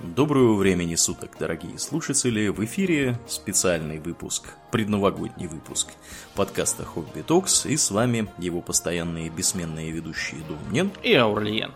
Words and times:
Доброго 0.00 0.56
времени 0.56 0.94
суток, 0.94 1.36
дорогие 1.38 1.78
слушатели! 1.78 2.48
В 2.48 2.62
эфире 2.66 3.18
специальный 3.26 3.98
выпуск, 3.98 4.44
предновогодний 4.70 5.46
выпуск 5.46 5.88
подкаста 6.34 6.84
Хобби 6.84 7.22
Токс, 7.22 7.64
и 7.64 7.78
с 7.78 7.90
вами 7.90 8.28
его 8.36 8.60
постоянные 8.60 9.30
бессменные 9.30 9.90
ведущие 9.90 10.42
Домнин 10.42 10.92
и 11.02 11.14
Аурлиен. 11.14 11.72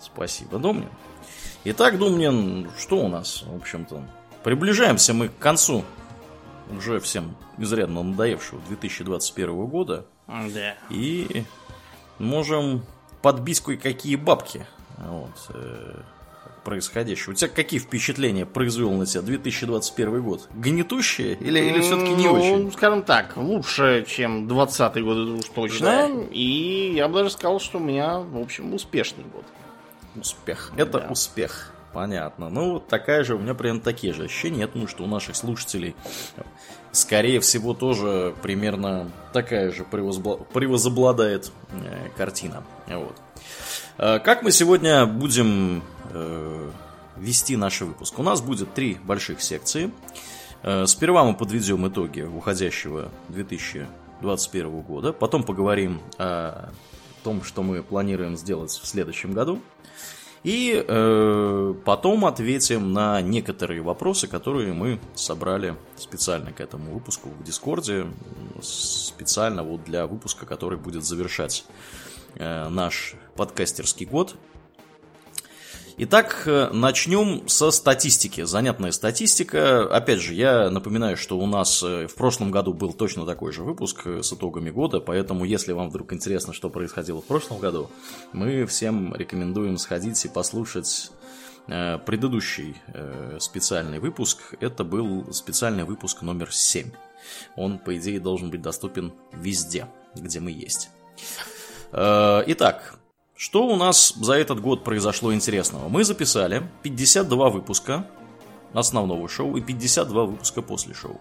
Спасибо, 0.00 0.58
Домнин. 0.58 0.88
Итак, 1.64 1.98
Домнин, 1.98 2.70
что 2.78 3.04
у 3.04 3.08
нас, 3.08 3.42
в 3.42 3.56
общем-то? 3.56 4.02
Приближаемся 4.44 5.12
мы 5.12 5.28
к 5.28 5.36
концу 5.36 5.84
уже 6.74 7.00
всем 7.00 7.36
изрядно 7.58 8.02
надоевшего 8.02 8.62
2021 8.68 9.66
года. 9.66 10.06
Да. 10.26 10.74
И 10.88 11.44
можем 12.18 12.82
подбить 13.20 13.60
кое-какие 13.60 14.16
бабки. 14.16 14.66
Вот, 14.96 15.50
э, 15.50 16.00
происходящего. 16.68 17.30
У 17.32 17.34
тебя 17.34 17.48
какие 17.48 17.80
впечатления 17.80 18.44
произвел 18.44 18.92
на 18.92 19.06
тебя 19.06 19.22
2021 19.22 20.22
год? 20.22 20.48
Гнетущие 20.54 21.32
или, 21.34 21.58
или 21.60 21.80
все-таки 21.80 22.12
не 22.12 22.26
ну, 22.28 22.34
очень? 22.34 22.72
скажем 22.72 23.02
так, 23.02 23.36
лучше, 23.38 24.04
чем 24.06 24.46
2020 24.46 25.02
год, 25.02 25.16
это 25.16 25.32
уж 25.38 25.44
точно. 25.54 25.86
Да. 25.86 26.08
И 26.30 26.92
я 26.94 27.08
бы 27.08 27.14
даже 27.14 27.30
сказал, 27.30 27.58
что 27.58 27.78
у 27.78 27.80
меня, 27.80 28.18
в 28.18 28.36
общем, 28.38 28.74
успешный 28.74 29.24
год. 29.32 29.44
Успех. 30.14 30.72
Это 30.76 31.00
Да. 31.00 31.06
успех. 31.10 31.72
Понятно. 31.94 32.50
Ну, 32.50 32.80
такая 32.80 33.24
же, 33.24 33.34
у 33.34 33.38
меня 33.38 33.54
примерно 33.54 33.80
такие 33.80 34.12
же 34.12 34.24
ощущения. 34.24 34.60
Я 34.60 34.68
думаю, 34.68 34.88
что 34.88 35.04
у 35.04 35.06
наших 35.06 35.36
слушателей, 35.36 35.96
скорее 36.92 37.40
всего, 37.40 37.72
тоже 37.72 38.34
примерно 38.42 39.10
такая 39.32 39.72
же 39.72 39.84
превозбла- 39.90 40.44
превозобладает 40.52 41.50
э, 41.72 42.08
картина. 42.16 42.62
Вот. 42.88 43.16
Э, 43.96 44.18
Как 44.18 44.42
мы 44.42 44.50
сегодня 44.50 45.06
будем 45.06 45.82
э, 46.10 46.70
вести 47.16 47.56
наш 47.56 47.80
выпуск? 47.80 48.18
У 48.18 48.22
нас 48.22 48.40
будет 48.40 48.74
три 48.74 48.96
больших 49.04 49.42
секции. 49.42 49.90
Э, 50.62 50.86
Сперва 50.86 51.24
мы 51.24 51.34
подведем 51.34 51.86
итоги 51.88 52.22
уходящего 52.22 53.10
2021 53.28 54.80
года. 54.82 55.12
Потом 55.12 55.42
поговорим 55.42 56.00
о 56.18 56.70
том, 57.22 57.42
что 57.42 57.62
мы 57.62 57.82
планируем 57.82 58.36
сделать 58.36 58.70
в 58.70 58.86
следующем 58.86 59.32
году. 59.32 59.60
И 60.44 60.84
э, 60.86 61.74
потом 61.84 62.24
ответим 62.24 62.92
на 62.92 63.20
некоторые 63.20 63.82
вопросы, 63.82 64.28
которые 64.28 64.72
мы 64.72 65.00
собрали 65.14 65.74
специально 65.96 66.52
к 66.52 66.60
этому 66.60 66.94
выпуску 66.94 67.28
в 67.28 67.42
Дискорде, 67.42 68.06
специально 68.62 69.62
вот 69.64 69.84
для 69.84 70.06
выпуска, 70.06 70.46
который 70.46 70.78
будет 70.78 71.04
завершать 71.04 71.64
э, 72.36 72.68
наш 72.68 73.16
подкастерский 73.34 74.06
год. 74.06 74.36
Итак, 76.00 76.44
э, 76.46 76.70
начнем 76.72 77.48
со 77.48 77.72
статистики. 77.72 78.44
Занятная 78.44 78.92
статистика. 78.92 79.82
Опять 79.92 80.20
же, 80.20 80.32
я 80.32 80.70
напоминаю, 80.70 81.16
что 81.16 81.36
у 81.36 81.44
нас 81.44 81.82
э, 81.82 82.06
в 82.06 82.14
прошлом 82.14 82.52
году 82.52 82.72
был 82.72 82.92
точно 82.92 83.26
такой 83.26 83.50
же 83.50 83.64
выпуск 83.64 84.02
э, 84.04 84.22
с 84.22 84.32
итогами 84.32 84.70
года, 84.70 85.00
поэтому 85.00 85.44
если 85.44 85.72
вам 85.72 85.88
вдруг 85.88 86.12
интересно, 86.12 86.52
что 86.52 86.70
происходило 86.70 87.20
в 87.20 87.24
прошлом 87.24 87.58
году, 87.58 87.90
мы 88.32 88.64
всем 88.66 89.12
рекомендуем 89.12 89.76
сходить 89.76 90.24
и 90.24 90.28
послушать 90.28 91.10
предыдущий 91.66 92.76
специальный 93.40 93.98
выпуск. 93.98 94.54
Это 94.60 94.84
был 94.84 95.30
специальный 95.34 95.84
выпуск 95.84 96.22
номер 96.22 96.50
7. 96.50 96.92
Он, 97.56 97.78
по 97.78 97.94
идее, 97.98 98.20
должен 98.20 98.50
быть 98.50 98.62
доступен 98.62 99.12
везде, 99.32 99.86
где 100.14 100.40
мы 100.40 100.50
есть. 100.50 100.88
Итак, 101.92 102.98
что 103.38 103.68
у 103.68 103.76
нас 103.76 104.12
за 104.16 104.32
этот 104.32 104.60
год 104.60 104.82
произошло 104.82 105.32
интересного? 105.32 105.88
Мы 105.88 106.02
записали 106.02 106.68
52 106.82 107.50
выпуска 107.50 108.04
основного 108.72 109.28
шоу 109.28 109.56
и 109.56 109.60
52 109.60 110.24
выпуска 110.24 110.60
после 110.60 110.92
шоу. 110.92 111.20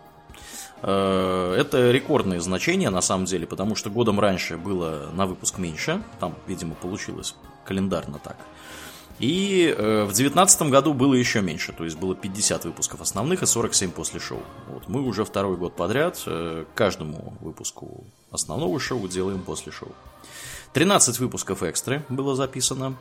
Э, 0.81 1.55
Это 1.59 1.91
рекордные 1.91 2.41
значения 2.41 2.89
на 2.89 3.01
самом 3.01 3.25
деле, 3.25 3.45
потому 3.45 3.75
что 3.75 3.91
годом 3.91 4.19
раньше 4.19 4.57
было 4.57 5.11
на 5.13 5.27
выпуск 5.27 5.59
меньше. 5.59 6.01
Там, 6.19 6.33
видимо, 6.47 6.73
получилось 6.73 7.35
календарно 7.65 8.17
так. 8.17 8.37
И 9.19 9.71
э, 9.77 10.03
в 10.03 10.07
2019 10.07 10.61
году 10.63 10.95
было 10.95 11.13
еще 11.13 11.41
меньше, 11.41 11.71
то 11.71 11.83
есть 11.83 11.97
было 11.97 12.15
50 12.15 12.65
выпусков 12.65 12.99
основных 12.99 13.43
и 13.43 13.45
47 13.45 13.91
после 13.91 14.19
шоу. 14.19 14.41
Вот 14.67 14.87
мы 14.87 15.03
уже 15.03 15.23
второй 15.23 15.55
год 15.55 15.75
подряд 15.75 16.21
э, 16.25 16.65
каждому 16.73 17.35
выпуску 17.41 18.05
основного 18.31 18.79
шоу 18.79 19.07
делаем 19.07 19.43
после 19.43 19.71
шоу. 19.71 19.91
13 20.77 21.17
выпусков 21.17 21.63
экстры 21.63 22.03
было 22.07 22.35
записано 22.35 22.95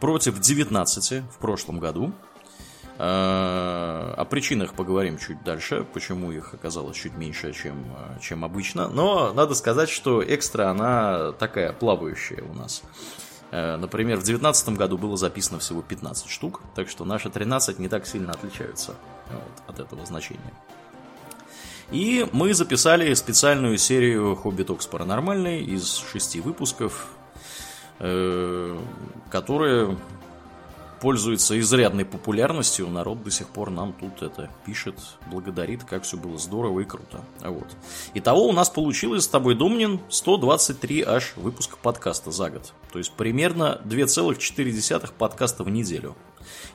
против 0.00 0.40
19 0.40 1.24
в 1.30 1.36
прошлом 1.36 1.78
году. 1.78 2.10
Э, 2.96 4.14
О 4.16 4.24
причинах 4.24 4.72
поговорим 4.72 5.18
чуть 5.18 5.44
дальше, 5.44 5.86
почему 5.92 6.32
их 6.32 6.54
оказалось 6.54 6.96
чуть 6.96 7.14
меньше, 7.14 7.52
чем, 7.52 7.84
э, 7.84 8.18
чем 8.22 8.46
обычно. 8.46 8.88
Но 8.88 9.34
надо 9.34 9.54
сказать, 9.54 9.90
что 9.90 10.24
экстра, 10.24 10.70
она 10.70 11.32
такая 11.32 11.74
плавающая 11.74 12.42
у 12.42 12.54
нас. 12.54 12.80
Э, 13.50 13.76
Например, 13.76 14.16
в 14.16 14.24
2019 14.24 14.70
году 14.70 14.96
было 14.96 15.18
записано 15.18 15.58
всего 15.58 15.82
15 15.82 16.30
штук, 16.30 16.62
так 16.74 16.88
что 16.88 17.04
наши 17.04 17.28
13 17.28 17.78
не 17.78 17.88
так 17.88 18.06
сильно 18.06 18.32
отличаются 18.32 18.94
вот, 19.30 19.74
от 19.74 19.80
этого 19.80 20.06
значения. 20.06 20.54
И 21.90 22.26
мы 22.32 22.54
записали 22.54 23.12
специальную 23.14 23.76
серию 23.78 24.36
Хобби 24.36 24.62
Токс 24.62 24.86
Паранормальный 24.86 25.62
из 25.62 25.96
шести 25.96 26.40
выпусков, 26.40 27.08
э, 27.98 28.78
которая 29.30 29.96
пользуется 31.02 31.58
изрядной 31.58 32.04
популярностью. 32.04 32.88
Народ 32.88 33.24
до 33.24 33.30
сих 33.32 33.48
пор 33.48 33.70
нам 33.70 33.92
тут 33.92 34.22
это 34.22 34.48
пишет, 34.64 34.94
благодарит, 35.28 35.82
как 35.82 36.04
все 36.04 36.16
было 36.16 36.38
здорово 36.38 36.78
и 36.78 36.84
круто. 36.84 37.24
А 37.40 37.50
Вот. 37.50 37.66
Итого 38.14 38.46
у 38.46 38.52
нас 38.52 38.70
получилось 38.70 39.24
с 39.24 39.28
тобой, 39.28 39.56
Домнин, 39.56 39.98
123 40.10 41.02
аж 41.02 41.32
выпуска 41.34 41.76
подкаста 41.76 42.30
за 42.30 42.50
год. 42.50 42.72
То 42.92 42.98
есть 42.98 43.12
примерно 43.14 43.80
2,4 43.84 45.10
подкаста 45.18 45.64
в 45.64 45.70
неделю. 45.70 46.14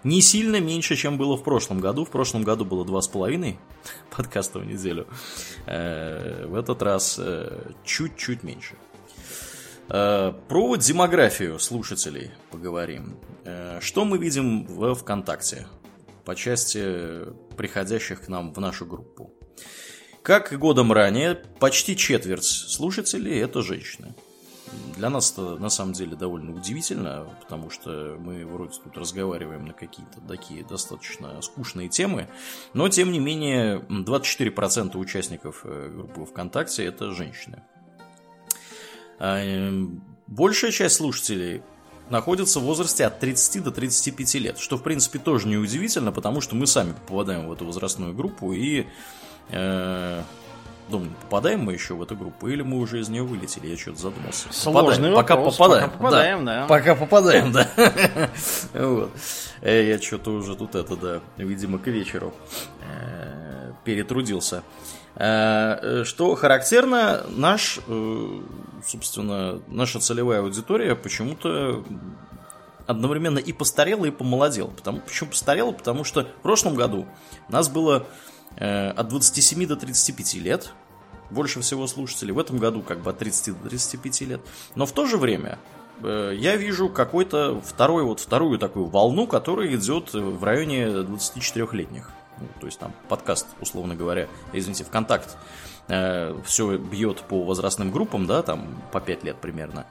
Не 0.03 0.21
сильно 0.21 0.59
меньше, 0.59 0.97
чем 0.97 1.17
было 1.17 1.37
в 1.37 1.43
прошлом 1.43 1.79
году. 1.79 2.03
В 2.03 2.09
прошлом 2.09 2.43
году 2.43 2.65
было 2.65 2.83
2,5 2.83 3.55
подкаста 4.15 4.59
в 4.59 4.65
неделю. 4.65 5.07
Э, 5.67 6.45
В 6.47 6.55
этот 6.55 6.81
раз 6.81 7.15
э, 7.17 7.71
чуть-чуть 7.85 8.43
меньше. 8.43 8.75
Э, 9.89 10.33
Про 10.47 10.75
демографию 10.75 11.59
слушателей 11.59 12.31
поговорим. 12.51 13.17
Э, 13.45 13.79
Что 13.81 14.05
мы 14.05 14.17
видим 14.17 14.65
в 14.65 14.93
ВКонтакте 14.95 15.67
по 16.25 16.35
части 16.35 17.25
приходящих 17.55 18.25
к 18.25 18.27
нам 18.27 18.53
в 18.53 18.59
нашу 18.59 18.85
группу? 18.85 19.31
Как 20.21 20.51
и 20.51 20.57
годом 20.57 20.91
ранее, 20.91 21.35
почти 21.59 21.95
четверть 21.95 22.43
слушателей– 22.43 23.39
это 23.41 23.61
женщины. 23.61 24.13
Для 24.97 25.09
нас 25.09 25.31
это 25.31 25.55
на 25.55 25.69
самом 25.69 25.93
деле 25.93 26.17
довольно 26.17 26.53
удивительно, 26.53 27.25
потому 27.41 27.69
что 27.69 28.17
мы 28.19 28.45
вроде 28.45 28.73
тут 28.83 28.97
разговариваем 28.97 29.65
на 29.65 29.73
какие-то 29.73 30.19
такие 30.27 30.65
достаточно 30.65 31.41
скучные 31.41 31.87
темы, 31.87 32.27
но 32.73 32.89
тем 32.89 33.13
не 33.13 33.19
менее 33.19 33.79
24% 33.89 34.97
участников 34.97 35.61
э, 35.63 35.89
группы 35.93 36.25
ВКонтакте 36.25 36.83
это 36.83 37.11
женщины. 37.11 37.63
А, 39.19 39.39
эм, 39.39 40.01
Большая 40.27 40.71
часть 40.71 40.95
слушателей 40.95 41.61
находится 42.09 42.59
в 42.59 42.63
возрасте 42.63 43.05
от 43.05 43.19
30 43.19 43.63
до 43.63 43.71
35 43.71 44.35
лет, 44.35 44.59
что 44.59 44.77
в 44.77 44.83
принципе 44.83 45.19
тоже 45.19 45.47
неудивительно, 45.47 46.11
потому 46.11 46.41
что 46.41 46.55
мы 46.55 46.67
сами 46.67 46.93
попадаем 47.07 47.47
в 47.47 47.53
эту 47.53 47.65
возрастную 47.65 48.13
группу 48.13 48.51
и 48.51 48.85
э, 49.49 50.21
Думаю, 50.89 51.11
попадаем 51.23 51.63
мы 51.63 51.73
еще 51.73 51.95
в 51.95 52.01
эту 52.01 52.15
группу, 52.15 52.47
или 52.47 52.61
мы 52.61 52.77
уже 52.77 53.01
из 53.01 53.09
нее 53.09 53.21
вылетели? 53.23 53.67
Я 53.67 53.77
что-то 53.77 53.99
задумался. 53.99 54.47
Сложный 54.51 55.11
Попадаем. 55.11 55.15
Пока 55.15 55.35
вопрос. 55.35 55.57
попадаем. 55.57 55.89
Пока 55.89 55.97
попадаем, 55.97 56.45
да. 56.45 56.65
Пока 56.67 56.95
попадаем, 56.95 57.51
да. 57.51 57.69
Вот. 58.73 59.11
Э, 59.61 59.89
Я 59.89 59.99
что-то 59.99 60.31
уже 60.31 60.55
тут 60.55 60.75
это, 60.75 60.95
да, 60.95 61.21
видимо, 61.35 61.77
к 61.77 61.87
вечеру 61.87 62.33
э, 62.81 63.73
перетрудился. 63.83 64.57
Э, 64.57 64.61
Что 65.17 66.35
характерно, 66.35 67.25
наш, 67.29 67.79
э, 67.87 68.41
собственно, 68.85 69.59
наша 69.67 69.99
целевая 69.99 70.41
аудитория 70.41 70.95
почему-то 70.95 71.83
одновременно 72.87 73.37
и 73.37 73.53
постарела, 73.53 74.05
и 74.05 74.11
помолодела. 74.11 74.69
Потому, 74.69 74.99
почему 75.01 75.29
постарела? 75.29 75.71
Потому 75.71 76.03
что 76.03 76.23
в 76.23 76.41
прошлом 76.41 76.75
году 76.75 77.05
нас 77.49 77.69
было 77.69 78.07
э, 78.55 78.89
от 78.89 79.07
27 79.09 79.67
до 79.67 79.75
35 79.75 80.35
лет, 80.35 80.71
больше 81.29 81.61
всего 81.61 81.85
слушателей. 81.87 82.33
В 82.33 82.39
этом 82.39 82.57
году 82.57 82.81
как 82.81 83.01
бы 83.01 83.11
от 83.11 83.19
30 83.19 83.61
до 83.61 83.69
35 83.69 84.21
лет. 84.21 84.41
Но 84.75 84.85
в 84.85 84.93
то 84.93 85.05
же 85.05 85.17
время 85.17 85.59
э, 86.01 86.33
я 86.35 86.55
вижу 86.55 86.89
какой-то 86.89 87.61
второй, 87.61 88.03
вот 88.03 88.19
вторую 88.19 88.57
такую 88.57 88.85
волну, 88.85 89.27
которая 89.27 89.73
идет 89.75 90.13
в 90.13 90.43
районе 90.43 90.85
24-летних. 90.85 92.09
Ну, 92.39 92.47
то 92.59 92.65
есть 92.65 92.79
там 92.79 92.93
подкаст, 93.09 93.47
условно 93.61 93.95
говоря, 93.95 94.27
извините, 94.53 94.83
ВКонтакт, 94.83 95.37
все 95.87 96.77
бьет 96.77 97.21
по 97.21 97.43
возрастным 97.43 97.91
группам, 97.91 98.27
да, 98.27 98.41
там 98.41 98.81
по 98.91 98.99
5 98.99 99.23
лет 99.23 99.37
примерно. 99.37 99.85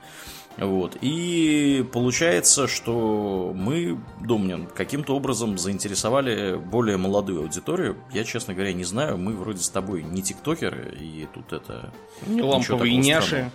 Вот. 0.58 0.96
И 1.02 1.86
получается, 1.92 2.66
что 2.66 3.52
мы, 3.54 3.98
Домнин, 4.20 4.66
каким-то 4.66 5.14
образом 5.14 5.58
заинтересовали 5.58 6.56
более 6.56 6.96
молодую 6.96 7.42
аудиторию. 7.42 7.96
Я, 8.12 8.24
честно 8.24 8.54
говоря, 8.54 8.72
не 8.72 8.84
знаю. 8.84 9.18
Мы 9.18 9.34
вроде 9.34 9.62
с 9.62 9.68
тобой 9.68 10.02
не 10.02 10.22
тиктокеры, 10.22 10.96
и 10.98 11.28
тут 11.34 11.52
это... 11.52 11.92
Не 12.26 12.42
ламповые 12.42 12.96
няши. 12.96 13.50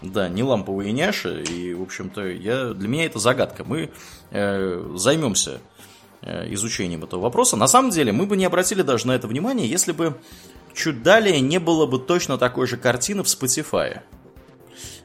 Да, 0.00 0.28
не 0.28 0.42
ламповые 0.42 0.92
няши. 0.92 1.42
И, 1.42 1.74
в 1.74 1.82
общем-то, 1.82 2.26
я, 2.26 2.72
для 2.72 2.88
меня 2.88 3.04
это 3.04 3.18
загадка. 3.18 3.64
Мы 3.64 3.90
э, 4.30 4.92
займемся 4.94 5.52
э, 5.52 5.75
изучением 6.22 7.04
этого 7.04 7.20
вопроса. 7.20 7.56
На 7.56 7.68
самом 7.68 7.90
деле, 7.90 8.12
мы 8.12 8.26
бы 8.26 8.36
не 8.36 8.44
обратили 8.44 8.82
даже 8.82 9.06
на 9.06 9.12
это 9.12 9.28
внимание, 9.28 9.68
если 9.68 9.92
бы 9.92 10.16
чуть 10.74 11.02
далее 11.02 11.40
не 11.40 11.58
было 11.58 11.86
бы 11.86 11.98
точно 11.98 12.38
такой 12.38 12.66
же 12.66 12.76
картины 12.76 13.22
в 13.22 13.26
Spotify 13.26 14.02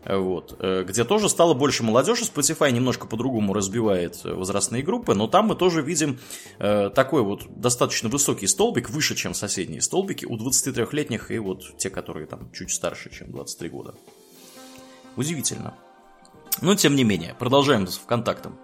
вот, 0.05 0.55
э, 0.59 0.83
где 0.83 1.03
тоже 1.03 1.29
стало 1.29 1.53
больше 1.53 1.83
молодежи. 1.83 2.23
Spotify 2.23 2.71
немножко 2.71 3.07
по-другому 3.07 3.53
разбивает 3.53 4.21
э, 4.23 4.33
возрастные 4.33 4.83
группы, 4.83 5.13
но 5.13 5.27
там 5.27 5.47
мы 5.47 5.55
тоже 5.55 5.81
видим 5.81 6.19
э, 6.59 6.89
такой 6.93 7.21
вот 7.21 7.43
достаточно 7.59 8.09
высокий 8.09 8.47
столбик, 8.47 8.89
выше, 8.89 9.15
чем 9.15 9.33
соседние 9.33 9.81
столбики, 9.81 10.25
у 10.25 10.37
23-летних 10.37 11.31
и 11.31 11.39
вот 11.39 11.77
те, 11.77 11.89
которые 11.89 12.25
там 12.25 12.51
чуть 12.51 12.71
старше, 12.71 13.11
чем 13.11 13.31
23 13.31 13.69
года. 13.69 13.95
Удивительно. 15.15 15.75
Но 16.61 16.75
тем 16.75 16.95
не 16.95 17.03
менее, 17.03 17.35
продолжаем 17.37 17.87
с 17.87 17.97
ВКонтактом. 17.97 18.57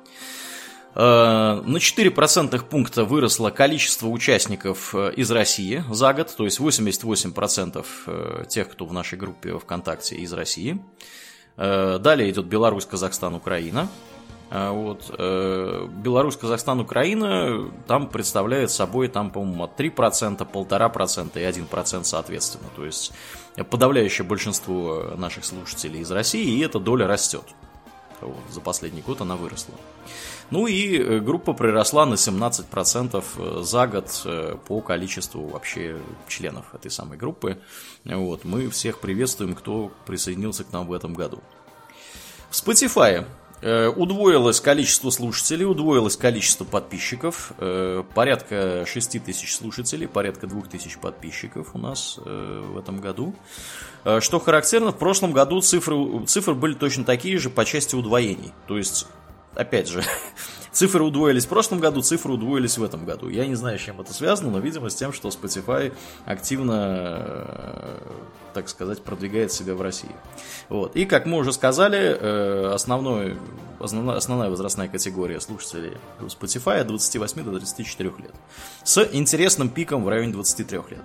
На 0.99 1.79
4 1.79 2.09
процентных 2.09 2.65
пункта 2.65 3.05
выросло 3.05 3.51
количество 3.51 4.07
участников 4.07 4.95
из 4.95 5.29
России 5.29 5.83
за 5.91 6.11
год, 6.11 6.33
то 6.35 6.45
есть 6.45 6.59
88% 6.59 8.45
тех, 8.47 8.69
кто 8.71 8.85
в 8.85 8.93
нашей 8.93 9.19
группе 9.19 9.59
ВКонтакте 9.59 10.15
из 10.15 10.33
России. 10.33 10.79
Э, 11.57 11.97
далее 11.99 12.29
идет 12.29 12.45
Беларусь, 12.45 12.85
Казахстан, 12.85 13.33
Украина. 13.33 13.89
Э, 14.51 14.69
вот. 14.69 15.13
Э, 15.17 15.87
Беларусь, 15.89 16.37
Казахстан, 16.37 16.79
Украина 16.79 17.69
там 17.87 18.07
представляет 18.07 18.71
собой, 18.71 19.07
там, 19.07 19.31
по-моему, 19.31 19.63
от 19.63 19.79
3%, 19.79 20.45
1,5% 20.45 21.39
и 21.39 21.43
1% 21.43 22.03
соответственно. 22.03 22.69
То 22.75 22.85
есть 22.85 23.11
подавляющее 23.69 24.25
большинство 24.25 25.13
наших 25.17 25.45
слушателей 25.45 26.01
из 26.01 26.11
России, 26.11 26.57
и 26.57 26.61
эта 26.61 26.79
доля 26.79 27.07
растет. 27.07 27.43
Вот, 28.21 28.37
за 28.49 28.61
последний 28.61 29.01
год 29.01 29.21
она 29.21 29.35
выросла. 29.35 29.75
Ну 30.49 30.67
и 30.67 30.97
э, 30.97 31.19
группа 31.19 31.53
приросла 31.53 32.05
на 32.05 32.13
17% 32.13 33.23
э, 33.37 33.63
за 33.63 33.87
год 33.87 34.21
э, 34.25 34.55
по 34.65 34.79
количеству 34.81 35.47
вообще 35.47 35.97
членов 36.27 36.73
этой 36.73 36.89
самой 36.89 37.17
группы. 37.17 37.59
Вот, 38.05 38.45
мы 38.45 38.69
всех 38.69 38.99
приветствуем, 38.99 39.55
кто 39.55 39.91
присоединился 40.05 40.63
к 40.63 40.71
нам 40.71 40.87
в 40.87 40.93
этом 40.93 41.13
году. 41.13 41.41
В 42.49 42.53
Spotify 42.53 43.25
Удвоилось 43.59 44.61
количество 44.61 45.09
слушателей, 45.09 45.65
удвоилось 45.65 46.15
количество 46.15 46.63
подписчиков. 46.63 47.53
Порядка 48.13 48.85
6 48.85 49.23
тысяч 49.23 49.55
слушателей, 49.55 50.07
порядка 50.07 50.45
2 50.45 50.61
тысяч 50.69 50.99
подписчиков 50.99 51.71
у 51.73 51.79
нас 51.79 52.19
в 52.23 52.77
этом 52.77 53.01
году. 53.01 53.33
Что 54.19 54.39
характерно, 54.39 54.91
в 54.91 54.99
прошлом 54.99 55.31
году 55.31 55.59
цифры, 55.61 56.23
цифры 56.27 56.53
были 56.53 56.75
точно 56.75 57.03
такие 57.03 57.39
же 57.39 57.49
по 57.49 57.65
части 57.65 57.95
удвоений. 57.95 58.53
То 58.67 58.77
есть 58.77 59.07
опять 59.55 59.87
же, 59.87 60.03
цифры 60.71 61.03
удвоились 61.03 61.45
в 61.45 61.49
прошлом 61.49 61.79
году, 61.79 62.01
цифры 62.01 62.33
удвоились 62.33 62.77
в 62.77 62.83
этом 62.83 63.05
году. 63.05 63.29
Я 63.29 63.47
не 63.47 63.55
знаю, 63.55 63.79
с 63.79 63.81
чем 63.81 63.99
это 63.99 64.13
связано, 64.13 64.51
но, 64.51 64.59
видимо, 64.59 64.89
с 64.89 64.95
тем, 64.95 65.13
что 65.13 65.29
Spotify 65.29 65.93
активно, 66.25 67.15
э, 67.19 67.97
так 68.53 68.69
сказать, 68.69 69.03
продвигает 69.03 69.51
себя 69.51 69.75
в 69.75 69.81
России. 69.81 70.15
Вот. 70.69 70.95
И, 70.95 71.05
как 71.05 71.25
мы 71.25 71.37
уже 71.37 71.53
сказали, 71.53 72.17
э, 72.19 72.71
основной, 72.73 73.37
основная, 73.79 74.17
основная 74.17 74.49
возрастная 74.49 74.87
категория 74.87 75.39
слушателей 75.39 75.97
Spotify 76.19 76.79
от 76.79 76.87
28 76.87 77.43
до 77.43 77.59
34 77.59 78.09
лет. 78.19 78.33
С 78.83 79.03
интересным 79.11 79.69
пиком 79.69 80.03
в 80.03 80.09
районе 80.09 80.33
23 80.33 80.77
лет. 80.89 81.03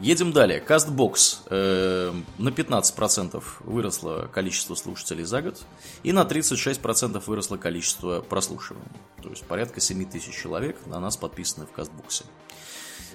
Едем 0.00 0.32
далее. 0.32 0.62
Castbox 0.64 1.38
э, 1.50 2.12
на 2.38 2.48
15% 2.50 3.42
выросло 3.60 4.30
количество 4.32 4.76
слушателей 4.76 5.24
за 5.24 5.42
год, 5.42 5.60
и 6.04 6.12
на 6.12 6.22
36% 6.22 7.22
выросло 7.26 7.56
количество 7.56 8.20
прослушиваний. 8.20 8.86
То 9.22 9.30
есть 9.30 9.44
порядка 9.44 9.80
7 9.80 10.08
тысяч 10.08 10.34
человек 10.34 10.76
на 10.86 11.00
нас 11.00 11.16
подписаны 11.16 11.66
в 11.66 11.76
Castbox. 11.76 12.24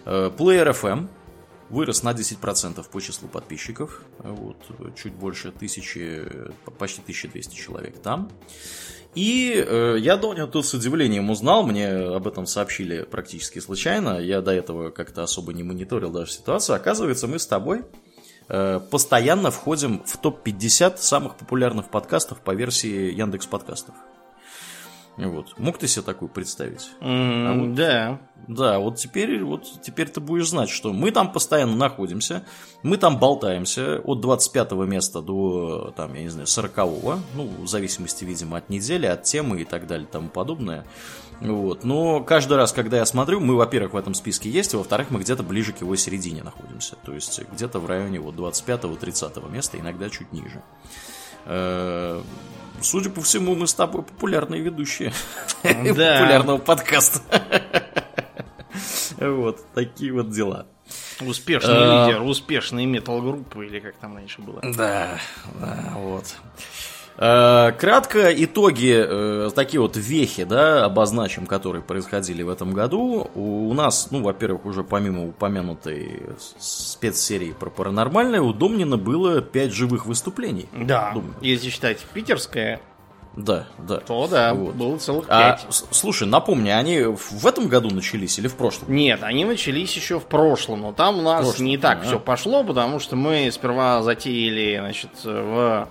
Э, 0.06 0.30
Player 0.36 0.72
FM 0.74 1.08
вырос 1.70 2.04
на 2.04 2.12
10% 2.12 2.86
по 2.90 3.02
числу 3.02 3.30
подписчиков. 3.30 4.02
Вот, 4.20 4.58
чуть 4.96 5.14
больше 5.14 5.52
тысячи, 5.52 6.28
почти 6.78 7.02
1200 7.02 7.56
человек 7.56 8.02
там. 8.02 8.30
И 9.16 9.54
э, 9.56 9.98
я 10.00 10.18
Доню 10.18 10.48
тут 10.48 10.66
с 10.66 10.74
удивлением 10.74 11.30
узнал, 11.30 11.64
мне 11.64 11.90
об 11.90 12.28
этом 12.28 12.46
сообщили 12.46 13.04
практически 13.04 13.60
случайно, 13.60 14.20
я 14.20 14.42
до 14.42 14.52
этого 14.52 14.90
как-то 14.90 15.24
особо 15.24 15.54
не 15.54 15.64
мониторил 15.64 16.10
даже 16.10 16.32
ситуацию. 16.32 16.76
Оказывается, 16.76 17.28
мы 17.28 17.38
с 17.38 17.46
тобой 17.46 17.84
э, 18.50 18.80
постоянно 18.90 19.52
входим 19.52 20.04
в 20.06 20.18
топ-50 20.18 20.98
самых 20.98 21.36
популярных 21.36 21.90
подкастов 21.90 22.42
по 22.42 22.52
версии 22.52 23.14
Яндекс 23.14 23.46
Подкастов. 23.46 23.94
Вот. 25.18 25.58
Мог 25.58 25.78
ты 25.78 25.88
себе 25.88 26.04
такую 26.04 26.30
представить? 26.30 26.90
Mm, 27.02 27.48
а 27.48 27.54
вот, 27.54 27.74
да. 27.76 28.20
Да, 28.48 28.80
вот 28.80 28.98
теперь, 28.98 29.42
вот 29.44 29.66
теперь 29.82 30.10
ты 30.10 30.20
будешь 30.20 30.50
знать, 30.50 30.70
что 30.70 30.92
мы 30.92 31.12
там 31.12 31.32
постоянно 31.32 31.76
находимся, 31.76 32.44
мы 32.82 32.98
там 32.98 33.18
болтаемся 33.18 34.00
от 34.00 34.20
25 34.20 34.72
места 34.74 35.22
до, 35.22 35.94
там, 35.96 36.14
я 36.14 36.24
не 36.24 36.30
знаю, 36.30 36.48
40 36.48 36.76
ну, 37.36 37.48
в 37.60 37.68
зависимости, 37.68 38.26
видимо, 38.26 38.58
от 38.58 38.70
недели, 38.70 39.06
от 39.06 39.24
темы 39.24 39.62
и 39.62 39.66
так 39.66 39.88
далее 39.88 40.08
и 40.08 40.12
тому 40.12 40.28
подобное. 40.30 40.86
Вот. 41.40 41.84
Но 41.84 42.22
каждый 42.22 42.58
раз, 42.58 42.74
когда 42.74 42.98
я 42.98 43.06
смотрю, 43.06 43.40
мы, 43.40 43.56
во-первых, 43.56 43.94
в 43.94 43.98
этом 43.98 44.14
списке 44.14 44.50
есть, 44.50 44.74
а 44.74 44.78
во-вторых, 44.78 45.10
мы 45.10 45.20
где-то 45.20 45.44
ближе 45.44 45.74
к 45.74 45.82
его 45.82 45.96
середине 45.96 46.44
находимся. 46.44 46.96
То 47.06 47.14
есть 47.14 47.42
где-то 47.52 47.80
в 47.80 47.86
районе 47.86 48.20
вот 48.20 48.36
25-30 48.36 49.52
места, 49.52 49.78
иногда 49.78 50.10
чуть 50.10 50.32
ниже. 50.32 50.62
Э, 51.46 52.22
судя 52.82 53.10
по 53.10 53.22
всему, 53.22 53.56
мы 53.56 53.68
с 53.68 53.74
тобой 53.74 54.04
популярные 54.04 54.62
ведущие 54.62 55.14
популярного 55.64 56.58
подкаста. 56.58 57.22
Вот, 59.20 59.64
такие 59.74 60.12
вот 60.12 60.32
дела. 60.32 60.66
Успешный 61.22 61.76
а... 61.76 62.08
лидер, 62.08 62.24
успешные 62.24 62.86
метал-группы, 62.86 63.66
или 63.66 63.80
как 63.80 63.96
там 63.96 64.16
раньше 64.16 64.42
было. 64.42 64.60
Да, 64.62 65.20
да, 65.62 65.94
вот. 65.96 66.36
Э, 67.18 67.72
кратко 67.78 68.34
итоги, 68.44 68.94
э, 68.96 69.50
такие 69.54 69.80
вот 69.80 69.96
вехи, 69.96 70.46
да, 70.46 70.86
обозначим, 70.86 71.46
которые 71.46 71.82
происходили 71.82 72.42
в 72.42 72.50
этом 72.50 72.74
году. 72.74 73.30
У 73.36 73.74
нас, 73.74 74.08
ну, 74.12 74.24
во-первых, 74.24 74.66
уже 74.66 74.84
помимо 74.84 75.28
упомянутой 75.28 76.24
спецсерии 76.60 77.52
про 77.52 77.70
паранормальное, 77.70 78.42
у 78.42 78.54
Домнина 78.54 78.98
было 78.98 79.42
5 79.42 79.72
живых 79.72 80.06
выступлений. 80.06 80.68
Да, 80.74 81.12
Думаю. 81.14 81.36
если 81.42 81.70
считать 81.70 82.00
питерское, 82.14 82.80
да, 83.36 83.66
да. 83.80 83.98
То 83.98 84.28
да, 84.28 84.54
вот. 84.54 84.76
было 84.76 84.98
целых 84.98 85.26
а, 85.28 85.54
пять. 85.54 85.66
А, 85.68 85.72
слушай, 85.72 86.28
напомни, 86.28 86.70
они 86.70 87.02
в 87.02 87.48
этом 87.48 87.68
году 87.68 87.90
начались 87.90 88.38
или 88.38 88.48
в 88.48 88.56
прошлом? 88.56 88.94
Нет, 88.94 89.24
они 89.24 89.44
начались 89.44 89.96
еще 89.96 90.20
в 90.20 90.26
прошлом, 90.26 90.82
но 90.82 90.94
там 90.94 91.20
у 91.20 91.22
нас 91.24 91.44
прошлом, 91.44 91.66
не 91.66 91.78
так 91.78 92.00
а. 92.02 92.06
все 92.06 92.20
пошло, 92.20 92.64
потому 92.64 93.00
что 93.00 93.16
мы 93.16 93.50
сперва 93.52 94.04
затеяли, 94.04 94.78
значит, 94.80 95.10
в 95.24 95.88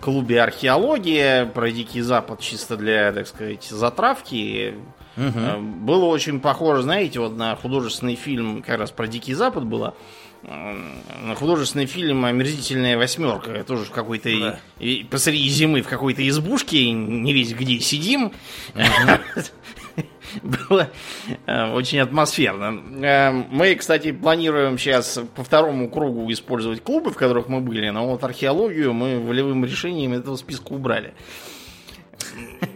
клубе 0.00 0.42
археология 0.42 1.46
про 1.46 1.70
Дикий 1.70 2.00
Запад 2.00 2.40
чисто 2.40 2.76
для, 2.76 3.12
так 3.12 3.26
сказать, 3.26 3.64
затравки. 3.64 4.74
Угу. 5.16 5.60
Было 5.80 6.04
очень 6.04 6.40
похоже, 6.40 6.82
знаете, 6.82 7.20
вот 7.20 7.36
на 7.36 7.56
художественный 7.56 8.14
фильм, 8.14 8.62
как 8.62 8.78
раз 8.78 8.90
про 8.90 9.06
Дикий 9.06 9.34
Запад 9.34 9.64
было. 9.64 9.94
На 10.42 11.34
художественный 11.34 11.86
фильм 11.86 12.24
«Омерзительная 12.24 12.96
восьмерка». 12.96 13.64
Тоже 13.64 13.84
в 13.84 13.90
какой-то... 13.90 14.30
Да. 14.38 14.60
И, 14.78 15.04
посреди 15.10 15.48
зимы 15.48 15.82
в 15.82 15.88
какой-то 15.88 16.26
избушке, 16.26 16.92
не 16.92 17.32
весь 17.32 17.52
где 17.52 17.80
сидим. 17.80 18.26
Угу. 18.74 19.42
Было 20.42 20.90
э, 21.46 21.72
очень 21.72 22.00
атмосферно. 22.00 22.82
Э, 23.04 23.30
мы, 23.30 23.74
кстати, 23.74 24.12
планируем 24.12 24.78
сейчас 24.78 25.20
по 25.34 25.44
второму 25.44 25.90
кругу 25.90 26.30
использовать 26.32 26.82
клубы, 26.82 27.10
в 27.10 27.16
которых 27.16 27.48
мы 27.48 27.60
были, 27.60 27.88
но 27.90 28.06
вот 28.06 28.24
археологию 28.24 28.92
мы 28.92 29.18
волевым 29.20 29.64
решением 29.64 30.12
этого 30.12 30.36
списка 30.36 30.72
убрали. 30.72 31.14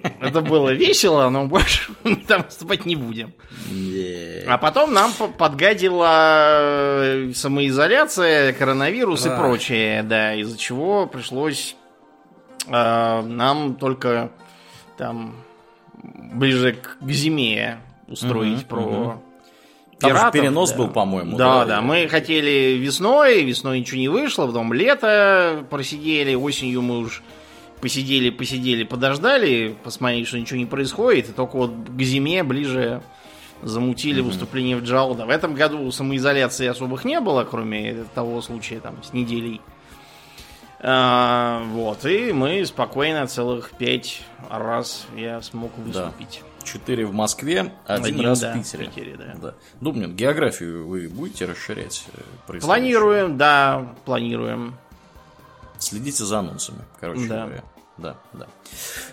Это 0.20 0.40
было 0.40 0.70
весело, 0.70 1.28
но 1.28 1.46
больше 1.46 1.92
мы 2.04 2.16
там 2.16 2.42
выступать 2.42 2.86
не 2.86 2.96
будем. 2.96 3.32
Yeah. 3.70 4.44
А 4.46 4.58
потом 4.58 4.92
нам 4.92 5.12
подгадила 5.12 6.58
э, 6.58 7.32
самоизоляция, 7.34 8.52
коронавирус 8.52 9.26
и 9.26 9.30
прочее, 9.30 10.02
да, 10.02 10.34
из-за 10.34 10.58
чего 10.58 11.06
пришлось 11.06 11.76
э, 12.66 13.22
нам 13.22 13.76
только 13.76 14.30
там 14.96 15.36
ближе 16.02 16.74
к, 16.74 16.98
зиме 17.08 17.78
устроить 18.08 18.60
угу, 18.60 18.68
про 18.68 18.80
угу. 18.80 19.22
Там 19.98 20.10
пиратов. 20.10 20.32
перенос 20.32 20.70
да. 20.72 20.76
был, 20.78 20.88
по-моему. 20.88 21.36
Да, 21.36 21.60
да, 21.60 21.64
да. 21.64 21.80
Мы 21.80 22.08
хотели 22.08 22.76
весной, 22.76 23.44
весной 23.44 23.80
ничего 23.80 24.00
не 24.00 24.08
вышло, 24.08 24.46
потом 24.46 24.72
лето 24.72 25.64
просидели, 25.70 26.34
осенью 26.34 26.82
мы 26.82 26.98
уж 26.98 27.22
посидели, 27.80 28.30
посидели, 28.30 28.82
подождали, 28.82 29.76
посмотрели, 29.84 30.24
что 30.24 30.38
ничего 30.38 30.58
не 30.58 30.66
происходит, 30.66 31.28
и 31.28 31.32
только 31.32 31.56
вот 31.56 31.72
к 31.88 32.02
зиме 32.02 32.42
ближе 32.42 33.02
замутили 33.62 34.20
mm-hmm. 34.20 34.26
выступление 34.26 34.76
в 34.76 34.82
Джалда. 34.82 35.24
В 35.26 35.30
этом 35.30 35.54
году 35.54 35.90
самоизоляции 35.92 36.66
особых 36.66 37.04
не 37.04 37.20
было, 37.20 37.44
кроме 37.44 38.04
того 38.14 38.40
случая 38.42 38.80
там 38.80 38.96
с 39.02 39.12
неделей. 39.12 39.60
А, 40.84 41.62
вот, 41.68 42.04
и 42.04 42.32
мы 42.32 42.66
спокойно 42.66 43.26
целых 43.28 43.70
пять 43.72 44.22
раз 44.50 45.06
я 45.16 45.40
смог 45.42 45.70
выступить. 45.78 46.42
Да. 46.42 46.64
Четыре 46.64 47.06
в 47.06 47.12
Москве, 47.12 47.72
один, 47.86 48.14
один 48.14 48.20
раз 48.26 48.40
да, 48.40 48.52
в 48.52 48.58
Питере. 48.58 48.86
Питере 48.86 49.16
да. 49.16 49.34
Да. 49.40 49.54
Думнин, 49.80 50.14
географию 50.14 50.86
вы 50.86 51.08
будете 51.08 51.44
расширять? 51.44 52.04
Э, 52.48 52.58
планируем, 52.60 53.36
да, 53.36 53.94
планируем. 54.04 54.76
Следите 55.78 56.24
за 56.24 56.38
анонсами, 56.38 56.82
короче 57.00 57.26
да. 57.26 57.44
говоря. 57.44 57.64
Да, 57.98 58.16
да. 58.32 58.46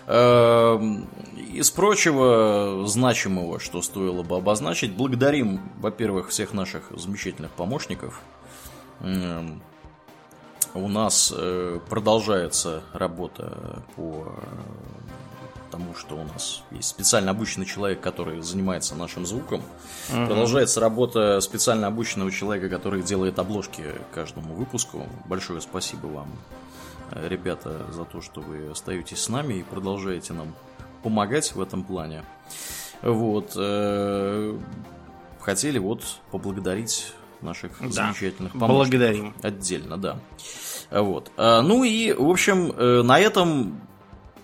Эм, 0.06 1.06
из 1.36 1.70
прочего 1.70 2.86
значимого, 2.86 3.60
что 3.60 3.82
стоило 3.82 4.22
бы 4.22 4.36
обозначить, 4.36 4.92
благодарим, 4.92 5.60
во-первых, 5.78 6.30
всех 6.30 6.52
наших 6.52 6.84
замечательных 6.96 7.50
помощников. 7.50 8.20
У 10.74 10.88
нас 10.88 11.32
э, 11.36 11.80
продолжается 11.88 12.82
работа 12.92 13.82
по 13.96 14.32
тому, 15.70 15.94
что 15.94 16.16
у 16.16 16.24
нас 16.24 16.62
есть 16.70 16.88
специально 16.88 17.30
обученный 17.30 17.66
человек, 17.66 18.00
который 18.00 18.40
занимается 18.40 18.94
нашим 18.94 19.26
звуком. 19.26 19.62
Угу. 20.10 20.26
Продолжается 20.26 20.80
работа 20.80 21.40
специально 21.40 21.86
обученного 21.86 22.30
человека, 22.30 22.68
который 22.68 23.02
делает 23.02 23.38
обложки 23.38 23.84
каждому 24.12 24.54
выпуску. 24.54 25.06
Большое 25.26 25.60
спасибо 25.60 26.06
вам, 26.06 26.28
э, 27.12 27.28
ребята, 27.28 27.86
за 27.92 28.04
то, 28.04 28.20
что 28.20 28.40
вы 28.40 28.70
остаетесь 28.70 29.20
с 29.20 29.28
нами 29.28 29.54
и 29.54 29.62
продолжаете 29.62 30.32
нам 30.32 30.54
помогать 31.02 31.54
в 31.54 31.60
этом 31.60 31.82
плане. 31.84 32.24
Вот. 33.02 33.52
Э, 33.56 34.58
хотели 35.40 35.78
вот 35.78 36.02
поблагодарить 36.30 37.12
наших 37.42 37.72
да. 37.80 37.88
замечательных 37.88 38.52
помощников. 38.52 38.76
Благодарим. 38.76 39.34
Отдельно, 39.42 39.96
да. 39.96 40.18
Вот. 40.90 41.30
А, 41.36 41.62
ну 41.62 41.84
и, 41.84 42.12
в 42.12 42.28
общем, 42.28 42.72
э, 42.76 43.02
на 43.02 43.18
этом 43.18 43.80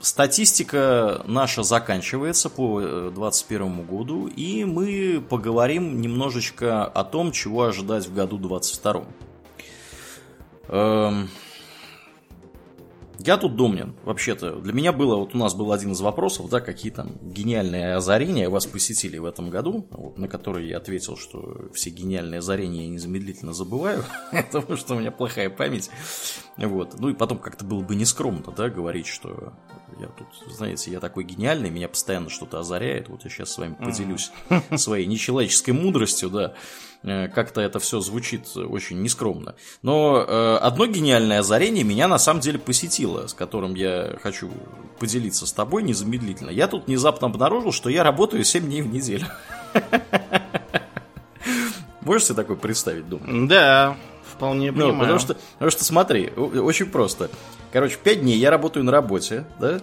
статистика 0.01 1.23
наша 1.27 1.63
заканчивается 1.63 2.49
по 2.51 2.81
2021 2.81 3.83
году, 3.83 4.27
и 4.29 4.65
мы 4.65 5.25
поговорим 5.29 6.01
немножечко 6.01 6.85
о 6.85 7.05
том, 7.05 7.33
чего 7.33 7.65
ожидать 7.65 8.07
в 8.07 8.15
году 8.15 8.39
2022. 8.39 9.05
Я 13.19 13.37
тут 13.39 13.57
домнин, 13.57 13.95
вообще-то. 14.05 14.57
Для 14.57 14.73
меня 14.73 14.93
было, 14.93 15.17
вот 15.17 15.35
у 15.35 15.39
нас 15.39 15.55
был 15.55 15.73
один 15.73 15.93
из 15.93 16.01
вопросов, 16.01 16.49
да, 16.51 16.61
какие 16.61 16.93
там 16.93 17.13
гениальные 17.23 17.95
озарения 17.95 18.51
вас 18.51 18.67
посетили 18.67 19.19
в 19.19 19.25
этом 19.25 19.51
году, 19.51 19.87
вот, 19.91 20.19
на 20.19 20.29
который 20.29 20.69
я 20.69 20.77
ответил, 20.77 21.17
что 21.17 21.69
все 21.73 21.91
гениальные 21.91 22.39
озарения 22.39 22.83
я 22.83 22.89
незамедлительно 22.89 23.53
забываю, 23.53 24.05
потому 24.33 24.77
что 24.77 24.95
у 24.95 24.99
меня 24.99 25.11
плохая 25.11 25.51
память. 25.51 25.91
Вот. 26.57 26.99
Ну 26.99 27.09
и 27.09 27.15
потом 27.15 27.39
как-то 27.39 27.65
было 27.65 27.81
бы 27.81 27.95
нескромно, 27.95 28.53
да, 28.57 28.69
говорить, 28.69 29.07
что 29.07 29.53
я 29.99 30.09
тут, 30.09 30.27
знаете, 30.53 30.91
я 30.91 31.01
такой 31.01 31.25
гениальный, 31.25 31.71
меня 31.71 31.89
постоянно 31.89 32.29
что-то 32.29 32.59
озаряет. 32.59 33.09
Вот 33.09 33.25
я 33.25 33.31
сейчас 33.31 33.53
с 33.53 33.59
вами 33.59 33.75
поделюсь 33.75 34.31
своей 34.77 35.07
нечеловеческой 35.07 35.75
мудростью, 35.75 36.31
да. 36.31 36.55
Э, 37.03 37.29
как-то 37.29 37.61
это 37.61 37.79
все 37.79 38.01
звучит 38.01 38.57
очень 38.57 39.01
нескромно. 39.01 39.55
Но 39.83 40.25
э, 40.27 40.57
одно 40.57 40.87
гениальное 40.87 41.41
озарение 41.41 41.85
меня 41.85 42.09
на 42.09 42.19
самом 42.19 42.41
деле 42.41 42.59
посетило, 42.59 43.27
с 43.27 43.35
которым 43.35 43.75
я 43.75 44.19
хочу 44.23 44.51
поделиться 44.99 45.47
с 45.47 45.53
тобой 45.53 45.83
незамедлительно. 45.83 46.51
Я 46.51 46.67
тут 46.69 46.87
внезапно 46.87 47.29
обнаружил, 47.29 47.73
что 47.73 47.89
я 47.89 48.03
работаю 48.03 48.45
7 48.45 48.65
дней 48.65 48.83
в 48.83 48.93
неделю. 48.93 49.27
Можешь 52.01 52.27
себе 52.27 52.37
такое 52.37 52.57
представить, 52.57 53.09
думаю? 53.09 53.49
Да, 53.49 53.97
вполне 54.37 54.73
понимаю. 54.73 54.95
Ну, 54.95 55.01
потому, 55.01 55.19
что, 55.19 55.37
потому 55.55 55.71
что 55.71 55.85
смотри, 55.85 56.31
очень 56.31 56.87
просто. 56.87 57.31
Короче, 57.73 57.97
5 58.03 58.21
дней 58.21 58.39
я 58.39 58.51
работаю 58.51 58.85
на 58.85 58.93
работе, 58.93 59.45
да? 59.59 59.81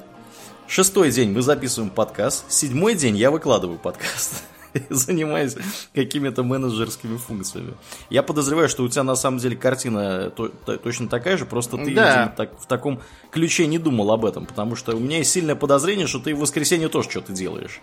Шестой 0.68 1.12
день 1.12 1.32
мы 1.32 1.42
записываем 1.42 1.92
подкаст, 1.92 2.50
седьмой 2.50 2.96
день 2.96 3.18
я 3.18 3.32
выкладываю 3.32 3.78
подкаст. 3.78 4.44
занимаюсь 4.90 5.56
какими-то 5.94 6.44
менеджерскими 6.44 7.18
функциями. 7.18 7.74
Я 8.10 8.24
подозреваю, 8.24 8.70
что 8.70 8.84
у 8.84 8.90
тебя 8.90 9.04
на 9.04 9.16
самом 9.16 9.38
деле 9.38 9.56
картина 9.56 10.32
то, 10.32 10.48
то, 10.48 10.78
точно 10.78 11.08
такая 11.08 11.38
же, 11.38 11.46
просто 11.46 11.78
ты 11.78 11.94
да. 11.94 12.10
видимо, 12.10 12.34
так, 12.36 12.60
в 12.60 12.66
таком 12.66 13.02
ключе 13.32 13.68
не 13.68 13.78
думал 13.78 14.12
об 14.12 14.26
этом, 14.26 14.46
потому 14.46 14.76
что 14.76 14.96
у 14.96 15.00
меня 15.00 15.20
есть 15.20 15.32
сильное 15.32 15.56
подозрение, 15.56 16.08
что 16.08 16.20
ты 16.20 16.34
в 16.34 16.40
воскресенье 16.40 16.90
тоже 16.90 17.10
что-то 17.10 17.34
делаешь. 17.34 17.82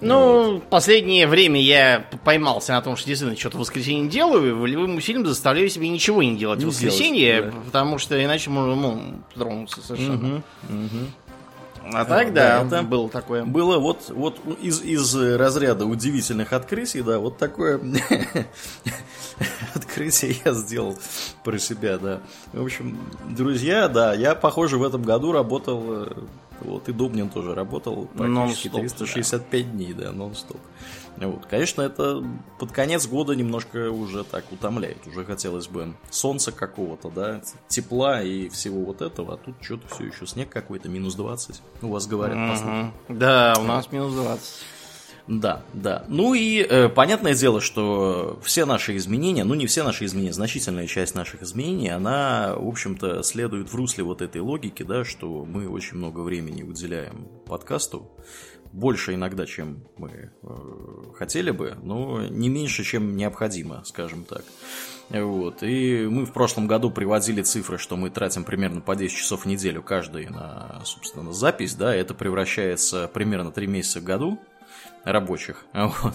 Ну, 0.00 0.54
вот. 0.54 0.64
последнее 0.64 1.26
время 1.26 1.60
я 1.60 2.06
поймался 2.24 2.72
на 2.72 2.82
том, 2.82 2.96
что 2.96 3.06
действительно 3.06 3.38
что-то 3.38 3.56
в 3.56 3.60
воскресенье 3.60 4.08
делаю, 4.08 4.58
волевым 4.58 4.96
усилием 4.96 5.26
заставляю 5.26 5.68
себе 5.68 5.88
ничего 5.88 6.22
не 6.22 6.36
делать 6.36 6.58
не 6.58 6.66
в 6.66 6.68
воскресенье, 6.68 7.36
делать, 7.36 7.54
да. 7.54 7.60
потому 7.66 7.98
что 7.98 8.22
иначе 8.22 8.50
можно 8.50 8.74
ну, 8.74 9.00
тронуться 9.34 9.80
совершенно. 9.82 10.42
Угу, 10.68 10.74
угу. 10.74 11.06
А 11.92 12.04
так, 12.04 12.32
да, 12.32 12.64
да, 12.64 12.78
это 12.78 12.86
было 12.86 13.08
такое. 13.10 13.44
Было 13.44 13.78
вот, 13.78 14.08
вот 14.08 14.38
из, 14.60 14.80
из 14.80 15.14
разряда 15.14 15.84
удивительных 15.84 16.52
открытий, 16.52 17.02
да, 17.02 17.18
вот 17.18 17.36
такое 17.36 17.78
открытие 19.74 20.36
я 20.44 20.52
сделал 20.54 20.98
про 21.42 21.58
себя, 21.58 21.98
да. 21.98 22.20
В 22.52 22.64
общем, 22.64 22.98
друзья, 23.28 23.88
да, 23.88 24.14
я, 24.14 24.34
похоже, 24.34 24.78
в 24.78 24.82
этом 24.82 25.02
году 25.02 25.32
работал, 25.32 25.82
э, 25.86 26.06
вот 26.60 26.88
и 26.88 26.92
Дубнин 26.92 27.28
тоже 27.28 27.54
работал 27.54 28.06
практически 28.16 28.68
365 28.68 29.50
да. 29.50 29.72
дней, 29.72 29.92
да, 29.92 30.12
нон-стоп. 30.12 30.60
Вот. 31.16 31.46
Конечно, 31.46 31.82
это 31.82 32.24
под 32.58 32.72
конец 32.72 33.06
года 33.06 33.34
немножко 33.34 33.90
уже 33.90 34.24
так 34.24 34.50
утомляет. 34.50 35.06
Уже 35.06 35.24
хотелось 35.24 35.68
бы 35.68 35.94
солнца 36.10 36.50
какого-то, 36.50 37.10
да, 37.10 37.40
тепла 37.68 38.22
и 38.22 38.48
всего 38.48 38.84
вот 38.84 39.00
этого. 39.00 39.34
А 39.34 39.36
тут 39.36 39.54
что-то 39.60 39.86
все 39.94 40.06
еще 40.06 40.26
снег 40.26 40.48
какой-то, 40.48 40.88
минус 40.88 41.14
20. 41.14 41.62
У 41.82 41.88
вас 41.88 42.06
говорят, 42.06 42.36
mm-hmm. 42.36 42.90
Да, 43.10 43.54
у 43.58 43.62
нас 43.62 43.92
минус 43.92 44.12
20. 44.14 44.42
Да, 45.26 45.62
да. 45.72 46.04
Ну 46.08 46.34
и 46.34 46.60
э, 46.60 46.90
понятное 46.90 47.34
дело, 47.34 47.62
что 47.62 48.38
все 48.42 48.66
наши 48.66 48.94
изменения, 48.96 49.44
ну 49.44 49.54
не 49.54 49.66
все 49.66 49.82
наши 49.82 50.04
изменения, 50.04 50.34
значительная 50.34 50.86
часть 50.86 51.14
наших 51.14 51.42
изменений, 51.42 51.88
она, 51.88 52.54
в 52.56 52.68
общем-то, 52.68 53.22
следует 53.22 53.72
в 53.72 53.74
русле 53.74 54.04
вот 54.04 54.20
этой 54.20 54.42
логики, 54.42 54.82
да, 54.82 55.02
что 55.04 55.46
мы 55.46 55.66
очень 55.66 55.96
много 55.96 56.20
времени 56.20 56.62
уделяем 56.62 57.26
подкасту, 57.46 58.10
больше 58.74 59.14
иногда, 59.14 59.46
чем 59.46 59.84
мы 59.96 60.30
э, 60.42 60.48
хотели 61.16 61.52
бы, 61.52 61.78
но 61.82 62.26
не 62.26 62.50
меньше, 62.50 62.82
чем 62.82 63.16
необходимо, 63.16 63.82
скажем 63.84 64.24
так. 64.24 64.44
Вот. 65.10 65.62
И 65.62 66.06
мы 66.10 66.26
в 66.26 66.32
прошлом 66.32 66.66
году 66.66 66.90
приводили 66.90 67.42
цифры, 67.42 67.78
что 67.78 67.96
мы 67.96 68.10
тратим 68.10 68.42
примерно 68.44 68.80
по 68.80 68.96
10 68.96 69.16
часов 69.16 69.44
в 69.44 69.46
неделю 69.46 69.82
каждый 69.82 70.26
на, 70.26 70.82
собственно, 70.84 71.32
запись, 71.32 71.74
да, 71.76 71.94
это 71.94 72.14
превращается 72.14 73.08
примерно 73.08 73.52
3 73.52 73.66
месяца 73.66 74.00
в 74.00 74.04
году 74.04 74.40
рабочих. 75.04 75.64
Вот. 75.72 76.14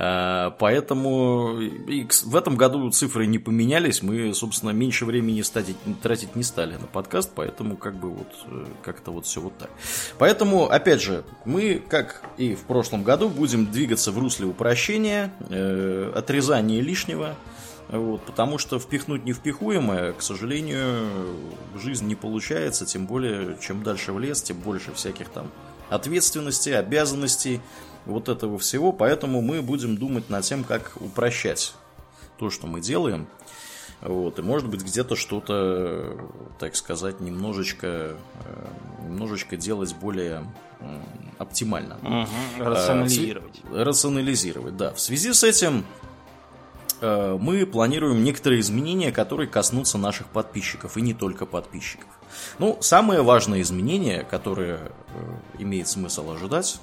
А, 0.00 0.50
поэтому 0.60 1.56
в 1.56 2.36
этом 2.36 2.56
году 2.56 2.88
цифры 2.92 3.26
не 3.26 3.40
поменялись, 3.40 4.00
мы, 4.00 4.32
собственно, 4.32 4.70
меньше 4.70 5.04
времени 5.04 5.42
статить, 5.42 5.76
тратить 6.00 6.36
не 6.36 6.44
стали 6.44 6.76
на 6.76 6.86
подкаст, 6.86 7.32
поэтому 7.34 7.76
как 7.76 7.96
бы 7.96 8.10
вот 8.10 8.28
э, 8.46 8.66
как-то 8.82 9.10
вот 9.10 9.26
все 9.26 9.40
вот 9.40 9.58
так. 9.58 9.70
Поэтому, 10.16 10.70
опять 10.70 11.02
же, 11.02 11.24
мы, 11.44 11.82
как 11.88 12.22
и 12.36 12.54
в 12.54 12.60
прошлом 12.60 13.02
году, 13.02 13.28
будем 13.28 13.66
двигаться 13.66 14.12
в 14.12 14.18
русле 14.18 14.46
упрощения, 14.46 15.32
э, 15.50 16.12
отрезания 16.14 16.80
лишнего, 16.80 17.34
вот, 17.88 18.22
потому 18.24 18.58
что 18.58 18.78
впихнуть 18.78 19.24
невпихуемое, 19.24 20.12
к 20.12 20.22
сожалению, 20.22 21.08
в 21.74 21.80
жизнь 21.80 22.06
не 22.06 22.14
получается, 22.14 22.86
тем 22.86 23.06
более, 23.06 23.58
чем 23.60 23.82
дальше 23.82 24.12
в 24.12 24.20
лес, 24.20 24.42
тем 24.42 24.58
больше 24.58 24.92
всяких 24.94 25.28
там 25.30 25.50
ответственностей, 25.90 26.78
обязанностей, 26.78 27.60
вот 28.08 28.28
этого 28.28 28.58
всего, 28.58 28.92
поэтому 28.92 29.40
мы 29.40 29.62
будем 29.62 29.96
думать 29.96 30.28
над 30.30 30.44
тем, 30.44 30.64
как 30.64 30.92
упрощать 31.00 31.74
то, 32.38 32.50
что 32.50 32.66
мы 32.66 32.80
делаем. 32.80 33.28
Вот, 34.00 34.38
и 34.38 34.42
может 34.42 34.68
быть 34.68 34.82
где-то 34.82 35.16
что-то, 35.16 36.30
так 36.58 36.76
сказать, 36.76 37.20
немножечко, 37.20 37.86
э, 37.86 38.66
немножечко 39.04 39.56
делать 39.56 39.94
более 39.96 40.44
оптимально. 41.38 41.96
Угу, 41.96 42.64
рационализировать. 42.64 43.60
А, 43.70 43.84
рационализировать, 43.84 44.76
да. 44.76 44.92
В 44.92 45.00
связи 45.00 45.32
с 45.32 45.42
этим 45.42 45.84
э, 47.00 47.38
мы 47.40 47.66
планируем 47.66 48.22
некоторые 48.22 48.60
изменения, 48.60 49.12
которые 49.12 49.48
коснутся 49.48 49.98
наших 49.98 50.28
подписчиков, 50.28 50.96
и 50.96 51.00
не 51.00 51.14
только 51.14 51.46
подписчиков. 51.46 52.08
Ну, 52.58 52.78
самое 52.80 53.22
важное 53.22 53.60
изменение, 53.62 54.24
которое 54.24 54.78
э, 54.78 55.36
имеет 55.58 55.88
смысл 55.88 56.30
ожидать, 56.30 56.80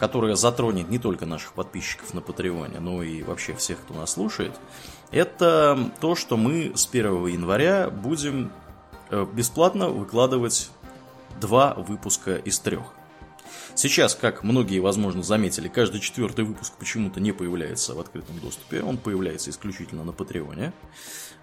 которая 0.00 0.34
затронет 0.34 0.88
не 0.88 0.98
только 0.98 1.26
наших 1.26 1.52
подписчиков 1.52 2.14
на 2.14 2.22
Патреоне, 2.22 2.80
но 2.80 3.02
и 3.02 3.22
вообще 3.22 3.54
всех, 3.54 3.78
кто 3.80 3.92
нас 3.92 4.12
слушает, 4.12 4.58
это 5.10 5.92
то, 6.00 6.14
что 6.14 6.38
мы 6.38 6.72
с 6.74 6.88
1 6.90 7.26
января 7.26 7.90
будем 7.90 8.50
э, 9.10 9.26
бесплатно 9.30 9.90
выкладывать 9.90 10.70
два 11.38 11.74
выпуска 11.74 12.36
из 12.36 12.58
трех. 12.60 12.84
Сейчас, 13.74 14.14
как 14.14 14.42
многие, 14.42 14.78
возможно, 14.78 15.22
заметили, 15.22 15.68
каждый 15.68 16.00
четвертый 16.00 16.46
выпуск 16.46 16.72
почему-то 16.78 17.20
не 17.20 17.32
появляется 17.32 17.94
в 17.94 18.00
открытом 18.00 18.38
доступе, 18.38 18.82
он 18.82 18.96
появляется 18.96 19.50
исключительно 19.50 20.02
на 20.02 20.12
Патреоне. 20.12 20.72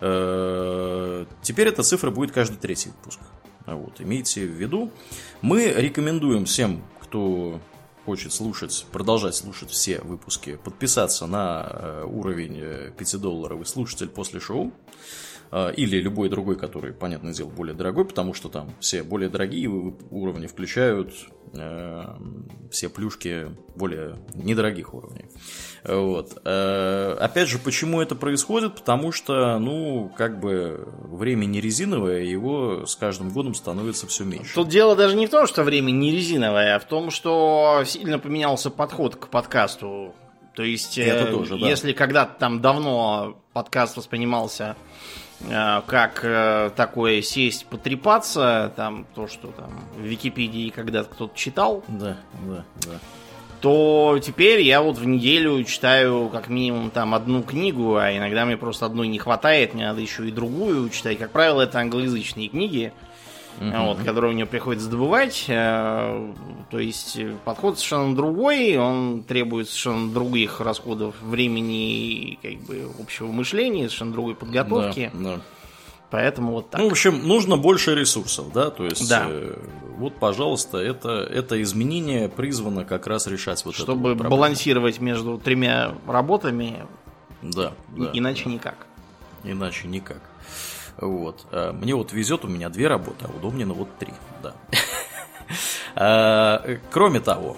Э, 0.02 1.26
теперь 1.44 1.68
эта 1.68 1.84
цифра 1.84 2.10
будет 2.10 2.32
каждый 2.32 2.58
третий 2.58 2.90
выпуск. 2.90 3.20
Вот, 3.68 4.02
имейте 4.02 4.48
в 4.48 4.52
виду. 4.52 4.92
Мы 5.42 5.66
рекомендуем 5.66 6.46
всем, 6.46 6.82
кто 7.02 7.60
хочет 8.08 8.32
слушать, 8.32 8.86
продолжать 8.94 9.36
слушать 9.36 9.70
все 9.70 10.00
выпуски, 10.00 10.56
подписаться 10.56 11.26
на 11.28 11.68
э, 11.70 12.06
уровень 12.06 12.58
5-долларовый 12.98 13.66
слушатель 13.66 14.08
после 14.08 14.40
шоу. 14.40 14.72
А, 15.50 15.70
или 15.70 16.00
любой 16.02 16.30
другой, 16.30 16.58
который, 16.58 16.94
понятное 16.94 17.34
дело, 17.34 17.50
более 17.50 17.76
дорогой, 17.76 18.06
потому 18.06 18.34
что 18.34 18.50
там 18.50 18.74
все 18.80 19.04
более 19.04 19.30
дорогие 19.30 19.70
уровни 19.70 20.48
включают 20.48 21.14
э, 21.54 22.04
все 22.70 22.90
плюшки 22.90 23.48
более 23.76 24.18
недорогих 24.34 24.94
уровней. 24.94 25.26
Вот. 25.86 26.42
Э, 26.44 27.16
опять 27.20 27.48
же, 27.48 27.60
почему 27.60 28.02
это 28.02 28.16
происходит? 28.16 28.76
Потому 28.76 29.14
что, 29.14 29.58
ну, 29.58 30.12
как 30.18 30.40
бы 30.40 30.88
время 31.04 31.46
не 31.46 31.62
резиновое, 31.62 32.24
его 32.24 32.86
с 32.86 32.96
каждым 32.98 33.30
годом 33.30 33.54
становится 33.54 34.06
все 34.08 34.26
меньше. 34.26 34.54
Тут 34.54 34.68
дело 34.68 34.96
даже 34.96 35.16
не 35.16 35.28
в 35.28 35.30
том, 35.30 35.48
что 35.48 35.64
время 35.64 35.92
не 35.92 36.12
резиновое, 36.12 36.76
а 36.76 36.80
в 36.80 36.86
том, 36.86 37.10
что 37.10 37.84
сильно 37.86 38.20
поменялся 38.20 38.70
подход 38.70 39.16
к 39.16 39.30
подкасту. 39.30 40.14
То 40.56 40.64
есть, 40.64 40.98
это 40.98 41.28
э, 41.28 41.32
тоже, 41.32 41.58
да. 41.58 41.68
если 41.68 41.94
когда-то 41.94 42.38
там 42.40 42.62
давно 42.62 43.40
подкаст 43.54 43.96
воспринимался 43.96 44.76
как 45.40 46.22
э, 46.24 46.72
такое 46.76 47.22
сесть, 47.22 47.68
потрепаться, 47.68 48.74
там 48.76 49.06
то, 49.14 49.28
что 49.28 49.50
там 49.50 49.70
в 49.96 50.02
Википедии 50.02 50.70
когда-то 50.70 51.10
кто-то 51.10 51.38
читал. 51.38 51.84
Да, 51.88 52.18
да, 52.48 52.66
да. 52.86 53.00
То 53.62 54.20
теперь 54.24 54.62
я 54.62 54.82
вот 54.82 54.98
в 54.98 55.06
неделю 55.06 55.64
читаю 55.64 56.30
как 56.30 56.48
минимум 56.48 56.92
там 56.92 57.16
одну 57.16 57.42
книгу, 57.42 57.96
а 57.96 58.16
иногда 58.16 58.46
мне 58.46 58.56
просто 58.58 58.86
одной 58.86 59.08
не 59.08 59.18
хватает, 59.18 59.74
мне 59.74 59.86
надо 59.86 60.02
еще 60.02 60.28
и 60.28 60.32
другую 60.32 60.90
читать. 60.90 61.18
Как 61.18 61.32
правило, 61.32 61.62
это 61.62 61.80
англоязычные 61.80 62.50
книги 62.50 62.94
угу. 63.60 63.86
вот, 63.86 64.00
которые 64.04 64.34
мне 64.34 64.46
приходится 64.46 64.90
добывать. 64.90 65.46
Э, 65.48 66.34
то 66.70 66.80
есть 66.80 67.20
подход 67.46 67.78
совершенно 67.78 68.16
другой, 68.16 68.78
он 68.78 69.24
требует 69.24 69.70
совершенно 69.70 70.12
других 70.12 70.62
расходов 70.62 71.16
времени 71.22 72.32
и 72.32 72.40
как 72.42 72.68
бы 72.68 72.90
общего 73.00 73.28
мышления, 73.28 73.88
совершенно 73.88 74.12
другой 74.14 74.36
подготовки. 74.36 75.12
Да, 75.14 75.36
да. 75.36 75.42
Поэтому 76.10 76.54
вот 76.54 76.70
так. 76.70 76.80
Ну, 76.80 76.88
в 76.88 76.92
общем, 76.92 77.28
нужно 77.28 77.58
больше 77.58 77.94
ресурсов, 77.94 78.54
да, 78.54 78.70
то 78.70 78.86
есть 78.86 79.10
да. 79.10 79.26
э, 79.28 79.58
вот, 79.98 80.16
пожалуйста, 80.16 80.78
это, 80.78 81.10
это 81.10 81.62
изменение 81.62 82.30
призвано 82.30 82.86
как 82.86 83.08
раз 83.08 83.28
решать 83.28 83.64
вот 83.66 83.76
Чтобы 83.76 84.14
эту 84.14 84.24
балансировать 84.24 85.02
между 85.02 85.38
тремя 85.38 85.96
работами, 86.08 86.86
да, 87.42 87.74
да, 87.90 88.10
иначе 88.14 88.46
да. 88.46 88.52
никак. 88.52 88.88
Иначе 89.44 89.88
никак. 89.88 90.22
Вот. 91.00 91.46
Э, 91.52 91.72
мне 91.72 91.96
вот 91.96 92.12
везет, 92.12 92.46
у 92.46 92.48
меня 92.48 92.70
две 92.70 92.88
работы, 92.88 93.26
а 93.26 93.30
у 93.36 93.40
Домнина 93.40 93.74
вот 93.74 93.90
три. 93.98 94.14
Да. 94.42 94.54
Э, 96.00 96.78
кроме 96.92 97.20
того, 97.22 97.58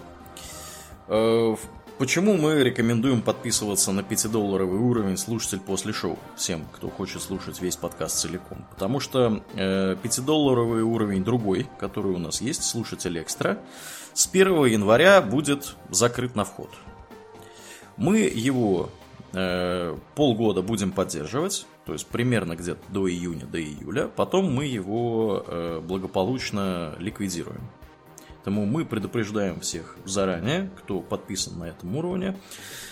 э, 1.07 1.55
Почему 1.97 2.37
мы 2.37 2.63
рекомендуем 2.63 3.21
подписываться 3.21 3.91
на 3.91 3.99
5-долларовый 3.99 4.79
уровень 4.79 5.17
слушатель 5.17 5.59
после 5.59 5.91
шоу 5.91 6.17
всем, 6.37 6.65
кто 6.73 6.89
хочет 6.89 7.21
слушать 7.21 7.59
весь 7.61 7.75
подкаст 7.75 8.19
целиком? 8.19 8.65
Потому 8.69 9.01
что 9.01 9.43
5-долларовый 9.55 10.83
уровень 10.83 11.25
другой, 11.25 11.67
который 11.77 12.13
у 12.13 12.17
нас 12.17 12.39
есть, 12.39 12.63
слушатель 12.63 13.21
экстра, 13.21 13.57
с 14.13 14.27
1 14.27 14.63
января 14.67 15.21
будет 15.21 15.75
закрыт 15.89 16.37
на 16.37 16.45
вход. 16.45 16.69
Мы 17.97 18.19
его 18.19 18.89
полгода 19.33 20.61
будем 20.61 20.93
поддерживать, 20.93 21.65
то 21.89 21.93
есть 21.93 22.05
примерно 22.05 22.55
где-то 22.55 22.81
до 22.89 23.09
июня, 23.09 23.47
до 23.47 23.59
июля. 23.59 24.07
Потом 24.15 24.53
мы 24.53 24.65
его 24.65 25.43
э, 25.47 25.81
благополучно 25.83 26.93
ликвидируем. 26.99 27.61
Поэтому 28.35 28.67
мы 28.67 28.85
предупреждаем 28.85 29.59
всех 29.59 29.97
заранее, 30.05 30.69
кто 30.77 30.99
подписан 31.01 31.57
на 31.57 31.63
этом 31.63 31.95
уровне. 31.95 32.37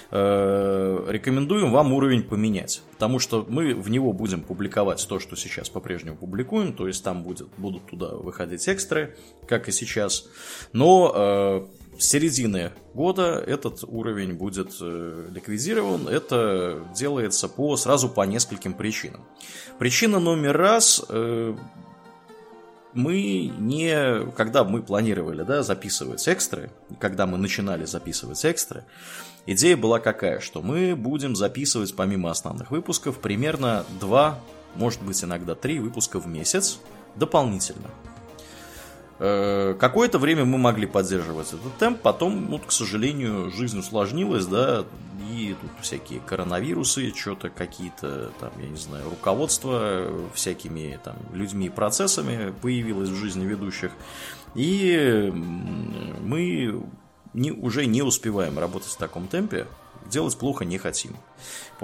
Э, 0.10 1.06
рекомендуем 1.10 1.72
вам 1.72 1.94
уровень 1.94 2.24
поменять, 2.24 2.82
потому 2.94 3.20
что 3.20 3.46
мы 3.48 3.76
в 3.76 3.92
него 3.92 4.14
будем 4.14 4.42
публиковать 4.42 5.06
то, 5.08 5.20
что 5.20 5.36
сейчас 5.36 5.70
по-прежнему 5.70 6.18
публикуем, 6.18 6.74
то 6.74 6.88
есть 6.88 7.04
там 7.04 7.22
будет, 7.22 7.50
будут 7.58 7.86
туда 7.86 8.16
выходить 8.16 8.68
экстры, 8.68 9.16
как 9.48 9.70
и 9.70 9.72
сейчас. 9.72 10.28
Но 10.74 11.14
э, 11.14 11.68
с 12.00 12.06
середины 12.06 12.72
года 12.94 13.44
этот 13.46 13.84
уровень 13.84 14.34
будет 14.34 14.76
э, 14.82 15.30
ликвидирован. 15.32 16.08
Это 16.08 16.84
делается 16.96 17.50
по, 17.50 17.76
сразу 17.78 18.10
по 18.10 18.22
нескольким 18.22 18.74
причинам. 18.74 19.26
Причина 19.80 20.20
номер 20.20 20.58
раз 20.58 21.04
э, 21.10 21.56
мы 22.94 23.52
не, 23.58 24.32
когда 24.36 24.64
мы 24.64 24.82
планировали 24.82 25.44
да, 25.44 25.64
записывать 25.64 26.28
экстры, 26.28 26.72
когда 27.00 27.26
мы 27.26 27.38
начинали 27.38 27.86
записывать 27.86 28.44
экстры, 28.46 28.86
идея 29.46 29.78
была 29.78 30.00
какая, 30.00 30.40
что 30.40 30.62
мы 30.62 30.96
будем 30.96 31.36
записывать 31.36 31.96
помимо 31.96 32.32
основных 32.32 32.72
выпусков 32.72 33.20
примерно 33.20 33.86
два, 34.00 34.40
может 34.76 35.02
быть 35.02 35.24
иногда 35.24 35.56
три 35.56 35.80
выпуска 35.80 36.20
в 36.20 36.28
месяц 36.28 36.80
дополнительно. 37.16 37.90
Э, 39.20 39.76
какое-то 39.80 40.20
время 40.20 40.46
мы 40.46 40.58
могли 40.58 40.86
поддерживать 40.86 41.48
этот 41.48 41.76
темп, 41.78 42.02
потом, 42.02 42.50
ну, 42.50 42.60
к 42.60 42.72
сожалению, 42.72 43.52
жизнь 43.52 43.80
усложнилась, 43.80 44.46
да, 44.46 44.86
и 45.32 45.56
тут 45.60 45.72
всякие 45.82 46.20
коронавирусы, 46.20 47.12
что-то 47.16 47.50
какие-то, 47.50 48.32
там, 48.40 48.52
я 48.62 48.70
не 48.70 48.78
знаю, 48.78 49.10
руководство 49.10 50.08
всякими 50.34 51.00
там 51.04 51.16
людьми 51.34 51.66
и 51.66 51.70
процессами 51.70 52.54
появилось 52.62 53.10
в 53.10 53.16
жизни 53.16 53.46
ведущих, 53.46 53.92
и 54.54 55.32
мы 55.34 56.84
не, 57.34 57.52
уже 57.52 57.86
не 57.88 58.04
успеваем 58.04 58.60
работать 58.60 58.90
в 58.90 58.98
таком 58.98 59.28
темпе, 59.28 59.66
делать 60.06 60.38
плохо 60.38 60.66
не 60.66 60.78
хотим. 60.78 61.16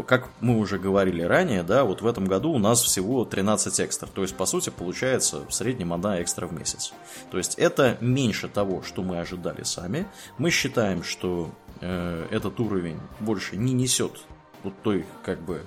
Как 0.07 0.29
мы 0.39 0.57
уже 0.57 0.79
говорили 0.79 1.21
ранее, 1.21 1.63
да, 1.63 1.83
вот 1.83 2.01
в 2.01 2.07
этом 2.07 2.25
году 2.25 2.51
у 2.51 2.59
нас 2.59 2.81
всего 2.81 3.25
13 3.25 3.79
экстр. 3.81 4.07
То 4.07 4.21
есть, 4.21 4.35
по 4.35 4.45
сути, 4.45 4.69
получается 4.69 5.45
в 5.47 5.53
среднем 5.53 5.93
одна 5.93 6.21
экстра 6.21 6.47
в 6.47 6.53
месяц. 6.53 6.93
То 7.31 7.37
есть, 7.37 7.55
это 7.55 7.97
меньше 8.01 8.47
того, 8.47 8.81
что 8.83 9.03
мы 9.03 9.19
ожидали 9.19 9.63
сами. 9.63 10.07
Мы 10.37 10.49
считаем, 10.49 11.03
что 11.03 11.51
э, 11.81 12.27
этот 12.31 12.59
уровень 12.59 12.99
больше 13.19 13.55
не 13.55 13.73
несет 13.73 14.19
вот 14.63 14.73
той, 14.81 15.05
как 15.23 15.41
бы, 15.41 15.65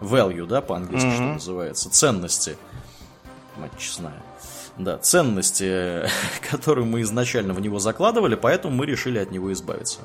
value, 0.00 0.46
да, 0.46 0.60
по-английски, 0.60 1.06
mm-hmm. 1.06 1.14
что 1.14 1.22
называется, 1.22 1.90
ценности. 1.90 2.56
Мать 3.56 3.72
честная. 3.78 4.22
Да, 4.76 4.98
ценности, 4.98 6.02
которые 6.50 6.84
мы 6.84 7.02
изначально 7.02 7.54
в 7.54 7.60
него 7.60 7.78
закладывали, 7.78 8.34
поэтому 8.34 8.74
мы 8.74 8.86
решили 8.86 9.18
от 9.18 9.30
него 9.30 9.52
избавиться. 9.52 10.00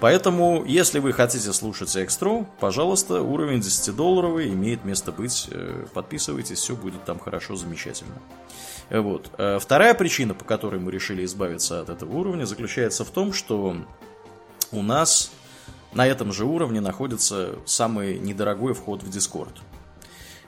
Поэтому, 0.00 0.64
если 0.66 0.98
вы 0.98 1.12
хотите 1.12 1.52
слушать 1.52 1.94
экстру, 1.96 2.46
пожалуйста, 2.60 3.22
уровень 3.22 3.60
10-долларовый 3.60 4.48
имеет 4.48 4.84
место 4.84 5.12
быть. 5.12 5.48
Э, 5.50 5.86
подписывайтесь, 5.94 6.58
все 6.58 6.74
будет 6.74 7.04
там 7.04 7.18
хорошо, 7.18 7.54
замечательно. 7.56 8.14
Вот. 8.90 9.30
Э, 9.38 9.58
вторая 9.60 9.94
причина, 9.94 10.34
по 10.34 10.44
которой 10.44 10.80
мы 10.80 10.90
решили 10.90 11.24
избавиться 11.24 11.80
от 11.80 11.88
этого 11.88 12.12
уровня, 12.12 12.44
заключается 12.44 13.04
в 13.04 13.10
том, 13.10 13.32
что 13.32 13.76
у 14.72 14.82
нас 14.82 15.30
на 15.92 16.06
этом 16.06 16.32
же 16.32 16.44
уровне 16.44 16.80
находится 16.80 17.54
самый 17.64 18.18
недорогой 18.18 18.74
вход 18.74 19.02
в 19.02 19.08
Discord. 19.08 19.54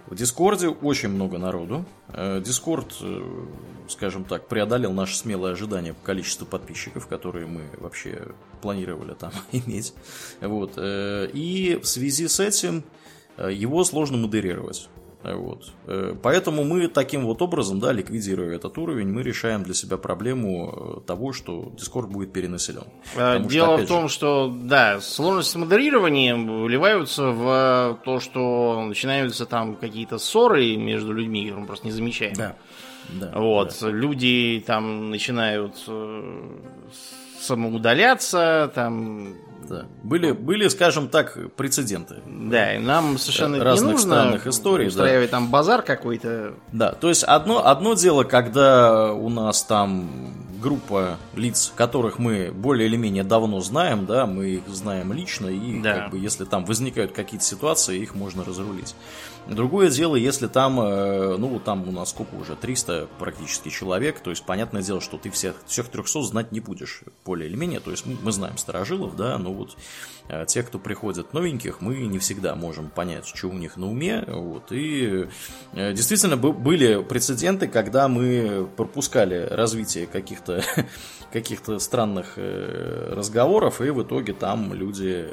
В 0.06 0.14
Дискорде 0.14 0.68
очень 0.68 1.08
много 1.08 1.38
народу. 1.38 1.84
Э, 2.08 2.40
Дискорд, 2.44 2.96
э, 3.00 3.46
скажем 3.88 4.24
так, 4.24 4.46
преодолел 4.46 4.92
наши 4.92 5.16
смелые 5.16 5.52
ожидания 5.52 5.94
по 5.94 6.06
количеству 6.06 6.46
подписчиков, 6.46 7.08
которые 7.08 7.46
мы 7.46 7.64
вообще 7.78 8.28
планировали 8.62 9.14
там 9.14 9.32
иметь. 9.52 9.94
Вот. 10.40 10.74
Э, 10.76 11.28
и 11.32 11.80
в 11.82 11.86
связи 11.86 12.28
с 12.28 12.38
этим 12.38 12.84
его 13.36 13.84
сложно 13.84 14.16
модерировать. 14.16 14.88
Вот. 15.22 15.72
Э, 15.86 16.14
поэтому 16.22 16.64
мы 16.64 16.88
таким 16.88 17.24
вот 17.26 17.42
образом, 17.42 17.80
да, 17.80 17.92
ликвидируя 17.92 18.54
этот 18.54 18.78
уровень, 18.78 19.08
мы 19.08 19.22
решаем 19.22 19.62
для 19.62 19.74
себя 19.74 19.96
проблему 19.96 21.00
э, 21.04 21.06
того, 21.06 21.32
что 21.32 21.72
Discord 21.76 22.06
будет 22.06 22.32
перенаселен. 22.32 22.84
Э, 23.16 23.34
Потому 23.34 23.48
Дело 23.48 23.76
что, 23.76 23.84
в 23.84 23.88
том, 23.88 24.08
же... 24.08 24.14
что, 24.14 24.56
да, 24.62 25.00
сложности 25.00 25.58
модерирования 25.58 26.36
выливаются 26.36 27.30
в 27.30 27.98
то, 28.04 28.20
что 28.20 28.84
начинаются 28.86 29.46
там 29.46 29.76
какие-то 29.76 30.18
ссоры 30.18 30.76
между 30.76 31.12
людьми, 31.12 31.50
мы 31.50 31.66
просто 31.66 31.86
не 31.86 31.92
замечаем. 31.92 32.34
Да. 32.34 32.56
Да, 33.08 33.30
вот, 33.36 33.76
да. 33.80 33.88
люди 33.88 34.62
там 34.66 35.10
начинают 35.10 35.76
самоудаляться, 37.40 38.70
там 38.74 39.34
да. 39.68 39.86
Были, 40.02 40.32
были, 40.32 40.68
скажем 40.68 41.08
так, 41.08 41.36
прецеденты. 41.56 42.16
Да, 42.26 42.74
и 42.74 42.78
нам 42.78 43.18
совершенно 43.18 43.62
разных 43.62 43.86
не 43.86 43.92
нужно 43.94 44.14
странных 44.14 44.46
историй. 44.46 44.86
устраивать 44.88 45.30
да. 45.30 45.38
там 45.38 45.50
базар 45.50 45.82
какой-то. 45.82 46.54
Да, 46.72 46.92
то 46.92 47.08
есть 47.08 47.24
одно, 47.24 47.66
одно 47.66 47.94
дело, 47.94 48.24
когда 48.24 49.12
у 49.12 49.28
нас 49.28 49.64
там 49.64 50.08
группа 50.60 51.16
лиц, 51.34 51.72
которых 51.76 52.18
мы 52.18 52.50
более 52.52 52.88
или 52.88 52.96
менее 52.96 53.24
давно 53.24 53.60
знаем, 53.60 54.06
да, 54.06 54.26
мы 54.26 54.46
их 54.46 54.68
знаем 54.68 55.12
лично, 55.12 55.48
и 55.48 55.80
да. 55.80 55.94
как 55.94 56.10
бы, 56.10 56.18
если 56.18 56.44
там 56.44 56.64
возникают 56.64 57.12
какие-то 57.12 57.44
ситуации, 57.44 57.98
их 57.98 58.14
можно 58.14 58.44
разрулить. 58.44 58.94
Другое 59.48 59.90
дело, 59.90 60.16
если 60.16 60.48
там, 60.48 60.80
э, 60.80 61.36
ну, 61.36 61.60
там 61.60 61.88
у 61.88 61.92
нас 61.92 62.10
сколько 62.10 62.34
уже, 62.34 62.56
300 62.56 63.08
практически 63.20 63.68
человек, 63.68 64.18
то 64.18 64.30
есть, 64.30 64.44
понятное 64.44 64.82
дело, 64.82 65.00
что 65.00 65.18
ты 65.18 65.30
всех, 65.30 65.54
всех 65.66 65.88
300 65.88 66.22
знать 66.22 66.50
не 66.50 66.58
будешь, 66.58 67.02
более 67.24 67.48
или 67.48 67.54
менее, 67.56 67.78
то 67.78 67.92
есть, 67.92 68.06
мы 68.06 68.32
знаем 68.32 68.58
старожилов, 68.58 69.14
да, 69.14 69.38
но 69.38 69.52
вот 69.52 69.76
э, 70.28 70.46
тех, 70.46 70.66
кто 70.66 70.80
приходят 70.80 71.32
новеньких, 71.32 71.80
мы 71.80 71.96
не 71.98 72.18
всегда 72.18 72.56
можем 72.56 72.90
понять, 72.90 73.28
что 73.28 73.46
у 73.46 73.52
них 73.52 73.76
на 73.76 73.88
уме, 73.88 74.24
вот, 74.26 74.72
и 74.72 75.28
э, 75.74 75.92
действительно 75.92 76.36
были 76.36 77.00
прецеденты, 77.04 77.68
когда 77.68 78.08
мы 78.08 78.68
пропускали 78.76 79.46
развитие 79.48 80.08
каких-то 80.08 80.64
каких-то 81.32 81.78
странных 81.78 82.36
разговоров, 82.36 83.80
и 83.80 83.90
в 83.90 84.02
итоге 84.02 84.32
там 84.32 84.72
люди 84.72 85.28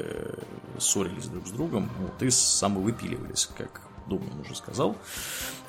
ссорились 0.78 1.26
друг 1.26 1.46
с 1.48 1.50
другом, 1.50 1.90
вот, 1.98 2.22
и 2.22 2.30
самовыпиливались, 2.30 3.48
как 3.56 3.80
Думан 4.06 4.40
уже 4.40 4.54
сказал. 4.54 4.96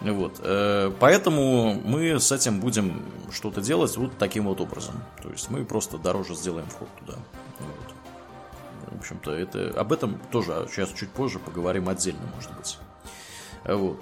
Вот. 0.02 0.40
Э, 0.40 0.92
поэтому 1.00 1.74
мы 1.74 2.20
с 2.20 2.32
этим 2.32 2.60
будем 2.60 3.04
что-то 3.32 3.62
делать 3.62 3.96
вот 3.98 4.18
таким 4.18 4.46
вот 4.46 4.62
образом. 4.62 4.96
То 5.22 5.30
есть 5.30 5.50
мы 5.50 5.66
просто 5.66 5.98
дороже 5.98 6.36
сделаем 6.36 6.68
вход 6.68 6.90
туда. 7.00 7.18
Вот. 7.60 8.94
В 8.96 9.00
общем-то, 9.00 9.32
это, 9.32 9.74
об 9.80 9.94
этом 9.94 10.20
тоже 10.32 10.68
сейчас 10.72 10.90
чуть 10.94 11.10
позже 11.10 11.40
поговорим 11.40 11.90
отдельно, 11.90 12.22
может 12.36 12.56
быть. 12.56 12.78
Вот. 13.64 14.02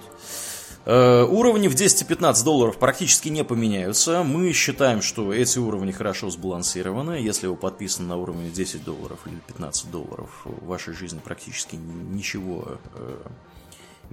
Э, 0.86 1.22
уровни 1.24 1.68
в 1.68 1.74
10-15 1.74 2.44
долларов 2.44 2.78
практически 2.78 3.30
не 3.30 3.42
поменяются. 3.44 4.22
Мы 4.22 4.52
считаем, 4.52 5.00
что 5.00 5.32
эти 5.32 5.58
уровни 5.58 5.92
хорошо 5.92 6.28
сбалансированы. 6.28 7.12
Если 7.12 7.46
вы 7.46 7.56
подписаны 7.56 8.08
на 8.08 8.16
уровне 8.16 8.50
10 8.50 8.84
долларов 8.84 9.20
или 9.26 9.36
15 9.46 9.90
долларов, 9.90 10.30
в 10.44 10.66
вашей 10.66 10.92
жизни 10.92 11.20
практически 11.24 11.76
ничего 11.76 12.78
э, 12.96 13.16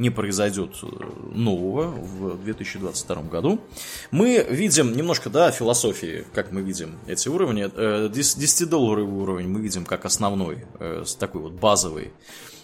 не 0.01 0.09
произойдет 0.09 0.77
э, 0.81 0.87
нового 1.33 1.83
в 1.87 2.43
2022 2.43 3.21
году. 3.23 3.61
Мы 4.09 4.45
видим 4.49 4.93
немножко, 4.93 5.29
да, 5.29 5.51
философии, 5.51 6.25
как 6.33 6.51
мы 6.51 6.61
видим 6.61 6.97
эти 7.07 7.29
уровни. 7.29 7.65
10-долларовый 7.65 9.13
э, 9.13 9.21
уровень 9.21 9.47
мы 9.47 9.61
видим 9.61 9.85
как 9.85 10.05
основной, 10.05 10.65
э, 10.79 11.03
такой 11.19 11.41
вот 11.41 11.53
базовый, 11.53 12.11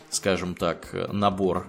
скажем 0.09 0.55
так, 0.55 0.93
набор 1.13 1.67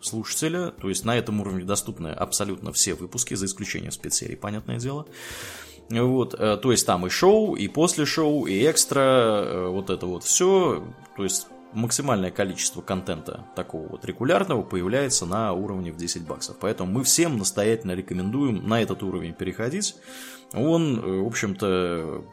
слушателя. 0.00 0.70
То 0.70 0.88
есть 0.88 1.04
на 1.04 1.16
этом 1.16 1.40
уровне 1.40 1.64
доступны 1.64 2.08
абсолютно 2.08 2.72
все 2.72 2.94
выпуски, 2.94 3.34
за 3.34 3.46
исключением 3.46 3.90
спецсерий, 3.90 4.36
понятное 4.36 4.78
дело. 4.78 5.06
Вот, 5.90 6.30
то 6.30 6.70
есть 6.70 6.86
там 6.86 7.06
и 7.06 7.10
шоу, 7.10 7.56
и 7.56 7.68
после 7.68 8.06
шоу, 8.06 8.46
и 8.46 8.70
экстра, 8.70 9.66
вот 9.68 9.90
это 9.90 10.06
вот 10.06 10.24
все. 10.24 10.84
То 11.16 11.24
есть 11.24 11.46
максимальное 11.74 12.30
количество 12.30 12.80
контента 12.80 13.44
такого 13.54 13.88
вот 13.88 14.04
регулярного 14.04 14.62
появляется 14.62 15.26
на 15.26 15.52
уровне 15.52 15.92
в 15.92 15.96
10 15.96 16.22
баксов. 16.26 16.56
Поэтому 16.60 16.90
мы 16.92 17.04
всем 17.04 17.36
настоятельно 17.38 17.92
рекомендуем 17.92 18.66
на 18.68 18.80
этот 18.80 19.02
уровень 19.02 19.34
переходить. 19.34 19.96
Он, 20.52 20.98
э, 20.98 21.20
в 21.22 21.26
общем-то, 21.26 22.24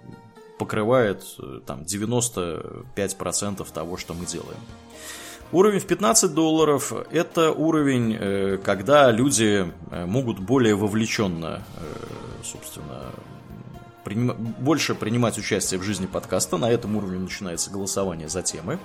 покрывает 0.59 1.23
э, 1.39 1.61
там 1.65 1.81
95% 1.81 3.67
того, 3.73 3.97
что 3.97 4.13
мы 4.13 4.25
делаем. 4.25 4.59
Уровень 5.51 5.79
в 5.79 5.85
15 5.85 6.33
долларов– 6.33 6.93
это 7.11 7.51
уровень, 7.51 8.15
э, 8.17 8.57
когда 8.63 9.11
люди 9.11 9.71
могут 9.89 10.39
более 10.39 10.75
вовлеченно, 10.75 11.61
собственно, 12.43 13.11
приним... 14.03 14.33
больше 14.59 14.95
принимать 14.95 15.37
участие 15.37 15.79
в 15.79 15.83
жизни 15.83 16.05
подкаста. 16.05 16.57
На 16.57 16.71
этом 16.71 16.95
уровне 16.95 17.19
начинается 17.19 17.69
голосование 17.69 18.29
за 18.29 18.41
темы. 18.43 18.79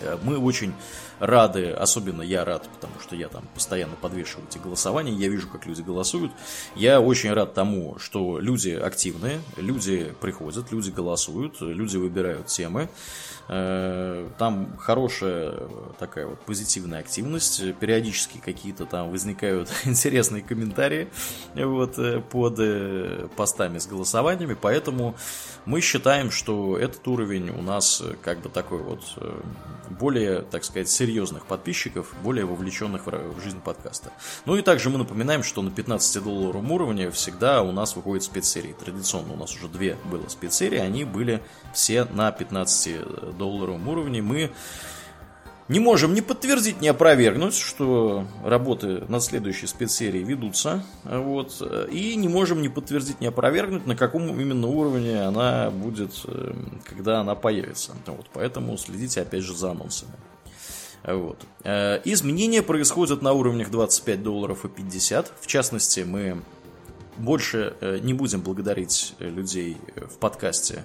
Э, 0.00 0.18
мы 0.22 0.38
очень 0.38 0.72
рады, 1.18 1.70
особенно 1.70 2.22
я 2.22 2.44
рад, 2.44 2.68
потому 2.74 2.94
что 3.00 3.14
я 3.14 3.28
там 3.28 3.44
постоянно 3.54 3.94
подвешиваю 3.96 4.46
эти 4.48 4.58
голосования, 4.58 5.12
я 5.12 5.28
вижу, 5.28 5.48
как 5.48 5.66
люди 5.66 5.82
голосуют. 5.82 6.32
Я 6.74 7.00
очень 7.00 7.32
рад 7.32 7.54
тому, 7.54 7.98
что 7.98 8.38
люди 8.38 8.70
активные, 8.70 9.40
люди 9.56 10.14
приходят, 10.20 10.72
люди 10.72 10.90
голосуют, 10.90 11.60
люди 11.60 11.96
выбирают 11.96 12.46
темы. 12.46 12.88
Э, 13.52 14.28
там 14.38 14.76
хорошая 14.78 15.54
такая 15.98 16.26
вот 16.26 16.38
позитивная 16.42 17.00
активность, 17.00 17.74
периодически 17.80 18.38
какие-то 18.38 18.86
там 18.86 19.10
возникают 19.10 19.68
интересные 19.84 20.40
комментарии 20.40 21.08
вот, 21.56 21.98
э, 21.98 22.20
под 22.20 23.34
постами 23.34 23.78
с 23.78 23.88
голосованиями, 23.88 24.56
поэтому 24.60 25.16
мы 25.64 25.80
считаем, 25.80 26.30
что 26.30 26.78
этот 26.78 27.06
уровень 27.08 27.50
у 27.50 27.60
нас 27.60 28.00
как 28.22 28.38
бы 28.40 28.50
такой 28.50 28.82
вот 28.82 29.02
более, 29.90 30.42
так 30.42 30.64
сказать, 30.64 30.88
серьезных 30.88 31.46
подписчиков, 31.46 32.14
более 32.22 32.44
вовлеченных 32.44 33.06
в 33.06 33.42
жизнь 33.42 33.60
подкаста. 33.60 34.12
Ну 34.46 34.56
и 34.56 34.62
также 34.62 34.90
мы 34.90 34.98
напоминаем, 34.98 35.42
что 35.42 35.62
на 35.62 35.70
15-долларовом 35.70 36.70
уровне 36.70 37.10
всегда 37.10 37.62
у 37.62 37.72
нас 37.72 37.96
выходят 37.96 38.22
спецсерии. 38.22 38.74
Традиционно 38.78 39.32
у 39.32 39.36
нас 39.36 39.54
уже 39.56 39.68
две 39.68 39.96
было 40.04 40.28
спецсерии, 40.28 40.78
они 40.78 41.04
были 41.04 41.42
все 41.74 42.04
на 42.04 42.30
15-долларовом 43.40 43.88
уровне. 43.88 44.22
Мы 44.22 44.50
не 45.68 45.78
можем 45.78 46.14
ни 46.14 46.20
подтвердить, 46.20 46.80
ни 46.80 46.88
опровергнуть, 46.88 47.54
что 47.54 48.26
работы 48.44 49.04
над 49.08 49.22
следующей 49.22 49.66
спецсерией 49.66 50.24
ведутся. 50.24 50.84
Вот, 51.04 51.62
и 51.90 52.16
не 52.16 52.28
можем 52.28 52.60
ни 52.60 52.68
подтвердить, 52.68 53.20
ни 53.20 53.26
опровергнуть, 53.26 53.86
на 53.86 53.96
каком 53.96 54.28
именно 54.40 54.66
уровне 54.66 55.22
она 55.22 55.70
будет, 55.70 56.12
э, 56.26 56.54
когда 56.84 57.20
она 57.20 57.36
появится. 57.36 57.92
Вот, 58.06 58.26
поэтому 58.32 58.76
следите 58.78 59.22
опять 59.22 59.42
же 59.42 59.54
за 59.54 59.70
анонсами. 59.70 60.12
Вот. 61.04 61.38
Э, 61.62 62.00
изменения 62.04 62.62
происходят 62.62 63.22
на 63.22 63.32
уровнях 63.32 63.70
25 63.70 64.22
долларов 64.24 64.64
и 64.64 64.68
50. 64.68 65.32
В 65.40 65.46
частности, 65.46 66.00
мы 66.00 66.42
больше 67.16 67.76
э, 67.80 68.00
не 68.02 68.12
будем 68.12 68.40
благодарить 68.40 69.14
людей 69.20 69.76
в 69.94 70.18
подкасте 70.18 70.84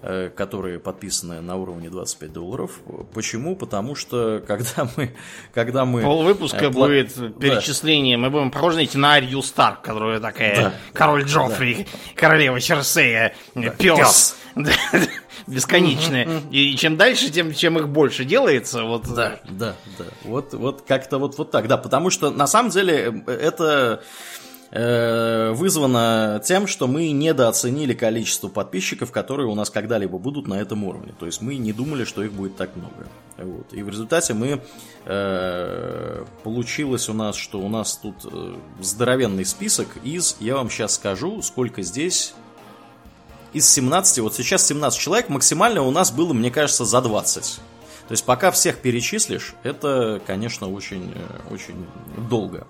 которые 0.00 0.78
подписаны 0.78 1.40
на 1.40 1.56
уровне 1.56 1.90
25 1.90 2.32
долларов. 2.32 2.80
Почему? 3.12 3.56
Потому 3.56 3.94
что 3.94 4.42
когда 4.46 4.88
мы... 4.96 5.14
Когда 5.52 5.84
мы 5.84 6.02
Пол 6.02 6.22
выпуска 6.22 6.66
э, 6.66 6.70
будет 6.70 7.14
перечисление. 7.38 8.16
Да. 8.16 8.22
Мы 8.22 8.30
будем 8.30 8.50
похожи 8.50 8.88
на 8.94 9.12
Арию 9.14 9.42
Старк, 9.42 9.82
которая 9.82 10.20
такая 10.20 10.56
да. 10.56 10.72
король 10.92 11.24
Джоффри, 11.24 11.84
да. 11.84 11.98
королева 12.14 12.60
Черсея, 12.60 13.34
да. 13.54 13.70
пес. 13.70 14.36
Бесконечные. 15.46 16.42
И 16.50 16.76
чем 16.76 16.96
дальше, 16.96 17.30
тем 17.30 17.52
чем 17.54 17.78
их 17.78 17.88
больше 17.88 18.24
делается. 18.24 18.84
Вот. 18.84 19.06
Да, 19.14 19.40
да, 19.48 19.74
да. 19.98 20.04
Вот, 20.24 20.54
вот 20.54 20.82
как-то 20.86 21.18
вот, 21.18 21.38
вот 21.38 21.50
так, 21.50 21.66
да. 21.66 21.76
Потому 21.76 22.10
что 22.10 22.30
на 22.30 22.46
самом 22.46 22.70
деле 22.70 23.22
э, 23.26 23.32
это 23.32 23.70
Э, 23.80 23.98
вызвано 24.72 26.40
тем, 26.44 26.68
что 26.68 26.86
мы 26.86 27.10
недооценили 27.10 27.92
количество 27.92 28.48
подписчиков, 28.48 29.10
которые 29.10 29.48
у 29.48 29.54
нас 29.56 29.68
когда-либо 29.68 30.18
будут 30.18 30.46
на 30.46 30.54
этом 30.54 30.84
уровне. 30.84 31.12
То 31.18 31.26
есть 31.26 31.42
мы 31.42 31.56
не 31.56 31.72
думали, 31.72 32.04
что 32.04 32.22
их 32.22 32.32
будет 32.32 32.56
так 32.56 32.76
много. 32.76 33.08
Вот. 33.36 33.72
И 33.72 33.82
в 33.82 33.88
результате 33.88 34.34
мы 34.34 34.60
э, 35.06 36.24
получилось 36.44 37.08
у 37.08 37.14
нас, 37.14 37.36
что 37.36 37.60
у 37.60 37.68
нас 37.68 37.96
тут 37.96 38.14
э, 38.24 38.54
здоровенный 38.80 39.44
список 39.44 39.88
из, 40.04 40.36
я 40.40 40.56
вам 40.56 40.70
сейчас 40.70 40.94
скажу, 40.94 41.40
сколько 41.42 41.82
здесь 41.82 42.34
из 43.52 43.68
17, 43.68 44.18
вот 44.20 44.34
сейчас 44.34 44.66
17 44.66 45.00
человек, 45.00 45.28
максимально 45.28 45.82
у 45.82 45.90
нас 45.90 46.12
было, 46.12 46.32
мне 46.32 46.50
кажется, 46.50 46.84
за 46.84 47.00
20. 47.00 47.60
То 48.10 48.14
есть 48.14 48.24
пока 48.24 48.50
всех 48.50 48.78
перечислишь, 48.78 49.54
это, 49.62 50.20
конечно, 50.26 50.68
очень, 50.68 51.12
э, 51.14 51.54
очень 51.54 51.86
долго. 52.28 52.66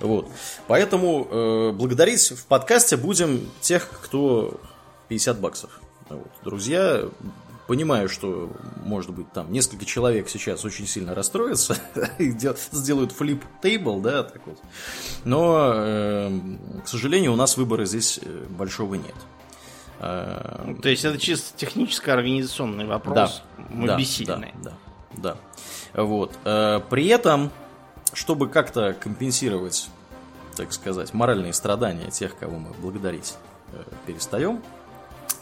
Вот. 0.00 0.28
Поэтому 0.66 1.26
э, 1.30 1.72
благодарить 1.72 2.20
в 2.32 2.44
подкасте 2.44 2.98
будем 2.98 3.48
тех, 3.62 3.88
кто 3.88 4.60
50 5.08 5.40
баксов. 5.40 5.80
Вот. 6.10 6.28
Друзья, 6.44 7.08
понимаю, 7.66 8.10
что, 8.10 8.52
может 8.84 9.12
быть, 9.12 9.32
там 9.32 9.50
несколько 9.50 9.86
человек 9.86 10.28
сейчас 10.28 10.62
очень 10.62 10.86
сильно 10.86 11.14
расстроятся 11.14 11.78
и 12.18 12.30
сделают 12.72 13.12
флип 13.12 13.42
тейбл, 13.62 13.98
да, 13.98 14.24
так 14.24 14.42
вот. 14.44 14.58
Но, 15.24 15.72
э, 15.74 16.40
к 16.84 16.86
сожалению, 16.86 17.32
у 17.32 17.36
нас 17.36 17.56
выбора 17.56 17.86
здесь 17.86 18.20
э, 18.22 18.44
большого 18.50 18.96
нет. 18.96 19.14
Э, 20.02 20.74
То 20.82 20.88
есть 20.88 21.04
это 21.04 21.16
чисто 21.18 21.56
техническо-организационный 21.56 22.86
вопрос. 22.86 23.14
Да, 23.56 23.64
Мы 23.70 23.86
да, 23.86 23.96
бессильны. 23.96 24.52
Да, 24.62 24.72
да, 25.12 25.36
да. 25.94 26.02
Вот. 26.02 26.36
Э, 26.44 26.80
при 26.90 27.06
этом, 27.06 27.52
чтобы 28.12 28.48
как-то 28.48 28.94
компенсировать, 28.94 29.88
так 30.56 30.72
сказать, 30.72 31.14
моральные 31.14 31.52
страдания 31.52 32.10
тех, 32.10 32.36
кого 32.36 32.58
мы 32.58 32.72
благодарить 32.80 33.34
э, 33.72 33.82
перестаем, 34.06 34.60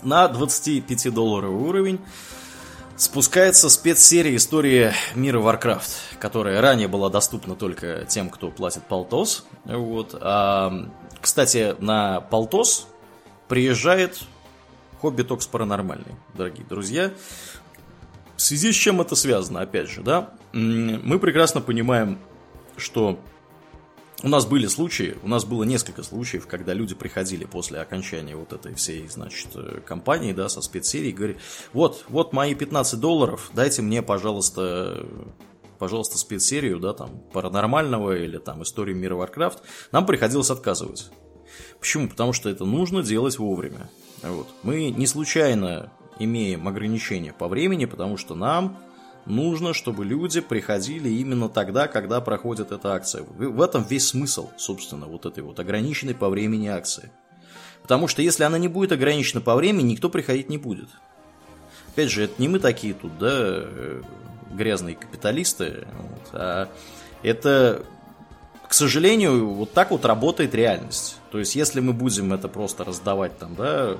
на 0.02 0.26
25-долларовый 0.26 1.68
уровень 1.68 1.98
спускается 2.96 3.70
спецсерия 3.70 4.36
истории 4.36 4.92
мира 5.14 5.40
Warcraft, 5.40 6.18
которая 6.18 6.60
ранее 6.60 6.86
была 6.86 7.08
доступна 7.08 7.56
только 7.56 8.04
тем, 8.06 8.28
кто 8.28 8.50
платит 8.50 8.84
полтос. 8.84 9.46
Вот. 9.64 10.14
А, 10.20 10.86
кстати, 11.20 11.74
на 11.78 12.20
полтос 12.20 12.86
приезжает 13.48 14.20
Хобби 15.00 15.22
Токс 15.22 15.46
Паранормальный, 15.46 16.14
дорогие 16.34 16.66
друзья. 16.66 17.10
В 18.36 18.42
связи 18.42 18.70
с 18.70 18.74
чем 18.74 19.00
это 19.00 19.16
связано, 19.16 19.62
опять 19.62 19.88
же, 19.88 20.02
да? 20.02 20.34
Мы 20.52 21.18
прекрасно 21.18 21.62
понимаем, 21.62 22.18
что 22.76 23.18
у 24.22 24.28
нас 24.28 24.44
были 24.44 24.66
случаи, 24.66 25.16
у 25.22 25.28
нас 25.28 25.46
было 25.46 25.64
несколько 25.64 26.02
случаев, 26.02 26.46
когда 26.46 26.74
люди 26.74 26.94
приходили 26.94 27.46
после 27.46 27.80
окончания 27.80 28.36
вот 28.36 28.52
этой 28.52 28.74
всей, 28.74 29.08
значит, 29.08 29.48
э, 29.54 29.80
кампании, 29.86 30.34
да, 30.34 30.50
со 30.50 30.60
спецсерией, 30.60 31.12
говорили, 31.12 31.38
вот, 31.72 32.04
вот 32.08 32.34
мои 32.34 32.54
15 32.54 33.00
долларов, 33.00 33.50
дайте 33.54 33.80
мне, 33.80 34.02
пожалуйста, 34.02 35.06
пожалуйста, 35.78 36.18
спецсерию, 36.18 36.78
да, 36.78 36.92
там, 36.92 37.22
паранормального 37.32 38.18
или 38.18 38.36
там 38.36 38.62
историю 38.64 38.96
мира 38.96 39.14
Warcraft, 39.14 39.60
нам 39.92 40.04
приходилось 40.04 40.50
отказывать. 40.50 41.10
Почему? 41.78 42.08
Потому 42.08 42.34
что 42.34 42.50
это 42.50 42.66
нужно 42.66 43.02
делать 43.02 43.38
вовремя. 43.38 43.88
Вот. 44.22 44.48
Мы 44.62 44.90
не 44.90 45.06
случайно 45.06 45.90
имеем 46.18 46.68
ограничения 46.68 47.32
по 47.32 47.48
времени, 47.48 47.86
потому 47.86 48.16
что 48.16 48.34
нам 48.34 48.78
нужно, 49.26 49.72
чтобы 49.74 50.04
люди 50.04 50.40
приходили 50.40 51.08
именно 51.08 51.48
тогда, 51.48 51.88
когда 51.88 52.20
проходит 52.20 52.72
эта 52.72 52.94
акция. 52.94 53.22
В 53.22 53.60
этом 53.60 53.84
весь 53.84 54.08
смысл, 54.08 54.50
собственно, 54.56 55.06
вот 55.06 55.26
этой 55.26 55.42
вот 55.42 55.58
ограниченной 55.58 56.14
по 56.14 56.28
времени 56.28 56.68
акции. 56.68 57.10
Потому 57.82 58.08
что 58.08 58.22
если 58.22 58.44
она 58.44 58.58
не 58.58 58.68
будет 58.68 58.92
ограничена 58.92 59.40
по 59.40 59.54
времени, 59.54 59.92
никто 59.92 60.10
приходить 60.10 60.48
не 60.48 60.58
будет. 60.58 60.88
Опять 61.88 62.10
же, 62.10 62.24
это 62.24 62.34
не 62.38 62.48
мы 62.48 62.58
такие 62.58 62.94
тут, 62.94 63.18
да, 63.18 63.30
э, 63.32 64.02
грязные 64.52 64.94
капиталисты, 64.94 65.86
вот, 65.98 66.28
а 66.32 66.68
это, 67.22 67.84
к 68.68 68.74
сожалению, 68.74 69.48
вот 69.48 69.72
так 69.72 69.90
вот 69.90 70.04
работает 70.04 70.54
реальность. 70.54 71.19
То 71.30 71.38
есть, 71.38 71.54
если 71.54 71.80
мы 71.80 71.92
будем 71.92 72.32
это 72.32 72.48
просто 72.48 72.84
раздавать 72.84 73.38
там, 73.38 73.54
да, 73.54 73.96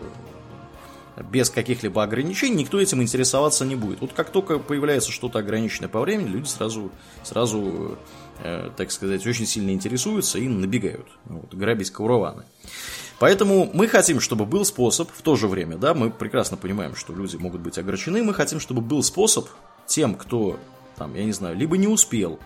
без 1.31 1.51
каких-либо 1.51 2.03
ограничений, 2.03 2.57
никто 2.57 2.81
этим 2.81 3.03
интересоваться 3.03 3.64
не 3.64 3.77
будет. 3.77 4.01
Вот 4.01 4.12
как 4.12 4.31
только 4.31 4.59
появляется 4.59 5.12
что-то 5.12 5.38
ограниченное 5.38 5.88
по 5.88 6.01
времени, 6.01 6.29
люди 6.29 6.49
сразу, 6.49 6.90
сразу 7.23 7.99
э, 8.43 8.71
так 8.77 8.90
сказать, 8.90 9.27
очень 9.27 9.47
сильно 9.47 9.71
интересуются 9.71 10.38
и 10.38 10.49
набегают, 10.49 11.07
вот, 11.27 11.53
грабить 11.55 11.90
каураваны. 11.90 12.45
Поэтому 13.19 13.71
мы 13.75 13.87
хотим, 13.87 14.19
чтобы 14.19 14.47
был 14.47 14.64
способ, 14.64 15.11
в 15.11 15.23
то 15.23 15.37
же 15.37 15.47
время, 15.47 15.77
да, 15.77 15.93
мы 15.93 16.11
прекрасно 16.11 16.57
понимаем, 16.57 16.97
что 16.97 17.12
люди 17.12 17.37
могут 17.37 17.61
быть 17.61 17.77
огорчены, 17.77 18.23
мы 18.23 18.33
хотим, 18.33 18.61
чтобы 18.61 18.81
был 18.81 19.03
способ 19.03 19.47
тем, 19.87 20.14
кто, 20.14 20.59
там, 20.97 21.14
я 21.14 21.25
не 21.25 21.33
знаю, 21.33 21.57
либо 21.57 21.77
не 21.77 21.87
успел, 21.87 22.38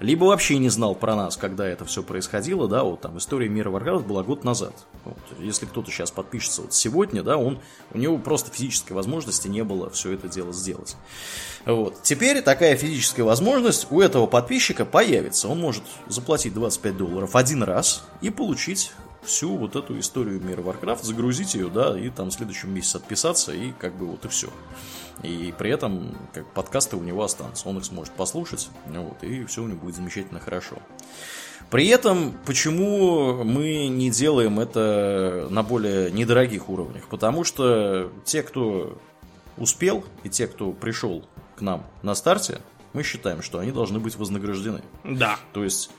либо 0.00 0.24
вообще 0.24 0.58
не 0.58 0.68
знал 0.68 0.94
про 0.94 1.14
нас, 1.14 1.36
когда 1.36 1.66
это 1.66 1.84
все 1.84 2.02
происходило, 2.02 2.68
да, 2.68 2.84
вот 2.84 3.00
там 3.00 3.18
история 3.18 3.48
мира 3.48 3.70
Warcraft 3.70 4.04
была 4.06 4.22
год 4.22 4.44
назад. 4.44 4.74
Вот, 5.04 5.18
если 5.38 5.66
кто-то 5.66 5.90
сейчас 5.90 6.10
подпишется 6.10 6.62
вот 6.62 6.74
сегодня, 6.74 7.22
да, 7.22 7.36
он, 7.36 7.58
у 7.92 7.98
него 7.98 8.18
просто 8.18 8.50
физической 8.50 8.92
возможности 8.92 9.48
не 9.48 9.64
было 9.64 9.90
все 9.90 10.12
это 10.12 10.28
дело 10.28 10.52
сделать. 10.52 10.96
Вот. 11.64 12.02
Теперь 12.02 12.42
такая 12.42 12.76
физическая 12.76 13.24
возможность 13.24 13.88
у 13.90 14.00
этого 14.00 14.26
подписчика 14.26 14.84
появится. 14.84 15.48
Он 15.48 15.58
может 15.60 15.82
заплатить 16.06 16.54
25 16.54 16.96
долларов 16.96 17.34
один 17.34 17.62
раз 17.64 18.04
и 18.20 18.30
получить 18.30 18.92
всю 19.26 19.56
вот 19.56 19.76
эту 19.76 19.98
историю 19.98 20.40
мира 20.40 20.62
Warcraft, 20.62 21.04
загрузить 21.04 21.54
ее, 21.54 21.68
да, 21.68 21.98
и 21.98 22.08
там 22.10 22.30
в 22.30 22.32
следующем 22.32 22.72
месяце 22.72 22.96
отписаться, 22.96 23.52
и 23.52 23.72
как 23.72 23.94
бы 23.94 24.06
вот 24.06 24.24
и 24.24 24.28
все. 24.28 24.48
И 25.22 25.52
при 25.56 25.70
этом 25.70 26.16
как 26.32 26.46
подкасты 26.52 26.96
у 26.96 27.02
него 27.02 27.24
останутся. 27.24 27.68
Он 27.68 27.78
их 27.78 27.84
сможет 27.84 28.14
послушать, 28.14 28.68
вот, 28.86 29.22
и 29.22 29.44
все 29.44 29.62
у 29.62 29.66
него 29.66 29.78
будет 29.78 29.96
замечательно 29.96 30.40
хорошо. 30.40 30.76
При 31.70 31.88
этом, 31.88 32.34
почему 32.44 33.42
мы 33.42 33.88
не 33.88 34.10
делаем 34.10 34.60
это 34.60 35.48
на 35.50 35.62
более 35.62 36.12
недорогих 36.12 36.68
уровнях? 36.68 37.08
Потому 37.08 37.42
что 37.42 38.12
те, 38.24 38.42
кто 38.42 38.96
успел, 39.56 40.04
и 40.22 40.28
те, 40.28 40.46
кто 40.46 40.72
пришел 40.72 41.24
к 41.56 41.60
нам 41.62 41.84
на 42.02 42.14
старте, 42.14 42.60
мы 42.92 43.02
считаем, 43.02 43.42
что 43.42 43.58
они 43.58 43.72
должны 43.72 43.98
быть 43.98 44.16
вознаграждены. 44.16 44.82
Да. 45.02 45.38
То 45.52 45.64
есть, 45.64 45.90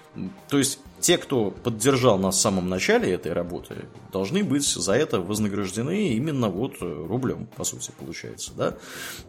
то 0.50 0.58
есть 0.58 0.80
те, 1.00 1.18
кто 1.18 1.52
поддержал 1.52 2.18
нас 2.18 2.38
в 2.38 2.42
самом 2.42 2.70
начале 2.70 3.12
этой 3.14 3.34
работы, 3.34 3.86
должны 4.12 4.44
быть 4.44 4.66
за 4.66 4.94
это 4.94 5.20
вознаграждены 5.20 6.10
именно 6.10 6.50
вот 6.50 6.78
рублем, 6.82 7.48
по 7.56 7.64
сути, 7.64 7.92
получается, 7.98 8.52
да. 8.56 8.78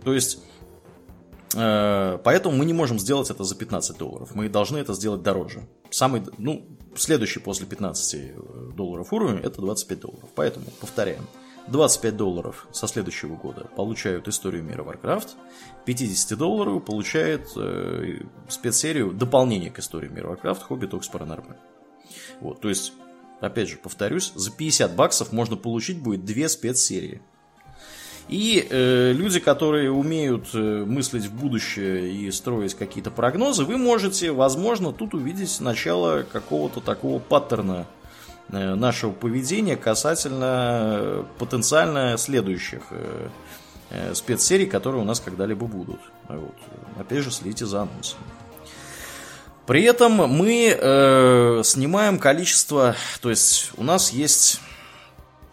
То 0.05 0.15
есть 0.15 0.41
э, 1.55 2.19
Поэтому 2.25 2.57
мы 2.57 2.65
не 2.65 2.73
можем 2.73 2.99
сделать 2.99 3.31
это 3.31 3.45
за 3.45 3.55
15 3.55 3.99
долларов. 3.99 4.35
Мы 4.35 4.49
должны 4.49 4.79
это 4.79 4.95
сделать 4.95 5.23
дороже. 5.23 5.69
Самый, 5.91 6.23
ну, 6.39 6.67
следующий 6.97 7.41
после 7.41 7.67
15 7.67 8.75
долларов 8.75 9.13
уровень 9.13 9.41
это 9.41 9.61
25 9.61 10.01
долларов. 10.01 10.29
Поэтому 10.35 10.67
повторяем. 10.81 11.27
25 11.71 12.17
долларов 12.17 12.67
со 12.73 12.87
следующего 12.87 13.37
года 13.37 13.67
получают 13.77 14.29
историю 14.29 14.63
мира 14.63 14.83
Warcraft, 14.83 15.31
50 15.85 16.39
долларов 16.39 16.85
получает 16.85 17.49
э, 17.57 18.21
спецсерию 18.49 19.13
дополнение 19.13 19.71
к 19.71 19.79
истории 19.79 20.09
мира 20.09 20.33
Warcraft 20.33 20.63
Hobby 20.69 20.91
Talks 20.91 21.11
Paranormal. 21.13 21.57
Вот, 22.41 22.61
то 22.61 22.69
есть, 22.69 22.93
опять 23.41 23.69
же, 23.69 23.77
повторюсь, 23.77 24.33
за 24.35 24.51
50 24.51 24.95
баксов 24.95 25.33
можно 25.33 25.57
получить 25.57 26.01
будет 26.01 26.25
две 26.25 26.49
спецсерии. 26.49 27.21
И 28.29 28.67
э, 28.69 29.13
люди, 29.13 29.41
которые 29.41 29.91
умеют 29.91 30.49
э, 30.53 30.85
мыслить 30.85 31.25
в 31.25 31.35
будущее 31.35 32.13
и 32.13 32.31
строить 32.31 32.75
какие-то 32.75 33.11
прогнозы, 33.11 33.65
вы 33.65 33.79
можете, 33.79 34.33
возможно, 34.33 34.93
тут 34.93 35.15
увидеть 35.15 35.61
начало 35.61 36.27
какого-то 36.31 36.81
такого 36.81 37.21
паттерна 37.21 37.87
нашего 38.49 39.13
поведения 39.13 39.77
касательно 39.77 40.99
э, 41.01 41.25
потенциально 41.39 42.17
следующих 42.17 42.83
э, 42.91 44.15
спецсерий, 44.15 44.67
которые 44.67 45.03
у 45.03 45.05
нас 45.05 45.21
когда-либо 45.21 45.67
будут. 45.67 46.01
Вот. 46.29 46.55
Опять 46.99 47.25
же, 47.25 47.31
следите 47.31 47.67
за 47.67 47.83
анонсами. 47.83 48.23
При 49.67 49.83
этом 49.83 50.13
мы 50.13 50.75
э, 50.79 51.61
снимаем 51.63 52.19
количество, 52.19 52.97
то 53.21 53.29
есть 53.29 53.71
у 53.77 53.85
нас 53.85 54.13
есть, 54.13 54.61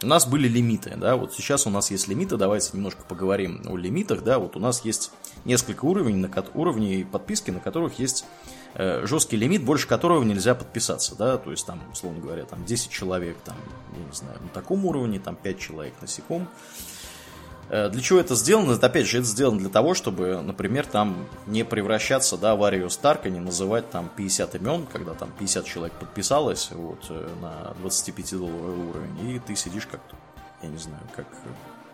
у 0.01 0.07
нас 0.07 0.25
были 0.25 0.47
лимиты, 0.47 0.93
да, 0.95 1.17
вот 1.17 1.33
сейчас 1.33 1.67
у 1.67 1.69
нас 1.69 1.91
есть 1.91 2.07
лимиты, 2.07 2.37
давайте 2.37 2.69
немножко 2.71 3.03
поговорим 3.03 3.61
о 3.65 3.75
лимитах, 3.75 4.23
да, 4.23 4.39
вот 4.39 4.55
у 4.55 4.59
нас 4.59 4.85
есть 4.85 5.11
несколько 5.43 5.83
уровней, 5.83 6.15
на, 6.15 6.29
уровней 6.53 7.03
подписки, 7.03 7.51
на 7.51 7.59
которых 7.59 7.99
есть 7.99 8.23
Э, 8.23 8.64
жесткий 8.75 9.37
лимит, 9.37 9.63
больше 9.63 9.87
которого 9.87 10.23
нельзя 10.23 10.55
подписаться, 10.55 11.15
да, 11.15 11.37
то 11.37 11.51
есть 11.51 11.65
там, 11.65 11.81
условно 11.91 12.19
говоря, 12.19 12.43
там 12.43 12.65
10 12.65 12.89
человек, 12.89 13.37
там, 13.45 13.55
я 13.97 14.03
не 14.03 14.15
знаю, 14.15 14.37
на 14.41 14.49
таком 14.49 14.85
уровне, 14.85 15.19
там 15.19 15.35
5 15.35 15.59
человек 15.59 15.93
на 16.01 16.07
секом. 16.07 16.47
Э, 17.69 17.89
для 17.89 18.01
чего 18.01 18.19
это 18.19 18.35
сделано? 18.35 18.73
Это, 18.73 18.87
опять 18.87 19.07
же, 19.07 19.19
это 19.19 19.27
сделано 19.27 19.59
для 19.59 19.69
того, 19.69 19.93
чтобы, 19.93 20.41
например, 20.41 20.85
там 20.85 21.27
не 21.47 21.63
превращаться, 21.63 22.37
да, 22.37 22.55
в 22.55 22.63
Арию 22.63 22.89
Старка, 22.89 23.29
не 23.29 23.39
называть 23.39 23.89
там 23.89 24.09
50 24.15 24.55
имен, 24.55 24.85
когда 24.91 25.13
там 25.13 25.31
50 25.39 25.65
человек 25.65 25.93
подписалось, 25.93 26.69
вот, 26.71 27.05
э, 27.09 27.27
на 27.41 27.73
25-долларовый 27.81 28.89
уровень, 28.89 29.35
и 29.35 29.39
ты 29.39 29.55
сидишь 29.55 29.87
как, 29.87 30.01
я 30.61 30.69
не 30.69 30.77
знаю, 30.77 31.01
как 31.15 31.27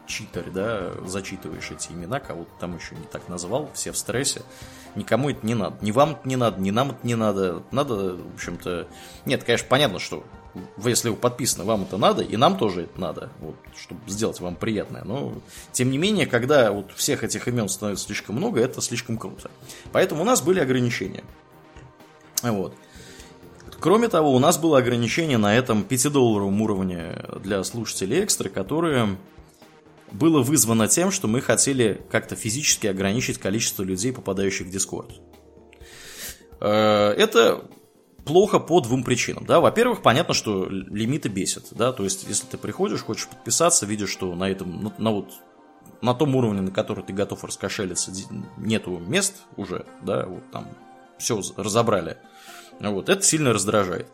читер, 0.08 0.52
да, 0.52 0.91
зачитываешь 1.06 1.72
эти 1.72 1.91
имена, 1.91 2.20
кого-то 2.20 2.52
там 2.60 2.76
еще 2.76 2.96
не 2.96 3.06
так 3.06 3.30
назвал, 3.30 3.70
все 3.74 3.91
в 3.91 3.98
стрессе. 3.98 4.41
Никому 4.95 5.30
это 5.30 5.45
не 5.45 5.56
надо. 5.56 5.77
Ни 5.82 5.91
вам 5.91 6.12
это 6.12 6.27
не 6.27 6.36
надо, 6.36 6.62
ни 6.62 6.71
нам 6.71 6.91
это 6.91 6.99
не 7.04 7.15
надо. 7.15 7.63
Надо, 7.71 8.15
в 8.15 8.36
общем-то... 8.36 8.88
Нет, 9.25 9.43
конечно, 9.43 9.67
понятно, 9.69 9.99
что 9.99 10.23
если 10.77 11.10
вы 11.10 11.15
подписаны, 11.15 11.63
вам 11.63 11.84
это 11.84 11.97
надо, 11.97 12.23
и 12.23 12.36
нам 12.36 12.58
тоже 12.58 12.84
это 12.84 12.99
надо, 12.99 13.30
вот, 13.39 13.56
чтобы 13.77 14.01
сделать 14.08 14.39
вам 14.39 14.56
приятное. 14.56 15.04
Но, 15.04 15.34
тем 15.71 15.89
не 15.91 15.97
менее, 15.97 16.25
когда 16.25 16.71
вот 16.71 16.91
всех 16.93 17.23
этих 17.23 17.47
имен 17.47 17.69
становится 17.69 18.06
слишком 18.06 18.36
много, 18.36 18.60
это 18.60 18.82
слишком 18.82 19.17
круто. 19.17 19.49
Поэтому 19.91 20.21
у 20.21 20.25
нас 20.25 20.41
были 20.41 20.60
ограничения. 20.60 21.23
Вот. 22.43 22.73
Кроме 23.80 24.10
того, 24.10 24.34
у 24.34 24.39
нас 24.39 24.58
было 24.58 24.77
ограничение 24.77 25.38
на 25.38 25.56
этом 25.56 25.86
5-долларовом 25.89 26.62
уровне 26.62 27.15
для 27.43 27.63
слушателей 27.63 28.23
экстра, 28.23 28.49
которые 28.49 29.17
было 30.12 30.41
вызвано 30.41 30.88
тем, 30.88 31.12
что 31.12 31.28
мы 31.28 31.41
хотели 31.41 32.02
как-то 32.10 32.36
физически 32.36 32.88
ограничить 32.88 33.38
количество 33.38 33.84
людей, 33.84 34.13
попадающих 34.13 34.67
в 34.67 34.69
Discord. 34.69 35.13
Э, 36.60 37.13
это 37.17 37.63
плохо 38.26 38.60
по 38.60 38.82
двум 38.82 39.04
причинам. 39.04 39.45
Да? 39.45 39.60
Во-первых, 39.60 40.02
понятно, 40.02 40.34
что 40.34 40.67
лимиты 40.69 41.30
бесят. 41.30 41.67
Да? 41.71 41.91
То 41.91 42.04
есть, 42.04 42.26
если 42.28 42.45
ты 42.45 42.58
приходишь, 42.58 43.02
хочешь 43.02 43.28
подписаться, 43.28 43.86
видишь, 43.86 44.10
что 44.10 44.36
на 44.36 44.50
этом, 44.50 44.84
на, 44.84 44.93
на 44.97 45.12
вот 45.12 45.32
на 46.02 46.13
том 46.13 46.36
уровне, 46.36 46.62
на 46.62 46.71
который 46.71 47.04
ты 47.04 47.13
готов 47.13 47.43
раскошелиться, 47.43 48.12
нету 48.58 48.97
мест 48.97 49.43
уже, 49.56 49.86
да, 50.02 50.26
вот 50.26 50.50
там 50.52 50.67
все 51.17 51.41
разобрали. 51.56 52.17
Вот, 52.80 53.10
это 53.10 53.21
сильно 53.21 53.54
раздражает. 53.54 54.08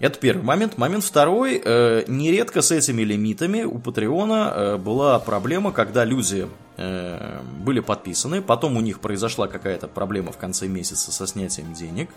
Это 0.00 0.18
первый 0.20 0.44
момент. 0.44 0.78
Момент 0.78 1.02
второй. 1.02 1.60
Э, 1.64 2.04
нередко 2.06 2.62
с 2.62 2.70
этими 2.70 3.02
лимитами 3.02 3.62
у 3.62 3.78
Патреона 3.78 4.52
э, 4.54 4.76
была 4.76 5.18
проблема, 5.18 5.72
когда 5.72 6.04
люди 6.04 6.48
э, 6.76 7.40
были 7.64 7.80
подписаны, 7.80 8.40
потом 8.40 8.76
у 8.76 8.80
них 8.80 9.00
произошла 9.00 9.48
какая-то 9.48 9.88
проблема 9.88 10.30
в 10.30 10.36
конце 10.36 10.68
месяца 10.68 11.10
со 11.10 11.26
снятием 11.26 11.74
денег. 11.74 12.10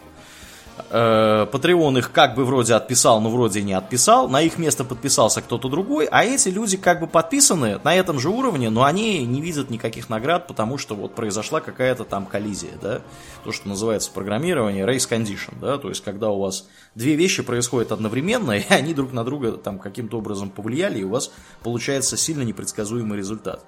Патреон 0.89 1.97
их 1.97 2.11
как 2.11 2.35
бы 2.35 2.45
вроде 2.45 2.73
отписал, 2.73 3.21
но 3.21 3.29
вроде 3.29 3.61
не 3.61 3.73
отписал. 3.73 4.27
На 4.29 4.41
их 4.41 4.57
место 4.57 4.83
подписался 4.83 5.41
кто-то 5.41 5.69
другой, 5.69 6.05
а 6.05 6.23
эти 6.23 6.49
люди 6.49 6.77
как 6.77 6.99
бы 6.99 7.07
подписаны 7.07 7.79
на 7.83 7.95
этом 7.95 8.19
же 8.19 8.29
уровне, 8.29 8.69
но 8.69 8.83
они 8.83 9.25
не 9.25 9.41
видят 9.41 9.69
никаких 9.69 10.09
наград, 10.09 10.47
потому 10.47 10.77
что 10.77 10.95
вот 10.95 11.13
произошла 11.15 11.61
какая-то 11.61 12.03
там 12.03 12.25
коллизия, 12.25 12.71
да, 12.81 13.01
то, 13.43 13.51
что 13.51 13.67
называется 13.67 14.09
в 14.09 14.13
программировании 14.13 14.85
race 14.85 15.09
condition, 15.09 15.53
да, 15.59 15.77
то 15.77 15.89
есть 15.89 16.03
когда 16.03 16.29
у 16.29 16.39
вас 16.39 16.67
две 16.95 17.15
вещи 17.15 17.43
происходят 17.43 17.91
одновременно, 17.91 18.51
и 18.57 18.63
они 18.69 18.93
друг 18.93 19.13
на 19.13 19.23
друга 19.23 19.53
там 19.53 19.79
каким-то 19.79 20.17
образом 20.17 20.49
повлияли, 20.49 20.99
и 20.99 21.03
у 21.03 21.09
вас 21.09 21.31
получается 21.63 22.17
сильно 22.17 22.43
непредсказуемый 22.43 23.17
результат. 23.17 23.65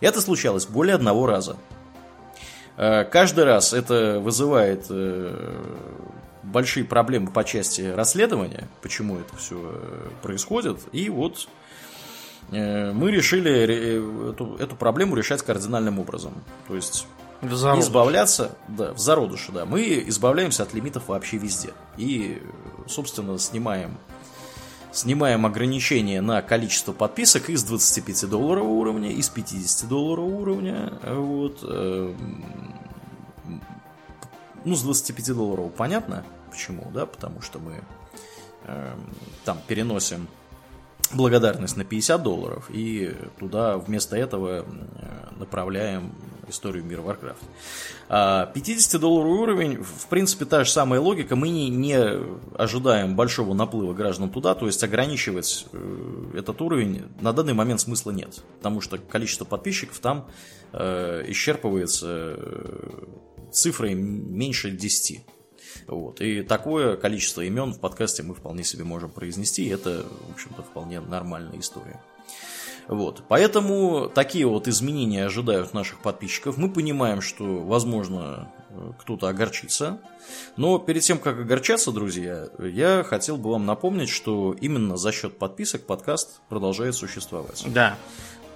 Это 0.00 0.20
случалось 0.20 0.66
более 0.66 0.94
одного 0.94 1.26
раза. 1.26 1.56
Э, 2.76 3.04
каждый 3.04 3.44
раз 3.44 3.72
это 3.72 4.20
вызывает 4.20 4.86
э, 4.90 5.62
большие 6.42 6.84
проблемы 6.84 7.30
по 7.30 7.44
части 7.44 7.82
расследования, 7.82 8.68
почему 8.82 9.18
это 9.18 9.36
все 9.36 9.56
э, 9.60 10.08
происходит. 10.22 10.78
И 10.92 11.08
вот 11.08 11.48
мы 12.50 13.10
решили 13.10 14.30
эту, 14.30 14.56
эту 14.56 14.76
проблему 14.76 15.16
решать 15.16 15.42
кардинальным 15.42 15.98
образом. 16.00 16.34
То 16.68 16.74
есть 16.74 17.06
в 17.40 17.54
зародыше. 17.54 17.88
избавляться, 17.88 18.56
да, 18.68 18.92
в 18.92 18.98
зародыше, 18.98 19.52
да. 19.52 19.64
Мы 19.64 20.04
избавляемся 20.06 20.62
от 20.62 20.74
лимитов 20.74 21.08
вообще 21.08 21.38
везде. 21.38 21.70
И, 21.96 22.42
собственно, 22.88 23.38
снимаем 23.38 23.96
снимаем 24.92 25.46
ограничения 25.46 26.20
на 26.20 26.42
количество 26.42 26.92
подписок 26.92 27.48
из 27.50 27.64
25 27.64 28.28
долларового 28.28 28.72
уровня, 28.72 29.10
из 29.10 29.28
50 29.28 29.88
долларового 29.88 30.34
уровня. 30.34 30.92
Вот. 31.02 31.64
Э, 34.64 34.68
ну, 34.68 34.74
с 34.74 34.82
25 34.82 35.34
долларов 35.34 35.72
понятно, 35.76 36.24
почему, 36.50 36.90
да, 36.92 37.06
потому 37.06 37.40
что 37.40 37.58
мы 37.58 37.82
э, 38.64 38.94
там 39.44 39.58
переносим 39.66 40.28
благодарность 41.12 41.76
на 41.76 41.84
50 41.84 42.22
долларов, 42.22 42.70
и 42.70 43.14
туда 43.38 43.76
вместо 43.76 44.16
этого 44.16 44.64
направляем 45.38 46.14
историю 46.48 46.84
мира 46.84 47.02
Warcraft. 47.02 47.36
50-долларовый 48.08 49.38
а 49.38 49.42
уровень, 49.42 49.82
в 49.82 50.06
принципе, 50.08 50.44
та 50.44 50.64
же 50.64 50.70
самая 50.70 51.00
логика. 51.00 51.36
Мы 51.36 51.48
не, 51.48 51.68
не 51.68 51.96
ожидаем 52.56 53.16
большого 53.16 53.54
наплыва 53.54 53.94
граждан 53.94 54.30
туда, 54.30 54.54
то 54.54 54.66
есть 54.66 54.82
ограничивать 54.84 55.66
э, 55.72 56.30
этот 56.34 56.60
уровень 56.60 57.04
на 57.20 57.32
данный 57.32 57.54
момент 57.54 57.80
смысла 57.80 58.10
нет, 58.10 58.42
потому 58.58 58.80
что 58.80 58.98
количество 58.98 59.44
подписчиков 59.44 59.98
там 59.98 60.28
э, 60.72 61.24
исчерпывается 61.28 62.36
э, 62.36 63.04
цифрой 63.52 63.94
меньше 63.94 64.70
10. 64.70 65.24
Вот. 65.86 66.20
И 66.20 66.42
такое 66.42 66.96
количество 66.96 67.42
имен 67.42 67.72
в 67.72 67.80
подкасте 67.80 68.22
мы 68.22 68.34
вполне 68.34 68.64
себе 68.64 68.84
можем 68.84 69.10
произнести, 69.10 69.66
это, 69.68 70.04
в 70.28 70.32
общем-то, 70.32 70.62
вполне 70.62 71.00
нормальная 71.00 71.58
история. 71.58 72.00
Вот. 72.88 73.22
Поэтому 73.28 74.08
такие 74.08 74.46
вот 74.46 74.68
изменения 74.68 75.24
ожидают 75.24 75.72
наших 75.72 76.00
подписчиков. 76.00 76.56
Мы 76.56 76.70
понимаем, 76.70 77.20
что, 77.20 77.44
возможно, 77.60 78.52
кто-то 78.98 79.28
огорчится. 79.28 80.00
Но 80.56 80.78
перед 80.78 81.02
тем, 81.02 81.18
как 81.18 81.38
огорчаться, 81.38 81.92
друзья, 81.92 82.48
я 82.58 83.04
хотел 83.04 83.36
бы 83.36 83.50
вам 83.50 83.66
напомнить, 83.66 84.08
что 84.08 84.56
именно 84.60 84.96
за 84.96 85.12
счет 85.12 85.38
подписок 85.38 85.86
подкаст 85.86 86.40
продолжает 86.48 86.94
существовать. 86.94 87.64
Да. 87.66 87.96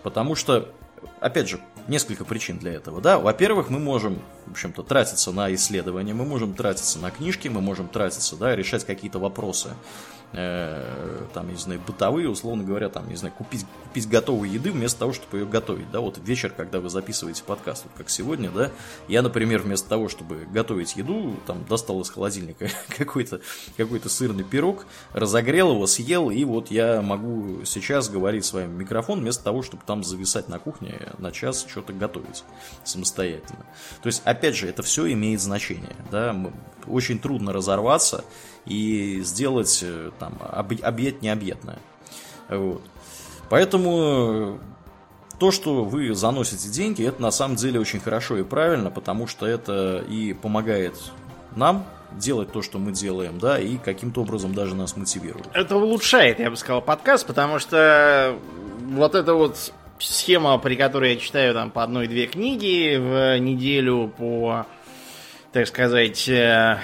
Потому 0.02 0.34
что 0.34 0.72
опять 1.20 1.48
же, 1.48 1.60
несколько 1.88 2.24
причин 2.24 2.58
для 2.58 2.72
этого. 2.72 3.00
Да? 3.00 3.18
Во-первых, 3.18 3.70
мы 3.70 3.78
можем, 3.78 4.20
в 4.46 4.52
общем-то, 4.52 4.82
тратиться 4.82 5.32
на 5.32 5.54
исследования, 5.54 6.14
мы 6.14 6.24
можем 6.24 6.54
тратиться 6.54 6.98
на 6.98 7.10
книжки, 7.10 7.48
мы 7.48 7.60
можем 7.60 7.88
тратиться, 7.88 8.36
да, 8.36 8.54
решать 8.56 8.84
какие-то 8.84 9.18
вопросы 9.18 9.70
э, 10.32 11.26
там, 11.34 11.48
не 11.48 11.56
знаю, 11.56 11.80
бытовые, 11.86 12.28
условно 12.28 12.64
говоря, 12.64 12.88
там, 12.88 13.08
не 13.08 13.16
знаю, 13.16 13.34
купить, 13.36 13.64
купить 13.84 14.08
готовую 14.08 14.50
еды 14.50 14.70
вместо 14.70 15.00
того, 15.00 15.12
чтобы 15.12 15.38
ее 15.38 15.46
готовить, 15.46 15.90
да, 15.90 16.00
вот 16.00 16.18
вечер, 16.18 16.52
когда 16.56 16.80
вы 16.80 16.90
записываете 16.90 17.42
подкаст, 17.44 17.84
вот 17.84 17.92
как 17.96 18.10
сегодня, 18.10 18.50
да, 18.50 18.70
я, 19.08 19.22
например, 19.22 19.62
вместо 19.62 19.88
того, 19.88 20.08
чтобы 20.08 20.46
готовить 20.50 20.96
еду, 20.96 21.36
там, 21.46 21.64
достал 21.68 22.00
из 22.00 22.10
холодильника 22.10 22.68
какой-то 22.96 23.40
какой 23.76 24.00
сырный 24.06 24.44
пирог, 24.44 24.86
разогрел 25.12 25.72
его, 25.72 25.86
съел, 25.86 26.30
и 26.30 26.44
вот 26.44 26.70
я 26.70 27.02
могу 27.02 27.64
сейчас 27.64 28.08
говорить 28.08 28.44
с 28.44 28.52
вами 28.52 28.66
в 28.66 28.76
микрофон, 28.76 29.20
вместо 29.20 29.42
того, 29.44 29.62
чтобы 29.62 29.82
там 29.86 30.04
зависать 30.04 30.48
на 30.48 30.58
кухне 30.58 31.12
на 31.18 31.32
час 31.32 31.66
что-то 31.68 31.92
готовить 31.92 32.44
самостоятельно. 32.84 33.64
То 34.02 34.06
есть, 34.06 34.22
опять 34.24 34.56
же, 34.56 34.68
это 34.68 34.82
все 34.82 35.10
имеет 35.12 35.40
значение, 35.40 35.96
да, 36.10 36.36
очень 36.86 37.18
трудно 37.18 37.52
разорваться, 37.52 38.24
и 38.66 39.20
сделать, 39.22 39.80
э, 39.82 40.10
там, 40.18 40.34
объять 40.40 41.22
необъятное. 41.22 41.78
Вот. 42.48 42.82
Поэтому 43.48 44.58
то, 45.38 45.50
что 45.50 45.84
вы 45.84 46.14
заносите 46.14 46.68
деньги, 46.68 47.04
это 47.06 47.20
на 47.22 47.30
самом 47.30 47.56
деле 47.56 47.78
очень 47.80 48.00
хорошо 48.00 48.36
и 48.38 48.42
правильно, 48.42 48.90
потому 48.90 49.26
что 49.26 49.46
это 49.46 50.04
и 50.08 50.32
помогает 50.32 50.94
нам 51.54 51.86
делать 52.12 52.52
то, 52.52 52.62
что 52.62 52.78
мы 52.78 52.92
делаем, 52.92 53.38
да, 53.38 53.58
и 53.58 53.76
каким-то 53.76 54.22
образом 54.22 54.54
даже 54.54 54.74
нас 54.74 54.96
мотивирует. 54.96 55.46
Это 55.52 55.76
улучшает, 55.76 56.38
я 56.38 56.50
бы 56.50 56.56
сказал, 56.56 56.80
подкаст, 56.80 57.26
потому 57.26 57.58
что 57.58 58.38
вот 58.88 59.14
эта 59.14 59.34
вот 59.34 59.72
схема, 59.98 60.58
при 60.58 60.76
которой 60.76 61.14
я 61.14 61.16
читаю 61.20 61.54
там 61.54 61.70
по 61.70 61.82
одной-две 61.82 62.26
книги 62.26 62.96
в 62.96 63.38
неделю 63.38 64.12
по, 64.16 64.66
так 65.52 65.66
сказать, 65.66 66.28
э, 66.28 66.78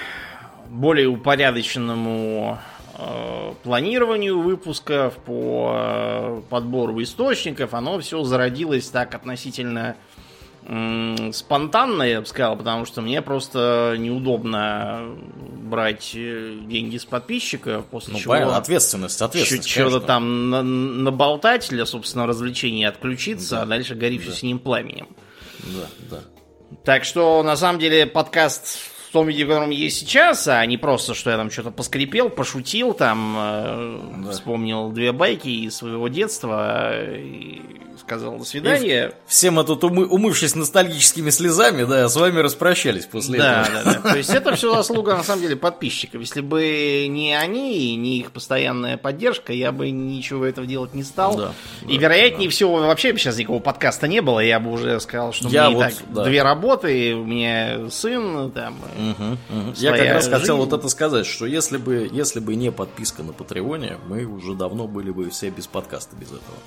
более 0.73 1.07
упорядоченному 1.07 2.57
э, 2.97 3.53
планированию 3.61 4.41
выпусков, 4.41 5.15
по 5.17 5.71
э, 5.75 6.41
подбору 6.49 7.01
источников, 7.01 7.73
оно 7.73 7.99
все 7.99 8.23
зародилось 8.23 8.89
так 8.89 9.13
относительно 9.13 9.95
э, 10.63 11.31
спонтанно, 11.31 12.01
я 12.01 12.21
бы 12.21 12.25
сказал, 12.25 12.57
потому 12.57 12.85
что 12.85 13.01
мне 13.01 13.21
просто 13.21 13.95
неудобно 13.99 15.15
брать 15.61 16.13
э, 16.15 16.57
деньги 16.65 16.97
с 16.97 17.05
подписчиков, 17.05 17.85
после 17.85 18.13
ну, 18.13 18.19
чего... 18.19 18.33
Понятно, 18.33 18.57
ответственность, 18.57 19.21
ответственность, 19.21 19.69
Что-то 19.69 19.99
там 19.99 20.49
на, 20.49 20.63
наболтать 20.63 21.69
для, 21.69 21.85
собственно, 21.85 22.25
развлечения 22.25 22.87
отключиться, 22.87 23.57
да. 23.57 23.61
а 23.61 23.65
дальше 23.67 23.93
гори 23.93 24.17
да. 24.17 24.31
все 24.31 24.47
ним 24.47 24.57
пламенем. 24.57 25.07
Да, 25.59 25.87
да. 26.09 26.19
Так 26.83 27.03
что, 27.03 27.43
на 27.43 27.55
самом 27.55 27.79
деле, 27.79 28.07
подкаст 28.07 28.92
том 29.13 29.27
виде, 29.27 29.45
в 29.45 29.47
котором 29.47 29.69
есть 29.69 29.99
сейчас, 29.99 30.47
а 30.47 30.65
не 30.65 30.77
просто, 30.77 31.13
что 31.13 31.29
я 31.29 31.37
там 31.37 31.51
что-то 31.51 31.71
поскрипел, 31.71 32.29
пошутил, 32.29 32.93
там 32.93 33.35
э, 33.37 33.99
да. 34.25 34.31
вспомнил 34.31 34.89
две 34.89 35.11
байки 35.11 35.47
из 35.47 35.77
своего 35.77 36.07
детства 36.07 36.93
и 36.99 37.61
сказал 37.99 38.37
до 38.37 38.43
свидания. 38.43 39.07
И 39.07 39.11
все 39.27 39.51
мы 39.51 39.63
тут, 39.63 39.83
умы, 39.83 40.05
умывшись 40.05 40.55
ностальгическими 40.55 41.29
слезами, 41.29 41.83
да, 41.83 42.09
с 42.09 42.15
вами 42.15 42.39
распрощались 42.39 43.05
после 43.05 43.39
да, 43.39 43.61
этого. 43.61 43.83
Да, 43.83 43.93
да, 44.03 44.09
То 44.11 44.17
есть 44.17 44.29
это 44.29 44.55
все 44.55 44.75
заслуга, 44.75 45.15
на 45.15 45.23
самом 45.23 45.43
деле, 45.43 45.55
подписчиков. 45.55 46.21
Если 46.21 46.41
бы 46.41 47.05
не 47.07 47.33
они, 47.33 47.95
не 47.95 48.19
их 48.19 48.31
постоянная 48.31 48.97
поддержка, 48.97 49.53
я 49.53 49.71
бы 49.71 49.89
ничего 49.89 50.45
этого 50.45 50.67
делать 50.67 50.93
не 50.93 51.03
стал. 51.03 51.37
Да, 51.37 51.53
и, 51.87 51.97
да, 51.97 52.03
вероятнее 52.03 52.49
да. 52.49 52.51
всего, 52.51 52.73
вообще 52.73 53.13
бы 53.13 53.19
сейчас 53.19 53.37
никакого 53.37 53.59
подкаста 53.59 54.07
не 54.07 54.21
было, 54.21 54.39
я 54.39 54.59
бы 54.59 54.71
уже 54.71 54.99
сказал, 54.99 55.33
что 55.33 55.49
я 55.49 55.67
у 55.67 55.71
меня 55.71 55.77
вот, 55.77 55.93
так 55.95 56.13
да. 56.13 56.23
две 56.23 56.41
работы, 56.41 57.15
у 57.15 57.25
меня 57.25 57.89
сын, 57.89 58.51
там, 58.51 58.75
угу, 58.97 59.02
угу. 59.11 59.73
Я 59.75 59.91
как 59.95 60.07
раз 60.07 60.25
жизнь. 60.25 60.37
хотел 60.37 60.57
вот 60.57 60.73
это 60.73 60.87
сказать, 60.89 61.25
что 61.25 61.45
если 61.45 61.77
бы, 61.77 62.09
если 62.11 62.39
бы 62.39 62.55
не 62.55 62.71
подписка 62.71 63.23
на 63.23 63.33
Патреоне, 63.33 63.97
мы 64.07 64.25
уже 64.25 64.53
давно 64.53 64.87
были 64.87 65.11
бы 65.11 65.29
все 65.29 65.49
без 65.49 65.67
подкаста, 65.67 66.15
без 66.15 66.27
этого. 66.27 66.57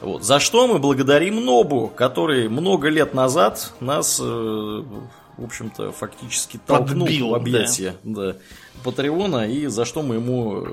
Вот. 0.00 0.24
За 0.24 0.40
что 0.40 0.66
мы 0.66 0.78
благодарим 0.78 1.44
Нобу, 1.44 1.88
который 1.88 2.48
много 2.48 2.88
лет 2.88 3.14
назад 3.14 3.72
нас, 3.80 4.20
э, 4.20 4.24
в 4.24 5.44
общем-то, 5.44 5.92
фактически 5.92 6.58
толкнул 6.64 7.06
Подбил, 7.06 7.28
в 7.30 7.34
объятия 7.34 7.96
да. 8.02 8.32
Да, 8.32 8.38
Патреона, 8.82 9.50
и 9.50 9.66
за 9.66 9.84
что 9.84 10.02
мы 10.02 10.16
ему 10.16 10.64
э, 10.64 10.68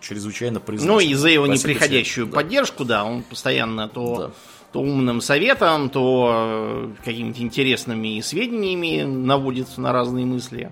чрезвычайно 0.00 0.60
признательны. 0.60 0.92
Ну 0.92 1.00
и 1.00 1.14
за 1.14 1.28
его 1.28 1.46
Спасибо 1.46 1.70
неприходящую 1.70 2.26
тебе. 2.26 2.34
поддержку, 2.34 2.84
да, 2.84 3.04
он 3.04 3.22
постоянно 3.22 3.88
то... 3.88 4.16
Да 4.16 4.30
то 4.76 4.82
умным 4.82 5.22
советом, 5.22 5.88
то 5.88 6.30
э, 6.30 6.92
какими-то 7.02 7.40
интересными 7.40 8.20
сведениями 8.20 9.04
наводит 9.04 9.78
на 9.78 9.90
разные 9.90 10.26
мысли. 10.26 10.70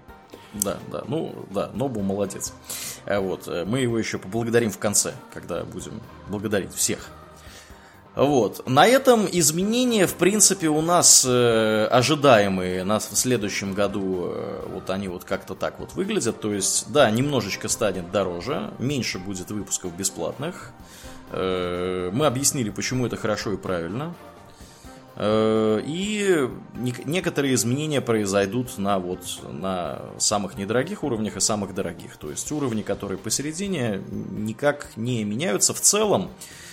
Да, 0.52 0.76
да, 0.92 1.04
ну 1.08 1.34
да, 1.50 1.70
Нобу 1.72 2.02
молодец. 2.02 2.52
Вот, 3.06 3.48
мы 3.66 3.80
его 3.80 3.98
еще 3.98 4.18
поблагодарим 4.18 4.70
в 4.70 4.78
конце, 4.78 5.14
когда 5.32 5.64
будем 5.64 6.02
благодарить 6.28 6.74
всех 6.74 7.08
Вот. 8.14 8.68
На 8.68 8.86
этом 8.86 9.26
изменения, 9.32 10.06
в 10.06 10.14
принципе, 10.14 10.68
у 10.68 10.82
нас 10.82 11.24
э, 11.26 11.86
ожидаемые 11.90 12.84
нас 12.84 13.08
в 13.10 13.16
следующем 13.16 13.72
году, 13.72 14.26
э, 14.26 14.66
вот 14.70 14.90
они 14.90 15.08
вот 15.08 15.24
как-то 15.24 15.54
так 15.54 15.80
вот 15.80 15.94
выглядят. 15.94 16.40
То 16.40 16.52
есть, 16.52 16.92
да, 16.92 17.10
немножечко 17.10 17.68
станет 17.68 18.12
дороже, 18.12 18.70
меньше 18.78 19.18
будет 19.18 19.50
выпусков 19.50 19.96
бесплатных. 19.96 20.72
Э, 20.78 21.03
мы 21.36 22.26
объяснили, 22.26 22.70
почему 22.70 23.06
это 23.06 23.16
хорошо 23.16 23.52
и 23.52 23.56
правильно. 23.56 24.14
Э, 25.16 25.80
и 25.84 26.48
некоторые 27.04 27.54
изменения 27.54 28.00
произойдут 28.00 28.78
на, 28.78 28.98
вот, 28.98 29.40
на 29.48 30.02
самых 30.18 30.56
недорогих 30.56 31.04
уровнях 31.04 31.36
и 31.36 31.40
самых 31.40 31.74
дорогих. 31.74 32.16
То 32.16 32.30
есть 32.30 32.50
уровни, 32.50 32.82
которые 32.82 33.18
посередине, 33.18 34.02
никак 34.10 34.90
не 34.96 35.22
меняются. 35.24 35.72
В 35.72 35.80
целом, 35.80 36.30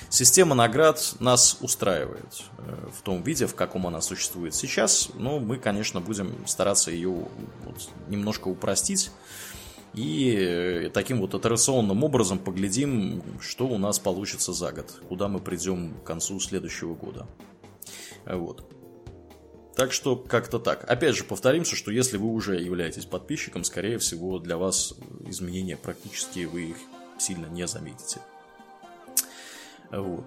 система 0.09 0.55
наград 0.55 1.16
нас 1.20 1.57
устраивает 1.62 2.43
э, 2.57 2.89
в 2.97 3.01
том 3.03 3.22
виде, 3.22 3.45
в 3.45 3.53
каком 3.53 3.86
она 3.86 4.01
существует 4.01 4.55
сейчас. 4.55 5.09
Но 5.14 5.39
мы, 5.39 5.57
конечно, 5.57 6.01
будем 6.01 6.47
стараться 6.47 6.89
ее 6.89 7.09
вот, 7.09 7.89
немножко 8.07 8.47
упростить. 8.47 9.12
И 9.94 10.34
э, 10.38 10.89
таким 10.94 11.20
вот 11.20 11.34
итерационным 11.34 12.04
образом 12.04 12.39
поглядим, 12.39 13.22
что 13.42 13.68
у 13.68 13.78
нас 13.78 14.00
получится 14.00 14.54
за 14.54 14.72
год, 14.72 15.02
куда 15.10 15.28
мы 15.28 15.39
придем 15.39 15.96
к 15.96 16.04
концу 16.06 16.39
следующего 16.39 16.96
года. 16.96 17.28
Вот. 18.26 18.72
Так 19.76 19.92
что 19.92 20.16
как-то 20.16 20.60
так. 20.60 20.89
Опять 20.89 21.16
же, 21.16 21.24
повторимся, 21.24 21.76
что 21.76 21.92
если 21.92 22.18
вы 22.18 22.28
уже 22.28 22.60
являетесь 22.60 23.06
подписчиком, 23.06 23.64
скорее 23.64 23.98
всего, 23.98 24.39
для 24.39 24.58
вас 24.58 24.94
изменения 25.26 25.78
практически 25.78 26.46
вы 26.46 26.70
их 26.70 26.78
сильно 27.18 27.48
не 27.48 27.68
заметите. 27.68 28.22
Вот. 29.92 30.26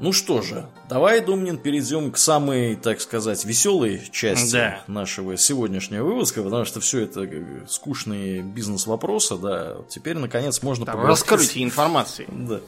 Ну 0.00 0.12
что 0.12 0.42
же, 0.42 0.66
давай, 0.88 1.20
Думнин, 1.20 1.56
перейдем 1.56 2.10
к 2.10 2.18
самой, 2.18 2.74
так 2.74 3.00
сказать, 3.00 3.44
веселой 3.44 4.02
части 4.10 4.52
да. 4.52 4.82
нашего 4.88 5.36
сегодняшнего 5.36 6.04
выпуска, 6.04 6.42
потому 6.42 6.64
что 6.64 6.80
все 6.80 7.02
это 7.02 7.28
скучные 7.68 8.42
бизнес-вопросы, 8.42 9.36
да. 9.36 9.76
Теперь, 9.88 10.18
наконец, 10.18 10.62
можно 10.62 10.84
поговорить... 10.84 11.10
Раскрытие 11.10 11.64
информации. 11.64 12.26
Да. 12.28 12.60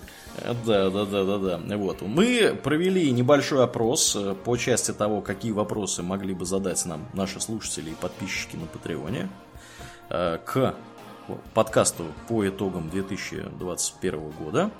Да, 0.66 0.90
да, 0.90 1.04
да, 1.06 1.24
да, 1.24 1.58
да. 1.58 1.76
Вот. 1.78 2.02
Мы 2.02 2.58
провели 2.62 3.10
небольшой 3.10 3.64
опрос 3.64 4.14
э, 4.14 4.34
по 4.44 4.56
части 4.58 4.92
того, 4.92 5.22
какие 5.22 5.52
вопросы 5.52 6.02
могли 6.02 6.34
бы 6.34 6.44
задать 6.44 6.84
нам 6.84 7.08
наши 7.14 7.40
слушатели 7.40 7.90
и 7.90 7.94
подписчики 7.94 8.56
на 8.56 8.66
Патреоне 8.66 9.30
э, 10.10 10.38
к 10.44 10.74
подкасту 11.54 12.04
по 12.28 12.46
итогам 12.46 12.90
2021 12.90 14.30
года. 14.30 14.70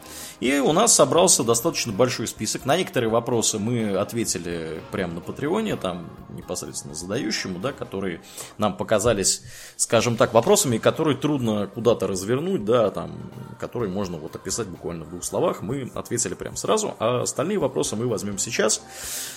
И 0.41 0.59
у 0.59 0.73
нас 0.73 0.95
собрался 0.95 1.45
достаточно 1.45 1.93
большой 1.93 2.27
список. 2.27 2.65
На 2.65 2.77
некоторые 2.77 3.11
вопросы 3.11 3.59
мы 3.59 3.97
ответили 3.97 4.81
прямо 4.91 5.15
на 5.15 5.21
Патреоне, 5.21 5.77
там 5.77 6.11
непосредственно 6.31 6.95
задающему, 6.95 7.59
да, 7.59 7.73
которые 7.73 8.21
нам 8.59 8.77
показались, 8.77 9.43
скажем 9.77 10.17
так, 10.17 10.35
вопросами, 10.35 10.79
которые 10.79 11.17
трудно 11.17 11.67
куда-то 11.67 12.07
развернуть, 12.07 12.65
да, 12.65 12.91
там, 12.91 13.31
которые 13.59 13.91
можно 13.91 14.19
вот 14.19 14.37
описать 14.37 14.69
буквально 14.69 15.05
в 15.05 15.11
двух 15.11 15.25
словах. 15.25 15.63
Мы 15.63 15.91
ответили 15.95 16.35
прямо 16.35 16.57
сразу, 16.57 16.95
а 16.99 17.23
остальные 17.23 17.59
вопросы 17.59 17.97
мы 17.97 18.07
возьмем 18.07 18.39
сейчас. 18.39 18.83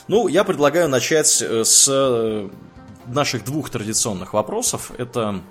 Ну, 0.08 0.28
я 0.28 0.44
предлагаю 0.44 0.90
начать 0.90 1.42
э, 1.42 1.64
с 1.64 1.88
э, 1.90 2.50
наших 3.08 3.46
двух 3.46 3.70
традиционных 3.70 4.34
вопросов. 4.34 4.92
Это 4.98 5.42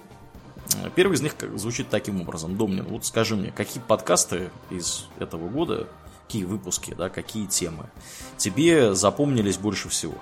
Первый 0.95 1.15
из 1.15 1.23
них 1.23 1.35
звучит 1.55 1.89
таким 1.89 2.21
образом. 2.21 2.57
Домнин, 2.57 2.85
вот 2.85 3.05
скажи 3.05 3.37
мне, 3.37 3.51
какие 3.51 3.83
подкасты 3.83 4.51
из 4.71 5.07
этого 5.19 5.49
года, 5.49 5.89
какие 6.27 6.45
выпуски, 6.45 6.95
да, 6.95 7.09
какие 7.09 7.47
темы 7.47 7.91
тебе 8.37 8.95
запомнились 8.95 9.57
больше 9.57 9.89
всего? 9.89 10.19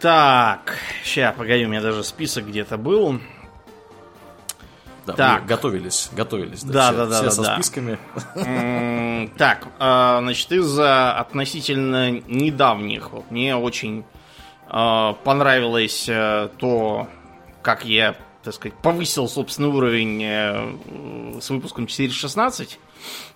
Так, 0.00 0.76
сейчас, 1.04 1.34
погоди, 1.36 1.64
у 1.64 1.68
меня 1.68 1.80
даже 1.80 2.02
список 2.04 2.48
где-то 2.48 2.76
был. 2.76 3.20
Да, 5.06 5.14
так. 5.14 5.46
готовились, 5.46 6.10
готовились. 6.12 6.62
Да, 6.62 6.92
да, 6.92 7.06
да, 7.06 7.14
все, 7.14 7.24
да, 7.24 7.30
со 7.30 7.42
да. 7.42 7.54
списками. 7.54 7.98
Так, 9.38 9.68
а, 9.78 10.20
значит, 10.20 10.50
из 10.52 10.78
относительно 10.78 12.10
недавних, 12.10 13.12
вот 13.12 13.30
мне 13.30 13.56
очень 13.56 14.04
а, 14.68 15.12
понравилось 15.12 16.08
э, 16.08 16.48
то, 16.58 17.08
как 17.62 17.84
я 17.84 18.16
так 18.42 18.54
сказать, 18.54 18.76
повысил 18.78 19.28
собственный 19.28 19.68
уровень 19.68 20.22
э, 20.22 21.40
с 21.40 21.50
выпуском 21.50 21.84
4.16 21.84 22.78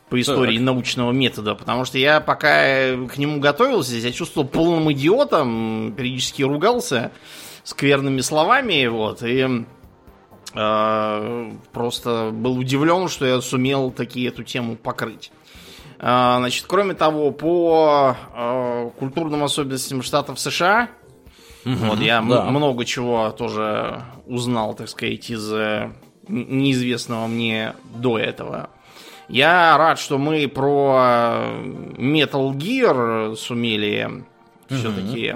по 0.08 0.20
истории 0.20 0.56
так. 0.56 0.64
научного 0.64 1.12
метода, 1.12 1.54
потому 1.54 1.84
что 1.84 1.98
я 1.98 2.20
пока 2.20 2.96
к 3.06 3.16
нему 3.16 3.40
готовился, 3.40 3.94
я 3.96 4.12
чувствовал 4.12 4.48
полным 4.48 4.90
идиотом, 4.92 5.94
периодически 5.96 6.42
ругался 6.42 7.12
скверными 7.64 8.20
словами, 8.20 8.86
вот, 8.86 9.22
и 9.22 9.64
э, 10.54 11.52
просто 11.72 12.30
был 12.32 12.58
удивлен, 12.58 13.08
что 13.08 13.26
я 13.26 13.40
сумел 13.40 13.90
такие 13.90 14.28
эту 14.28 14.44
тему 14.44 14.76
покрыть. 14.76 15.32
Э, 15.98 16.36
значит, 16.38 16.66
кроме 16.68 16.94
того, 16.94 17.32
по 17.32 18.16
э, 18.34 18.90
культурным 18.98 19.42
особенностям 19.42 20.02
штатов 20.02 20.38
США, 20.38 20.90
Угу, 21.66 21.84
вот 21.84 21.98
я 21.98 22.22
да. 22.22 22.44
много 22.44 22.84
чего 22.84 23.30
тоже 23.30 24.00
узнал, 24.24 24.74
так 24.74 24.88
сказать, 24.88 25.28
из 25.30 25.52
э, 25.52 25.90
неизвестного 26.28 27.26
мне 27.26 27.74
до 27.96 28.18
этого. 28.18 28.70
Я 29.28 29.76
рад, 29.76 29.98
что 29.98 30.16
мы 30.16 30.46
про 30.46 31.40
э, 31.40 31.64
Metal 31.98 32.52
Gear 32.52 33.34
сумели 33.34 34.08
угу. 34.70 34.76
все-таки 34.76 35.34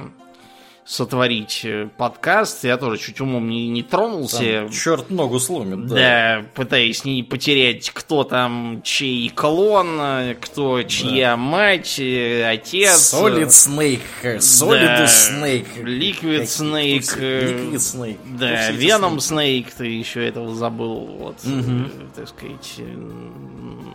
сотворить 0.90 1.60
э, 1.62 1.88
подкаст. 1.96 2.64
Я 2.64 2.76
тоже 2.76 2.98
чуть 2.98 3.20
умом 3.20 3.48
не, 3.48 3.68
не 3.68 3.84
тронулся. 3.84 4.62
Там 4.62 4.70
черт 4.70 5.08
ногу 5.08 5.38
сломит, 5.38 5.86
да. 5.86 5.94
Да, 5.94 6.46
пытаясь 6.54 7.04
не 7.04 7.22
потерять, 7.22 7.90
кто 7.90 8.24
там 8.24 8.80
чей 8.82 9.28
клон, 9.28 10.00
кто 10.40 10.82
чья 10.82 11.30
да. 11.30 11.36
мать, 11.36 12.00
э, 12.00 12.44
отец. 12.44 13.14
Solid 13.14 13.46
Snake, 13.46 14.00
Solid 14.38 15.04
Snake. 15.04 15.84
Liquid 15.84 16.42
Snake. 16.42 16.98
Liquid 16.98 17.74
Snake. 17.74 18.18
Да, 18.36 18.72
Venom 18.72 19.18
Snake, 19.18 19.68
ты 19.76 19.86
еще 19.86 20.26
этого 20.26 20.52
забыл. 20.56 21.06
Вот, 21.06 21.36
угу. 21.44 21.88
так 22.16 22.28
сказать. 22.28 22.80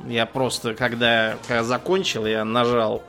Я 0.08 0.26
просто, 0.26 0.74
когда, 0.76 1.36
когда 1.46 1.66
закончил, 1.66 2.26
я 2.26 2.46
нажал 2.46 3.04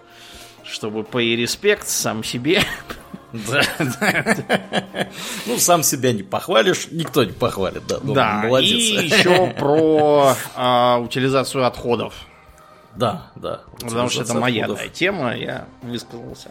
чтобы 0.69 1.03
pay 1.03 1.37
респект 1.37 1.87
сам 1.87 2.25
себе 2.25 2.61
Да, 3.49 5.07
Ну, 5.47 5.59
сам 5.59 5.83
себя 5.83 6.13
не 6.13 6.23
похвалишь, 6.23 6.89
никто 6.91 7.25
не 7.25 7.33
похвалит, 7.33 7.87
да. 7.87 7.99
Да, 8.03 8.43
молодец. 8.45 8.71
и 8.71 9.07
еще 9.07 9.49
про 9.59 10.35
а, 10.55 10.99
утилизацию 10.99 11.67
отходов. 11.67 12.15
Да, 12.95 13.31
да. 13.37 13.63
Потому 13.81 14.09
что 14.09 14.23
это 14.23 14.35
моя 14.35 14.69
да, 14.69 14.89
тема, 14.89 15.37
я 15.37 15.67
высказался. 15.83 16.51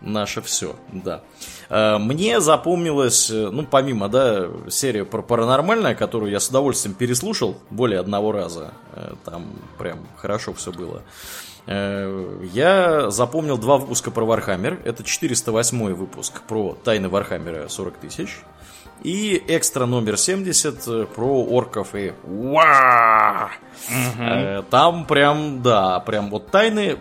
Наше 0.00 0.42
все, 0.42 0.76
да. 0.92 1.22
А, 1.68 1.98
мне 1.98 2.40
запомнилась, 2.40 3.30
э, 3.30 3.48
ну, 3.50 3.64
помимо, 3.64 4.08
да, 4.08 4.48
серия 4.68 5.04
про 5.04 5.22
паранормальное, 5.22 5.94
которую 5.94 6.30
я 6.30 6.40
с 6.40 6.48
удовольствием 6.48 6.94
переслушал 6.94 7.58
более 7.70 8.00
одного 8.00 8.32
раза. 8.32 8.72
Э, 8.92 9.14
там 9.24 9.46
прям 9.78 10.06
хорошо 10.16 10.52
все 10.52 10.70
было. 10.70 11.02
Э, 11.66 12.40
я 12.52 13.10
запомнил 13.10 13.58
два 13.58 13.78
выпуска 13.78 14.10
про 14.10 14.24
Вархаммер. 14.24 14.80
Это 14.84 15.02
408 15.02 15.94
выпуск 15.94 16.42
про 16.42 16.76
тайны 16.84 17.08
Вархаммера 17.08 17.68
40 17.68 17.96
тысяч. 17.98 18.40
И 19.02 19.42
экстра 19.48 19.86
номер 19.86 20.16
70 20.16 20.88
э, 20.88 21.06
про 21.06 21.44
орков 21.44 21.94
и! 21.94 22.12
Угу. 23.88 24.64
Там 24.70 25.06
прям, 25.06 25.62
да, 25.62 26.00
прям 26.00 26.30
вот 26.30 26.50
тайны 26.50 26.98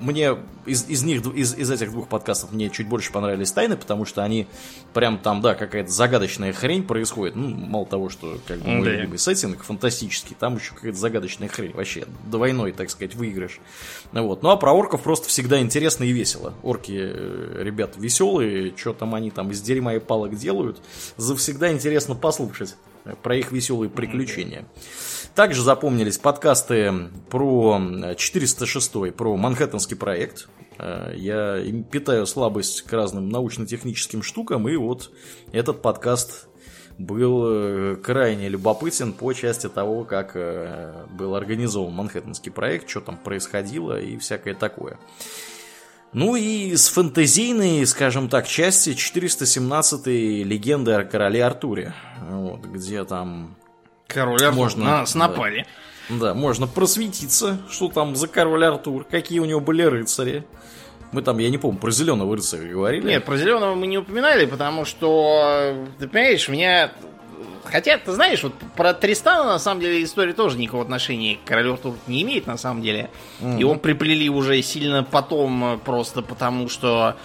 мне 0.00 0.36
из, 0.66 0.88
из 0.88 1.02
них, 1.02 1.24
из, 1.34 1.54
из 1.54 1.70
этих 1.70 1.90
двух 1.90 2.08
подкастов 2.08 2.52
мне 2.52 2.70
чуть 2.70 2.88
больше 2.88 3.12
понравились 3.12 3.52
тайны, 3.52 3.76
потому 3.76 4.04
что 4.04 4.24
они 4.24 4.46
прям 4.94 5.18
там, 5.18 5.40
да, 5.40 5.54
какая-то 5.54 5.90
загадочная 5.90 6.52
хрень 6.52 6.82
происходит. 6.82 7.36
Ну, 7.36 7.48
мало 7.48 7.86
того, 7.86 8.08
что 8.08 8.38
как 8.46 8.60
бы 8.60 8.68
мой 8.68 8.84
да. 8.84 8.90
любимый 8.92 9.18
сеттинг 9.18 9.62
фантастический, 9.62 10.36
там 10.38 10.56
еще 10.56 10.74
какая-то 10.74 10.98
загадочная 10.98 11.48
хрень. 11.48 11.72
Вообще, 11.72 12.06
двойной, 12.26 12.72
так 12.72 12.90
сказать, 12.90 13.14
выигрыш. 13.14 13.60
Вот. 14.12 14.42
Ну, 14.42 14.50
а 14.50 14.56
про 14.56 14.72
орков 14.72 15.02
просто 15.02 15.28
всегда 15.28 15.60
интересно 15.60 16.04
и 16.04 16.12
весело. 16.12 16.54
Орки, 16.62 16.96
э, 16.96 17.62
ребят, 17.62 17.94
веселые, 17.96 18.74
что 18.76 18.92
там 18.92 19.14
они 19.14 19.30
там 19.30 19.50
из 19.50 19.60
дерьма 19.60 19.94
и 19.94 19.98
палок 19.98 20.36
делают. 20.36 20.80
Завсегда 21.16 21.72
интересно 21.72 22.14
послушать 22.14 22.76
про 23.22 23.36
их 23.36 23.52
веселые 23.52 23.90
приключения. 23.90 24.64
Также 25.34 25.62
запомнились 25.62 26.18
подкасты 26.18 26.92
про 27.30 27.80
406, 28.16 29.14
про 29.14 29.36
Манхэттенский 29.36 29.96
проект. 29.96 30.48
Э, 30.78 31.12
я 31.14 31.62
питаю 31.90 32.26
слабость 32.26 32.82
к 32.82 32.92
разным 32.92 33.28
научно-техническим 33.28 34.22
штукам, 34.22 34.68
и 34.68 34.76
вот 34.76 35.12
этот 35.52 35.82
подкаст 35.82 36.48
был 36.98 37.44
э, 37.46 37.96
крайне 37.96 38.48
любопытен 38.48 39.12
по 39.12 39.32
части 39.32 39.68
того, 39.68 40.04
как 40.04 40.32
э, 40.34 41.06
был 41.10 41.34
организован 41.34 41.94
Манхэттенский 41.94 42.52
проект, 42.52 42.90
что 42.90 43.00
там 43.00 43.16
происходило 43.16 44.00
и 44.00 44.18
всякое 44.18 44.54
такое. 44.54 44.98
Ну 46.12 46.34
и 46.34 46.74
с 46.74 46.88
фэнтезийной, 46.88 47.86
скажем 47.86 48.28
так, 48.28 48.48
части 48.48 48.90
417-й 48.90 50.42
легенды 50.42 50.92
о 50.92 51.04
короле 51.04 51.44
Артуре. 51.44 51.94
Вот, 52.28 52.64
где 52.66 53.04
там... 53.04 53.56
Король 54.12 54.42
Артур 54.42 54.54
можно, 54.54 54.84
на 54.84 54.90
нас 54.98 55.14
напали. 55.14 55.66
Да, 56.08 56.16
да, 56.16 56.34
можно 56.34 56.66
просветиться, 56.66 57.60
что 57.70 57.88
там 57.88 58.16
за 58.16 58.28
король 58.28 58.64
Артур, 58.64 59.04
какие 59.04 59.38
у 59.38 59.44
него 59.44 59.60
были 59.60 59.82
рыцари. 59.82 60.44
Мы 61.12 61.22
там, 61.22 61.38
я 61.38 61.50
не 61.50 61.58
помню, 61.58 61.78
про 61.78 61.90
зеленого 61.90 62.36
рыцаря 62.36 62.68
говорили. 62.68 63.06
Нет, 63.06 63.24
про 63.24 63.36
зеленого 63.36 63.74
мы 63.74 63.86
не 63.86 63.98
упоминали, 63.98 64.46
потому 64.46 64.84
что, 64.84 65.86
ты 65.98 66.08
понимаешь, 66.08 66.48
меня 66.48 66.92
Хотя, 67.64 67.98
ты 67.98 68.12
знаешь, 68.12 68.42
вот 68.42 68.54
про 68.76 68.94
Тристана, 68.94 69.44
на 69.44 69.58
самом 69.58 69.80
деле, 69.80 70.02
история 70.02 70.32
тоже 70.32 70.58
никакого 70.58 70.82
отношения 70.82 71.36
к 71.36 71.46
королю 71.46 71.74
Артуру 71.74 71.96
не 72.06 72.22
имеет, 72.22 72.46
на 72.46 72.56
самом 72.56 72.82
деле. 72.82 73.10
Mm-hmm. 73.40 73.58
Его 73.58 73.74
приплели 73.76 74.28
уже 74.28 74.60
сильно 74.62 75.04
потом, 75.04 75.80
просто 75.84 76.22
потому 76.22 76.68
что 76.68 77.16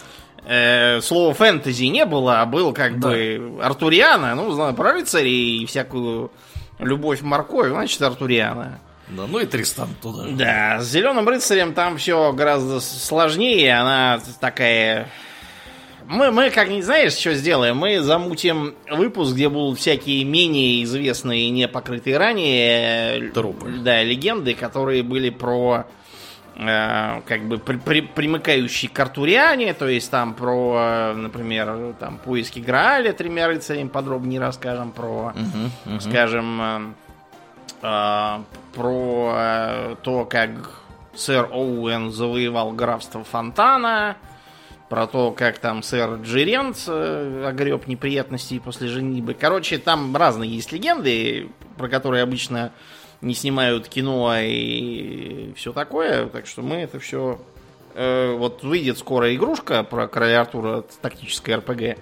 э, 0.46 1.02
слова 1.02 1.34
фэнтези 1.34 1.86
не 1.86 2.06
было, 2.06 2.42
а 2.42 2.46
был 2.46 2.74
как 2.74 3.00
да. 3.00 3.10
бы 3.10 3.60
Артуриана, 3.62 4.36
ну, 4.36 4.52
знаю, 4.52 4.74
про 4.76 4.94
рыцарей 4.94 5.64
и 5.64 5.66
всякую 5.66 6.32
любовь 6.80 7.22
морковь, 7.22 7.70
значит, 7.70 8.02
Артуриана. 8.02 8.80
Да, 9.08 9.28
ну 9.28 9.40
и 9.40 9.46
Тристан 9.46 9.90
туда. 10.02 10.26
Да, 10.32 10.80
с 10.82 10.88
Зеленым 10.90 11.28
рыцарем 11.28 11.74
там 11.74 11.98
все 11.98 12.34
гораздо 12.34 12.80
сложнее, 12.80 13.76
она 13.76 14.20
такая 14.40 15.08
мы, 16.08 16.32
мы 16.32 16.52
как 16.52 16.70
не 16.70 16.84
знаешь, 16.84 17.14
что 17.14 17.34
сделаем? 17.34 17.78
Мы 17.78 18.00
замутим 18.00 18.76
выпуск, 18.92 19.34
где 19.34 19.50
будут 19.50 19.80
всякие 19.80 20.24
менее 20.24 20.84
известные, 20.84 21.50
не 21.50 21.68
покрытые 21.68 22.18
ранее 22.18 23.32
Трупы. 23.32 23.72
Да, 23.84 24.04
легенды, 24.04 24.54
которые 24.54 25.02
были 25.02 25.30
про 25.32 25.88
э, 26.56 27.22
как 27.26 27.42
бы 27.48 27.58
при, 27.58 27.78
при, 27.78 28.02
примыкающие 28.02 28.90
к 28.90 29.00
Артуриане, 29.00 29.74
то 29.74 29.88
есть 29.88 30.10
там 30.12 30.34
про, 30.34 31.14
например, 31.16 31.96
там 32.00 32.18
поиски 32.18 32.60
Грааля 32.60 33.14
тремя 33.14 33.48
рыцарями 33.48 33.88
подробнее 33.88 34.40
расскажем, 34.40 34.92
про, 34.92 35.34
угу, 35.36 35.94
угу. 35.94 36.00
скажем, 36.00 36.62
э, 36.62 36.94
э, 37.82 38.40
про 38.74 39.34
э, 39.36 39.96
то, 40.02 40.26
как 40.26 40.50
сэр 41.16 41.50
Оуэн 41.52 42.12
завоевал 42.12 42.72
графство 42.72 43.24
Фонтана, 43.24 44.18
про 44.90 45.08
то, 45.08 45.32
как 45.32 45.58
там 45.58 45.82
сэр 45.82 46.16
Джерент 46.22 46.78
э, 46.88 47.46
огреб 47.48 47.88
неприятностей 47.88 48.60
после 48.60 48.88
женитьбы. 48.88 49.34
Короче, 49.34 49.78
там 49.78 50.16
разные 50.16 50.50
есть 50.50 50.72
легенды, 50.72 51.50
про 51.78 51.90
которые 51.90 52.24
обычно 52.24 52.72
не 53.26 53.34
снимают 53.34 53.88
кино 53.88 54.34
и 54.40 55.52
все 55.56 55.74
такое. 55.74 56.28
Так 56.28 56.46
что 56.46 56.62
мы 56.62 56.78
это 56.78 57.00
все... 57.00 57.42
Э, 57.96 58.36
вот 58.36 58.64
выйдет 58.64 58.98
скоро 58.98 59.34
игрушка 59.36 59.84
про 59.84 60.08
короля 60.08 60.42
Артура, 60.42 60.86
тактическая 61.02 61.58
РПГ. 61.58 61.98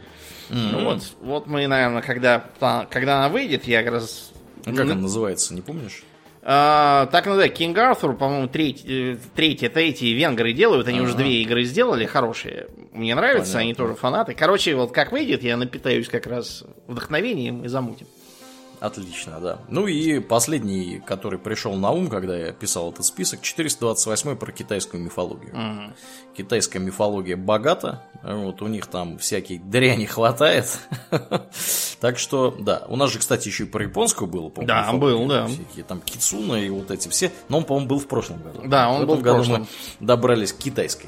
Mm-hmm. 0.50 0.84
Вот, 0.84 1.04
вот 1.22 1.48
мы, 1.48 1.66
наверное, 1.68 2.02
когда, 2.02 2.46
когда 2.90 3.20
она 3.20 3.30
выйдет, 3.30 3.66
я 3.66 3.84
как 3.84 3.94
раз... 3.94 4.34
А 4.66 4.72
как 4.72 4.82
она 4.82 4.96
называется, 4.96 5.54
не 5.54 5.62
помнишь? 5.62 6.04
А, 6.42 7.06
так 7.06 7.26
называется, 7.26 7.64
King 7.64 7.74
Arthur, 7.74 8.18
по-моему, 8.18 8.50
третий, 8.50 9.14
э, 9.14 9.18
третий, 9.34 9.70
третий 9.70 10.14
венгры 10.14 10.52
делают. 10.52 10.90
Они 10.90 11.00
ага. 11.00 11.08
уже 11.08 11.16
две 11.16 11.42
игры 11.42 11.64
сделали, 11.64 12.06
хорошие. 12.06 12.68
Мне 12.92 13.16
нравятся, 13.16 13.54
Понятно. 13.54 13.60
они 13.62 13.74
тоже 13.74 13.96
фанаты. 13.96 14.34
Короче, 14.34 14.76
вот 14.76 14.92
как 14.92 15.14
выйдет, 15.14 15.42
я 15.42 15.56
напитаюсь 15.56 16.10
как 16.10 16.28
раз 16.28 16.66
вдохновением 16.88 17.64
и 17.64 17.70
замутим. 17.70 18.08
Отлично, 18.84 19.40
да. 19.40 19.60
Ну 19.70 19.88
и 19.88 20.20
последний, 20.20 21.02
который 21.06 21.40
пришел 21.40 21.74
на 21.76 21.92
ум, 21.92 22.10
когда 22.10 22.36
я 22.36 22.52
писал 22.52 22.92
этот 22.92 23.06
список, 23.06 23.42
428 23.42 24.36
про 24.36 24.52
китайскую 24.52 25.02
мифологию. 25.02 25.56
Угу. 25.56 25.94
Китайская 26.36 26.80
мифология 26.80 27.38
богата, 27.38 28.04
вот 28.24 28.62
у 28.62 28.68
них 28.68 28.88
там 28.88 29.18
всяких 29.20 29.70
дряни 29.70 30.04
хватает. 30.04 30.68
так 32.02 32.20
что, 32.20 32.54
да. 32.60 32.84
У 32.90 32.98
нас 32.98 33.10
же, 33.10 33.20
кстати, 33.20 33.48
еще 33.48 33.64
и 33.64 33.68
про 33.68 33.84
японскую 33.84 34.30
было, 34.30 34.50
по-моему. 34.50 34.68
Да, 34.68 34.92
был, 34.92 35.28
да. 35.28 35.48
Всякие 35.48 35.86
там 35.86 36.02
кицуна 36.02 36.56
и 36.56 36.70
вот 36.70 36.92
эти 36.92 37.08
все. 37.08 37.32
Но 37.48 37.60
он, 37.60 37.64
по-моему, 37.64 37.88
был 37.88 38.00
в 38.00 38.08
прошлом 38.08 38.44
году. 38.44 38.64
Да, 38.66 38.90
он 38.90 39.06
в 39.06 39.08
был 39.08 39.16
в 39.16 39.22
прошлом. 39.22 39.62
году 39.62 39.68
мы 40.02 40.06
добрались 40.08 40.52
к 40.52 40.58
китайской. 40.58 41.08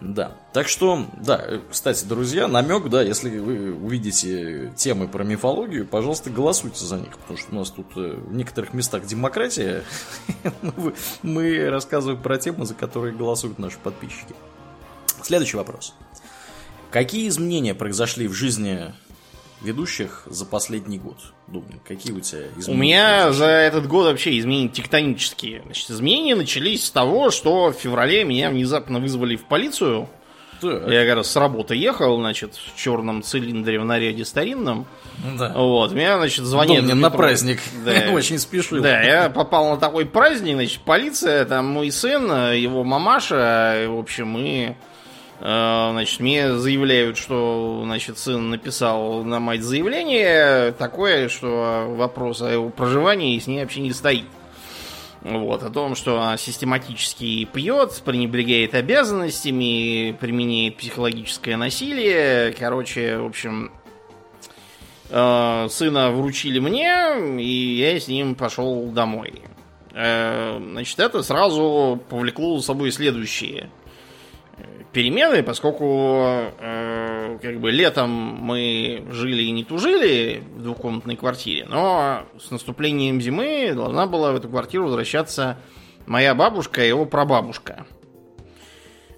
Да. 0.00 0.32
Так 0.54 0.68
что, 0.68 1.06
да, 1.18 1.60
кстати, 1.70 2.04
друзья, 2.06 2.48
намек, 2.48 2.88
да, 2.88 3.02
если 3.02 3.38
вы 3.38 3.74
увидите 3.74 4.72
темы 4.74 5.08
про 5.08 5.24
мифологию, 5.24 5.86
пожалуйста, 5.86 6.30
голосуйте 6.30 6.84
за 6.84 6.96
них, 6.96 7.18
потому 7.18 7.38
что 7.38 7.52
у 7.52 7.54
нас 7.56 7.70
тут 7.70 7.86
э, 7.96 8.16
в 8.16 8.34
некоторых 8.34 8.72
местах 8.72 9.04
демократия. 9.04 9.84
Мы 11.22 11.68
рассказываем 11.68 12.20
про 12.22 12.38
темы, 12.38 12.64
за 12.64 12.74
которые 12.74 13.14
голосуют 13.14 13.58
наши 13.58 13.78
подписчики. 13.78 14.34
Следующий 15.22 15.58
вопрос. 15.58 15.94
Какие 16.90 17.28
изменения 17.28 17.74
произошли 17.74 18.26
в 18.26 18.32
жизни 18.32 18.94
ведущих 19.60 20.22
за 20.26 20.44
последний 20.44 20.98
год? 20.98 21.18
Думаю, 21.46 21.80
какие 21.86 22.12
у 22.12 22.20
тебя 22.20 22.42
изменения? 22.56 22.72
У 22.72 22.74
меня 22.74 23.32
за 23.32 23.46
этот 23.46 23.86
год 23.86 24.06
вообще 24.06 24.38
изменения 24.38 24.68
тектонические. 24.68 25.62
Значит, 25.64 25.90
изменения 25.90 26.34
начались 26.34 26.86
с 26.86 26.90
того, 26.90 27.30
что 27.30 27.72
в 27.72 27.74
феврале 27.74 28.24
меня 28.24 28.50
внезапно 28.50 28.98
вызвали 29.00 29.36
в 29.36 29.44
полицию. 29.44 30.08
Так. 30.60 30.90
Я 30.90 31.06
как 31.06 31.16
раз 31.16 31.30
с 31.30 31.36
работы 31.36 31.74
ехал, 31.74 32.18
значит, 32.18 32.54
в 32.54 32.78
черном 32.78 33.22
цилиндре 33.22 33.80
в 33.80 33.84
наряде 33.84 34.26
старинном. 34.26 34.86
Да. 35.38 35.54
Вот, 35.54 35.92
меня, 35.92 36.18
значит, 36.18 36.44
звонит. 36.44 36.82
мне 36.82 36.94
на 36.94 37.10
праздник. 37.10 37.60
Да. 37.84 38.10
Очень 38.12 38.38
спешил. 38.38 38.82
Да, 38.82 39.00
я 39.00 39.30
попал 39.30 39.70
на 39.70 39.76
такой 39.78 40.04
праздник, 40.04 40.56
значит, 40.56 40.80
полиция, 40.80 41.46
там 41.46 41.66
мой 41.66 41.90
сын, 41.90 42.52
его 42.52 42.84
мамаша, 42.84 43.86
в 43.88 43.98
общем, 43.98 44.28
мы 44.28 44.76
Э, 44.80 44.89
значит, 45.40 46.20
мне 46.20 46.54
заявляют, 46.54 47.16
что, 47.16 47.80
значит, 47.84 48.18
сын 48.18 48.50
написал 48.50 49.24
на 49.24 49.40
мать 49.40 49.62
заявление 49.62 50.72
такое, 50.72 51.28
что 51.28 51.86
вопрос 51.88 52.42
о 52.42 52.50
его 52.50 52.68
проживании 52.68 53.38
с 53.38 53.46
ней 53.46 53.62
вообще 53.62 53.80
не 53.80 53.92
стоит. 53.92 54.26
Вот, 55.22 55.62
о 55.62 55.70
том, 55.70 55.94
что 55.94 56.20
она 56.20 56.36
систематически 56.38 57.44
пьет, 57.44 58.00
пренебрегает 58.04 58.74
обязанностями, 58.74 60.16
применяет 60.18 60.76
психологическое 60.78 61.56
насилие. 61.56 62.52
Короче, 62.58 63.18
в 63.18 63.26
общем, 63.26 63.70
э, 65.10 65.68
сына 65.70 66.10
вручили 66.10 66.58
мне, 66.58 67.38
и 67.38 67.76
я 67.76 68.00
с 68.00 68.08
ним 68.08 68.34
пошел 68.34 68.86
домой. 68.86 69.42
Э, 69.92 70.58
значит, 70.58 70.98
это 70.98 71.22
сразу 71.22 72.00
повлекло 72.08 72.56
за 72.56 72.64
собой 72.64 72.90
следующее 72.90 73.68
перемены, 74.92 75.42
поскольку 75.42 76.24
э, 76.58 77.38
как 77.40 77.60
бы 77.60 77.70
летом 77.70 78.10
мы 78.10 79.04
жили 79.10 79.42
и 79.42 79.50
не 79.50 79.64
тужили 79.64 80.42
в 80.56 80.62
двухкомнатной 80.62 81.16
квартире, 81.16 81.66
но 81.68 82.24
с 82.38 82.50
наступлением 82.50 83.20
зимы 83.20 83.72
должна 83.74 84.06
была 84.06 84.32
в 84.32 84.36
эту 84.36 84.48
квартиру 84.48 84.84
возвращаться 84.84 85.58
моя 86.06 86.34
бабушка 86.34 86.84
и 86.84 86.88
его 86.88 87.06
прабабушка. 87.06 87.86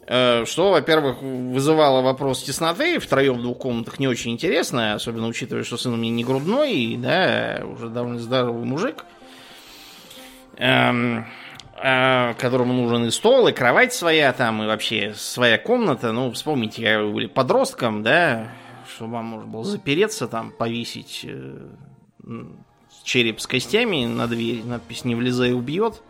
Э, 0.07 0.45
что, 0.45 0.73
во-первых, 0.73 1.23
вызывало 1.23 2.03
вопрос 2.03 2.43
тесноты. 2.43 2.99
Втроем 2.99 3.39
в 3.39 3.43
двух 3.43 3.59
комнатах 3.59 3.99
не 3.99 4.09
очень 4.09 4.33
интересно, 4.33 4.95
особенно 4.95 5.27
учитывая, 5.27 5.65
что 5.65 5.77
сын 5.77 5.95
у 5.95 5.97
меня 5.97 6.11
не 6.11 6.25
грудной, 6.25 6.97
да, 6.99 7.63
уже 7.65 7.89
довольно 7.89 8.19
здоровый 8.19 8.65
мужик. 8.65 9.05
Эм, 10.59 11.27
которому 11.77 12.73
нужен 12.75 13.07
и 13.07 13.11
стол, 13.11 13.49
и 13.49 13.53
кровать 13.53 13.93
своя 13.93 14.33
там, 14.33 14.63
и 14.63 14.67
вообще 14.67 15.15
своя 15.17 15.59
комната. 15.59 16.13
Ну, 16.13 16.31
вспомните, 16.31 16.99
вы 16.99 17.13
были 17.13 17.27
подростком, 17.27 18.03
да, 18.03 18.49
чтобы 18.95 19.15
вам 19.15 19.25
можно 19.25 19.47
было 19.51 19.65
запереться 19.65 20.29
там, 20.29 20.51
повесить 20.53 21.25
э, 21.25 21.69
череп 23.05 23.41
с 23.41 23.47
костями 23.47 24.07
на 24.07 24.27
дверь, 24.27 24.65
надпись 24.65 25.05
«Не 25.05 25.15
влезай, 25.15 25.53
убьет». 25.53 26.03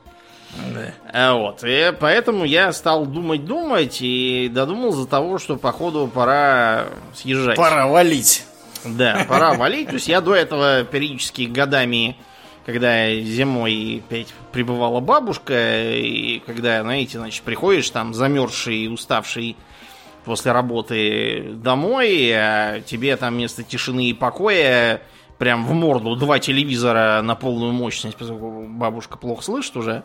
Да. 0.74 0.92
А 1.10 1.34
вот, 1.34 1.64
и 1.64 1.94
поэтому 1.98 2.44
я 2.44 2.72
стал 2.72 3.06
думать-думать 3.06 3.98
и 4.02 4.50
додумал 4.52 4.92
до 4.92 5.06
того, 5.06 5.38
что 5.38 5.56
походу 5.56 6.10
пора 6.12 6.88
съезжать. 7.14 7.56
Пора 7.56 7.86
валить. 7.86 8.44
Да, 8.84 9.24
пора 9.28 9.54
валить. 9.56 9.88
То 9.88 9.94
есть 9.94 10.08
я 10.08 10.20
до 10.20 10.34
этого 10.34 10.84
периодически 10.84 11.42
годами 11.42 12.18
когда 12.64 13.12
зимой 13.14 14.02
опять 14.06 14.32
прибывала 14.52 15.00
бабушка, 15.00 15.92
и 15.94 16.40
когда, 16.40 16.82
знаете, 16.82 17.18
значит, 17.18 17.42
приходишь 17.42 17.90
там 17.90 18.14
замерзший 18.14 18.76
и 18.84 18.88
уставший 18.88 19.56
после 20.24 20.52
работы 20.52 21.52
домой, 21.54 22.30
а 22.34 22.80
тебе 22.80 23.16
там 23.16 23.34
вместо 23.34 23.62
тишины 23.62 24.06
и 24.06 24.14
покоя 24.14 25.02
прям 25.38 25.66
в 25.66 25.72
морду 25.72 26.14
два 26.14 26.38
телевизора 26.38 27.20
на 27.22 27.34
полную 27.34 27.72
мощность, 27.72 28.16
бабушка 28.20 29.18
плохо 29.18 29.42
слышит 29.42 29.76
уже, 29.76 30.04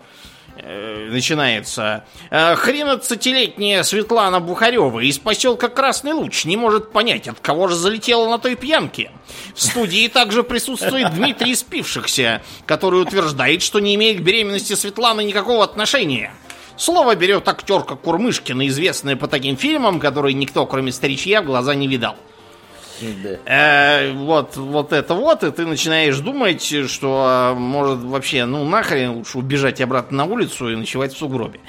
начинается. 1.10 2.06
Э, 2.30 2.56
хренадцатилетняя 2.56 3.84
Светлана 3.84 4.40
Бухарева 4.40 5.00
из 5.00 5.18
поселка 5.20 5.70
Красный 5.70 6.14
Луч 6.14 6.46
не 6.46 6.58
может 6.58 6.92
понять, 6.92 7.28
от 7.28 7.40
кого 7.40 7.68
же 7.68 7.76
залетела 7.76 8.30
на 8.30 8.40
той 8.40 8.56
пьянке. 8.56 9.12
В 9.56 9.62
студии 9.62 10.08
также 10.08 10.44
присутствует 10.44 11.14
Дмитрий 11.14 11.56
Спившихся, 11.56 12.42
который 12.66 13.02
утверждает, 13.02 13.62
что 13.62 13.80
не 13.80 13.96
имеет 13.96 14.20
к 14.20 14.24
беременности 14.24 14.74
Светланы 14.74 15.24
никакого 15.24 15.64
отношения. 15.64 16.34
Слово 16.78 17.16
берет 17.16 17.48
актерка 17.48 17.96
Курмышкина, 17.96 18.68
известная 18.68 19.16
по 19.16 19.28
таким 19.28 19.58
фильмам, 19.58 20.00
которые 20.00 20.34
никто, 20.36 20.66
кроме 20.68 20.92
старичья, 20.92 21.42
в 21.42 21.46
глаза 21.46 21.74
не 21.74 21.88
видал. 21.88 22.16
Э, 23.46 24.12
вот, 24.14 24.56
вот 24.56 24.94
это 24.94 25.14
вот, 25.14 25.44
и 25.44 25.52
ты 25.52 25.66
начинаешь 25.66 26.18
думать, 26.20 26.64
что 26.90 27.24
а, 27.26 27.54
может 27.54 28.00
вообще, 28.00 28.46
ну 28.46 28.64
нахрен 28.66 29.12
лучше 29.12 29.38
убежать 29.38 29.82
обратно 29.82 30.18
на 30.18 30.26
улицу 30.26 30.70
и 30.70 30.76
ночевать 30.76 31.14
в 31.14 31.18
сугробе. 31.18 31.60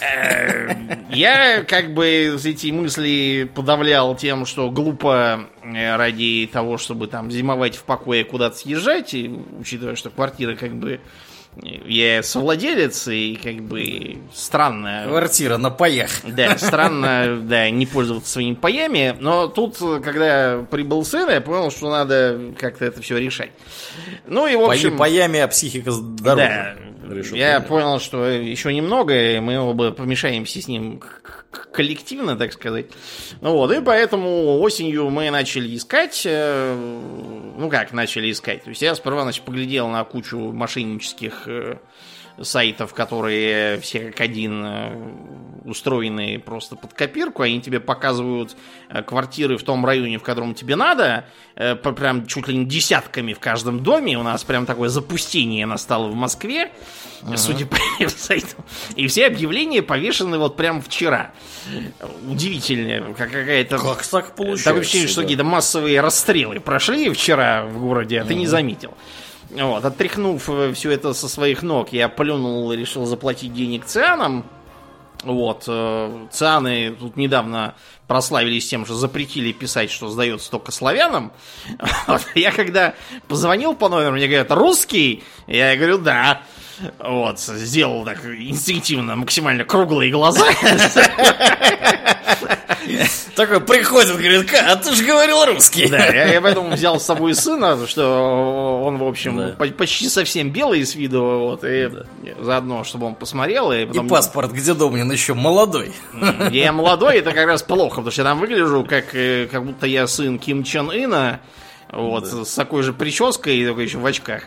Э, 0.00 0.74
я 1.10 1.64
как 1.64 1.94
бы 1.94 2.36
эти 2.44 2.70
мысли 2.70 3.50
подавлял 3.54 4.16
тем, 4.16 4.46
что 4.46 4.70
глупо 4.70 5.46
э, 5.62 5.96
ради 5.96 6.48
того, 6.52 6.78
чтобы 6.78 7.06
там 7.06 7.30
зимовать 7.30 7.76
в 7.76 7.84
покое 7.84 8.24
куда-то 8.24 8.56
съезжать, 8.56 9.14
и, 9.14 9.30
учитывая, 9.58 9.96
что 9.96 10.10
квартира 10.10 10.56
как 10.56 10.74
бы 10.74 11.00
я 11.62 12.22
совладелец, 12.22 13.08
и 13.08 13.38
как 13.42 13.62
бы 13.62 14.18
странно... 14.32 15.04
Квартира 15.08 15.56
на 15.56 15.70
паях. 15.70 16.10
Да, 16.24 16.58
странно, 16.58 17.40
да, 17.42 17.70
не 17.70 17.86
пользоваться 17.86 18.32
своими 18.32 18.54
паями. 18.54 19.16
Но 19.20 19.48
тут, 19.48 19.76
когда 20.02 20.64
прибыл 20.70 21.04
сын, 21.04 21.30
я 21.30 21.40
понял, 21.40 21.70
что 21.70 21.90
надо 21.90 22.54
как-то 22.58 22.84
это 22.84 23.00
все 23.02 23.18
решать. 23.18 23.50
Ну 24.26 24.46
и 24.46 24.56
в 24.56 24.62
общем... 24.62 24.96
Паями, 24.96 25.40
а 25.40 25.48
психика 25.48 25.90
здоровья. 25.90 26.76
Да, 26.76 26.93
решил 27.12 27.36
я 27.36 27.54
понять. 27.54 27.68
понял, 27.68 28.00
что 28.00 28.26
еще 28.26 28.72
немного, 28.72 29.14
и 29.14 29.40
мы 29.40 29.58
оба 29.58 29.90
помешаемся 29.92 30.60
с 30.60 30.68
ним 30.68 31.02
коллективно, 31.72 32.36
так 32.36 32.52
сказать. 32.52 32.86
Ну 33.40 33.52
вот, 33.52 33.72
и 33.72 33.80
поэтому 33.80 34.60
осенью 34.60 35.10
мы 35.10 35.30
начали 35.30 35.76
искать, 35.76 36.22
э, 36.24 36.74
ну 37.56 37.68
как 37.68 37.92
начали 37.92 38.30
искать, 38.30 38.64
то 38.64 38.70
есть 38.70 38.82
я 38.82 38.94
сперва, 38.94 39.22
значит, 39.22 39.44
поглядел 39.44 39.88
на 39.88 40.04
кучу 40.04 40.38
мошеннических 40.38 41.46
э, 41.46 41.78
сайтов, 42.40 42.94
которые 42.94 43.78
все 43.80 44.10
как 44.10 44.20
один 44.20 44.64
э, 44.64 45.12
устроены 45.64 46.38
просто 46.38 46.76
под 46.76 46.92
копирку, 46.92 47.42
они 47.42 47.60
тебе 47.60 47.80
показывают 47.80 48.56
квартиры 49.06 49.56
в 49.56 49.62
том 49.62 49.84
районе, 49.86 50.18
в 50.18 50.22
котором 50.22 50.54
тебе 50.54 50.76
надо, 50.76 51.24
прям 51.54 52.26
чуть 52.26 52.48
ли 52.48 52.56
не 52.58 52.66
десятками 52.66 53.32
в 53.32 53.38
каждом 53.38 53.82
доме. 53.82 54.18
У 54.18 54.22
нас 54.22 54.44
прям 54.44 54.66
такое 54.66 54.90
запустение 54.90 55.64
настало 55.64 56.08
в 56.08 56.14
Москве 56.14 56.70
uh-huh. 57.24 57.36
судя 57.36 57.66
по 57.66 57.76
сайту. 58.08 58.56
И 58.96 59.06
все 59.06 59.26
объявления 59.26 59.82
повешены 59.82 60.38
вот 60.38 60.56
прям 60.56 60.82
вчера. 60.82 61.32
Удивительно, 62.28 63.14
как 63.14 63.30
какая-то... 63.30 63.78
Как 63.78 64.06
так 64.06 64.34
получилось? 64.34 64.62
Такое 64.62 64.80
ощущение, 64.82 65.08
что 65.08 65.22
какие-то 65.22 65.44
массовые 65.44 66.00
расстрелы 66.00 66.60
прошли 66.60 67.10
вчера 67.10 67.64
в 67.64 67.80
городе, 67.80 68.20
а 68.20 68.24
uh-huh. 68.24 68.28
ты 68.28 68.34
не 68.34 68.46
заметил. 68.46 68.94
Вот, 69.50 69.84
отряхнув 69.84 70.48
э, 70.48 70.72
все 70.72 70.90
это 70.90 71.14
со 71.14 71.28
своих 71.28 71.62
ног, 71.62 71.92
я 71.92 72.08
плюнул 72.08 72.72
и 72.72 72.76
решил 72.76 73.06
заплатить 73.06 73.54
денег 73.54 73.84
цианам. 73.84 74.44
Вот, 75.22 75.64
э, 75.68 76.26
цианы 76.30 76.94
тут 76.98 77.16
недавно 77.16 77.74
прославились 78.06 78.68
тем, 78.68 78.84
что 78.84 78.94
запретили 78.94 79.52
писать, 79.52 79.90
что 79.90 80.08
сдается 80.08 80.50
только 80.50 80.72
славянам. 80.72 81.32
Вот, 82.06 82.22
я 82.34 82.52
когда 82.52 82.94
позвонил 83.28 83.74
по 83.74 83.88
номеру, 83.88 84.12
мне 84.12 84.26
говорят, 84.26 84.50
русский? 84.50 85.24
Я 85.46 85.76
говорю, 85.76 85.98
да. 85.98 86.42
Вот, 86.98 87.38
сделал 87.38 88.04
так 88.04 88.24
инстинктивно 88.24 89.16
максимально 89.16 89.64
круглые 89.64 90.10
глаза. 90.10 90.44
Такой 93.36 93.60
приходит, 93.60 94.12
говорит, 94.12 94.52
а 94.54 94.76
ты 94.76 94.94
же 94.94 95.04
говорил 95.04 95.44
русский. 95.44 95.88
Да, 95.88 96.06
я, 96.06 96.32
я 96.34 96.40
поэтому 96.40 96.70
взял 96.74 97.00
с 97.00 97.04
собой 97.04 97.34
сына, 97.34 97.86
что 97.86 98.82
он, 98.84 98.98
в 98.98 99.04
общем, 99.04 99.36
да. 99.36 99.66
почти 99.76 100.08
совсем 100.08 100.50
белый 100.50 100.84
с 100.84 100.94
виду, 100.94 101.22
вот, 101.22 101.64
и 101.64 101.88
да. 101.88 102.04
заодно, 102.40 102.84
чтобы 102.84 103.06
он 103.06 103.14
посмотрел. 103.14 103.72
И, 103.72 103.86
потом... 103.86 104.06
и 104.06 104.08
паспорт 104.08 104.52
где 104.52 104.74
Домнин 104.74 105.10
еще 105.10 105.34
молодой. 105.34 105.92
Я 106.50 106.72
молодой, 106.72 107.18
это 107.18 107.32
как 107.32 107.46
раз 107.46 107.62
плохо, 107.62 107.96
потому 107.96 108.10
что 108.10 108.22
я 108.22 108.28
там 108.28 108.38
выгляжу, 108.38 108.84
как, 108.84 109.14
э, 109.14 109.48
как 109.50 109.64
будто 109.64 109.86
я 109.86 110.06
сын 110.06 110.38
Ким 110.38 110.64
Чен 110.64 110.90
Ына, 110.90 111.40
вот, 111.90 112.24
да. 112.24 112.44
с 112.44 112.54
такой 112.54 112.82
же 112.82 112.92
прической 112.92 113.56
и 113.56 113.66
только 113.66 113.82
еще 113.82 113.98
в 113.98 114.06
очках. 114.06 114.44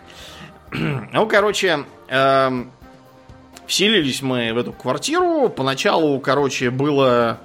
Ну, 1.13 1.25
короче, 1.27 1.85
эм, 2.09 2.71
вселились 3.67 4.21
мы 4.21 4.53
в 4.53 4.57
эту 4.57 4.73
квартиру. 4.73 5.49
Поначалу, 5.49 6.19
короче, 6.19 6.69
было, 6.69 7.39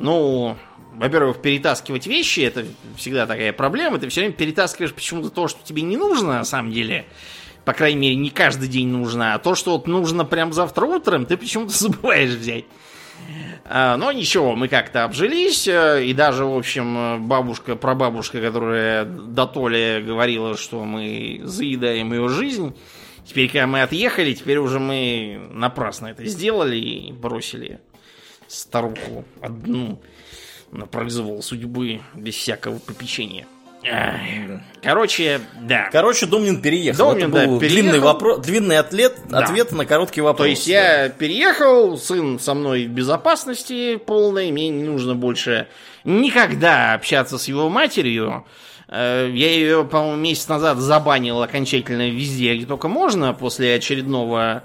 ну, 0.00 0.56
во-первых, 0.94 1.40
перетаскивать 1.40 2.06
вещи, 2.06 2.40
это 2.40 2.64
всегда 2.96 3.26
такая 3.26 3.52
проблема. 3.52 3.98
Ты 3.98 4.08
все 4.08 4.22
время 4.22 4.34
перетаскиваешь 4.34 4.94
почему-то 4.94 5.30
то, 5.30 5.46
что 5.46 5.64
тебе 5.64 5.82
не 5.82 5.96
нужно, 5.96 6.28
на 6.28 6.44
самом 6.44 6.72
деле. 6.72 7.06
По 7.64 7.74
крайней 7.74 8.00
мере, 8.00 8.16
не 8.16 8.30
каждый 8.30 8.68
день 8.68 8.88
нужно. 8.88 9.34
А 9.34 9.38
то, 9.38 9.54
что 9.54 9.72
вот 9.72 9.86
нужно 9.86 10.24
прям 10.24 10.52
завтра 10.52 10.86
утром, 10.86 11.26
ты 11.26 11.36
почему-то 11.36 11.72
забываешь 11.78 12.30
взять. 12.30 12.64
А, 13.66 13.96
но 13.98 14.10
ничего, 14.10 14.56
мы 14.56 14.68
как-то 14.68 15.04
обжились, 15.04 15.68
э, 15.68 16.04
и 16.06 16.14
даже, 16.14 16.46
в 16.46 16.56
общем, 16.56 17.28
бабушка, 17.28 17.76
прабабушка, 17.76 18.40
которая 18.40 19.04
до 19.04 19.46
Толи 19.46 20.02
говорила, 20.04 20.56
что 20.56 20.84
мы 20.84 21.42
заедаем 21.44 22.12
ее 22.14 22.28
жизнь, 22.30 22.74
теперь, 23.26 23.48
когда 23.48 23.66
мы 23.66 23.82
отъехали, 23.82 24.32
теперь 24.32 24.58
уже 24.58 24.80
мы 24.80 25.40
напрасно 25.52 26.08
это 26.08 26.24
сделали 26.24 26.76
и 26.76 27.12
бросили 27.12 27.80
старуху 28.50 29.24
одну 29.40 30.00
на 30.72 30.86
произвол 30.86 31.42
судьбы 31.42 32.00
без 32.14 32.34
всякого 32.34 32.78
попечения. 32.78 33.46
Короче, 34.82 35.40
да. 35.62 35.88
Короче, 35.90 36.26
Домнин 36.26 36.60
переехал. 36.60 37.10
Домнин, 37.10 37.34
Это 37.34 37.46
был 37.46 37.54
да, 37.54 37.60
переехал. 37.60 37.82
длинный 37.82 38.00
вопрос, 38.00 38.38
длинный 38.44 38.78
ответ, 38.78 39.16
да. 39.28 39.38
ответ 39.38 39.72
на 39.72 39.86
короткий 39.86 40.20
вопрос. 40.20 40.44
То 40.44 40.50
есть 40.50 40.66
да. 40.66 41.04
я 41.04 41.08
переехал, 41.08 41.96
сын 41.96 42.38
со 42.38 42.52
мной 42.52 42.86
в 42.86 42.90
безопасности 42.90 43.96
полной, 43.96 44.50
мне 44.52 44.68
не 44.68 44.82
нужно 44.82 45.14
больше 45.14 45.66
никогда 46.04 46.92
общаться 46.92 47.38
с 47.38 47.48
его 47.48 47.70
матерью. 47.70 48.44
Э, 48.88 49.30
я 49.32 49.50
ее, 49.50 49.84
по-моему, 49.84 50.16
месяц 50.16 50.48
назад 50.48 50.78
забанил 50.78 51.42
окончательно 51.42 52.10
везде, 52.10 52.56
где 52.56 52.66
только 52.66 52.88
можно, 52.88 53.32
после 53.32 53.74
очередного 53.74 54.62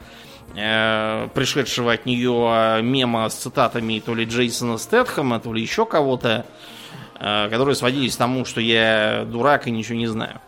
э, 0.56 1.28
пришедшего 1.34 1.94
от 1.94 2.06
нее 2.06 2.82
мема 2.82 3.30
с 3.30 3.36
цитатами 3.36 4.00
то 4.00 4.16
ли 4.16 4.26
Джейсона 4.26 4.78
Стэтхэма, 4.78 5.40
то 5.40 5.54
ли 5.54 5.62
еще 5.62 5.86
кого-то. 5.86 6.46
Э, 7.20 7.50
которые 7.50 7.76
сводились 7.76 8.16
к 8.16 8.18
тому, 8.18 8.46
что 8.46 8.60
я 8.60 9.26
дурак 9.26 9.68
и 9.68 9.72
ничего 9.72 9.98
не 9.98 10.08
знаю. 10.08 10.42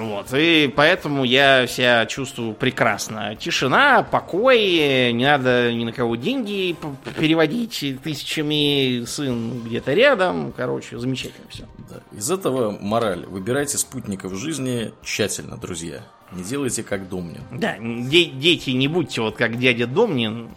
Вот. 0.00 0.32
И 0.34 0.72
поэтому 0.74 1.24
я 1.24 1.66
себя 1.66 2.06
чувствую 2.06 2.54
прекрасно. 2.54 3.34
Тишина, 3.34 4.02
покой, 4.02 5.12
не 5.12 5.24
надо 5.24 5.72
ни 5.72 5.84
на 5.84 5.92
кого 5.92 6.16
деньги 6.16 6.76
переводить 7.18 7.84
тысячами, 8.02 9.04
сын 9.04 9.62
где-то 9.62 9.92
рядом. 9.94 10.52
Короче, 10.52 10.98
замечательно 10.98 11.46
все. 11.48 11.64
Да. 11.88 12.00
Из 12.16 12.30
этого 12.30 12.70
мораль. 12.70 13.24
Выбирайте 13.26 13.78
спутников 13.78 14.34
жизни 14.34 14.92
тщательно, 15.02 15.56
друзья. 15.56 16.04
Не 16.32 16.42
делайте 16.44 16.82
как 16.82 17.08
Домнин. 17.08 17.42
Да, 17.52 17.76
де- 17.78 18.26
дети, 18.26 18.70
не 18.70 18.88
будьте 18.88 19.20
вот 19.20 19.36
как 19.36 19.58
дядя 19.58 19.86
Домнин. 19.86 20.50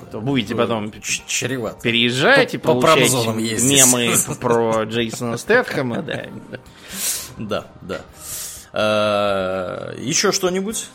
Да 0.00 0.06
то 0.12 0.20
будете 0.20 0.54
потом 0.54 0.92
чревато. 1.26 1.80
переезжать 1.82 2.54
и 2.54 2.58
по 2.58 2.74
получать 2.80 3.10
мемы 3.64 4.14
про 4.40 4.84
Джейсона 4.84 5.36
Стэтхэма, 5.38 6.02
да. 6.06 6.26
Да, 7.38 7.66
да. 7.82 8.00
А, 8.72 9.94
Еще 9.98 10.30
что-нибудь? 10.32 10.88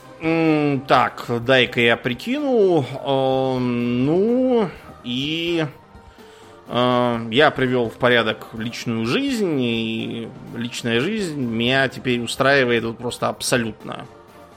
Так, 0.88 1.26
дай-ка 1.46 1.82
я 1.82 1.98
прикину. 1.98 2.86
Ну, 3.60 4.70
и 5.04 5.66
я 6.72 7.52
привел 7.52 7.90
в 7.90 7.96
порядок 7.96 8.48
личную 8.54 9.06
жизнь, 9.06 9.60
и 9.60 10.30
личная 10.56 11.00
жизнь 11.00 11.40
меня 11.40 11.88
теперь 11.88 12.20
устраивает 12.20 12.84
вот 12.84 12.98
просто 12.98 13.28
абсолютно. 13.28 14.06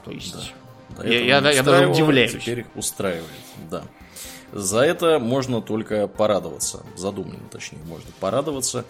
То 0.05 0.11
есть, 0.11 0.53
да, 0.97 1.03
я, 1.05 1.39
я, 1.39 1.51
я 1.51 1.63
даже 1.63 1.87
удивляюсь. 1.87 2.31
Теперь 2.31 2.65
устраивает, 2.75 3.23
да. 3.71 3.83
За 4.53 4.81
это 4.81 5.17
можно 5.17 5.61
только 5.61 6.07
порадоваться. 6.07 6.83
Задумленно, 6.95 7.49
точнее, 7.51 7.79
можно 7.87 8.09
порадоваться. 8.19 8.85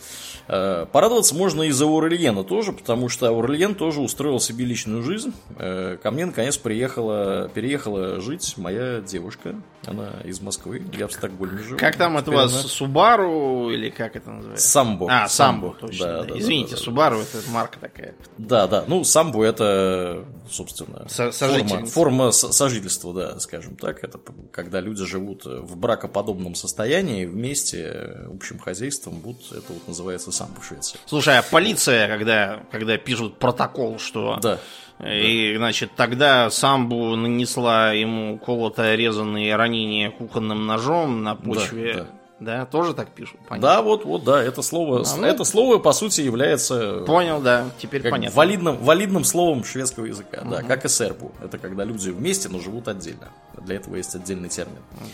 Э, 0.50 0.86
порадоваться 0.92 1.36
можно 1.36 1.64
и 1.64 1.72
за 1.72 1.86
Аурельена 1.86 2.44
тоже, 2.44 2.74
потому 2.74 3.08
что 3.08 3.28
Аурельен 3.28 3.74
тоже 3.74 4.02
устроил 4.02 4.42
себе 4.42 4.66
личную 4.66 5.04
жизнь. 5.04 5.34
Э, 5.58 5.98
ко 6.04 6.12
мне, 6.12 6.26
наконец, 6.26 6.58
приехала, 6.58 7.50
переехала 7.54 8.20
жить 8.20 8.56
моя 8.58 9.00
девушка. 9.00 9.56
Она 9.86 10.12
из 10.26 10.42
Москвы. 10.42 10.84
Я 10.94 11.08
в 11.08 11.14
Стокгольме 11.14 11.64
живу. 11.64 11.78
Как 11.78 11.96
там 11.96 12.18
это 12.18 12.30
у 12.32 12.34
вас? 12.34 12.52
Субару 12.52 13.70
или 13.70 13.90
как 13.90 14.18
это 14.18 14.32
называется? 14.32 14.68
Самбо. 14.68 15.08
А, 15.10 15.30
Самбо, 15.30 15.76
точно. 15.80 16.06
Да, 16.06 16.24
да. 16.24 16.40
Извините, 16.40 16.76
Субару 16.76 17.20
это 17.20 17.38
марка 17.52 17.80
такая. 17.80 18.16
Да, 18.38 18.68
да. 18.68 18.84
Ну, 18.88 19.06
Самбо 19.06 19.44
это, 19.44 20.26
собственно, 20.50 21.08
форма, 21.08 21.86
форма 21.86 22.32
сожительства, 22.32 23.14
да, 23.14 23.40
скажем 23.40 23.76
так. 23.78 24.04
Это 24.04 24.20
когда 24.52 24.82
люди 24.82 25.06
живут 25.06 25.46
в 25.62 25.78
бракоподобном 25.78 26.56
состоянии 26.56 27.26
вместе 27.26 28.26
общим 28.34 28.60
хозяйством 28.60 29.20
будут, 29.20 29.52
это 29.52 29.74
вот 29.74 29.88
называется 29.88 30.32
сам 30.32 30.50
в 30.60 30.66
Швеции. 30.66 31.00
Слушай, 31.06 31.38
а 31.38 31.44
полиция, 31.44 32.08
когда, 32.08 32.64
когда 32.72 32.98
пишут 32.98 33.38
протокол, 33.38 34.00
что 34.00 34.38
да. 34.42 34.60
И, 35.00 35.56
значит, 35.58 35.92
тогда 35.96 36.50
самбу 36.50 37.16
нанесла 37.16 37.92
ему 37.92 38.38
колото 38.38 38.94
резанные 38.96 39.56
ранения 39.56 40.12
кухонным 40.12 40.66
ножом 40.66 41.24
на 41.24 41.36
почве... 41.36 41.94
Да, 41.94 42.00
да 42.04 42.23
да, 42.40 42.66
тоже 42.66 42.94
так 42.94 43.10
пишут. 43.10 43.40
Понятно. 43.48 43.60
Да, 43.68 43.82
вот, 43.82 44.06
вот, 44.06 44.24
да, 44.24 44.42
это 44.44 44.62
слово, 44.62 45.04
а, 45.06 45.18
ну, 45.18 45.26
это 45.26 45.44
слово 45.44 45.78
по 45.78 45.94
сути 45.94 46.22
является. 46.22 47.04
Понял, 47.06 47.42
да, 47.42 47.70
теперь 47.80 48.02
понятно. 48.10 48.36
Валидным, 48.36 48.78
валидным 48.78 49.24
словом 49.24 49.64
шведского 49.64 50.06
языка, 50.06 50.42
угу. 50.42 50.50
да, 50.50 50.64
как 50.64 50.86
и 50.86 50.90
сербу. 50.90 51.32
Это 51.44 51.58
когда 51.58 51.84
люди 51.84 52.10
вместе, 52.10 52.50
но 52.50 52.60
живут 52.60 52.88
отдельно. 52.88 53.30
Для 53.58 53.76
этого 53.76 53.96
есть 53.96 54.14
отдельный 54.16 54.50
термин. 54.50 54.82
Угу. 54.94 55.08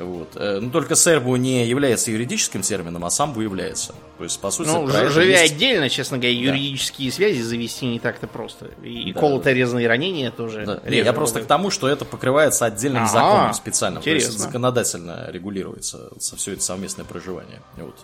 Вот. 0.00 0.36
Э, 0.36 0.58
но 0.60 0.70
только 0.70 0.94
сербу 0.94 1.36
не 1.36 1.66
является 1.66 2.10
юридическим 2.10 2.62
термином, 2.62 3.04
а 3.04 3.10
самбу 3.10 3.40
является. 3.40 3.94
То 4.18 4.24
есть, 4.24 4.40
по 4.40 4.50
сути, 4.50 4.68
ну, 4.68 4.86
живя 4.88 5.42
есть... 5.42 5.54
отдельно, 5.54 5.88
честно 5.88 6.18
говоря, 6.18 6.32
юридические 6.32 7.10
да. 7.10 7.16
связи 7.16 7.40
завести 7.42 7.86
не 7.86 7.98
так-то 7.98 8.26
просто. 8.26 8.66
И 8.82 9.12
да. 9.12 9.20
колото-резанные 9.20 9.86
ранения 9.86 10.30
тоже. 10.30 10.64
Да. 10.64 10.80
Нет, 10.88 11.04
я 11.04 11.12
просто 11.12 11.40
к 11.42 11.46
тому, 11.46 11.70
что 11.70 11.88
это 11.88 12.04
покрывается 12.04 12.66
отдельным 12.66 13.02
А-а-а. 13.02 13.12
законом 13.12 13.54
специально. 13.54 13.98
Интересно. 13.98 14.28
То 14.28 14.32
есть, 14.32 14.44
законодательно 14.44 15.30
регулируется 15.30 16.10
со 16.18 16.36
все 16.36 16.52
это 16.52 16.62
совместное 16.62 17.04
проживание. 17.04 17.60
Вот. 17.76 17.96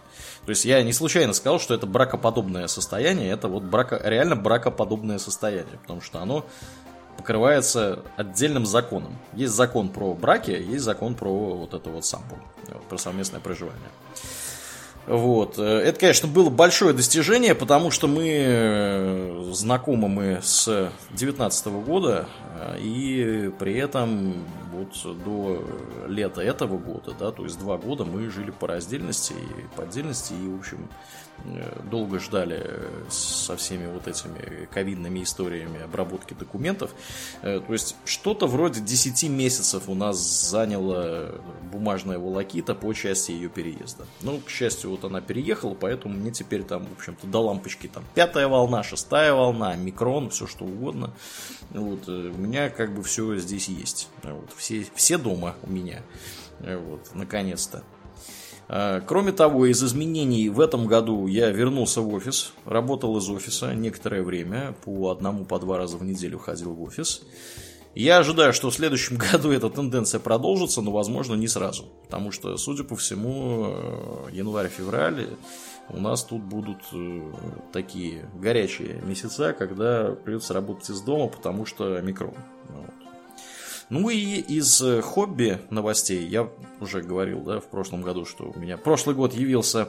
То 0.45 0.51
есть 0.51 0.65
я 0.65 0.83
не 0.83 0.93
случайно 0.93 1.33
сказал, 1.33 1.59
что 1.59 1.75
это 1.75 1.87
бракоподобное 1.87 2.69
состояние, 2.69 3.31
это 3.33 3.49
вот 3.49 3.65
брако, 3.65 4.01
реально 4.05 4.37
бракоподобное 4.37 5.19
состояние, 5.19 5.79
потому 5.83 6.01
что 6.01 6.21
оно 6.21 6.47
покрывается 7.17 8.01
отдельным 8.17 8.67
законом. 8.67 9.17
Есть 9.35 9.55
закон 9.55 9.89
про 9.89 10.14
браки, 10.14 10.51
есть 10.51 10.85
закон 10.85 11.14
про 11.14 11.31
вот 11.31 11.75
это 11.75 11.91
вот 11.91 12.05
самбу, 12.05 12.37
вот, 12.69 12.83
про 12.85 12.99
совместное 12.99 13.41
проживание. 13.41 13.91
Вот. 15.07 15.59
Это, 15.59 16.01
конечно, 16.01 16.27
было 16.27 16.51
большое 16.51 16.93
достижение, 16.93 17.55
потому 17.55 17.93
что 17.93 18.09
мы 18.09 18.29
э, 18.29 19.51
знакомы 19.53 20.09
мы 20.09 20.41
с 20.43 20.91
19 21.12 21.67
года, 21.67 22.27
э, 22.59 22.79
и 22.81 23.53
при 23.57 23.77
этом 23.77 24.35
вот 24.73 25.23
до 25.25 25.64
лета 26.09 26.41
этого 26.41 26.77
года, 26.77 27.14
да, 27.19 27.31
то 27.31 27.45
есть 27.45 27.57
два 27.59 27.77
года 27.79 28.05
мы 28.05 28.29
жили 28.31 28.51
по 28.51 28.67
раздельности 28.67 29.33
и 29.33 29.77
по 29.77 29.85
отдельности, 29.85 30.33
и, 30.33 30.49
в 30.49 30.59
общем, 30.59 30.89
Э, 30.89 31.26
долго 31.91 32.19
ждали 32.19 32.61
э, 32.63 33.05
со 33.11 33.57
всеми 33.57 33.87
вот 33.93 34.09
этими 34.09 34.67
ковидными 34.67 35.23
историями 35.23 35.83
обработки 35.83 36.35
документов. 36.35 36.95
Э, 37.43 37.61
то 37.61 37.73
есть 37.73 37.97
что-то 38.05 38.47
вроде 38.47 38.81
10 38.81 39.29
месяцев 39.31 39.89
у 39.89 39.95
нас 39.95 40.19
заняло 40.19 41.41
бумажная 41.73 42.19
волокита 42.19 42.75
по 42.75 42.93
части 42.93 43.33
ее 43.33 43.49
переезда. 43.49 44.07
Ну, 44.23 44.41
к 44.41 44.51
счастью, 44.51 44.91
вот 44.91 45.05
она 45.05 45.21
переехала, 45.21 45.75
поэтому 45.75 46.15
мне 46.15 46.31
теперь 46.31 46.63
там, 46.63 46.87
в 46.87 46.93
общем-то, 46.99 47.27
до 47.27 47.41
лампочки 47.41 47.89
там 47.89 48.05
пятая 48.15 48.49
волна, 48.49 48.83
шестая 48.83 49.33
волна, 49.33 49.77
микрон, 49.77 50.31
все 50.31 50.47
что 50.47 50.65
угодно. 50.65 51.13
Вот, 51.71 52.09
у 52.09 52.13
меня 52.13 52.71
как 52.71 52.95
бы 52.95 53.03
все 53.03 53.37
здесь 53.37 53.69
есть. 53.69 54.09
Вот, 54.23 54.53
все, 54.57 54.87
все 54.95 55.19
дома 55.19 55.55
у 55.63 55.71
меня. 55.71 56.03
Вот, 56.61 57.15
наконец-то. 57.15 57.83
А, 58.69 59.01
кроме 59.01 59.33
того, 59.33 59.67
из 59.67 59.83
изменений 59.83 60.49
в 60.49 60.61
этом 60.61 60.87
году 60.87 61.27
я 61.27 61.51
вернулся 61.51 62.01
в 62.01 62.12
офис, 62.12 62.53
работал 62.64 63.17
из 63.19 63.29
офиса 63.29 63.75
некоторое 63.75 64.23
время, 64.23 64.75
по 64.85 65.11
одному, 65.11 65.45
по 65.45 65.59
два 65.59 65.79
раза 65.79 65.97
в 65.97 66.05
неделю 66.05 66.39
ходил 66.39 66.73
в 66.73 66.83
офис. 66.83 67.23
Я 67.95 68.19
ожидаю, 68.19 68.53
что 68.53 68.71
в 68.71 68.75
следующем 68.75 69.17
году 69.33 69.51
эта 69.51 69.71
тенденция 69.71 70.21
продолжится, 70.21 70.83
но, 70.83 70.91
возможно, 70.91 71.35
не 71.35 71.49
сразу. 71.49 71.85
Потому 72.05 72.31
что, 72.31 72.57
судя 72.57 72.85
по 72.85 72.97
всему, 72.97 73.69
э, 73.69 74.29
январь-февраль 74.33 75.29
у 75.89 76.01
нас 76.01 76.25
тут 76.25 76.43
будут 76.43 76.79
э, 76.93 77.33
такие 77.73 78.29
горячие 78.35 79.01
месяца, 79.03 79.53
когда 79.53 80.11
придется 80.11 80.53
работать 80.53 80.91
из 80.91 81.01
дома, 81.01 81.29
потому 81.29 81.64
что 81.64 82.01
микрон. 82.01 82.35
Вот. 82.69 83.06
Ну 83.89 84.11
и 84.11 84.41
из 84.41 84.82
э, 84.82 85.01
хобби 85.01 85.61
новостей, 85.70 86.26
я 86.26 86.49
уже 86.80 87.03
говорил, 87.03 87.41
да, 87.41 87.61
в 87.61 87.66
прошлом 87.66 88.03
году, 88.03 88.24
что 88.24 88.53
у 88.55 88.59
меня 88.59 88.76
прошлый 88.76 89.14
год 89.14 89.32
явился 89.32 89.89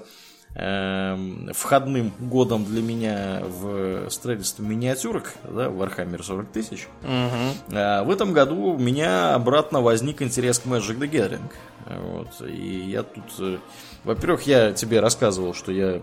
э, 0.53 1.51
входным 1.53 2.13
годом 2.19 2.63
для 2.63 2.83
меня 2.83 3.41
в 3.43 4.09
строительство 4.11 4.61
миниатюрок, 4.61 5.33
да, 5.43 5.69
в 5.69 5.81
Warhammer 5.81 6.21
40 6.21 6.47
тысяч. 6.49 6.87
Угу. 7.03 7.73
А 7.73 8.03
в 8.03 8.11
этом 8.11 8.33
году 8.33 8.73
у 8.73 8.77
меня 8.77 9.33
обратно 9.33 9.81
возник 9.81 10.21
интерес 10.21 10.59
к 10.59 10.65
Magic 10.67 10.99
the 10.99 11.09
Gathering. 11.09 11.51
Вот, 11.87 12.47
и 12.47 12.89
я 12.89 13.01
тут... 13.01 13.23
Э, 13.39 13.57
во-первых, 14.03 14.43
я 14.43 14.73
тебе 14.73 14.99
рассказывал, 14.99 15.55
что 15.55 15.71
я 15.71 16.01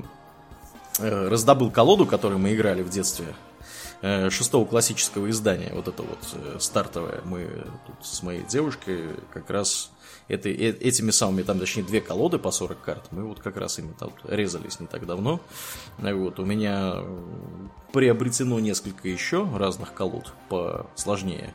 э, 0.98 1.28
раздобыл 1.28 1.70
колоду, 1.70 2.06
которой 2.06 2.38
мы 2.38 2.54
играли 2.54 2.82
в 2.82 2.90
детстве 2.90 3.26
шестого 4.30 4.66
классического 4.66 5.30
издания, 5.30 5.72
вот 5.72 5.88
это 5.88 6.02
вот 6.02 6.18
э, 6.34 6.56
стартовое, 6.60 7.20
мы 7.24 7.48
тут 7.86 8.04
с 8.04 8.22
моей 8.22 8.42
девушкой 8.42 9.16
как 9.32 9.48
раз 9.50 9.90
это, 10.28 10.48
э, 10.48 10.52
этими 10.52 11.10
самыми, 11.10 11.42
там 11.42 11.58
точнее 11.58 11.84
две 11.84 12.00
колоды 12.00 12.38
по 12.38 12.50
40 12.50 12.80
карт, 12.80 13.06
мы 13.12 13.24
вот 13.24 13.40
как 13.40 13.56
раз 13.56 13.78
ими 13.78 13.94
там 13.98 14.12
резались 14.24 14.80
не 14.80 14.86
так 14.86 15.06
давно. 15.06 15.40
Вот, 15.98 16.38
у 16.38 16.44
меня 16.44 16.96
приобретено 17.92 18.58
несколько 18.58 19.08
еще 19.08 19.48
разных 19.54 19.94
колод 19.94 20.32
посложнее. 20.48 21.54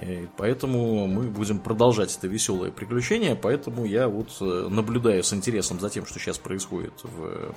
И 0.00 0.28
поэтому 0.36 1.06
мы 1.06 1.24
будем 1.24 1.58
продолжать 1.58 2.16
это 2.16 2.28
веселое 2.28 2.70
приключение, 2.70 3.34
поэтому 3.34 3.84
я 3.84 4.08
вот 4.08 4.40
наблюдаю 4.40 5.24
с 5.24 5.32
интересом 5.32 5.80
за 5.80 5.90
тем, 5.90 6.06
что 6.06 6.18
сейчас 6.18 6.38
происходит 6.38 6.92
в 7.02 7.52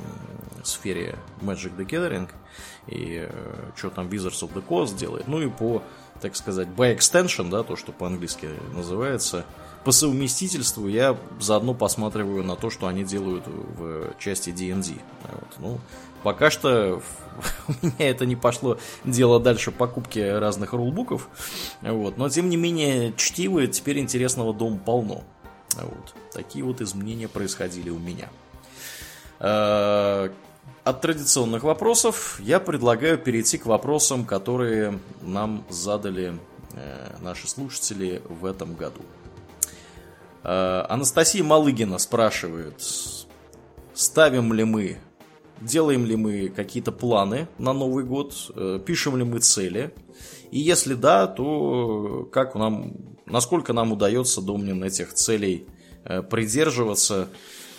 сфере 0.63 1.17
Magic 1.41 1.75
the 1.77 1.85
Gathering 1.85 2.29
и 2.87 3.27
э, 3.29 3.71
что 3.75 3.89
там 3.89 4.07
Wizards 4.07 4.41
of 4.41 4.53
the 4.53 4.63
Coast 4.67 4.97
делает, 4.97 5.27
ну 5.27 5.41
и 5.41 5.49
по, 5.49 5.83
так 6.19 6.35
сказать, 6.35 6.67
by 6.67 6.95
extension, 6.95 7.49
да, 7.49 7.63
то, 7.63 7.75
что 7.75 7.91
по-английски 7.91 8.49
называется, 8.73 9.45
по 9.83 9.91
совместительству 9.91 10.87
я 10.87 11.17
заодно 11.39 11.73
посматриваю 11.73 12.43
на 12.43 12.55
то, 12.55 12.69
что 12.69 12.87
они 12.87 13.03
делают 13.03 13.45
в 13.47 14.15
части 14.19 14.51
D&D. 14.51 14.93
Вот. 15.23 15.55
Ну, 15.59 15.79
пока 16.23 16.49
что 16.49 17.01
у 17.81 17.85
меня 17.85 18.09
это 18.09 18.25
не 18.25 18.35
пошло 18.35 18.77
дело 19.03 19.39
дальше 19.39 19.71
покупки 19.71 20.19
разных 20.19 20.73
рулбуков, 20.73 21.29
вот. 21.81 22.17
но 22.17 22.29
тем 22.29 22.49
не 22.49 22.57
менее 22.57 23.13
чтивы 23.15 23.67
теперь 23.67 23.99
интересного 23.99 24.53
дома 24.53 24.77
полно. 24.77 25.23
Вот. 25.75 26.13
Такие 26.33 26.65
вот 26.65 26.81
изменения 26.81 27.27
происходили 27.27 27.89
у 27.89 27.99
меня. 27.99 28.29
Э, 29.39 30.29
от 30.83 31.01
традиционных 31.01 31.63
вопросов 31.63 32.39
я 32.39 32.59
предлагаю 32.59 33.17
перейти 33.17 33.57
к 33.57 33.65
вопросам, 33.65 34.25
которые 34.25 34.99
нам 35.21 35.63
задали 35.69 36.37
э, 36.73 37.15
наши 37.21 37.47
слушатели 37.47 38.21
в 38.27 38.45
этом 38.45 38.75
году. 38.75 39.01
Э, 40.43 40.85
Анастасия 40.89 41.43
Малыгина 41.43 41.97
спрашивает, 41.97 42.81
ставим 43.93 44.53
ли 44.53 44.63
мы, 44.63 44.97
делаем 45.61 46.05
ли 46.05 46.15
мы 46.15 46.49
какие-то 46.49 46.91
планы 46.91 47.47
на 47.57 47.73
Новый 47.73 48.03
год, 48.03 48.51
э, 48.55 48.79
пишем 48.85 49.17
ли 49.17 49.23
мы 49.23 49.39
цели, 49.39 49.93
и 50.51 50.59
если 50.59 50.95
да, 50.95 51.27
то 51.27 52.27
как 52.31 52.55
нам, 52.55 52.93
насколько 53.25 53.73
нам 53.73 53.93
удается, 53.93 54.41
Домнин, 54.41 54.83
этих 54.83 55.13
целей 55.13 55.65
придерживаться, 56.29 57.29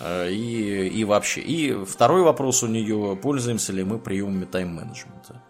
Э, 0.03 0.29
и, 0.29 0.87
и 0.87 1.03
вообще. 1.03 1.41
И 1.41 1.85
второй 1.85 2.21
вопрос 2.23 2.63
у 2.63 2.67
нее, 2.67 3.17
пользуемся 3.21 3.71
ли 3.71 3.83
мы 3.83 3.99
приемами 3.99 4.45
тайм-менеджмента. 4.45 5.41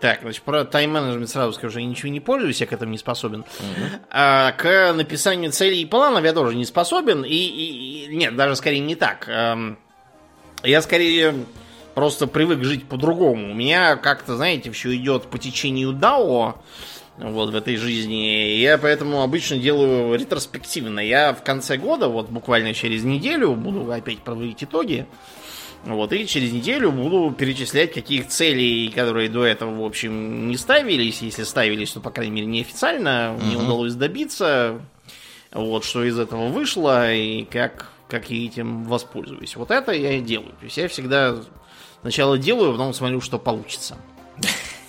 Так, 0.00 0.20
значит, 0.20 0.42
про 0.42 0.66
тайм-менеджмент 0.66 1.30
сразу 1.30 1.54
скажу, 1.54 1.78
я 1.78 1.86
ничего 1.86 2.10
не 2.10 2.20
пользуюсь, 2.20 2.60
я 2.60 2.66
к 2.66 2.72
этому 2.74 2.92
не 2.92 2.98
способен. 2.98 3.40
Угу. 3.40 4.00
А, 4.10 4.52
к 4.52 4.92
написанию 4.92 5.52
целей 5.52 5.80
и 5.80 5.86
планов 5.86 6.22
я 6.24 6.34
тоже 6.34 6.54
не 6.54 6.66
способен. 6.66 7.24
И, 7.24 7.34
и, 7.34 8.04
и 8.04 8.16
нет, 8.16 8.36
даже 8.36 8.56
скорее 8.56 8.80
не 8.80 8.94
так. 8.94 9.26
Эм, 9.26 9.78
я 10.62 10.82
скорее 10.82 11.34
просто 11.94 12.26
привык 12.26 12.62
жить 12.62 12.84
по-другому. 12.86 13.52
У 13.52 13.54
меня 13.54 13.96
как-то, 13.96 14.36
знаете, 14.36 14.70
все 14.70 14.94
идет 14.94 15.24
по 15.24 15.38
течению 15.38 15.92
Дао 15.92 16.56
вот 17.18 17.50
в 17.50 17.56
этой 17.56 17.76
жизни. 17.76 18.58
Я 18.58 18.78
поэтому 18.78 19.22
обычно 19.22 19.58
делаю 19.58 20.18
ретроспективно. 20.18 21.00
Я 21.00 21.32
в 21.32 21.42
конце 21.42 21.76
года, 21.76 22.08
вот 22.08 22.28
буквально 22.28 22.74
через 22.74 23.04
неделю, 23.04 23.54
буду 23.54 23.90
опять 23.90 24.18
проводить 24.18 24.62
итоги. 24.64 25.06
Вот, 25.84 26.12
и 26.12 26.26
через 26.26 26.52
неделю 26.52 26.90
буду 26.90 27.32
перечислять, 27.32 27.92
каких 27.92 28.26
целей, 28.26 28.88
которые 28.90 29.28
до 29.28 29.44
этого, 29.44 29.82
в 29.82 29.84
общем, 29.84 30.48
не 30.48 30.56
ставились. 30.56 31.22
Если 31.22 31.44
ставились, 31.44 31.92
то, 31.92 32.00
по 32.00 32.10
крайней 32.10 32.32
мере, 32.32 32.46
неофициально, 32.46 33.36
uh-huh. 33.38 33.48
не 33.48 33.56
удалось 33.56 33.94
добиться. 33.94 34.80
Вот, 35.52 35.84
что 35.84 36.02
из 36.04 36.18
этого 36.18 36.48
вышло, 36.48 37.12
и 37.14 37.44
как, 37.44 37.92
как 38.08 38.30
я 38.30 38.46
этим 38.46 38.84
воспользуюсь. 38.84 39.56
Вот 39.56 39.70
это 39.70 39.92
я 39.92 40.12
и 40.12 40.20
делаю. 40.20 40.52
То 40.60 40.64
есть 40.64 40.76
я 40.76 40.88
всегда 40.88 41.36
сначала 42.00 42.38
делаю, 42.38 42.70
а 42.70 42.72
потом 42.72 42.94
смотрю, 42.94 43.20
что 43.20 43.38
получится. 43.38 43.96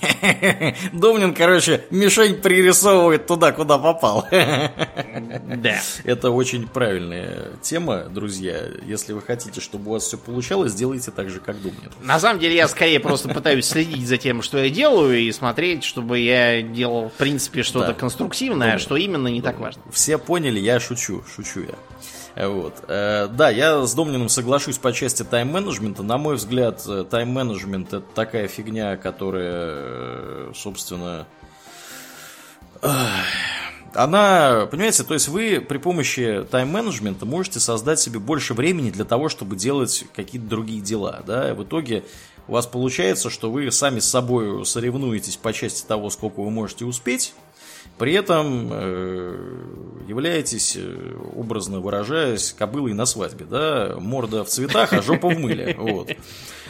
Домнин, 0.93 1.33
короче, 1.33 1.85
мишень 1.89 2.35
пририсовывает 2.35 3.25
туда, 3.27 3.51
куда 3.51 3.77
попал. 3.77 4.27
Да. 5.57 5.79
Это 6.03 6.29
очень 6.29 6.67
правильная 6.67 7.47
тема, 7.61 8.03
друзья. 8.03 8.59
Если 8.85 9.13
вы 9.13 9.21
хотите, 9.21 9.59
чтобы 9.59 9.89
у 9.89 9.93
вас 9.93 10.03
все 10.03 10.17
получалось, 10.17 10.73
сделайте 10.73 11.11
так 11.11 11.29
же, 11.29 11.39
как 11.39 11.61
Домнин. 11.61 11.91
На 12.01 12.19
самом 12.19 12.39
деле, 12.39 12.55
я 12.55 12.67
скорее 12.67 12.99
просто 12.99 13.29
пытаюсь 13.29 13.65
следить 13.65 14.07
за 14.07 14.17
тем, 14.17 14.41
что 14.41 14.57
я 14.57 14.69
делаю, 14.69 15.19
и 15.19 15.31
смотреть, 15.31 15.83
чтобы 15.83 16.19
я 16.19 16.61
делал, 16.61 17.09
в 17.09 17.13
принципе, 17.13 17.63
что-то 17.63 17.87
да. 17.87 17.93
конструктивное, 17.93 18.67
Домнин. 18.67 18.79
что 18.79 18.97
именно 18.97 19.27
не 19.27 19.41
Домнин. 19.41 19.43
так 19.43 19.59
важно. 19.59 19.81
Все 19.91 20.17
поняли, 20.17 20.59
я 20.59 20.79
шучу, 20.79 21.23
шучу 21.35 21.61
я. 21.61 21.75
Вот. 22.39 22.83
Э, 22.87 23.27
да, 23.31 23.49
я 23.49 23.85
с 23.85 23.93
Домнином 23.95 24.29
соглашусь 24.29 24.77
по 24.77 24.93
части 24.93 25.23
тайм-менеджмента. 25.23 26.03
На 26.03 26.17
мой 26.17 26.35
взгляд, 26.35 26.83
э, 26.87 27.03
тайм-менеджмент 27.09 27.93
это 27.93 28.05
такая 28.13 28.47
фигня, 28.47 28.95
которая, 28.95 29.73
э, 29.73 30.51
собственно, 30.55 31.25
она, 33.95 34.67
понимаете, 34.69 35.03
то 35.03 35.15
есть 35.15 35.27
вы 35.29 35.59
при 35.59 35.79
помощи 35.79 36.45
тайм-менеджмента 36.51 37.25
можете 37.25 37.59
создать 37.59 37.99
себе 37.99 38.19
больше 38.19 38.53
времени 38.53 38.91
для 38.91 39.05
того, 39.05 39.29
чтобы 39.29 39.55
делать 39.55 40.05
какие-то 40.15 40.47
другие 40.47 40.81
дела, 40.81 41.23
да, 41.25 41.55
в 41.55 41.63
итоге 41.63 42.03
у 42.47 42.51
вас 42.51 42.67
получается, 42.67 43.31
что 43.31 43.49
вы 43.49 43.71
сами 43.71 43.99
с 43.99 44.05
собой 44.05 44.63
соревнуетесь 44.63 45.37
по 45.37 45.53
части 45.53 45.85
того, 45.87 46.11
сколько 46.11 46.41
вы 46.41 46.51
можете 46.51 46.85
успеть, 46.85 47.33
при 47.97 48.13
этом 48.13 48.69
э, 48.71 50.03
являетесь, 50.07 50.77
э, 50.77 51.15
образно 51.35 51.79
выражаясь, 51.79 52.53
кобылой 52.53 52.93
на 52.93 53.05
свадьбе, 53.05 53.45
да, 53.45 53.95
морда 53.99 54.43
в 54.43 54.49
цветах, 54.49 54.93
а 54.93 55.01
жопа 55.01 55.29
в 55.29 55.39
мыле, 55.39 55.75
вот. 55.79 56.11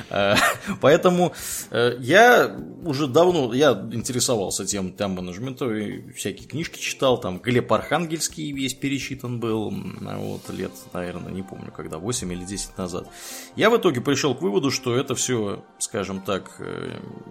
Э, 0.09 0.36
поэтому 0.80 1.34
я 1.71 2.55
уже 2.84 3.07
давно, 3.07 3.53
я 3.53 3.71
интересовался 3.91 4.65
тем 4.65 4.93
там 4.93 5.15
менеджментом, 5.15 6.13
всякие 6.13 6.47
книжки 6.47 6.80
читал, 6.80 7.19
там 7.19 7.39
Глеб 7.39 7.71
Архангельский 7.73 8.53
весь 8.53 8.73
перечитан 8.73 9.39
был, 9.41 9.69
вот, 9.71 10.49
лет, 10.49 10.71
наверное, 10.93 11.34
не 11.34 11.43
помню, 11.43 11.73
когда, 11.75 11.97
8 11.97 12.32
или 12.32 12.45
10 12.45 12.78
назад. 12.78 13.09
Я 13.57 13.69
в 13.69 13.78
итоге 13.78 13.99
пришел 13.99 14.34
к 14.34 14.41
выводу, 14.41 14.71
что 14.71 14.95
это 14.95 15.13
все, 15.13 15.65
скажем 15.78 16.21
так, 16.21 16.61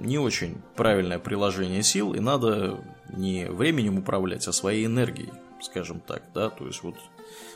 не 0.00 0.18
очень 0.18 0.56
правильное 0.76 1.18
приложение 1.18 1.82
сил, 1.82 2.12
и 2.12 2.20
надо 2.20 2.78
не 3.08 3.46
временем 3.46 3.98
управлять, 3.98 4.46
а 4.48 4.52
своей 4.52 4.86
энергией, 4.86 5.32
скажем 5.60 6.00
так, 6.00 6.22
да, 6.34 6.50
то 6.50 6.66
есть 6.66 6.82
вот 6.82 6.96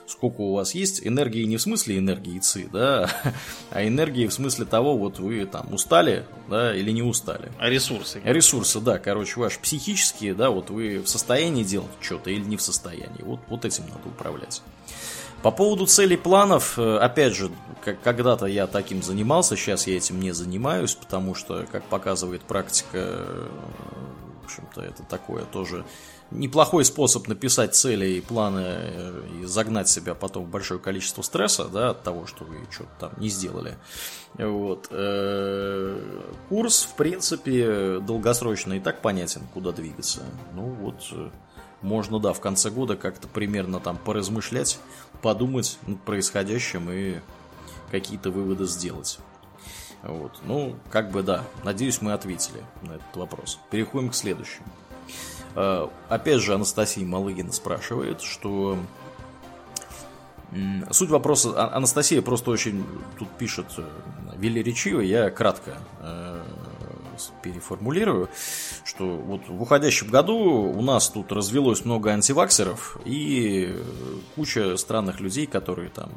сколько 0.07 0.41
у 0.41 0.55
вас 0.55 0.75
есть 0.75 1.07
энергии 1.07 1.45
не 1.45 1.57
в 1.57 1.63
смысле 1.63 1.99
энергии 1.99 2.39
ЦИ, 2.39 2.69
да, 2.73 3.11
а 3.71 3.87
энергии 3.87 4.27
в 4.27 4.33
смысле 4.33 4.65
того, 4.65 4.97
вот 4.97 5.19
вы 5.19 5.47
там 5.47 5.73
устали, 5.73 6.27
да, 6.49 6.75
или 6.75 6.91
не 6.91 7.03
устали. 7.03 7.51
А 7.59 7.69
ресурсы? 7.69 8.21
ресурсы, 8.25 8.81
да, 8.81 8.99
короче, 8.99 9.39
ваши 9.39 9.61
психические, 9.61 10.35
да, 10.35 10.51
вот 10.51 10.71
вы 10.71 10.99
в 10.99 11.09
состоянии 11.09 11.65
делать 11.65 11.91
что-то 12.01 12.31
или 12.31 12.43
не 12.43 12.57
в 12.57 12.63
состоянии, 12.63 13.23
вот, 13.23 13.41
вот 13.49 13.65
этим 13.65 13.85
надо 13.85 14.09
управлять. 14.09 14.63
По 15.43 15.51
поводу 15.51 15.87
целей 15.87 16.19
планов, 16.19 16.79
э, 16.79 16.99
опять 16.99 17.35
же, 17.35 17.51
когда-то 18.05 18.45
я 18.45 18.67
таким 18.67 19.03
занимался, 19.03 19.57
сейчас 19.57 19.87
я 19.87 19.97
этим 19.97 20.21
не 20.21 20.33
занимаюсь, 20.33 20.95
потому 20.95 21.35
что, 21.35 21.67
как 21.73 21.83
показывает 21.85 22.43
практика, 22.43 23.25
общем-то, 24.51 24.83
это 24.83 25.03
такое 25.05 25.45
тоже 25.45 25.85
неплохой 26.31 26.85
способ 26.85 27.29
написать 27.29 27.75
цели 27.75 28.07
и 28.07 28.21
планы 28.21 28.63
э, 28.65 29.23
и 29.41 29.45
загнать 29.45 29.89
себя 29.89 30.15
потом 30.15 30.45
в 30.45 30.49
большое 30.49 30.81
количество 30.81 31.23
стресса, 31.23 31.65
да, 31.65 31.91
от 31.91 32.03
того, 32.03 32.27
что 32.27 32.45
вы 32.45 32.57
что-то 32.71 32.91
там 33.01 33.13
не 33.19 33.29
сделали. 33.29 33.77
Вот. 34.35 34.89
Э, 34.91 36.01
курс, 36.49 36.83
в 36.85 36.95
принципе, 36.95 37.99
долгосрочно 38.01 38.75
и 38.75 38.81
так 38.81 39.03
понятен, 39.03 39.43
куда 39.53 39.73
двигаться. 39.73 40.23
Ну 40.55 40.63
вот, 40.63 41.09
э, 41.13 41.31
можно, 41.83 42.21
да, 42.21 42.33
в 42.33 42.41
конце 42.41 42.71
года 42.71 42.97
как-то 42.97 43.27
примерно 43.27 43.81
там 43.81 43.97
поразмышлять, 43.97 44.79
подумать 45.23 45.79
над 45.87 46.01
происходящим 46.03 46.91
и 46.91 47.21
какие-то 47.91 48.31
выводы 48.31 48.67
сделать. 48.67 49.19
Вот. 50.03 50.39
Ну, 50.45 50.77
как 50.91 51.11
бы 51.11 51.23
да, 51.23 51.45
надеюсь, 51.65 52.01
мы 52.01 52.13
ответили 52.13 52.63
на 52.83 52.93
этот 52.93 53.17
вопрос. 53.17 53.59
Переходим 53.71 54.11
к 54.11 54.15
следующему. 54.15 54.67
Э, 55.55 55.89
опять 56.09 56.41
же, 56.41 56.55
Анастасия 56.55 57.05
Малыгина 57.05 57.53
спрашивает, 57.53 58.21
что 58.23 58.79
Суть 60.91 61.11
вопроса, 61.11 61.53
а, 61.55 61.77
Анастасия 61.77 62.23
просто 62.23 62.51
очень 62.51 62.85
тут 63.19 63.29
пишет 63.39 63.67
э, 63.79 63.85
велеречиво, 64.37 65.01
я 65.01 65.31
кратко 65.31 65.77
э, 66.01 66.43
переформулирую, 67.43 68.29
что 68.85 69.17
вот 69.17 69.43
в 69.47 69.63
уходящем 69.63 70.09
году 70.09 70.35
у 70.37 70.83
нас 70.83 71.09
тут 71.09 71.31
развелось 71.31 71.85
много 71.85 72.11
антиваксеров 72.11 72.99
и 73.05 73.77
куча 74.35 74.77
странных 74.77 75.21
людей, 75.21 75.47
которые 75.47 75.89
там 75.89 76.11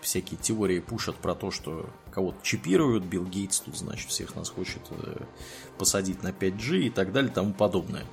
всякие 0.00 0.38
теории 0.40 0.80
пушат 0.80 1.14
про 1.14 1.36
то, 1.36 1.52
что 1.52 1.86
кого-то 2.14 2.38
чипируют, 2.42 3.04
Билл 3.04 3.24
Гейтс 3.24 3.60
тут, 3.60 3.76
значит, 3.76 4.08
всех 4.08 4.36
нас 4.36 4.48
хочет 4.48 4.82
э, 4.90 5.16
посадить 5.78 6.22
на 6.22 6.28
5G 6.28 6.82
и 6.82 6.90
так 6.90 7.12
далее 7.12 7.30
тому 7.32 7.52
подобное. 7.52 8.04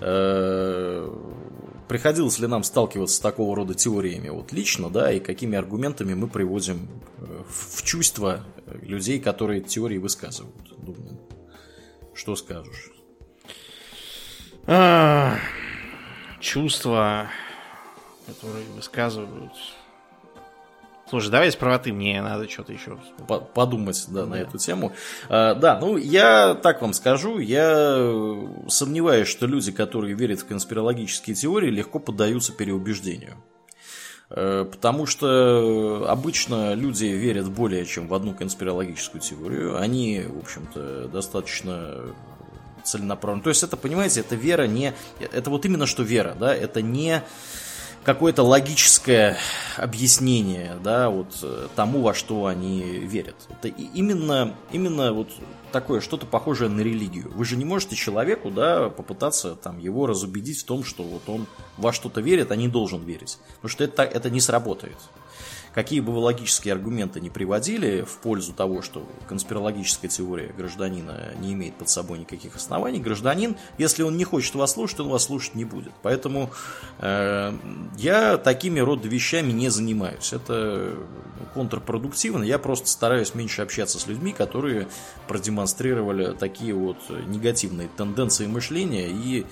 Э, 0.00 1.14
приходилось 1.86 2.38
ли 2.38 2.46
нам 2.46 2.64
сталкиваться 2.64 3.16
с 3.16 3.20
такого 3.20 3.54
рода 3.54 3.74
теориями 3.74 4.30
вот 4.30 4.52
лично, 4.52 4.88
да, 4.88 5.12
и 5.12 5.20
какими 5.20 5.58
аргументами 5.58 6.14
мы 6.14 6.28
приводим 6.28 6.88
э, 7.18 7.42
в 7.46 7.82
чувство 7.82 8.42
людей, 8.80 9.20
которые 9.20 9.60
теории 9.60 9.98
высказывают? 9.98 10.74
Думаю, 10.78 11.20
что 12.14 12.34
скажешь? 12.36 12.90
Чувства, 16.40 17.28
которые 18.26 18.64
высказывают 18.74 19.52
Слушай, 21.12 21.30
давай 21.30 21.52
справа 21.52 21.78
ты, 21.78 21.92
мне 21.92 22.22
надо 22.22 22.48
что-то 22.48 22.72
еще 22.72 22.98
подумать 23.54 24.02
да, 24.08 24.22
да. 24.22 24.26
на 24.28 24.34
эту 24.36 24.56
тему. 24.56 24.94
А, 25.28 25.54
да, 25.54 25.78
ну 25.78 25.98
я 25.98 26.54
так 26.54 26.80
вам 26.80 26.94
скажу, 26.94 27.38
я 27.38 27.98
сомневаюсь, 28.68 29.28
что 29.28 29.44
люди, 29.46 29.72
которые 29.72 30.14
верят 30.14 30.40
в 30.40 30.46
конспирологические 30.46 31.36
теории, 31.36 31.68
легко 31.68 31.98
поддаются 31.98 32.54
переубеждению. 32.54 33.36
Э, 34.30 34.64
потому 34.64 35.04
что 35.04 36.06
обычно 36.08 36.72
люди 36.72 37.04
верят 37.04 37.50
более 37.50 37.84
чем 37.84 38.08
в 38.08 38.14
одну 38.14 38.32
конспирологическую 38.32 39.20
теорию. 39.20 39.78
Они, 39.78 40.22
в 40.26 40.38
общем-то, 40.38 41.08
достаточно 41.08 42.06
целенаправленно. 42.84 43.42
То 43.42 43.50
есть 43.50 43.62
это, 43.62 43.76
понимаете, 43.76 44.20
это 44.20 44.34
вера 44.34 44.66
не... 44.66 44.94
Это 45.20 45.50
вот 45.50 45.66
именно 45.66 45.84
что 45.84 46.04
вера, 46.04 46.34
да, 46.40 46.54
это 46.54 46.80
не 46.80 47.22
какое-то 48.04 48.42
логическое 48.42 49.36
объяснение, 49.76 50.76
да, 50.82 51.08
вот 51.08 51.38
э, 51.42 51.68
тому, 51.74 52.02
во 52.02 52.14
что 52.14 52.46
они 52.46 52.80
верят. 52.82 53.36
Это 53.50 53.68
именно, 53.68 54.54
именно 54.72 55.12
вот 55.12 55.28
такое 55.70 56.00
что-то 56.00 56.26
похожее 56.26 56.68
на 56.68 56.80
религию. 56.80 57.30
Вы 57.34 57.44
же 57.44 57.56
не 57.56 57.64
можете 57.64 57.96
человеку, 57.96 58.50
да, 58.50 58.88
попытаться 58.88 59.54
там 59.54 59.78
его 59.78 60.06
разубедить 60.06 60.60
в 60.60 60.64
том, 60.64 60.84
что 60.84 61.02
вот 61.02 61.28
он 61.28 61.46
во 61.76 61.92
что-то 61.92 62.20
верит, 62.20 62.50
а 62.50 62.56
не 62.56 62.68
должен 62.68 63.02
верить. 63.04 63.38
Потому 63.56 63.70
что 63.70 63.84
это, 63.84 64.02
это 64.02 64.30
не 64.30 64.40
сработает 64.40 64.96
какие 65.74 66.00
бы 66.00 66.12
вы 66.12 66.18
логические 66.18 66.74
аргументы 66.74 67.20
не 67.20 67.30
приводили 67.30 68.02
в 68.02 68.18
пользу 68.18 68.52
того, 68.52 68.82
что 68.82 69.06
конспирологическая 69.28 70.10
теория 70.10 70.52
гражданина 70.56 71.32
не 71.40 71.52
имеет 71.52 71.74
под 71.74 71.88
собой 71.88 72.18
никаких 72.18 72.56
оснований, 72.56 73.00
гражданин, 73.00 73.56
если 73.78 74.02
он 74.02 74.16
не 74.16 74.24
хочет 74.24 74.54
вас 74.54 74.72
слушать, 74.72 75.00
он 75.00 75.08
вас 75.08 75.24
слушать 75.24 75.54
не 75.54 75.64
будет. 75.64 75.92
Поэтому 76.02 76.50
э, 76.98 77.52
я 77.96 78.38
такими 78.38 78.80
рода 78.80 79.08
вещами 79.08 79.52
не 79.52 79.68
занимаюсь. 79.68 80.32
Это 80.32 80.94
контрпродуктивно. 81.54 82.44
Я 82.44 82.58
просто 82.58 82.88
стараюсь 82.88 83.34
меньше 83.34 83.62
общаться 83.62 83.98
с 83.98 84.06
людьми, 84.06 84.32
которые 84.32 84.88
продемонстрировали 85.28 86.32
такие 86.32 86.74
вот 86.74 86.98
негативные 87.26 87.88
тенденции 87.88 88.46
мышления 88.46 89.08
и 89.08 89.46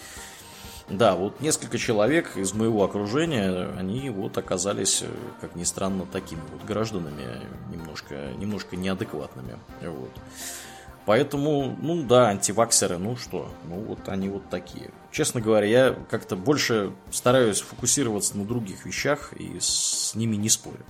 да, 0.90 1.14
вот 1.14 1.40
несколько 1.40 1.78
человек 1.78 2.36
из 2.36 2.52
моего 2.52 2.84
окружения, 2.84 3.68
они 3.78 4.10
вот 4.10 4.36
оказались, 4.36 5.02
э, 5.02 5.08
как 5.40 5.54
ни 5.54 5.64
странно, 5.64 6.04
такими 6.04 6.40
вот 6.52 6.64
гражданами, 6.64 7.24
немножко, 7.70 8.32
немножко 8.36 8.76
неадекватными. 8.76 9.56
Вот. 9.82 10.10
Поэтому, 11.06 11.76
ну 11.80 12.02
да, 12.02 12.28
антиваксеры, 12.28 12.98
ну 12.98 13.16
что, 13.16 13.48
ну 13.68 13.76
вот 13.76 14.08
они 14.08 14.28
вот 14.28 14.48
такие. 14.50 14.90
Честно 15.10 15.40
говоря, 15.40 15.66
я 15.66 15.96
как-то 16.10 16.36
больше 16.36 16.92
стараюсь 17.10 17.60
фокусироваться 17.60 18.36
на 18.36 18.44
других 18.44 18.84
вещах 18.84 19.32
и 19.32 19.58
с 19.60 20.12
ними 20.14 20.36
не 20.36 20.48
спорю. 20.48 20.84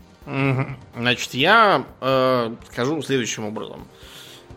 Значит, 0.96 1.34
я 1.34 1.84
э, 2.01 2.55
скажу 2.70 3.01
следующим 3.03 3.46
образом. 3.46 3.86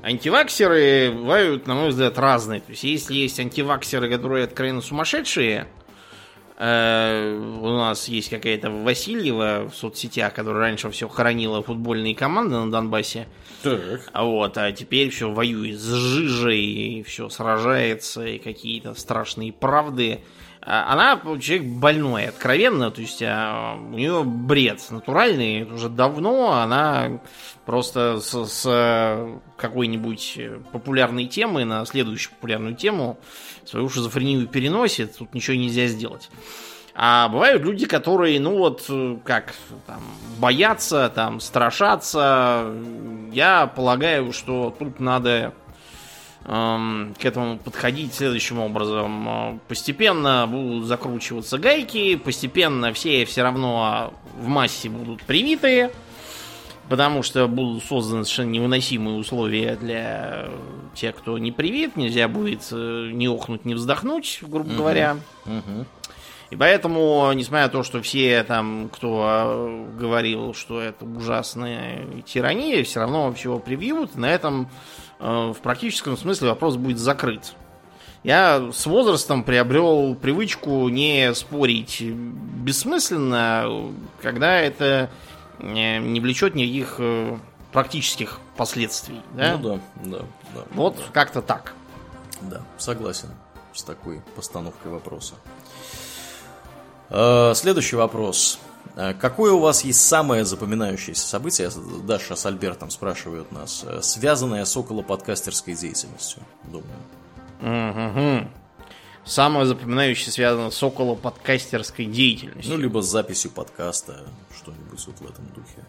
Антиваксеры 0.03 1.11
бывают, 1.11 1.65
на 1.65 1.75
мой 1.75 1.89
взгляд, 1.89 2.19
разные. 2.19 2.59
То 2.61 2.71
есть, 2.71 2.83
если 2.83 3.15
есть 3.15 3.39
антиваксеры, 3.39 4.09
которые 4.09 4.43
откровенно 4.43 4.81
сумасшедшие, 4.81 5.67
Э, 6.65 7.35
у 7.61 7.67
нас 7.77 8.07
есть 8.07 8.29
какая-то 8.29 8.69
Васильева 8.69 9.69
в 9.69 9.75
соцсетях, 9.75 10.33
которая 10.33 10.61
раньше 10.61 10.89
все 10.91 11.09
хоронила 11.09 11.63
футбольные 11.63 12.15
команды 12.15 12.55
на 12.55 12.71
Донбассе. 12.71 13.27
Так. 13.63 14.09
А 14.13 14.23
вот, 14.23 14.57
а 14.57 14.71
теперь 14.71 15.09
все 15.09 15.31
воюет 15.31 15.79
с 15.79 15.83
жижей, 15.83 16.63
и 16.63 17.03
все 17.03 17.29
сражается, 17.29 18.25
и 18.25 18.37
какие-то 18.37 18.93
страшные 18.93 19.51
правды. 19.51 20.21
А 20.61 20.93
она 20.93 21.19
человек 21.39 21.65
больной, 21.65 22.27
откровенно, 22.27 22.91
то 22.91 23.01
есть 23.01 23.21
а, 23.21 23.75
у 23.75 23.95
нее 23.95 24.23
бред 24.23 24.79
натуральный, 24.91 25.63
уже 25.63 25.89
давно 25.89 26.53
она 26.53 27.19
просто 27.66 28.20
с, 28.20 28.45
с 28.45 29.39
какой-нибудь 29.57 30.39
популярной 30.72 31.26
темы 31.26 31.66
на 31.66 31.86
следующую 31.86 32.34
популярную 32.36 32.76
тему 32.76 33.18
свою 33.66 33.89
шизофрению 33.89 34.47
переносит, 34.47 35.18
тут 35.18 35.34
ничего 35.34 35.55
нельзя 35.55 35.88
сделать. 35.88 36.30
А 36.95 37.28
бывают 37.28 37.64
люди, 37.64 37.88
которые, 37.88 38.39
ну 38.39 38.57
вот, 38.57 38.89
как, 39.24 39.53
там, 39.88 40.01
боятся, 40.38 41.11
там, 41.14 41.39
страшатся. 41.39 42.72
Я 43.32 43.66
полагаю, 43.66 44.32
что 44.32 44.76
тут 44.78 44.99
надо 44.99 45.55
эм, 46.45 47.16
к 47.20 47.26
этому 47.26 47.57
подходить 47.57 48.14
следующим 48.14 48.59
образом. 48.59 49.59
Постепенно 49.68 50.45
будут 50.47 50.86
закручиваться 50.86 51.57
гайки, 51.57 52.16
постепенно 52.16 52.93
все 52.93 53.26
все 53.26 53.41
равно 53.41 54.14
в 54.38 54.47
массе 54.47 54.88
будут 54.89 55.24
привитые, 55.24 55.91
потому 56.89 57.23
что 57.23 57.47
будут 57.47 57.84
созданы 57.84 58.23
совершенно 58.23 58.51
невыносимые 58.51 59.17
условия 59.17 59.75
для 59.75 60.49
тех, 60.95 61.15
кто 61.15 61.38
не 61.38 61.51
привит. 61.51 61.95
Нельзя 61.95 62.27
будет 62.27 62.67
э, 62.71 63.09
ни 63.11 63.27
охнуть, 63.27 63.65
ни 63.65 63.73
вздохнуть, 63.73 64.39
грубо 64.41 64.69
угу. 64.69 64.77
говоря. 64.77 65.17
Угу. 65.45 65.86
И 66.51 66.55
поэтому, 66.55 67.31
несмотря 67.34 67.65
на 67.65 67.69
то, 67.69 67.84
что 67.84 68.01
все 68.01 68.43
там, 68.43 68.89
кто 68.91 69.25
э, 69.25 69.97
говорил, 69.97 70.53
что 70.53 70.79
это 70.79 71.03
ужасная 71.05 72.05
тирания, 72.25 72.84
все 72.84 72.99
равно 72.99 73.34
всего 73.34 73.59
привьют, 73.59 74.15
на 74.15 74.29
этом 74.29 74.69
э, 75.19 75.53
в 75.55 75.57
практическом 75.63 76.15
смысле 76.15 76.49
вопрос 76.49 76.75
будет 76.75 76.99
закрыт. 76.99 77.55
Я 78.23 78.71
с 78.71 78.86
возрастом 78.86 79.43
приобрел 79.43 80.15
привычку 80.15 80.88
не 80.89 81.34
спорить 81.34 82.01
бессмысленно, 82.01 83.91
когда 84.21 84.59
это 84.59 85.09
не 85.59 86.19
влечет 86.19 86.55
никаких 86.55 86.95
э, 86.99 87.37
практических 87.71 88.39
последствий. 88.57 89.21
Да? 89.33 89.57
Ну 89.57 89.63
да, 89.63 89.79
да, 90.03 90.25
да. 90.53 90.61
Вот 90.71 90.97
да. 90.97 91.03
как-то 91.11 91.41
так. 91.41 91.73
Да, 92.41 92.61
согласен 92.77 93.29
с 93.73 93.83
такой 93.83 94.21
постановкой 94.35 94.91
вопроса. 94.91 95.35
Э, 97.09 97.53
следующий 97.55 97.95
вопрос. 97.95 98.59
Э, 98.95 99.13
какое 99.13 99.53
у 99.53 99.59
вас 99.59 99.83
есть 99.83 100.01
самое 100.01 100.45
запоминающееся 100.45 101.25
событие, 101.25 101.69
Даша 102.03 102.35
с 102.35 102.45
Альбертом 102.45 102.89
спрашивают 102.89 103.51
нас, 103.51 103.85
связанное 104.01 104.65
с 104.65 104.75
околоподкастерской 104.75 105.75
деятельностью, 105.75 106.43
думаю? 106.63 106.99
Угу. 107.61 108.47
Самое 109.25 109.65
запоминающееся 109.65 110.31
связано 110.31 110.69
с 110.69 110.83
околоподкастерской 110.83 112.05
деятельностью. 112.05 112.73
Ну, 112.73 112.79
либо 112.79 113.01
с 113.01 113.09
записью 113.09 113.51
подкаста, 113.51 114.25
что-нибудь 114.55 114.82
вот 115.07 115.19
в 115.19 115.25
этом 115.29 115.45
духе. 115.55 115.85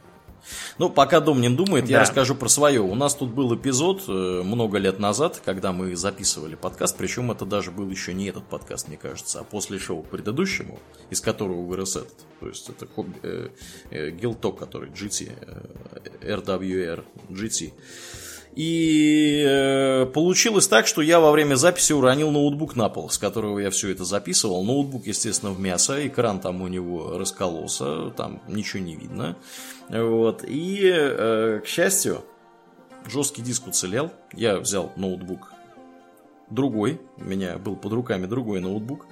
Ну, 0.78 0.90
пока 0.90 1.20
Домнин 1.20 1.56
думает, 1.56 1.84
да. 1.86 1.92
я 1.92 2.00
расскажу 2.00 2.34
про 2.34 2.48
свое. 2.48 2.80
У 2.80 2.94
нас 2.94 3.14
тут 3.14 3.30
был 3.30 3.54
эпизод 3.54 4.04
э, 4.08 4.42
много 4.44 4.78
лет 4.78 4.98
назад, 4.98 5.40
когда 5.44 5.72
мы 5.72 5.96
записывали 5.96 6.54
подкаст, 6.54 6.96
причем 6.96 7.30
это 7.30 7.46
даже 7.46 7.70
был 7.70 7.88
еще 7.88 8.12
не 8.12 8.26
этот 8.26 8.44
подкаст, 8.44 8.88
мне 8.88 8.96
кажется, 8.96 9.40
а 9.40 9.44
после 9.44 9.78
шоу 9.78 10.02
к 10.02 10.10
предыдущему, 10.10 10.78
из 11.10 11.20
которого 11.20 11.62
вырос 11.62 11.96
этот. 11.96 12.26
То 12.40 12.48
есть 12.48 12.68
это 12.68 12.86
э, 13.22 13.48
э, 13.90 14.10
Гилток, 14.10 14.58
который 14.58 14.90
GT, 14.90 15.32
э, 16.20 16.36
RWR, 16.36 17.04
GT. 17.30 17.72
И 18.54 19.44
э, 19.44 20.06
получилось 20.06 20.68
так, 20.68 20.86
что 20.86 21.02
я 21.02 21.18
во 21.18 21.32
время 21.32 21.56
записи 21.56 21.92
уронил 21.92 22.30
ноутбук 22.30 22.76
на 22.76 22.88
пол, 22.88 23.10
с 23.10 23.18
которого 23.18 23.58
я 23.58 23.70
все 23.70 23.90
это 23.90 24.04
записывал. 24.04 24.62
Ноутбук, 24.62 25.06
естественно, 25.06 25.50
в 25.50 25.58
мясо, 25.58 26.06
экран 26.06 26.38
там 26.38 26.62
у 26.62 26.68
него 26.68 27.18
раскололся, 27.18 28.10
там 28.10 28.40
ничего 28.46 28.80
не 28.80 28.94
видно. 28.94 29.36
Вот. 29.88 30.44
И, 30.46 30.82
э, 30.84 31.62
к 31.64 31.66
счастью, 31.66 32.24
жесткий 33.06 33.42
диск 33.42 33.66
уцелел. 33.66 34.12
Я 34.32 34.58
взял 34.60 34.92
ноутбук 34.94 35.52
другой, 36.48 37.00
у 37.16 37.24
меня 37.24 37.58
был 37.58 37.74
под 37.74 37.92
руками 37.92 38.26
другой 38.26 38.60
ноутбук. 38.60 39.06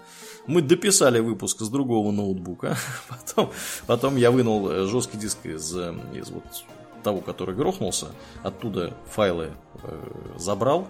Мы 0.47 0.62
дописали 0.62 1.18
выпуск 1.18 1.61
с 1.62 1.68
другого 1.68 2.12
ноутбука. 2.12 2.76
Потом, 3.09 3.51
потом 3.86 4.16
я 4.16 4.30
вынул 4.30 4.86
жесткий 4.86 5.18
диск 5.18 5.47
из, 5.47 5.72
из 5.72 6.30
вот 6.30 6.45
того, 7.03 7.20
который 7.20 7.55
грохнулся. 7.55 8.09
Оттуда 8.42 8.94
файлы 9.11 9.53
э, 9.82 10.36
забрал, 10.36 10.88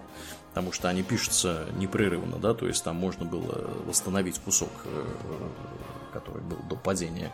потому 0.49 0.71
что 0.71 0.89
они 0.89 1.03
пишутся 1.03 1.65
непрерывно, 1.77 2.37
да, 2.37 2.53
то 2.53 2.67
есть 2.67 2.83
там 2.83 2.95
можно 2.95 3.25
было 3.25 3.69
восстановить 3.85 4.39
кусок, 4.39 4.69
э, 4.85 5.05
который 6.13 6.41
был 6.41 6.57
до 6.69 6.75
падения. 6.75 7.31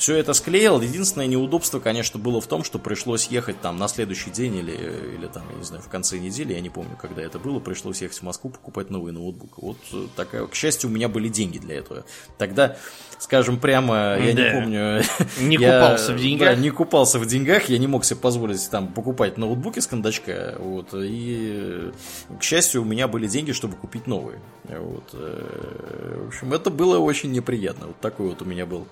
Все 0.00 0.16
это 0.16 0.32
склеил. 0.32 0.80
Единственное 0.80 1.26
неудобство, 1.26 1.78
конечно, 1.78 2.18
было 2.18 2.40
в 2.40 2.46
том, 2.46 2.64
что 2.64 2.78
пришлось 2.78 3.26
ехать 3.26 3.60
там 3.60 3.76
на 3.76 3.86
следующий 3.86 4.30
день 4.30 4.56
или, 4.56 4.72
или 4.72 5.26
там, 5.26 5.42
я 5.50 5.58
не 5.58 5.62
знаю, 5.62 5.82
в 5.82 5.90
конце 5.90 6.18
недели, 6.18 6.54
я 6.54 6.60
не 6.62 6.70
помню, 6.70 6.96
когда 6.98 7.20
это 7.20 7.38
было, 7.38 7.60
пришлось 7.60 8.00
ехать 8.00 8.16
в 8.16 8.22
Москву 8.22 8.48
покупать 8.48 8.88
новый 8.88 9.12
ноутбук. 9.12 9.58
Вот 9.58 9.76
такая, 10.16 10.46
к 10.46 10.54
счастью, 10.54 10.88
у 10.88 10.92
меня 10.94 11.10
были 11.10 11.28
деньги 11.28 11.58
для 11.58 11.74
этого. 11.74 12.06
Тогда, 12.38 12.78
скажем 13.18 13.58
прямо, 13.60 14.16
я 14.18 14.34
да. 14.34 14.42
не 14.42 14.50
помню... 14.52 15.02
Не 15.40 15.56
я, 15.56 15.82
купался 15.82 16.14
в 16.14 16.18
деньгах? 16.18 16.48
Да, 16.48 16.54
не 16.54 16.70
купался 16.70 17.18
в 17.18 17.26
деньгах, 17.26 17.68
я 17.68 17.76
не 17.76 17.86
мог 17.86 18.06
себе 18.06 18.20
позволить 18.20 18.70
там 18.70 18.88
покупать 18.88 19.36
ноутбуки 19.36 19.80
с 19.80 19.86
кондачка, 19.86 20.54
вот, 20.58 20.94
и, 20.94 21.92
к 22.38 22.42
счастью, 22.42 22.80
у 22.80 22.84
меня 22.86 23.06
были 23.06 23.26
деньги, 23.26 23.52
чтобы 23.52 23.76
купить 23.76 24.06
новые. 24.06 24.40
Вот, 24.64 25.10
э, 25.12 26.22
в 26.24 26.28
общем, 26.28 26.54
это 26.54 26.70
было 26.70 26.98
очень 26.98 27.32
неприятно. 27.32 27.88
Вот 27.88 28.00
такой 28.00 28.28
вот 28.28 28.40
у 28.40 28.46
меня 28.46 28.64
был 28.64 28.86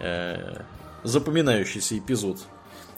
э, 0.00 0.62
запоминающийся 1.02 1.98
эпизод 1.98 2.38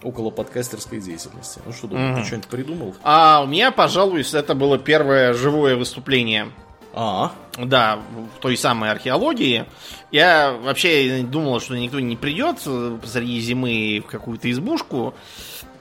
около 0.02 0.30
подкастерской 0.30 1.00
деятельности. 1.00 1.60
Ну 1.64 1.72
что, 1.72 1.86
думаю, 1.86 2.12
mm-hmm. 2.12 2.20
ты 2.20 2.26
что-нибудь 2.26 2.48
придумал? 2.48 2.94
А 3.02 3.42
у 3.44 3.46
меня, 3.46 3.70
пожалуй, 3.70 4.24
это 4.32 4.54
было 4.54 4.78
первое 4.78 5.34
живое 5.34 5.76
выступление. 5.76 6.48
А, 6.94 7.32
да, 7.56 8.00
в 8.36 8.40
той 8.40 8.56
самой 8.56 8.90
археологии. 8.90 9.64
Я 10.10 10.52
вообще 10.52 11.22
думал, 11.22 11.60
что 11.60 11.74
никто 11.74 12.00
не 12.00 12.16
придет 12.16 12.58
посреди 13.00 13.40
зимы 13.40 14.02
в 14.06 14.10
какую-то 14.10 14.50
избушку 14.50 15.14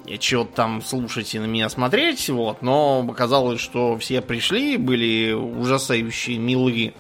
и 0.06 0.18
чего-то 0.18 0.54
там 0.56 0.82
слушать 0.82 1.36
и 1.36 1.40
на 1.40 1.46
меня 1.46 1.70
смотреть, 1.70 2.30
вот, 2.30 2.62
но 2.62 3.06
оказалось, 3.08 3.60
что 3.60 3.98
все 3.98 4.22
пришли, 4.22 4.78
были 4.78 5.34
ужасающие 5.34 6.38
милые, 6.38 6.94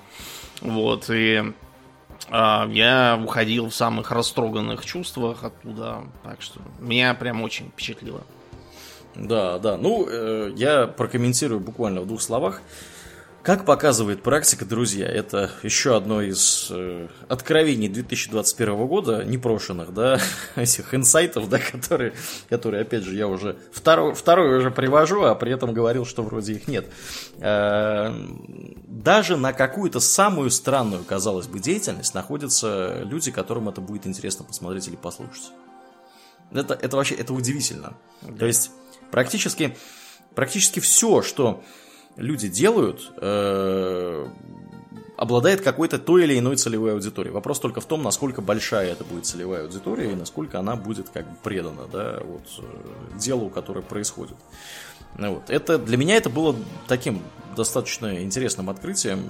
вот, 0.61 1.09
и 1.09 1.37
а, 1.37 1.53
я 2.31 3.19
уходил 3.21 3.69
в 3.69 3.75
самых 3.75 4.11
растроганных 4.11 4.85
чувствах 4.85 5.43
оттуда. 5.43 6.03
Так 6.23 6.41
что 6.41 6.61
меня 6.79 7.13
прям 7.13 7.41
очень 7.41 7.69
впечатлило. 7.69 8.21
Да, 9.15 9.59
да. 9.59 9.77
Ну, 9.77 10.07
э, 10.09 10.53
я 10.55 10.87
прокомментирую 10.87 11.59
буквально 11.59 12.01
в 12.01 12.07
двух 12.07 12.21
словах. 12.21 12.61
Как 13.43 13.65
показывает 13.65 14.21
практика, 14.21 14.65
друзья, 14.65 15.07
это 15.07 15.49
еще 15.63 15.95
одно 15.97 16.21
из 16.21 16.67
э, 16.69 17.07
откровений 17.27 17.87
2021 17.87 18.85
года, 18.85 19.23
непрошенных, 19.23 19.95
да, 19.95 20.19
этих 20.55 20.93
инсайтов, 20.93 21.49
да, 21.49 21.57
которые, 21.57 22.13
которые, 22.49 22.83
опять 22.83 23.03
же, 23.03 23.15
я 23.15 23.27
уже 23.27 23.57
второй, 23.73 24.13
второй 24.13 24.59
уже 24.59 24.69
привожу, 24.69 25.23
а 25.23 25.33
при 25.33 25.51
этом 25.51 25.73
говорил, 25.73 26.05
что 26.05 26.21
вроде 26.21 26.53
их 26.53 26.67
нет. 26.67 26.87
Э, 27.39 28.13
даже 28.85 29.37
на 29.37 29.53
какую-то 29.53 29.99
самую 29.99 30.51
странную, 30.51 31.03
казалось 31.03 31.47
бы, 31.47 31.59
деятельность 31.59 32.13
находятся 32.13 33.01
люди, 33.05 33.31
которым 33.31 33.69
это 33.69 33.81
будет 33.81 34.05
интересно 34.05 34.45
посмотреть 34.45 34.87
или 34.87 34.95
послушать. 34.95 35.51
Это, 36.51 36.75
это 36.75 36.95
вообще, 36.95 37.15
это 37.15 37.33
удивительно. 37.33 37.93
Да. 38.21 38.37
То 38.37 38.45
есть, 38.45 38.69
практически, 39.09 39.75
практически 40.35 40.79
все, 40.79 41.23
что 41.23 41.63
люди 42.17 42.47
делают, 42.47 43.11
э, 43.17 44.27
обладает 45.17 45.61
какой-то 45.61 45.99
той 45.99 46.23
или 46.23 46.39
иной 46.39 46.55
целевой 46.55 46.93
аудиторией. 46.93 47.33
Вопрос 47.33 47.59
только 47.59 47.79
в 47.79 47.85
том, 47.85 48.01
насколько 48.01 48.41
большая 48.41 48.91
это 48.91 49.03
будет 49.03 49.25
целевая 49.25 49.63
аудитория 49.63 50.11
и 50.11 50.15
насколько 50.15 50.59
она 50.59 50.75
будет 50.75 51.09
как 51.09 51.29
бы 51.29 51.35
предана 51.43 51.87
да, 51.91 52.21
вот, 52.23 52.41
э, 52.57 53.19
делу, 53.19 53.49
которое 53.49 53.81
происходит. 53.81 54.35
Вот. 55.17 55.49
Это, 55.49 55.77
для 55.77 55.97
меня 55.97 56.15
это 56.15 56.29
было 56.29 56.55
таким 56.87 57.21
достаточно 57.55 58.23
интересным 58.23 58.69
открытием. 58.69 59.29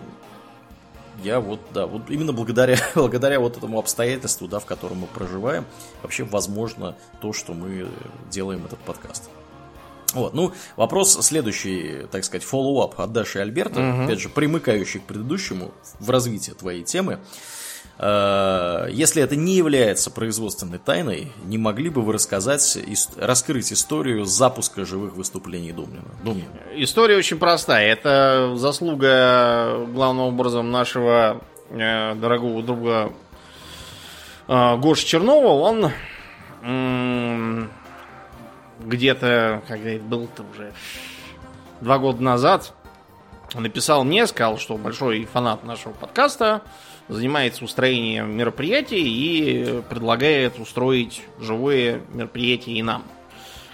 Я 1.23 1.39
вот, 1.39 1.59
да, 1.73 1.87
вот 1.87 2.09
именно 2.09 2.31
благодаря, 2.33 2.77
благодаря 2.95 3.39
вот 3.39 3.57
этому 3.57 3.77
обстоятельству, 3.77 4.47
да, 4.47 4.59
в 4.59 4.65
котором 4.65 4.99
мы 4.99 5.07
проживаем, 5.07 5.65
вообще 6.01 6.23
возможно 6.23 6.95
то, 7.19 7.33
что 7.33 7.53
мы 7.53 7.87
делаем 8.29 8.65
этот 8.65 8.79
подкаст. 8.79 9.29
Вот, 10.13 10.33
ну, 10.33 10.51
вопрос 10.75 11.17
следующий, 11.25 12.07
так 12.11 12.23
сказать, 12.25 12.47
follow-up 12.49 12.95
от 12.97 13.11
Даши 13.11 13.39
и 13.39 13.41
Альберта, 13.41 13.79
угу. 13.79 14.03
опять 14.03 14.19
же, 14.19 14.29
примыкающий 14.29 14.99
к 14.99 15.03
предыдущему 15.03 15.71
в 15.99 16.09
развитии 16.09 16.51
твоей 16.51 16.83
темы. 16.83 17.19
Э, 18.03 18.87
если 18.91 19.21
это 19.21 19.35
не 19.35 19.55
является 19.55 20.09
производственной 20.09 20.79
тайной, 20.79 21.31
не 21.45 21.57
могли 21.57 21.89
бы 21.89 22.01
вы 22.01 22.13
рассказать, 22.13 22.77
раскрыть 23.17 23.71
историю 23.71 24.25
запуска 24.25 24.85
живых 24.85 25.15
выступлений 25.15 25.71
Домнина? 25.71 26.03
Домнина. 26.23 26.47
История 26.75 27.15
очень 27.15 27.37
простая. 27.37 27.91
Это 27.91 28.53
заслуга 28.55 29.85
главным 29.93 30.25
образом 30.25 30.71
нашего 30.71 31.41
э, 31.69 32.15
дорогого 32.15 32.63
друга 32.63 33.13
э, 34.47 34.77
Гоши 34.77 35.05
Чернова. 35.05 35.47
Он 35.47 35.91
где-то, 38.85 39.61
когда 39.67 39.89
это 39.89 40.03
был-то 40.03 40.43
уже 40.51 40.73
два 41.81 41.97
года 41.97 42.21
назад, 42.21 42.73
написал 43.53 44.03
мне, 44.03 44.27
сказал, 44.27 44.57
что 44.57 44.77
большой 44.77 45.25
фанат 45.25 45.63
нашего 45.63 45.93
подкаста, 45.93 46.61
занимается 47.07 47.65
устроением 47.65 48.35
мероприятий 48.37 49.03
и 49.03 49.81
предлагает 49.89 50.59
устроить 50.59 51.23
живое 51.39 52.01
мероприятие 52.13 52.77
и 52.77 52.83
нам. 52.83 53.03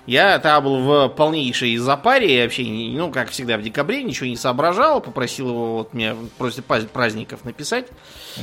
Я 0.08 0.39
тогда 0.39 0.62
был 0.62 0.80
в 0.80 1.10
полнейшей 1.10 1.76
запаре, 1.76 2.41
вообще, 2.43 2.64
ну, 2.64 3.12
как 3.12 3.30
всегда, 3.30 3.58
в 3.58 3.62
декабре, 3.62 4.03
ничего 4.03 4.28
не 4.28 4.38
соображал, 4.38 5.01
попросил 5.01 5.49
его 5.49 5.78
вот 5.80 5.93
мне 5.93 6.16
после 6.38 6.64
праздников 6.64 7.43
написать. 7.43 7.88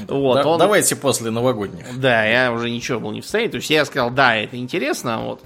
Вот, 0.07 0.35
да, 0.35 0.47
он... 0.47 0.59
Давайте 0.59 0.95
после 0.95 1.31
новогодних. 1.31 1.99
Да, 1.99 2.23
я 2.27 2.53
уже 2.53 2.69
ничего 2.69 3.01
был 3.01 3.13
не 3.13 3.23
в 3.23 3.25
состоянии. 3.25 3.51
То 3.51 3.57
есть 3.57 3.71
я 3.71 3.87
сказал, 3.87 4.11
да, 4.11 4.37
это 4.37 4.59
интересно, 4.59 5.21
вот. 5.25 5.41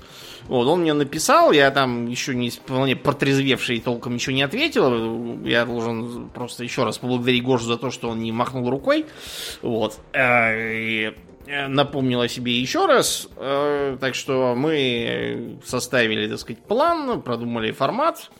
Вот, 0.46 0.66
он 0.66 0.80
мне 0.80 0.92
написал, 0.92 1.52
я 1.52 1.70
там 1.70 2.06
еще 2.06 2.34
не 2.34 2.50
вполне 2.50 2.96
протрезвевший 2.96 3.80
толком 3.80 4.14
ничего 4.14 4.34
не 4.34 4.42
ответил. 4.42 5.42
Я 5.44 5.64
должен 5.64 6.30
просто 6.30 6.64
еще 6.64 6.84
раз 6.84 6.98
поблагодарить 6.98 7.42
Гошу 7.42 7.64
за 7.64 7.76
то, 7.76 7.90
что 7.90 8.08
он 8.08 8.20
не 8.20 8.32
махнул 8.32 8.70
рукой. 8.70 9.06
Вот. 9.62 9.98
Э, 10.12 10.74
и 10.74 11.14
напомнил 11.68 12.20
о 12.20 12.28
себе 12.28 12.58
еще 12.58 12.86
раз. 12.86 13.28
Э, 13.36 13.96
так 14.00 14.14
что 14.14 14.54
мы 14.56 15.58
составили, 15.64 16.28
так 16.28 16.38
сказать, 16.38 16.62
план, 16.62 17.22
продумали 17.22 17.72
формат. 17.72 18.30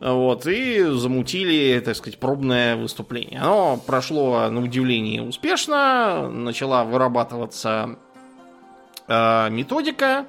Вот, 0.00 0.46
и 0.46 0.82
замутили, 0.82 1.78
так 1.84 1.94
сказать, 1.94 2.18
пробное 2.18 2.74
выступление. 2.76 3.40
Оно 3.40 3.76
прошло, 3.76 4.48
на 4.48 4.62
удивление, 4.62 5.22
успешно. 5.22 6.30
Начала 6.30 6.84
вырабатываться 6.84 7.98
э, 9.06 9.50
методика. 9.50 10.26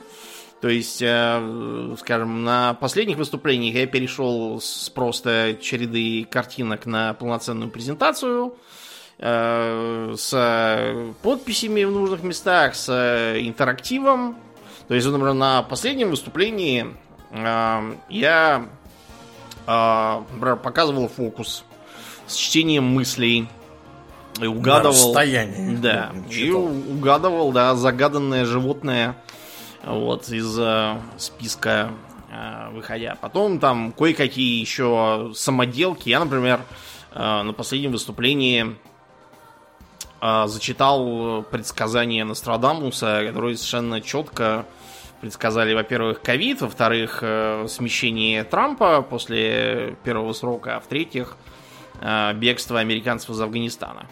То 0.61 0.69
есть, 0.69 1.01
э, 1.01 1.95
скажем, 1.99 2.43
на 2.43 2.75
последних 2.75 3.17
выступлениях 3.17 3.75
я 3.75 3.87
перешел 3.87 4.61
с 4.61 4.91
просто 4.91 5.57
череды 5.59 6.27
картинок 6.29 6.85
на 6.85 7.15
полноценную 7.15 7.71
презентацию 7.71 8.55
э, 9.17 10.13
с 10.15 10.95
подписями 11.23 11.83
в 11.83 11.91
нужных 11.91 12.21
местах, 12.21 12.75
с 12.75 12.89
интерактивом. 13.39 14.37
То 14.87 14.93
есть, 14.93 15.07
например, 15.07 15.33
на 15.33 15.63
последнем 15.63 16.11
выступлении 16.11 16.85
э, 17.31 17.93
я 18.09 18.69
например, 19.65 20.57
показывал 20.57 21.07
фокус 21.07 21.63
с 22.27 22.35
чтением 22.35 22.83
мыслей. 22.83 23.47
И 24.41 24.45
угадывал... 24.45 24.93
На 24.93 25.07
расстоянии. 25.07 25.75
Да. 25.75 26.11
И 26.29 26.49
угадывал, 26.51 27.51
да, 27.51 27.75
загаданное 27.75 28.45
животное 28.45 29.15
вот, 29.83 30.29
из 30.29 30.57
э, 30.59 30.97
списка 31.17 31.91
э, 32.29 32.69
выходя. 32.71 33.17
Потом 33.19 33.59
там 33.59 33.91
кое-какие 33.91 34.59
еще 34.59 35.31
самоделки. 35.35 36.09
Я, 36.09 36.19
например, 36.19 36.61
э, 37.13 37.41
на 37.41 37.53
последнем 37.53 37.91
выступлении 37.91 38.75
э, 40.21 40.43
зачитал 40.47 41.43
предсказания 41.43 42.23
Нострадамуса, 42.25 43.23
которые 43.25 43.57
совершенно 43.57 44.01
четко 44.01 44.65
предсказали, 45.21 45.73
во-первых, 45.75 46.21
ковид, 46.21 46.61
во-вторых, 46.61 47.19
э, 47.21 47.67
смещение 47.69 48.43
Трампа 48.43 49.03
после 49.03 49.95
первого 50.03 50.33
срока, 50.33 50.77
а 50.77 50.79
в-третьих, 50.79 51.37
э, 52.01 52.33
бегство 52.33 52.79
американцев 52.79 53.29
из 53.29 53.39
Афганистана. 53.39 54.07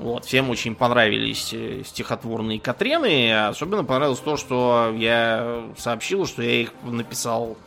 Вот, 0.00 0.24
всем 0.24 0.48
очень 0.48 0.74
понравились 0.74 1.50
э, 1.52 1.82
стихотворные 1.84 2.58
Катрены. 2.58 3.48
Особенно 3.48 3.84
понравилось 3.84 4.20
то, 4.20 4.38
что 4.38 4.94
я 4.96 5.62
сообщил, 5.76 6.26
что 6.26 6.42
я 6.42 6.62
их 6.62 6.72
написал 6.84 7.58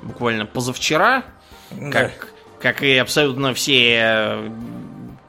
буквально 0.00 0.46
позавчера. 0.46 1.22
Как, 1.90 2.32
как 2.60 2.82
и 2.82 2.96
абсолютно 2.96 3.52
все 3.52 3.98
э, 4.00 4.50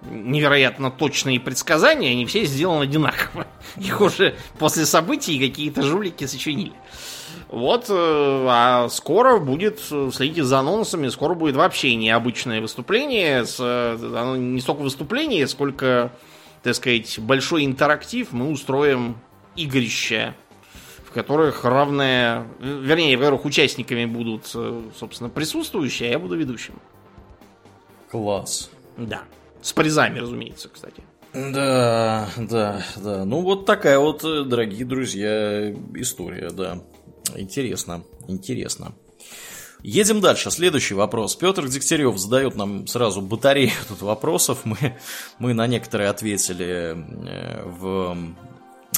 невероятно 0.09 0.89
точные 0.89 1.41
предсказания, 1.41 2.11
они 2.11 2.25
все 2.25 2.45
сделаны 2.45 2.83
одинаково. 2.83 3.45
Их 3.77 3.99
уже 3.99 4.33
после 4.57 4.85
событий 4.85 5.37
какие-то 5.45 5.81
жулики 5.81 6.25
сочинили. 6.27 6.71
Вот, 7.49 7.87
э, 7.89 8.45
а 8.49 8.87
скоро 8.87 9.37
будет, 9.37 9.81
следите 10.13 10.45
за 10.45 10.59
анонсами, 10.59 11.09
скоро 11.09 11.33
будет 11.33 11.57
вообще 11.57 11.93
необычное 11.95 12.61
выступление. 12.61 13.45
С, 13.45 13.59
оно 13.59 14.37
не 14.37 14.61
столько 14.61 14.79
выступление, 14.79 15.45
сколько 15.49 16.13
так 16.63 16.75
сказать, 16.75 17.19
большой 17.19 17.65
интерактив 17.65 18.31
мы 18.31 18.49
устроим 18.49 19.17
игрище, 19.55 20.33
в 21.05 21.11
которых 21.11 21.63
равные, 21.65 22.47
вернее, 22.59 23.17
в 23.17 23.19
которых 23.19 23.45
участниками 23.45 24.05
будут, 24.05 24.49
э, 24.55 24.81
собственно, 24.97 25.29
присутствующие, 25.29 26.09
а 26.09 26.11
я 26.13 26.19
буду 26.19 26.35
ведущим. 26.35 26.75
Класс. 28.09 28.71
Да. 28.97 29.23
С 29.61 29.73
призами, 29.73 30.19
разумеется, 30.19 30.69
кстати. 30.69 31.03
Да, 31.33 32.29
да, 32.37 32.81
да. 32.95 33.25
Ну, 33.25 33.41
вот 33.41 33.65
такая 33.65 33.99
вот, 33.99 34.23
э, 34.23 34.43
дорогие 34.43 34.85
друзья, 34.85 35.71
история, 35.95 36.49
да. 36.49 36.81
Интересно, 37.35 38.03
интересно. 38.27 38.93
Едем 39.83 40.21
дальше. 40.21 40.49
Следующий 40.49 40.93
вопрос. 40.93 41.35
Петр 41.35 41.67
Дегтярев 41.67 42.17
задает 42.17 42.55
нам 42.55 42.87
сразу 42.87 43.21
батарею 43.21 43.71
тут 43.89 44.01
вопросов. 44.01 44.59
Мы, 44.63 44.77
мы 45.39 45.53
на 45.53 45.67
некоторые 45.67 46.09
ответили 46.09 46.95
э, 47.27 47.63
в 47.65 48.17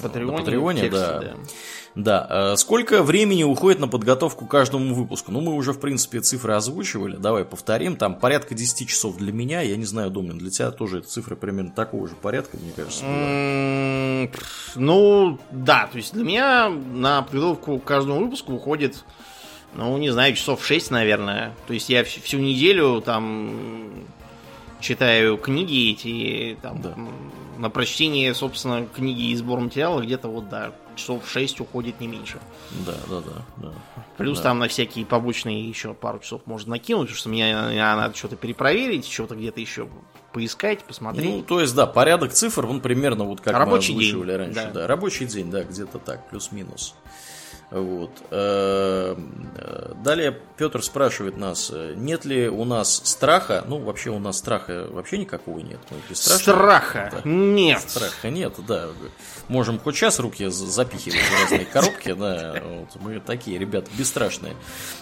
Патреоне, 0.02 0.32
на 0.32 0.38
Патреоне 0.38 0.82
тексте, 0.82 1.00
да. 1.00 1.20
да. 1.20 1.36
Да. 1.96 2.28
Э, 2.30 2.56
сколько 2.58 3.02
времени 3.02 3.44
уходит 3.44 3.80
на 3.80 3.88
подготовку 3.88 4.46
каждому 4.46 4.94
выпуску? 4.94 5.32
Ну, 5.32 5.42
мы 5.42 5.54
уже, 5.54 5.74
в 5.74 5.80
принципе, 5.80 6.20
цифры 6.20 6.54
озвучивали. 6.54 7.16
Давай 7.16 7.46
повторим. 7.46 7.96
Там 7.96 8.20
порядка 8.20 8.54
10 8.54 8.88
часов 8.88 9.18
для 9.18 9.32
меня. 9.32 9.62
Я 9.62 9.78
не 9.78 9.86
знаю, 9.86 10.12
Домнин, 10.12 10.38
для 10.38 10.52
тебя 10.52 10.72
тоже 10.72 11.00
эта 11.00 11.08
цифра 11.08 11.36
примерно 11.36 11.72
такого 11.72 12.08
же 12.08 12.16
порядка, 12.16 12.58
мне 12.58 12.74
кажется. 12.76 13.06
ну, 14.76 15.40
да. 15.52 15.88
То 15.92 15.98
есть 15.98 16.14
для 16.14 16.24
меня 16.24 16.70
на 16.70 17.22
подготовку 17.22 17.80
к 17.80 17.86
каждому 17.86 18.20
выпуску 18.20 18.54
уходит 18.54 19.04
ну, 19.76 19.98
не 19.98 20.10
знаю, 20.10 20.36
часов 20.36 20.66
6, 20.66 20.92
наверное. 20.92 21.54
То 21.68 21.74
есть 21.74 21.90
я 21.90 22.04
всю 22.04 22.40
неделю 22.40 23.02
там 23.02 24.06
читаю 24.80 25.38
книги 25.38 25.92
эти, 25.92 26.58
там, 26.62 26.82
да. 26.82 26.96
на 27.58 27.70
прочтение, 27.70 28.34
собственно, 28.34 28.86
книги 28.86 29.32
и 29.32 29.36
сбор 29.36 29.60
материала 29.60 30.02
где-то 30.02 30.28
вот, 30.28 30.50
да, 30.50 30.74
часов 30.96 31.28
6 31.30 31.60
уходит 31.62 32.00
не 32.00 32.08
меньше. 32.08 32.40
Да, 32.86 32.96
да, 33.10 33.22
да. 33.22 33.46
да. 33.58 33.74
Плюс 34.18 34.38
да. 34.38 34.44
там 34.44 34.60
на 34.60 34.68
всякие 34.68 35.06
побочные 35.06 35.68
еще 35.68 35.94
пару 35.94 36.20
часов 36.20 36.42
можно 36.46 36.72
накинуть, 36.72 37.08
потому 37.08 37.18
что 37.18 37.30
мне 37.30 37.54
надо 37.54 38.16
что-то 38.16 38.36
перепроверить, 38.36 39.08
что-то 39.08 39.36
где-то 39.36 39.60
еще 39.60 39.88
поискать, 40.32 40.84
посмотреть. 40.84 41.30
Ну, 41.30 41.42
то 41.44 41.62
есть, 41.62 41.74
да, 41.76 41.86
порядок 41.86 42.34
цифр, 42.34 42.66
он 42.66 42.82
примерно 42.82 43.24
вот 43.24 43.42
как 43.42 43.54
Рабочий 43.54 43.96
мы 43.96 44.04
день. 44.04 44.38
раньше. 44.38 44.54
Да. 44.54 44.72
да, 44.72 44.88
рабочий 44.88 45.26
день, 45.26 45.50
да, 45.50 45.64
где-то 45.64 45.98
так, 45.98 46.30
плюс-минус. 46.30 46.96
Вот. 47.72 48.12
Э, 48.30 49.16
далее 50.04 50.38
Петр 50.58 50.84
спрашивает 50.84 51.36
нас, 51.38 51.72
нет 51.96 52.24
ли 52.24 52.48
у 52.48 52.64
нас 52.64 53.02
страха, 53.04 53.64
ну 53.68 53.80
вообще 53.80 54.12
у 54.12 54.20
нас 54.20 54.38
страха 54.38 54.88
вообще 54.90 55.18
никакого 55.18 55.60
нет. 55.60 55.80
Мы 55.90 56.16
страха 56.16 57.12
да. 57.12 57.22
нет. 57.30 57.82
Страха 57.82 58.30
нет, 58.30 58.54
да. 58.68 58.88
Можем 59.48 59.80
хоть 59.80 59.96
сейчас 59.96 60.20
руки 60.20 60.48
запихивать 60.48 61.20
в 61.20 61.42
разные 61.42 61.66
коробки, 61.66 62.14
да. 62.14 62.62
Вот. 62.64 63.02
Мы 63.02 63.20
такие 63.20 63.58
ребята 63.58 63.90
бесстрашные. 63.98 64.56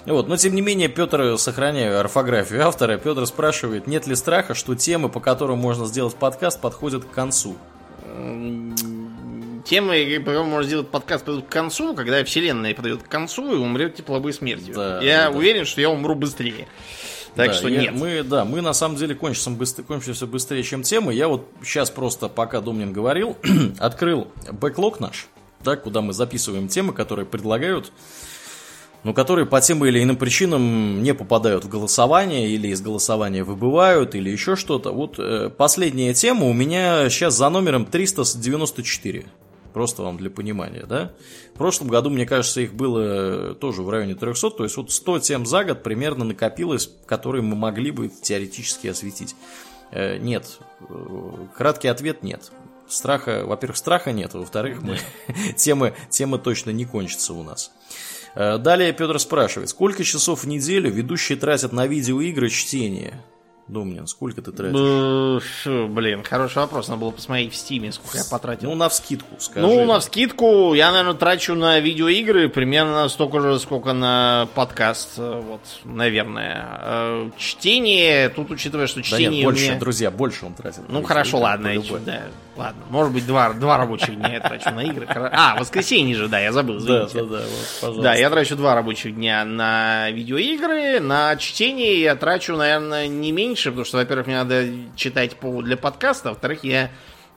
Вот. 0.06 0.28
Но 0.28 0.38
тем 0.38 0.56
не 0.56 0.62
менее 0.62 0.88
Петр, 0.88 1.38
сохраняя 1.38 2.00
орфографию 2.00 2.66
автора, 2.66 2.98
Петр 2.98 3.26
спрашивает, 3.26 3.88
нет 3.88 4.08
ли 4.08 4.16
страха, 4.16 4.54
что 4.54 4.76
темы, 4.76 5.10
по 5.10 5.20
которым 5.20 5.60
можно 5.60 5.86
сделать 5.86 6.16
подкаст, 6.16 6.62
подходят 6.62 7.04
к 7.04 7.12
концу 7.12 7.58
темы, 9.64 10.22
по 10.26 10.32
можно 10.44 10.64
сделать 10.64 10.90
подкаст, 10.90 11.26
подойдут 11.26 11.50
к 11.50 11.52
концу, 11.52 11.96
когда 11.96 12.24
вселенная 12.24 12.74
подойдет 12.74 13.04
к 13.04 13.08
концу 13.08 13.54
и 13.54 13.58
умрет 13.58 13.96
тепловой 13.96 14.34
смертью. 14.34 14.74
Да, 14.76 15.02
я 15.02 15.30
да, 15.30 15.38
уверен, 15.38 15.66
что 15.66 15.82
я 15.82 15.90
умру 15.90 16.16
быстрее. 16.16 16.68
Так 17.36 17.48
да, 17.48 17.54
что 17.54 17.68
я, 17.68 17.82
нет. 17.82 17.94
Мы, 17.96 18.24
да, 18.24 18.46
мы 18.46 18.62
на 18.62 18.74
самом 18.74 18.96
деле 18.96 19.16
кончимся, 19.16 19.50
быстр, 19.50 19.84
кончимся 19.84 20.28
быстрее, 20.28 20.64
чем 20.64 20.84
темы. 20.84 21.14
Я 21.14 21.28
вот 21.28 21.48
сейчас 21.64 21.90
просто, 21.90 22.30
пока 22.30 22.62
Домнин 22.62 22.94
говорил, 22.94 23.38
открыл 23.80 24.28
бэклог 24.52 25.00
наш, 25.00 25.28
да, 25.64 25.76
куда 25.76 26.02
мы 26.02 26.14
записываем 26.14 26.68
темы, 26.68 26.94
которые 26.94 27.26
предлагают 27.26 27.92
но 29.04 29.14
которые 29.14 29.46
по 29.46 29.60
тем 29.60 29.84
или 29.86 30.02
иным 30.02 30.16
причинам 30.16 31.04
не 31.04 31.14
попадают 31.14 31.66
в 31.66 31.70
голосование, 31.70 32.50
или 32.50 32.70
из 32.70 32.82
голосования 32.82 33.44
выбывают, 33.44 34.16
или 34.16 34.30
еще 34.30 34.56
что-то. 34.56 34.92
Вот 34.92 35.20
э, 35.20 35.50
последняя 35.50 36.14
тема 36.14 36.46
у 36.46 36.54
меня 36.54 37.10
сейчас 37.10 37.36
за 37.36 37.50
номером 37.50 37.86
394. 37.86 39.26
Просто 39.74 40.04
вам 40.04 40.18
для 40.18 40.30
понимания, 40.30 40.86
да? 40.88 41.14
В 41.54 41.58
прошлом 41.58 41.88
году, 41.88 42.10
мне 42.10 42.26
кажется, 42.26 42.62
их 42.62 42.74
было 42.74 43.56
тоже 43.56 43.82
в 43.82 43.90
районе 43.90 44.16
300, 44.16 44.52
то 44.52 44.64
есть 44.64 44.78
вот 44.78 44.92
100 44.92 45.20
тем 45.20 45.46
за 45.46 45.64
год 45.64 45.82
примерно 45.82 46.26
накопилось, 46.26 46.90
которые 47.06 47.42
мы 47.42 47.56
могли 47.56 47.92
бы 47.92 48.10
теоретически 48.10 48.88
осветить. 48.88 49.36
Э, 49.92 50.18
нет. 50.18 50.60
Э, 50.82 51.48
краткий 51.56 51.88
ответ– 51.88 52.22
нет. 52.24 52.52
Страха, 52.88 53.44
во-первых, 53.46 53.78
страха 53.78 54.12
нет, 54.12 54.34
во-вторых, 54.34 54.82
мы, 54.82 55.00
темы, 55.56 55.96
темы 56.10 56.38
точно 56.38 56.70
не 56.70 56.86
кончатся 56.86 57.34
у 57.34 57.44
нас. 57.44 57.72
Э, 58.36 58.58
далее 58.58 58.94
Петр 58.94 59.18
спрашивает, 59.20 59.70
сколько 59.70 60.04
часов 60.04 60.44
в 60.44 60.48
неделю 60.48 60.92
ведущие 60.92 61.38
тратят 61.38 61.74
на 61.74 61.88
видеоигры 61.88 62.50
чтение? 62.50 63.24
Домнин, 63.68 64.08
сколько 64.08 64.42
ты 64.42 64.52
тратишь? 64.52 65.66
Блин, 65.90 66.24
хороший 66.24 66.58
вопрос. 66.58 66.90
Надо 66.90 67.00
было 67.02 67.12
посмотреть 67.12 67.54
в 67.54 67.56
стиме, 67.56 67.92
сколько 67.92 68.18
я 68.18 68.24
потратил. 68.30 68.70
Ну, 68.70 68.76
на 68.76 68.90
вскидку, 68.90 69.40
скажи. 69.40 69.66
Ну, 69.66 69.86
на 69.86 70.00
вскидку 70.00 70.74
я, 70.74 70.92
наверное, 70.92 71.14
трачу 71.14 71.56
на 71.56 71.80
видеоигры 71.80 72.50
примерно 72.50 73.08
столько 73.08 73.40
же, 73.40 73.60
сколько 73.60 73.94
на 73.94 74.50
подкаст. 74.54 75.18
Вот, 75.18 75.62
наверное. 75.86 76.68
Э, 76.82 77.30
чтение, 77.38 78.30
тут 78.30 78.52
учитывая, 78.52 78.88
что 78.88 79.02
чтение... 79.02 79.30
Да 79.30 79.36
нет, 79.36 79.46
больше, 79.46 79.70
мне... 79.70 79.80
друзья, 79.80 80.12
больше 80.12 80.46
он 80.46 80.54
тратит. 80.54 80.82
Ну, 80.90 81.02
хорошо, 81.04 81.40
ладно. 81.40 81.72
Да, 82.06 82.24
ладно, 82.56 82.84
может 82.90 83.14
быть, 83.14 83.26
два, 83.26 83.54
два 83.54 83.78
рабочих 83.78 84.16
дня 84.16 84.34
я 84.34 84.40
трачу 84.40 84.70
на 84.72 84.82
игры. 84.82 85.08
А, 85.10 85.56
воскресенье 85.60 86.16
же, 86.16 86.28
да, 86.28 86.40
я 86.40 86.52
забыл, 86.52 86.78
извините. 86.78 87.14
Да, 87.14 87.24
да, 87.24 87.30
да, 87.30 87.44
вот, 87.44 87.68
пожалуйста. 87.82 88.04
Да, 88.04 88.16
я 88.16 88.30
трачу 88.30 88.56
два 88.56 88.76
рабочих 88.76 89.16
дня 89.16 89.46
на 89.46 90.10
видеоигры. 90.12 91.00
На 91.00 91.36
чтение 91.36 92.02
я 92.02 92.16
трачу, 92.16 92.56
наверное, 92.56 93.08
не 93.08 93.32
меньше 93.32 93.70
потому 93.70 93.86
что, 93.86 93.98
во-первых, 93.98 94.28
мне 94.28 94.38
надо 94.38 94.68
читать 94.96 95.36
по, 95.36 95.62
для 95.62 95.78
подкаста, 95.78 96.30
во-вторых, 96.30 96.64
я 96.64 96.90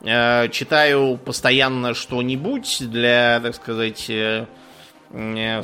э, 0.02 0.48
читаю 0.50 1.16
постоянно 1.16 1.94
что-нибудь 1.94 2.78
для, 2.90 3.40
так 3.40 3.54
сказать, 3.54 4.06
э, 4.08 4.46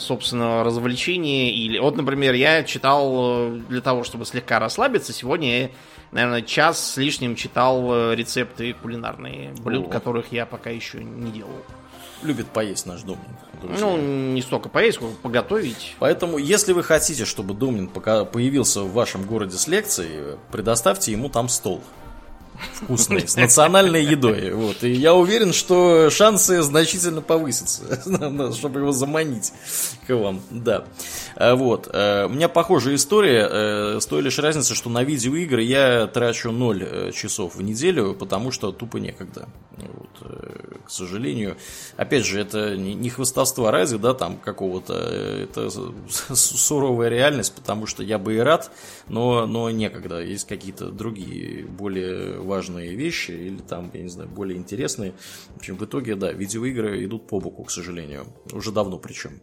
собственного 0.00 0.64
развлечения. 0.64 1.52
Или, 1.52 1.78
вот, 1.78 1.96
например, 1.96 2.34
я 2.34 2.64
читал 2.64 3.12
э, 3.16 3.60
для 3.68 3.80
того, 3.80 4.04
чтобы 4.04 4.24
слегка 4.24 4.58
расслабиться. 4.58 5.12
Сегодня 5.12 5.62
я, 5.62 5.70
наверное, 6.10 6.42
час 6.42 6.92
с 6.92 6.96
лишним 6.96 7.36
читал 7.36 7.92
э, 7.92 8.14
рецепты 8.14 8.74
кулинарные 8.74 9.52
блюд, 9.58 9.86
О. 9.86 9.90
которых 9.90 10.32
я 10.32 10.46
пока 10.46 10.70
еще 10.70 11.02
не 11.02 11.30
делал 11.30 11.50
любит 12.22 12.46
поесть 12.46 12.86
наш 12.86 13.02
Домнин. 13.02 13.24
Друзья. 13.60 13.84
Ну, 13.84 13.96
не 13.96 14.42
столько 14.42 14.68
поесть, 14.68 14.96
сколько 14.96 15.16
поготовить. 15.16 15.96
Поэтому, 15.98 16.38
если 16.38 16.72
вы 16.72 16.82
хотите, 16.82 17.24
чтобы 17.24 17.52
Домнин 17.54 17.88
появился 17.88 18.82
в 18.82 18.92
вашем 18.92 19.24
городе 19.24 19.56
с 19.56 19.66
лекцией, 19.66 20.36
предоставьте 20.50 21.12
ему 21.12 21.28
там 21.28 21.48
стол 21.48 21.82
вкусной, 22.74 23.26
с 23.26 23.36
национальной 23.36 24.04
едой. 24.04 24.52
Вот. 24.52 24.82
И 24.82 24.92
я 24.92 25.14
уверен, 25.14 25.52
что 25.52 26.10
шансы 26.10 26.62
значительно 26.62 27.20
повысятся, 27.20 28.02
чтобы 28.56 28.80
его 28.80 28.92
заманить 28.92 29.52
к 30.06 30.14
вам. 30.14 30.40
Да. 30.50 30.84
А 31.36 31.54
вот. 31.54 31.88
Э, 31.92 32.26
у 32.26 32.30
меня 32.30 32.48
похожая 32.48 32.94
история, 32.94 33.48
э, 33.50 34.00
с 34.00 34.06
той 34.06 34.22
лишь 34.22 34.38
разницей, 34.38 34.74
что 34.74 34.90
на 34.90 35.02
видеоигры 35.04 35.62
я 35.62 36.06
трачу 36.06 36.50
0 36.50 36.82
э, 36.82 37.12
часов 37.12 37.56
в 37.56 37.62
неделю, 37.62 38.14
потому 38.14 38.50
что 38.50 38.72
тупо 38.72 38.98
некогда. 38.98 39.48
Вот. 39.76 40.08
К 40.84 40.90
сожалению, 40.90 41.56
опять 41.96 42.24
же, 42.24 42.40
это 42.40 42.76
не 42.76 43.10
хвостовство 43.10 43.70
ради, 43.70 43.96
да, 43.96 44.14
там 44.14 44.36
какого-то, 44.36 44.94
это 44.94 45.68
суровая 46.08 47.08
реальность, 47.08 47.54
потому 47.54 47.86
что 47.86 48.02
я 48.02 48.18
бы 48.18 48.34
и 48.34 48.38
рад, 48.38 48.70
но, 49.08 49.46
но 49.46 49.70
некогда. 49.70 50.20
Есть 50.20 50.46
какие-то 50.46 50.90
другие, 50.90 51.64
более 51.64 52.40
важные 52.40 52.94
вещи, 52.94 53.30
или 53.30 53.58
там, 53.58 53.90
я 53.94 54.02
не 54.02 54.08
знаю, 54.08 54.28
более 54.28 54.58
интересные. 54.58 55.14
В 55.54 55.56
общем, 55.56 55.76
в 55.76 55.84
итоге, 55.84 56.16
да, 56.16 56.32
видеоигры 56.32 57.04
идут 57.04 57.26
по 57.26 57.40
боку, 57.40 57.64
к 57.64 57.70
сожалению. 57.70 58.26
Уже 58.52 58.72
давно 58.72 58.98
причем. 58.98 59.40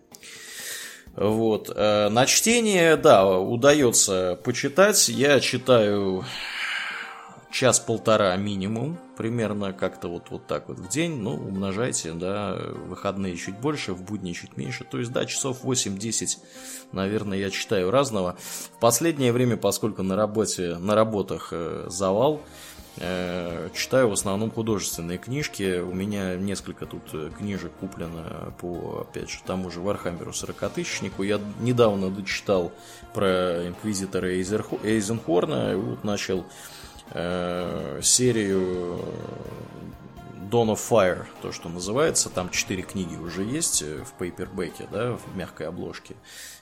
Вот. 1.15 1.71
Э, 1.75 2.09
на 2.09 2.25
чтение, 2.25 2.95
да, 2.95 3.37
удается 3.37 4.39
почитать. 4.43 5.09
Я 5.09 5.39
читаю 5.39 6.23
час-полтора 7.51 8.35
минимум, 8.37 8.97
примерно 9.17 9.73
как-то 9.73 10.07
вот, 10.07 10.29
вот 10.29 10.45
так 10.45 10.69
вот 10.69 10.79
в 10.79 10.87
день, 10.87 11.19
ну, 11.19 11.33
умножайте, 11.33 12.13
да, 12.13 12.55
выходные 12.87 13.35
чуть 13.37 13.57
больше, 13.57 13.93
в 13.93 14.03
будни 14.03 14.33
чуть 14.33 14.55
меньше, 14.55 14.83
то 14.83 14.99
есть, 14.99 15.11
да, 15.11 15.25
часов 15.25 15.63
8-10, 15.63 16.37
наверное, 16.91 17.37
я 17.37 17.49
читаю 17.49 17.91
разного. 17.91 18.37
В 18.75 18.79
последнее 18.79 19.31
время, 19.31 19.57
поскольку 19.57 20.03
на 20.03 20.15
работе, 20.15 20.77
на 20.77 20.95
работах 20.95 21.49
э, 21.51 21.87
завал, 21.89 22.41
читаю 23.73 24.09
в 24.09 24.13
основном 24.13 24.51
художественные 24.51 25.17
книжки. 25.17 25.79
У 25.79 25.93
меня 25.93 26.35
несколько 26.35 26.85
тут 26.85 27.03
э, 27.13 27.31
книжек 27.37 27.71
куплено 27.79 28.53
по, 28.59 29.05
опять 29.09 29.29
же, 29.29 29.39
тому 29.45 29.71
же 29.71 29.79
Вархаммеру 29.79 30.31
40-тысячнику. 30.31 31.23
Я 31.23 31.39
недавно 31.61 32.09
дочитал 32.09 32.73
про 33.13 33.67
Инквизитора 33.67 34.27
Эйзенхорна. 34.27 35.71
И 35.71 35.75
вот 35.75 36.03
начал 36.03 36.45
э, 37.11 37.99
серию 38.03 38.99
Dawn 40.49 40.73
of 40.73 40.79
Fire, 40.89 41.25
то, 41.41 41.51
что 41.51 41.69
называется. 41.69 42.29
Там 42.29 42.49
четыре 42.49 42.81
книги 42.81 43.15
уже 43.15 43.43
есть 43.43 43.81
э, 43.81 44.03
в 44.03 44.13
пейпербеке, 44.13 44.87
да, 44.91 45.13
в 45.13 45.37
мягкой 45.37 45.67
обложке. 45.67 46.15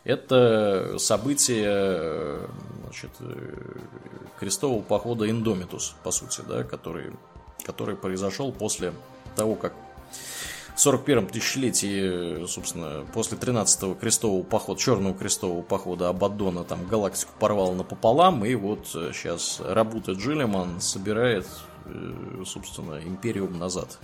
Это 0.07 0.97
событие 0.97 2.39
значит, 2.83 3.11
крестового 4.39 4.81
похода 4.81 5.29
Индомитус, 5.29 5.95
по 6.03 6.11
сути, 6.11 6.41
да, 6.47 6.63
который, 6.63 7.11
который 7.65 7.95
произошел 7.95 8.51
после 8.51 8.93
того, 9.35 9.55
как 9.55 9.73
в 10.75 10.85
41-м 10.85 11.27
тысячелетии, 11.27 12.45
собственно, 12.45 13.05
после 13.13 13.37
13-го 13.37 13.95
крестового 13.95 14.43
похода, 14.43 14.79
черного 14.79 15.13
крестового 15.15 15.61
похода 15.61 16.09
Абаддона 16.09 16.63
там 16.63 16.87
галактику 16.87 17.31
порвал 17.39 17.73
напополам, 17.73 18.45
и 18.45 18.55
вот 18.55 18.87
сейчас 18.87 19.59
работа 19.59 20.13
Джилеман 20.13 20.79
собирает 20.79 21.47
Э, 21.87 22.43
собственно, 22.45 22.99
Империум 22.99 23.57
назад. 23.57 23.99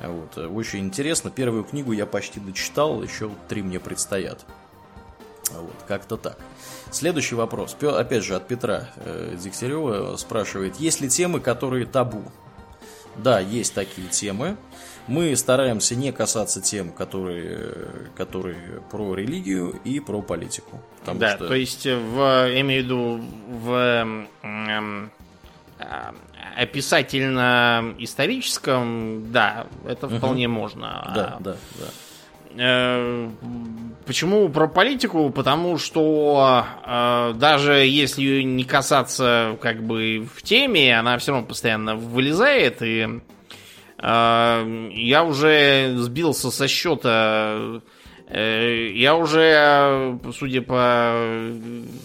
Э, 0.00 0.08
вот. 0.08 0.38
Очень 0.38 0.80
интересно. 0.80 1.30
Первую 1.30 1.64
книгу 1.64 1.92
я 1.92 2.06
почти 2.06 2.40
дочитал, 2.40 3.02
еще 3.02 3.30
три 3.48 3.62
мне 3.62 3.80
предстоят. 3.80 4.44
Вот, 5.60 5.74
как-то 5.86 6.16
так. 6.16 6.38
Следующий 6.90 7.34
вопрос. 7.34 7.76
Опять 7.80 8.24
же, 8.24 8.36
от 8.36 8.48
Петра 8.48 8.88
э, 8.96 9.36
Дегтярева 9.42 10.16
спрашивает, 10.16 10.76
есть 10.76 11.00
ли 11.00 11.08
темы, 11.08 11.40
которые 11.40 11.86
табу? 11.86 12.22
Да, 13.16 13.40
есть 13.40 13.74
такие 13.74 14.08
темы. 14.08 14.56
Мы 15.06 15.34
стараемся 15.36 15.94
не 15.96 16.12
касаться 16.12 16.60
тем, 16.60 16.92
которые, 16.92 17.88
которые 18.16 18.80
про 18.90 19.14
религию 19.14 19.78
и 19.84 20.00
про 20.00 20.22
политику. 20.22 20.80
Да, 21.04 21.36
что... 21.36 21.48
то 21.48 21.54
есть, 21.54 21.84
в, 21.84 22.48
я 22.48 22.60
имею 22.60 22.82
в 22.82 22.86
виду, 22.86 23.20
в 23.48 24.26
описательно-историческом, 26.56 29.32
да, 29.32 29.66
это 29.86 30.06
угу. 30.06 30.16
вполне 30.16 30.48
можно. 30.48 31.12
Да, 31.14 31.36
да, 31.40 31.56
да. 31.78 31.86
Э, 32.56 33.30
почему 34.06 34.48
про 34.48 34.68
политику? 34.68 35.30
Потому 35.30 35.78
что 35.78 36.64
э, 36.84 37.32
даже 37.36 37.72
если 37.74 38.42
не 38.42 38.64
касаться 38.64 39.58
как 39.60 39.82
бы 39.82 40.28
в 40.34 40.42
теме, 40.42 40.98
она 40.98 41.18
все 41.18 41.32
равно 41.32 41.46
постоянно 41.46 41.96
вылезает, 41.96 42.82
и 42.82 43.20
э, 43.98 44.90
я 44.94 45.24
уже 45.24 45.94
сбился 45.96 46.50
со 46.50 46.68
счета. 46.68 47.80
Э, 48.28 48.90
я 48.94 49.14
уже, 49.16 50.18
судя 50.38 50.62
по 50.62 51.14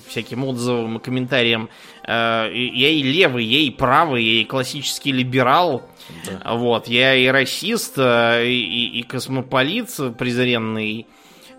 всяким 0.07 0.43
отзывам 0.43 0.97
и 0.97 0.99
комментариям, 1.01 1.69
Э, 2.07 2.49
я 2.53 2.89
и 2.89 3.03
левый, 3.03 3.43
я 3.43 3.59
и 3.59 3.69
правый, 3.69 4.23
я 4.23 4.41
и 4.41 4.45
классический 4.45 5.11
либерал. 5.11 5.83
Да. 6.25 6.55
Вот, 6.55 6.87
я 6.87 7.13
и 7.15 7.27
расист, 7.27 7.95
э, 7.97 8.47
и, 8.47 8.99
и 8.99 9.03
космополит 9.03 9.89
презренный. 10.17 11.05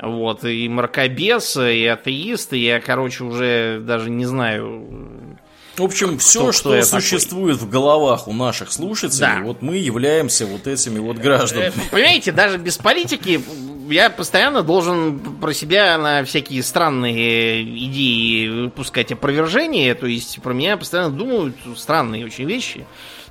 Вот, 0.00 0.44
и 0.44 0.68
мракобес, 0.68 1.56
и 1.56 1.84
атеист, 1.86 2.52
и 2.52 2.58
я, 2.58 2.80
короче, 2.80 3.24
уже 3.24 3.80
даже 3.80 4.10
не 4.10 4.26
знаю, 4.26 5.38
в 5.78 5.82
общем, 5.84 6.18
все, 6.18 6.40
кто, 6.40 6.52
что 6.52 6.82
существует 6.82 7.58
такой. 7.58 7.68
в 7.68 7.70
головах 7.70 8.26
у 8.26 8.32
наших 8.32 8.72
слушателей, 8.72 9.20
да. 9.20 9.40
вот 9.42 9.62
мы 9.62 9.76
являемся 9.76 10.46
вот 10.46 10.66
этими 10.66 10.98
вот 10.98 11.18
гражданами. 11.18 11.68
Э, 11.68 11.90
понимаете, 11.90 12.32
даже 12.32 12.58
без 12.58 12.76
политики 12.78 13.40
я 13.88 14.10
постоянно 14.10 14.62
должен 14.62 15.18
про 15.18 15.52
себя 15.52 15.96
на 15.98 16.24
всякие 16.24 16.62
странные 16.62 17.62
идеи 17.62 18.64
выпускать 18.64 19.12
опровержения. 19.12 19.94
То 19.94 20.06
есть 20.06 20.40
про 20.42 20.52
меня 20.52 20.76
постоянно 20.76 21.10
думают 21.10 21.56
странные 21.76 22.26
очень 22.26 22.44
вещи. 22.44 22.84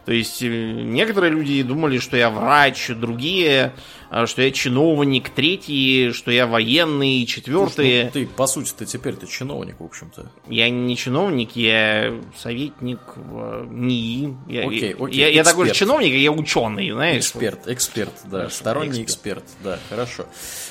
То 0.07 0.13
есть 0.13 0.41
э, 0.41 0.47
некоторые 0.47 1.33
люди 1.33 1.61
думали, 1.63 1.99
что 1.99 2.15
я 2.15 2.29
врач, 2.29 2.87
другие, 2.91 3.73
э, 4.09 4.25
что 4.25 4.41
я 4.41 4.51
чиновник, 4.51 5.27
третьи, 5.31 6.11
что 6.11 6.31
я 6.31 6.47
военный, 6.47 7.25
четвертые. 7.25 8.05
Ну, 8.05 8.11
ты, 8.11 8.25
по 8.25 8.47
сути, 8.47 8.71
ты 8.71 8.85
теперь 8.85 9.17
ты 9.17 9.27
чиновник, 9.27 9.81
в 9.81 9.83
общем-то. 9.83 10.31
Я 10.47 10.69
не 10.69 10.95
чиновник, 10.95 11.57
я 11.57 12.13
советник 12.37 13.01
в 13.17 13.67
НИИ. 13.69 14.37
Я, 14.47 14.67
окей, 14.67 14.95
окей, 14.97 15.19
я, 15.19 15.27
я 15.27 15.43
такой 15.43 15.67
же 15.67 15.73
чиновник, 15.73 16.13
я 16.13 16.31
ученый, 16.31 16.89
знаешь. 16.91 17.25
Эксперт, 17.25 17.67
эксперт, 17.67 18.13
да, 18.23 18.37
Хорошо, 18.37 18.55
сторонний 18.55 19.03
эксперт. 19.03 19.43
эксперт, 19.43 19.61
да, 19.61 19.79
хорошо. 19.89 20.25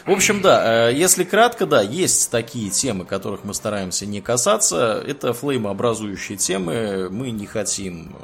В 0.07 0.13
общем, 0.13 0.41
да, 0.41 0.89
э, 0.89 0.95
если 0.95 1.25
кратко, 1.25 1.67
да, 1.67 1.83
есть 1.83 2.31
такие 2.31 2.71
темы, 2.71 3.05
которых 3.05 3.45
мы 3.45 3.53
стараемся 3.53 4.07
не 4.07 4.23
касаться. 4.23 5.05
Это 5.07 5.35
флеймообразующие 5.35 6.39
темы. 6.39 7.11
Мы 7.11 7.33
не 7.33 7.45
хотим 7.45 8.17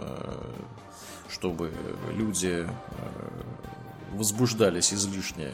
чтобы 1.43 1.73
люди 2.17 2.65
э, 2.65 2.69
возбуждались 4.15 4.95
излишне 4.95 5.51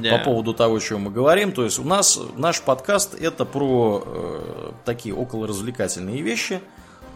да. 0.00 0.16
по 0.16 0.24
поводу 0.24 0.54
того, 0.54 0.76
о 0.76 0.80
чем 0.80 1.02
мы 1.02 1.10
говорим. 1.10 1.52
То 1.52 1.64
есть 1.64 1.78
у 1.78 1.84
нас 1.84 2.18
наш 2.38 2.62
подкаст 2.62 3.14
это 3.14 3.44
про 3.44 4.02
э, 4.06 4.70
такие 4.86 5.14
околоразвлекательные 5.14 6.22
вещи 6.22 6.62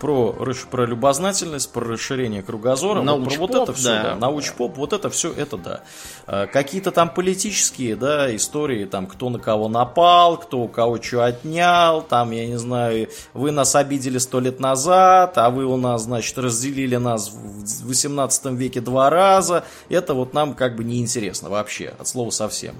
про, 0.02 0.36
про 0.68 0.84
любознательность, 0.84 1.70
про 1.70 1.92
расширение 1.92 2.42
кругозора, 2.42 3.02
вот, 3.02 3.24
про 3.24 3.38
вот 3.38 3.54
это 3.54 3.72
все, 3.72 3.88
да. 3.88 4.02
да, 4.02 4.16
научпоп, 4.16 4.76
вот 4.76 4.92
это 4.92 5.08
все, 5.10 5.32
это 5.32 5.56
да. 5.56 5.80
А, 6.26 6.48
какие-то 6.48 6.90
там 6.90 7.08
политические, 7.08 7.94
да, 7.94 8.34
истории, 8.34 8.84
там, 8.84 9.06
кто 9.06 9.30
на 9.30 9.38
кого 9.38 9.68
напал, 9.68 10.38
кто 10.38 10.58
у 10.58 10.68
кого 10.68 11.00
что 11.00 11.24
отнял, 11.24 12.02
там, 12.02 12.32
я 12.32 12.48
не 12.48 12.58
знаю, 12.58 13.10
вы 13.32 13.52
нас 13.52 13.76
обидели 13.76 14.18
сто 14.18 14.40
лет 14.40 14.58
назад, 14.58 15.38
а 15.38 15.50
вы 15.50 15.66
у 15.66 15.76
нас, 15.76 16.02
значит, 16.02 16.36
разделили 16.36 16.96
нас 16.96 17.30
в 17.30 17.86
18 17.86 18.46
веке 18.46 18.80
два 18.80 19.08
раза, 19.08 19.62
это 19.88 20.14
вот 20.14 20.34
нам 20.34 20.54
как 20.54 20.74
бы 20.74 20.82
неинтересно 20.82 21.48
вообще, 21.48 21.94
от 21.96 22.08
слова 22.08 22.30
совсем. 22.30 22.74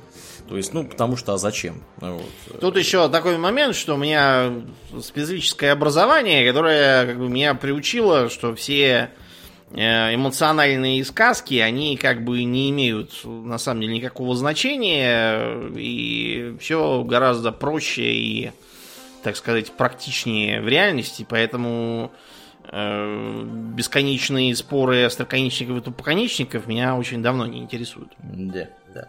То 0.53 0.59
есть, 0.59 0.75
ну, 0.75 0.85
потому 0.85 1.17
что, 1.17 1.33
а 1.33 1.39
зачем? 1.39 1.83
Вот. 1.97 2.29
Тут 2.61 2.77
еще 2.77 3.09
такой 3.09 3.39
момент, 3.39 3.75
что 3.75 3.95
у 3.95 3.97
меня 3.97 4.53
специфическое 5.01 5.73
образование, 5.73 6.47
которое 6.47 7.07
как 7.07 7.19
бы 7.19 7.31
меня 7.31 7.55
приучило, 7.55 8.29
что 8.29 8.55
все 8.55 9.09
э, 9.71 10.15
эмоциональные 10.15 11.03
сказки, 11.07 11.55
они 11.55 11.97
как 11.97 12.23
бы 12.23 12.45
не 12.45 12.69
имеют 12.69 13.25
на 13.25 13.57
самом 13.57 13.81
деле 13.81 13.95
никакого 13.95 14.37
значения, 14.37 15.71
и 15.75 16.55
все 16.61 17.03
гораздо 17.03 17.51
проще 17.51 18.13
и, 18.13 18.53
так 19.23 19.37
сказать, 19.37 19.73
практичнее 19.73 20.61
в 20.61 20.69
реальности, 20.69 21.25
поэтому 21.27 22.13
э, 22.71 23.43
бесконечные 23.75 24.55
споры 24.55 25.05
остроконечников 25.05 25.79
и 25.79 25.81
тупоконечников 25.81 26.67
меня 26.67 26.95
очень 26.95 27.23
давно 27.23 27.47
не 27.47 27.61
интересуют. 27.61 28.13
Да, 28.19 28.69
да. 28.95 29.09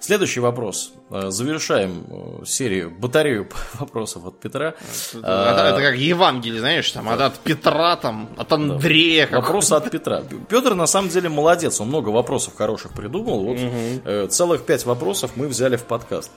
Следующий 0.00 0.40
вопрос. 0.40 0.94
Э, 1.10 1.30
завершаем 1.30 2.06
э, 2.08 2.46
серию, 2.46 2.90
батарею 2.90 3.46
вопросов 3.74 4.24
от 4.26 4.40
Петра. 4.40 4.74
Это, 5.12 5.20
а, 5.22 5.70
это 5.70 5.82
как 5.82 5.96
Евангелие, 5.96 6.60
знаешь, 6.60 6.90
там, 6.90 7.04
да. 7.04 7.26
от 7.26 7.38
Петра, 7.40 7.96
там, 7.96 8.30
от 8.38 8.50
Андрея. 8.50 9.28
Да. 9.30 9.40
Вопросы 9.40 9.74
от 9.74 9.90
Петра. 9.90 10.22
Петр 10.48 10.74
на 10.74 10.86
самом 10.86 11.10
деле 11.10 11.28
молодец, 11.28 11.78
он 11.78 11.88
много 11.88 12.08
вопросов 12.08 12.56
хороших 12.56 12.94
придумал. 12.94 13.44
Вот 13.44 13.58
угу. 13.58 14.28
целых 14.28 14.64
пять 14.64 14.86
вопросов 14.86 15.32
мы 15.36 15.46
взяли 15.46 15.76
в 15.76 15.84
подкаст. 15.84 16.30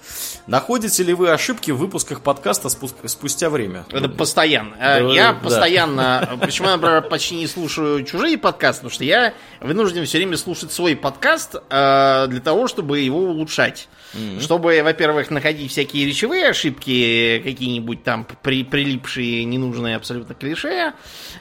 Находите 0.48 1.02
ли 1.02 1.14
вы 1.14 1.30
ошибки 1.30 1.72
в 1.72 1.78
выпусках 1.78 2.22
подкаста 2.22 2.68
спустя 2.70 3.50
время? 3.50 3.86
Это 3.90 4.10
постоянно. 4.10 4.76
Да, 4.78 4.98
я 4.98 5.32
да. 5.32 5.40
постоянно, 5.40 6.38
почему 6.42 6.68
я, 6.68 6.76
например, 6.76 7.04
почти 7.04 7.36
не 7.38 7.48
слушаю 7.48 8.04
чужие 8.04 8.38
подкасты, 8.38 8.82
потому 8.82 8.94
что 8.94 9.06
я 9.06 9.34
вынужден 9.62 10.06
все 10.06 10.18
время 10.18 10.36
слушать 10.36 10.74
свой 10.74 10.98
подкаст 10.98 11.56
для 11.70 12.42
того, 12.44 12.68
чтобы 12.68 13.00
его 13.00 13.20
улучшать. 13.20 13.88
Mm-hmm. 14.18 14.42
Чтобы, 14.42 14.82
во-первых, 14.84 15.30
находить 15.30 15.72
всякие 15.72 16.06
речевые 16.06 16.50
ошибки, 16.50 17.40
какие-нибудь 17.44 18.04
там 18.04 18.26
при, 18.42 18.64
прилипшие 18.64 19.44
ненужные 19.44 19.96
абсолютно 19.96 20.34
клише, 20.34 20.94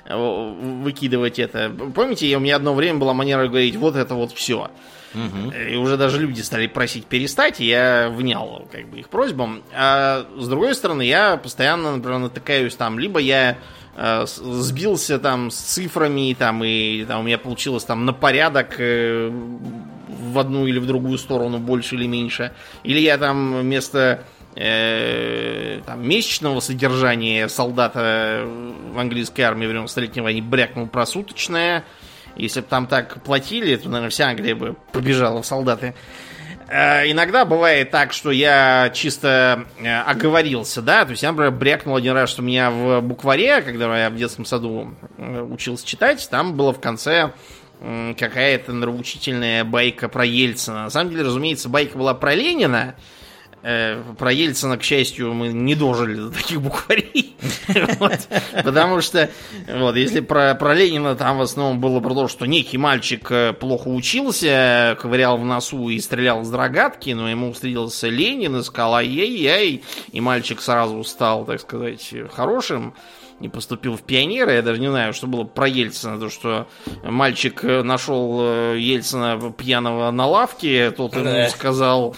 выкидывать 0.09 1.39
это. 1.39 1.73
Помните, 1.95 2.37
у 2.37 2.41
меня 2.41 2.57
одно 2.57 2.75
время 2.75 2.99
была 2.99 3.15
манера 3.15 3.49
говорить, 3.49 3.77
вот 3.77 3.97
это 3.97 4.15
вот 4.15 4.33
все. 4.33 4.71
Угу. 5.15 5.53
И 5.53 5.77
уже 5.77 5.97
даже 5.97 6.21
люди 6.21 6.43
стали 6.43 6.67
просить 6.67 7.07
перестать, 7.07 7.61
и 7.61 7.67
я 7.67 8.11
внял 8.11 8.69
как 8.71 8.89
бы 8.89 8.99
их 8.99 9.09
просьбам. 9.09 9.63
А 9.73 10.27
с 10.37 10.47
другой 10.47 10.75
стороны, 10.75 11.03
я 11.03 11.39
постоянно, 11.39 11.97
например, 11.97 12.19
натыкаюсь 12.19 12.75
там, 12.75 12.99
либо 12.99 13.19
я 13.19 13.57
э, 13.97 14.25
сбился 14.27 15.19
там 15.19 15.51
с 15.51 15.57
цифрами, 15.57 16.37
там, 16.39 16.63
и 16.63 17.05
там 17.05 17.21
у 17.21 17.23
меня 17.23 17.39
получилось 17.39 17.85
там 17.85 18.05
на 18.05 18.13
порядок 18.13 18.75
э, 18.79 19.33
в 20.09 20.39
одну 20.39 20.67
или 20.67 20.79
в 20.79 20.87
другую 20.87 21.19
сторону, 21.19 21.59
больше 21.59 21.97
или 21.97 22.07
меньше. 22.07 22.53
Или 22.83 23.01
я 23.01 23.19
там 23.19 23.61
вместо 23.61 24.25
э, 24.55 25.81
там, 25.87 26.07
месячного 26.07 26.61
содержания 26.61 27.49
солдата 27.49 28.45
в 28.93 28.99
английской 28.99 29.43
армии 29.43 29.67
времен 29.67 29.89
Столетней 29.89 30.23
войны 30.23 30.43
брякнул 30.43 30.87
про 30.87 31.07
суточное. 31.07 31.85
Если 32.37 32.61
бы 32.61 32.67
там 32.67 32.87
так 32.87 33.23
платили, 33.23 33.77
то, 33.77 33.89
наверное, 33.89 34.11
вся 34.11 34.29
Англия 34.29 34.55
бы 34.55 34.77
побежала 34.93 35.43
в 35.43 35.47
солдаты. 35.47 35.95
Э, 36.69 37.09
иногда 37.11 37.45
бывает 37.45 37.91
так, 37.91 38.13
что 38.13 38.33
я 38.33 38.91
чисто 38.93 39.67
э, 39.79 40.01
оговорился, 40.01 40.83
да, 40.83 41.05
то 41.05 41.13
есть 41.13 41.23
я, 41.23 41.31
например, 41.31 41.53
брякнул 41.53 41.95
один 41.95 42.15
раз, 42.15 42.31
что 42.31 42.43
у 42.43 42.45
меня 42.45 42.71
в 42.71 43.01
букваре, 43.03 43.63
когда 43.63 43.97
я 43.97 44.11
в 44.11 44.17
детском 44.17 44.45
саду 44.45 44.95
э, 45.17 45.43
учился 45.43 45.87
читать, 45.87 46.27
там 46.29 46.55
было 46.55 46.73
в 46.73 46.81
конце 46.81 47.33
какая-то 47.81 48.73
нравоучительная 48.73 49.65
байка 49.65 50.09
про 50.09 50.25
Ельцина. 50.25 50.85
На 50.85 50.91
самом 50.91 51.11
деле, 51.11 51.25
разумеется, 51.25 51.69
байка 51.69 51.99
была 51.99 52.15
про 52.15 52.35
Ленина. 52.35 52.97
Э, 53.69 54.01
про 54.17 54.33
Ельцина, 54.33 54.79
к 54.79 54.85
счастью, 54.85 55.35
мы 55.35 55.49
не 55.49 55.75
дожили 55.75 56.15
до 56.15 56.31
таких 56.31 56.63
букварей. 56.63 57.35
Потому 58.65 59.01
что, 59.01 59.29
вот, 59.67 59.97
если 59.97 60.21
про, 60.21 60.55
Ленина 60.73 61.17
там 61.17 61.39
в 61.39 61.41
основном 61.41 61.81
было 61.81 61.99
про 61.99 62.15
то, 62.15 62.29
что 62.29 62.47
некий 62.47 62.79
мальчик 62.79 63.27
э, 63.31 63.53
плохо 63.55 63.89
учился, 63.89 64.97
ковырял 65.01 65.37
в 65.37 65.45
носу 65.45 65.89
и 65.89 65.99
стрелял 65.99 66.45
с 66.45 66.49
дрогатки, 66.49 67.11
но 67.11 67.29
ему 67.29 67.53
встретился 67.53 68.09
Ленин 68.09 68.57
и 68.57 68.63
сказал 68.63 68.97
ай-яй-яй, 68.97 69.83
и 70.13 70.21
мальчик 70.21 70.61
сразу 70.61 71.03
стал, 71.03 71.45
так 71.45 71.61
сказать, 71.61 72.15
хорошим 72.33 72.95
не 73.41 73.49
поступил 73.49 73.97
в 73.97 74.03
пионеры. 74.03 74.53
Я 74.53 74.63
даже 74.63 74.81
не 74.81 74.89
знаю, 74.89 75.13
что 75.13 75.27
было 75.27 75.45
про 75.45 75.69
Ельцина. 75.69 76.19
То, 76.19 76.31
что 76.31 76.67
мальчик 77.03 77.63
нашел 77.63 78.39
э, 78.41 78.77
Ельцина 78.79 79.53
пьяного 79.57 80.11
на 80.11 80.27
лавке, 80.27 80.91
тот 80.91 81.15
ему 81.15 81.49
сказал, 81.51 82.17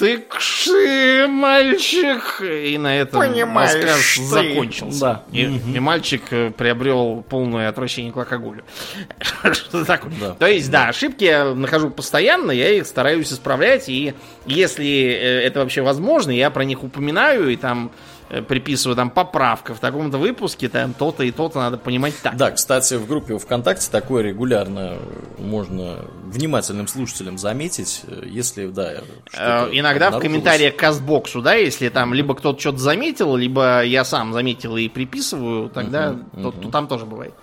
ты 0.00 0.16
кши, 0.16 1.26
мальчик! 1.28 2.40
И 2.40 2.78
на 2.78 2.96
этом 2.96 3.20
Понимаешь, 3.20 3.74
рассказ 3.74 4.16
ты. 4.16 4.22
закончился. 4.22 5.00
Да. 5.00 5.24
И, 5.30 5.46
угу. 5.46 5.58
и 5.74 5.78
мальчик 5.78 6.22
э, 6.30 6.50
приобрел 6.50 7.22
полное 7.28 7.68
отвращение 7.68 8.10
к 8.10 8.16
алкоголю. 8.16 8.64
Что 9.52 9.84
такое? 9.84 10.12
Да. 10.18 10.30
То 10.32 10.46
есть, 10.46 10.70
да, 10.70 10.88
ошибки 10.88 11.24
я 11.24 11.54
нахожу 11.54 11.90
постоянно, 11.90 12.50
я 12.50 12.70
их 12.70 12.86
стараюсь 12.86 13.30
исправлять, 13.30 13.90
и 13.90 14.14
если 14.46 14.86
э, 14.86 15.42
это 15.42 15.60
вообще 15.60 15.82
возможно, 15.82 16.30
я 16.30 16.48
про 16.48 16.64
них 16.64 16.82
упоминаю, 16.82 17.50
и 17.50 17.56
там 17.56 17.90
Э, 17.90 18.09
приписываю 18.48 18.96
там 18.96 19.10
поправка 19.10 19.74
в 19.74 19.80
таком-то 19.80 20.18
выпуске, 20.18 20.68
там 20.68 20.94
то-то 20.94 21.24
и 21.24 21.30
то-то 21.30 21.58
надо 21.58 21.78
понимать 21.78 22.14
так. 22.22 22.36
Да, 22.36 22.50
кстати, 22.52 22.94
в 22.94 23.06
группе 23.06 23.36
ВКонтакте 23.36 23.88
такое 23.90 24.22
регулярно 24.22 24.98
можно 25.38 26.04
внимательным 26.26 26.86
слушателям 26.86 27.38
заметить, 27.38 28.02
э, 28.06 28.22
если, 28.26 28.66
да... 28.68 29.02
Э, 29.36 29.68
иногда 29.72 30.10
в 30.10 30.20
комментариях 30.20 30.76
к 30.76 30.78
Кастбоксу, 30.78 31.42
да, 31.42 31.54
если 31.54 31.88
там 31.88 32.14
либо 32.14 32.34
кто-то 32.34 32.60
что-то 32.60 32.78
заметил, 32.78 33.36
либо 33.36 33.82
я 33.84 34.04
сам 34.04 34.32
заметил 34.32 34.76
и 34.76 34.88
приписываю, 34.88 35.68
тогда 35.68 36.10
uh-huh, 36.10 36.42
то, 36.42 36.48
uh-huh. 36.48 36.62
то 36.62 36.70
там 36.70 36.86
тоже 36.86 37.06
бывает. 37.06 37.34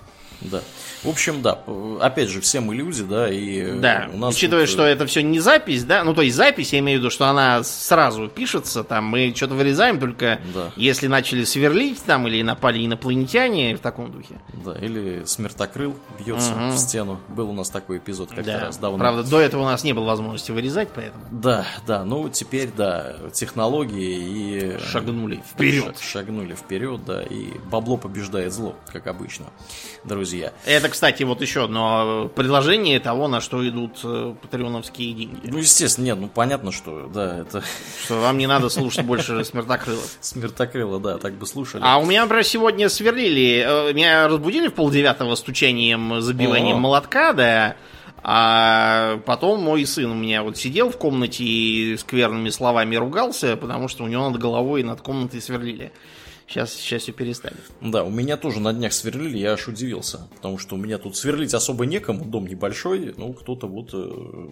Да. 0.42 0.62
В 1.04 1.10
общем, 1.10 1.42
да, 1.42 1.60
опять 2.02 2.30
же, 2.30 2.42
все 2.42 2.60
мы 2.60 2.76
люди, 2.76 3.04
да, 3.04 3.30
и 3.30 3.80
да. 3.80 4.10
у 4.12 4.18
нас 4.18 4.36
Учитывая, 4.36 4.66
тут... 4.66 4.74
что 4.74 4.84
это 4.84 5.06
все 5.06 5.22
не 5.22 5.40
запись, 5.40 5.84
да, 5.84 6.04
ну 6.04 6.14
то 6.14 6.22
есть 6.22 6.36
запись, 6.36 6.74
я 6.74 6.80
имею 6.80 7.00
в 7.00 7.02
виду, 7.02 7.12
что 7.12 7.28
она 7.28 7.64
сразу 7.64 8.28
пишется, 8.28 8.84
там 8.84 9.06
мы 9.06 9.34
что-то 9.36 9.54
вырезаем, 9.54 10.00
только 10.00 10.40
да. 10.54 10.72
если 10.76 11.08
начали 11.08 11.44
сверлить 11.44 12.02
там 12.04 12.28
или 12.28 12.42
напали 12.42 12.84
инопланетяне 12.84 13.76
в 13.76 13.80
таком 13.80 14.12
духе. 14.12 14.36
Да, 14.66 14.74
или 14.74 15.24
смертокрыл 15.26 15.96
бьется 16.20 16.52
угу. 16.52 16.72
в 16.72 16.78
стену. 16.78 17.20
Был 17.28 17.52
у 17.52 17.54
нас 17.54 17.70
такой 17.70 18.00
эпизод 18.00 18.30
как-то 18.30 18.44
да. 18.44 18.60
раз 18.60 18.78
давно. 18.78 18.98
Правда, 18.98 19.24
до 19.24 19.40
этого 19.40 19.62
у 19.62 19.66
нас 19.66 19.84
не 19.84 19.94
было 19.94 20.06
возможности 20.06 20.52
вырезать, 20.52 20.90
поэтому. 20.96 21.24
Да, 21.32 21.66
да, 21.86 22.04
ну 22.04 22.30
теперь, 22.30 22.70
да, 22.76 23.16
технологии 23.34 24.76
и... 24.76 24.80
Шагнули 24.80 25.44
вперед. 25.48 25.98
Шагнули 26.00 26.56
вперед, 26.56 27.06
да, 27.06 27.22
и 27.22 27.58
бабло 27.70 27.98
побеждает 27.98 28.52
зло, 28.52 28.76
как 28.92 29.08
обычно, 29.08 29.46
друзья. 30.04 30.52
друзья. 30.66 30.87
Это, 30.88 30.94
кстати, 30.94 31.24
вот 31.24 31.42
еще 31.42 31.66
одно 31.66 32.32
предложение 32.34 33.02
того, 33.02 33.28
на 33.28 33.42
что 33.42 33.68
идут 33.68 34.00
э, 34.06 34.34
патреоновские 34.42 35.14
деньги. 35.14 35.42
Ну, 35.44 35.58
естественно, 35.58 36.06
нет, 36.06 36.18
ну 36.18 36.30
понятно, 36.30 36.72
что, 36.72 37.10
да, 37.14 37.40
это... 37.40 37.62
Что 38.06 38.22
вам 38.22 38.38
не 38.38 38.48
надо 38.48 38.70
слушать 38.70 39.04
больше 39.04 39.44
Смертокрылов. 39.44 40.18
Смертокрыла, 40.22 41.00
да, 41.02 41.18
так 41.18 41.34
бы 41.34 41.46
слушали. 41.46 41.82
А 41.86 41.98
у 41.98 42.06
меня, 42.06 42.22
например, 42.22 42.46
сегодня 42.46 42.88
сверлили, 42.88 43.66
э, 43.68 43.94
меня 43.94 44.30
разбудили 44.30 44.70
в 44.70 44.76
полдевятого 44.76 45.36
стучанием, 45.36 46.22
забиванием 46.22 46.78
молотка, 46.78 47.34
да, 47.34 47.76
а 48.24 49.20
потом 49.26 49.62
мой 49.62 49.86
сын 49.86 50.10
у 50.10 50.16
меня 50.16 50.42
вот 50.42 50.58
сидел 50.58 50.90
в 50.90 50.98
комнате 50.98 51.44
и 51.44 51.98
скверными 51.98 52.50
словами 52.50 52.96
ругался, 52.96 53.58
потому 53.58 53.90
что 53.90 54.06
у 54.06 54.08
него 54.08 54.30
над 54.30 54.40
головой 54.40 54.82
и 54.82 54.84
над 54.86 55.02
комнатой 55.02 55.42
сверлили. 55.42 55.92
Сейчас, 56.48 56.74
сейчас 56.74 57.02
все 57.04 57.12
перестали. 57.12 57.58
Да, 57.82 58.04
у 58.06 58.10
меня 58.10 58.38
тоже 58.38 58.62
на 58.62 58.72
днях 58.72 58.94
сверлили, 58.94 59.38
я 59.38 59.54
аж 59.54 59.68
удивился. 59.68 60.28
Потому 60.36 60.58
что 60.58 60.76
у 60.76 60.78
меня 60.78 60.98
тут 60.98 61.18
сверлить 61.18 61.54
особо 61.54 61.86
некому, 61.86 62.24
дом 62.24 62.48
небольшой, 62.48 63.14
ну, 63.18 63.34
кто-то 63.34 63.68
вот 63.68 63.90
э, 63.94 64.48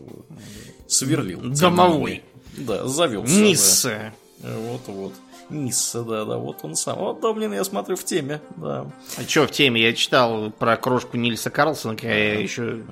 сверлил. 0.88 1.40
Домовой. 1.42 2.24
Да, 2.58 2.86
завелся. 2.86 3.40
Нисса. 3.40 4.14
Да. 4.40 4.58
Вот-вот. 4.58 5.14
Нисса, 5.50 6.04
да-да, 6.04 6.38
вот 6.38 6.60
он 6.64 6.76
сам. 6.76 6.98
Вот, 6.98 7.22
Домнин, 7.22 7.54
я 7.54 7.64
смотрю, 7.64 7.96
в 7.96 8.04
теме, 8.04 8.42
да. 8.58 8.92
А 9.18 9.22
что 9.22 9.48
в 9.48 9.52
теме? 9.52 9.82
Я 9.82 9.94
читал 9.94 10.52
про 10.52 10.76
крошку 10.76 11.18
Нильса 11.18 11.50
Карлсона, 11.50 11.96
когда 11.96 12.14
я 12.14 12.40
еще 12.40 12.84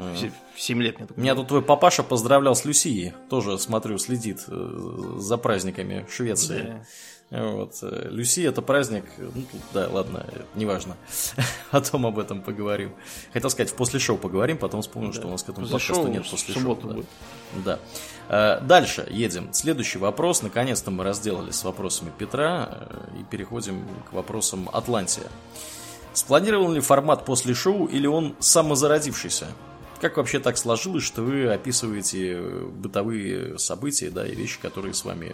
в 0.56 0.62
7 0.62 0.82
лет. 0.82 1.00
Мне 1.00 1.08
Меня 1.16 1.36
тут 1.36 1.48
твой 1.48 1.62
папаша 1.62 2.04
поздравлял 2.04 2.56
с 2.56 2.64
Люсией. 2.64 3.14
Тоже, 3.30 3.58
смотрю, 3.58 3.98
следит 3.98 4.44
э, 4.48 5.16
за 5.18 5.38
праздниками 5.38 6.06
Швеции. 6.10 6.62
Да. 6.62 6.86
Вот. 7.34 7.80
Э, 7.82 8.10
Люси 8.12 8.42
это 8.42 8.62
праздник, 8.62 9.06
ну 9.18 9.42
тут, 9.52 9.62
да, 9.74 9.90
ладно, 9.90 10.24
неважно. 10.54 10.96
Потом 11.72 12.06
об 12.06 12.20
этом 12.20 12.44
поговорим. 12.44 12.94
Хотел 13.34 13.50
сказать, 13.50 13.72
в 13.72 13.76
после 13.76 14.00
шоу 14.00 14.18
поговорим, 14.18 14.60
потом 14.60 14.84
вспомнил, 14.84 15.12
да. 15.12 15.16
что 15.16 15.28
у 15.28 15.32
нас 15.32 15.42
к 15.42 15.50
этому 15.50 15.68
после 15.68 15.96
подкасту 15.96 16.12
нет 16.12 16.30
после 16.30 16.54
шоу. 16.54 16.76
Да. 16.76 16.88
Будет. 16.88 17.06
да. 17.66 17.80
Э, 18.30 18.62
дальше 18.62 19.08
едем. 19.10 19.52
Следующий 19.52 19.98
вопрос. 19.98 20.44
Наконец-то 20.44 20.92
мы 20.92 21.04
разделались 21.04 21.56
с 21.56 21.64
вопросами 21.64 22.12
Петра 22.16 22.70
э, 22.70 23.22
и 23.22 23.24
переходим 23.24 23.84
к 24.08 24.14
вопросам 24.14 24.70
Атлантия. 24.72 25.28
Спланирован 26.14 26.76
ли 26.76 26.82
формат 26.82 27.26
после 27.26 27.56
шоу 27.56 27.88
или 27.88 28.06
он 28.06 28.36
самозародившийся? 28.38 29.48
Как 30.00 30.18
вообще 30.18 30.40
так 30.40 30.58
сложилось, 30.58 31.04
что 31.04 31.24
вы 31.24 31.48
описываете 31.48 32.40
бытовые 32.40 33.58
события, 33.58 34.12
да, 34.12 34.28
и 34.28 34.36
вещи, 34.36 34.60
которые 34.62 34.94
с 34.94 35.04
вами 35.04 35.34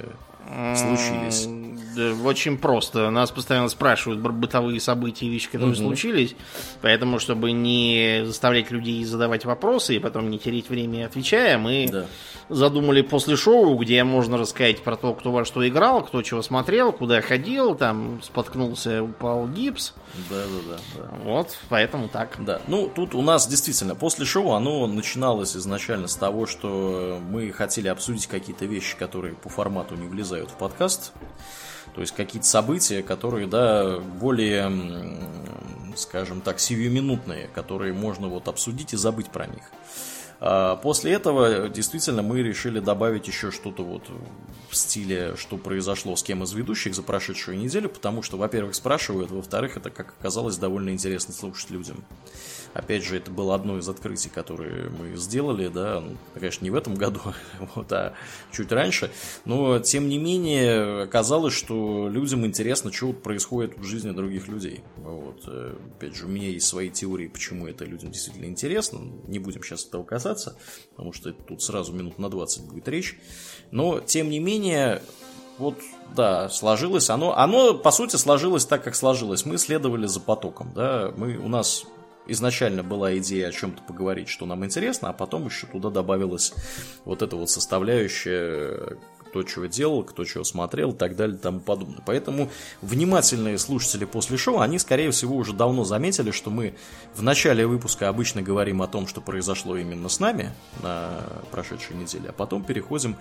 случились? 0.75 1.47
Да, 1.95 2.13
очень 2.23 2.57
просто. 2.57 3.09
Нас 3.09 3.31
постоянно 3.31 3.69
спрашивают 3.69 4.21
про 4.21 4.31
бытовые 4.31 4.79
события 4.79 5.25
и 5.25 5.29
вещи, 5.29 5.47
которые 5.47 5.71
угу. 5.71 5.83
случились. 5.87 6.35
Поэтому, 6.81 7.19
чтобы 7.19 7.51
не 7.51 8.21
заставлять 8.25 8.71
людей 8.71 9.03
задавать 9.03 9.45
вопросы 9.45 9.95
и 9.95 9.99
потом 9.99 10.29
не 10.29 10.39
терять 10.39 10.69
время 10.69 11.05
отвечая, 11.05 11.57
мы 11.57 11.87
да. 11.91 12.05
задумали 12.47 13.01
после 13.01 13.35
шоу, 13.35 13.75
где 13.77 14.03
можно 14.03 14.37
рассказать 14.37 14.81
про 14.81 14.95
то, 14.95 15.13
кто 15.13 15.31
во 15.31 15.45
что 15.45 15.67
играл, 15.67 16.03
кто 16.03 16.21
чего 16.21 16.41
смотрел, 16.41 16.93
куда 16.93 17.21
ходил, 17.21 17.75
там 17.75 18.21
споткнулся, 18.23 19.03
упал 19.03 19.47
гипс. 19.47 19.93
Да, 20.29 20.35
да, 20.35 20.75
да, 20.75 20.77
да. 20.95 21.09
Вот, 21.23 21.57
поэтому 21.69 22.07
так. 22.07 22.37
Да. 22.39 22.61
Ну, 22.67 22.89
тут 22.93 23.13
у 23.13 23.21
нас 23.21 23.47
действительно 23.47 23.95
после 23.95 24.25
шоу 24.25 24.53
оно 24.53 24.87
начиналось 24.87 25.55
изначально 25.55 26.07
с 26.07 26.15
того, 26.15 26.45
что 26.45 27.19
мы 27.29 27.51
хотели 27.51 27.87
обсудить 27.87 28.27
какие-то 28.27 28.65
вещи, 28.65 28.97
которые 28.97 29.35
по 29.35 29.49
формату 29.49 29.95
не 29.95 30.07
влезают 30.07 30.38
в 30.47 30.53
подкаст. 30.53 31.11
То 31.95 32.01
есть 32.01 32.13
какие-то 32.15 32.47
события, 32.47 33.01
которые, 33.01 33.47
да, 33.47 33.99
более, 33.99 34.71
скажем 35.95 36.41
так, 36.41 36.59
сиюминутные, 36.59 37.47
которые 37.47 37.93
можно 37.93 38.27
вот 38.27 38.47
обсудить 38.47 38.93
и 38.93 38.97
забыть 38.97 39.29
про 39.29 39.47
них. 39.47 39.63
А 40.39 40.77
после 40.77 41.13
этого 41.13 41.69
действительно 41.69 42.21
мы 42.21 42.41
решили 42.41 42.79
добавить 42.79 43.27
еще 43.27 43.51
что-то 43.51 43.83
вот 43.83 44.03
в 44.69 44.75
стиле, 44.75 45.35
что 45.35 45.57
произошло 45.57 46.15
с 46.15 46.23
кем 46.23 46.43
из 46.43 46.53
ведущих 46.53 46.95
за 46.95 47.03
прошедшую 47.03 47.57
неделю, 47.57 47.89
потому 47.89 48.21
что, 48.21 48.37
во-первых, 48.37 48.75
спрашивают, 48.75 49.31
во-вторых, 49.31 49.77
это, 49.77 49.89
как 49.89 50.13
оказалось, 50.19 50.57
довольно 50.57 50.91
интересно 50.91 51.33
слушать 51.33 51.71
людям. 51.71 52.03
Опять 52.73 53.03
же, 53.03 53.17
это 53.17 53.31
было 53.31 53.55
одно 53.55 53.79
из 53.79 53.89
открытий, 53.89 54.29
которые 54.29 54.89
мы 54.89 55.15
сделали, 55.15 55.69
да, 55.69 56.01
ну, 56.01 56.17
конечно, 56.35 56.63
не 56.63 56.69
в 56.69 56.75
этом 56.75 56.95
году, 56.95 57.19
вот, 57.75 57.91
а 57.91 58.13
чуть 58.51 58.71
раньше, 58.71 59.11
но, 59.45 59.79
тем 59.79 60.07
не 60.07 60.19
менее, 60.19 61.03
оказалось, 61.03 61.53
что 61.53 62.07
людям 62.09 62.45
интересно, 62.45 62.91
что 62.93 63.11
происходит 63.11 63.77
в 63.77 63.83
жизни 63.83 64.11
других 64.11 64.47
людей. 64.47 64.83
Вот. 64.97 65.41
Э, 65.47 65.75
опять 65.97 66.15
же, 66.15 66.25
у 66.25 66.29
меня 66.29 66.49
есть 66.49 66.67
свои 66.67 66.89
теории, 66.89 67.27
почему 67.27 67.67
это 67.67 67.85
людям 67.85 68.11
действительно 68.11 68.45
интересно, 68.45 68.99
не 69.27 69.39
будем 69.39 69.63
сейчас 69.63 69.87
этого 69.87 70.03
касаться, 70.03 70.28
потому 70.91 71.13
что 71.13 71.31
тут 71.31 71.61
сразу 71.61 71.93
минут 71.93 72.19
на 72.19 72.29
20 72.29 72.63
будет 72.63 72.87
речь, 72.87 73.17
но, 73.71 73.99
тем 73.99 74.29
не 74.29 74.39
менее, 74.39 75.01
вот, 75.57 75.75
да, 76.15 76.49
сложилось. 76.49 77.09
Оно, 77.09 77.37
оно, 77.37 77.73
по 77.73 77.91
сути, 77.91 78.15
сложилось 78.15 78.65
так, 78.65 78.83
как 78.83 78.95
сложилось. 78.95 79.45
Мы 79.45 79.57
следовали 79.57 80.07
за 80.07 80.19
потоком, 80.19 80.71
да. 80.73 81.13
Мы, 81.15 81.37
у 81.37 81.47
нас 81.47 81.85
изначально 82.27 82.83
была 82.83 83.17
идея 83.17 83.49
о 83.49 83.51
чем-то 83.51 83.83
поговорить, 83.83 84.29
что 84.29 84.45
нам 84.45 84.63
интересно, 84.63 85.09
а 85.09 85.13
потом 85.13 85.45
еще 85.47 85.67
туда 85.67 85.89
добавилась 85.89 86.53
вот 87.05 87.21
эта 87.21 87.35
вот 87.35 87.49
составляющая 87.49 88.97
кто 89.29 89.43
чего 89.43 89.67
делал, 89.67 90.03
кто 90.03 90.25
чего 90.25 90.43
смотрел 90.43 90.91
и 90.91 90.95
так 90.95 91.15
далее 91.15 91.37
и 91.37 91.39
тому 91.39 91.59
подобное. 91.59 92.01
Поэтому 92.05 92.49
внимательные 92.81 93.57
слушатели 93.57 94.05
после 94.05 94.37
шоу, 94.37 94.59
они, 94.59 94.79
скорее 94.79 95.11
всего, 95.11 95.35
уже 95.35 95.53
давно 95.53 95.83
заметили, 95.83 96.31
что 96.31 96.49
мы 96.49 96.75
в 97.15 97.21
начале 97.21 97.67
выпуска 97.67 98.09
обычно 98.09 98.41
говорим 98.41 98.81
о 98.81 98.87
том, 98.87 99.07
что 99.07 99.21
произошло 99.21 99.77
именно 99.77 100.09
с 100.09 100.19
нами 100.19 100.51
на 100.81 101.23
прошедшей 101.51 101.95
неделе, 101.95 102.29
а 102.29 102.33
потом 102.33 102.63
переходим 102.63 103.15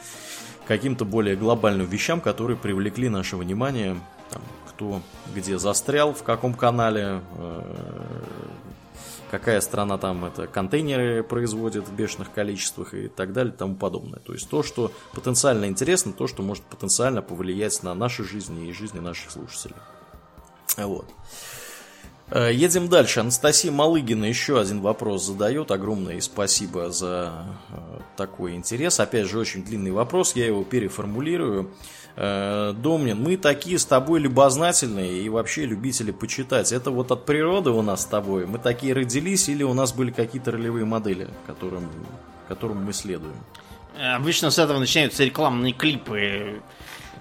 к 0.64 0.68
каким-то 0.68 1.04
более 1.04 1.36
глобальным 1.36 1.86
вещам, 1.86 2.20
которые 2.20 2.56
привлекли 2.56 3.08
наше 3.08 3.36
внимание, 3.36 4.00
там, 4.30 4.42
кто 4.68 5.02
где 5.34 5.58
застрял, 5.58 6.14
в 6.14 6.22
каком 6.22 6.54
канале, 6.54 7.20
э, 7.36 7.62
какая 9.30 9.60
страна 9.60 9.98
там 9.98 10.24
это 10.24 10.46
контейнеры 10.46 11.22
производит 11.22 11.88
в 11.88 11.92
бешеных 11.94 12.32
количествах 12.32 12.94
и 12.94 13.08
так 13.08 13.32
далее 13.32 13.52
и 13.52 13.56
тому 13.56 13.76
подобное. 13.76 14.20
То 14.20 14.32
есть 14.32 14.48
то, 14.48 14.62
что 14.62 14.92
потенциально 15.12 15.66
интересно, 15.66 16.12
то, 16.12 16.26
что 16.26 16.42
может 16.42 16.64
потенциально 16.64 17.22
повлиять 17.22 17.82
на 17.82 17.94
наши 17.94 18.24
жизни 18.24 18.68
и 18.68 18.72
жизни 18.72 18.98
наших 18.98 19.30
слушателей. 19.30 19.76
Вот. 20.76 21.06
Э, 22.30 22.50
едем 22.52 22.88
дальше. 22.88 23.20
Анастасия 23.20 23.72
Малыгина 23.72 24.24
еще 24.24 24.60
один 24.60 24.80
вопрос 24.80 25.24
задает. 25.24 25.70
Огромное 25.70 26.20
спасибо 26.20 26.90
за 26.90 27.46
э, 27.70 28.00
такой 28.16 28.54
интерес. 28.54 29.00
Опять 29.00 29.26
же, 29.26 29.38
очень 29.38 29.64
длинный 29.64 29.92
вопрос. 29.92 30.36
Я 30.36 30.46
его 30.46 30.62
переформулирую. 30.64 31.70
Э, 32.20 32.74
Домнин, 32.76 33.22
мы 33.22 33.36
такие 33.36 33.78
с 33.78 33.84
тобой 33.84 34.18
любознательные 34.18 35.22
и 35.22 35.28
вообще 35.28 35.66
любители 35.66 36.10
почитать. 36.10 36.72
Это 36.72 36.90
вот 36.90 37.12
от 37.12 37.24
природы 37.24 37.70
у 37.70 37.80
нас 37.80 38.02
с 38.02 38.06
тобой. 38.06 38.44
Мы 38.44 38.58
такие 38.58 38.92
родились 38.92 39.48
или 39.48 39.62
у 39.62 39.72
нас 39.72 39.92
были 39.92 40.10
какие-то 40.10 40.50
ролевые 40.50 40.84
модели, 40.84 41.28
которым, 41.46 41.88
которым 42.48 42.84
мы 42.84 42.92
следуем? 42.92 43.36
Обычно 43.96 44.50
с 44.50 44.58
этого 44.58 44.80
начинаются 44.80 45.22
рекламные 45.22 45.72
клипы. 45.72 46.60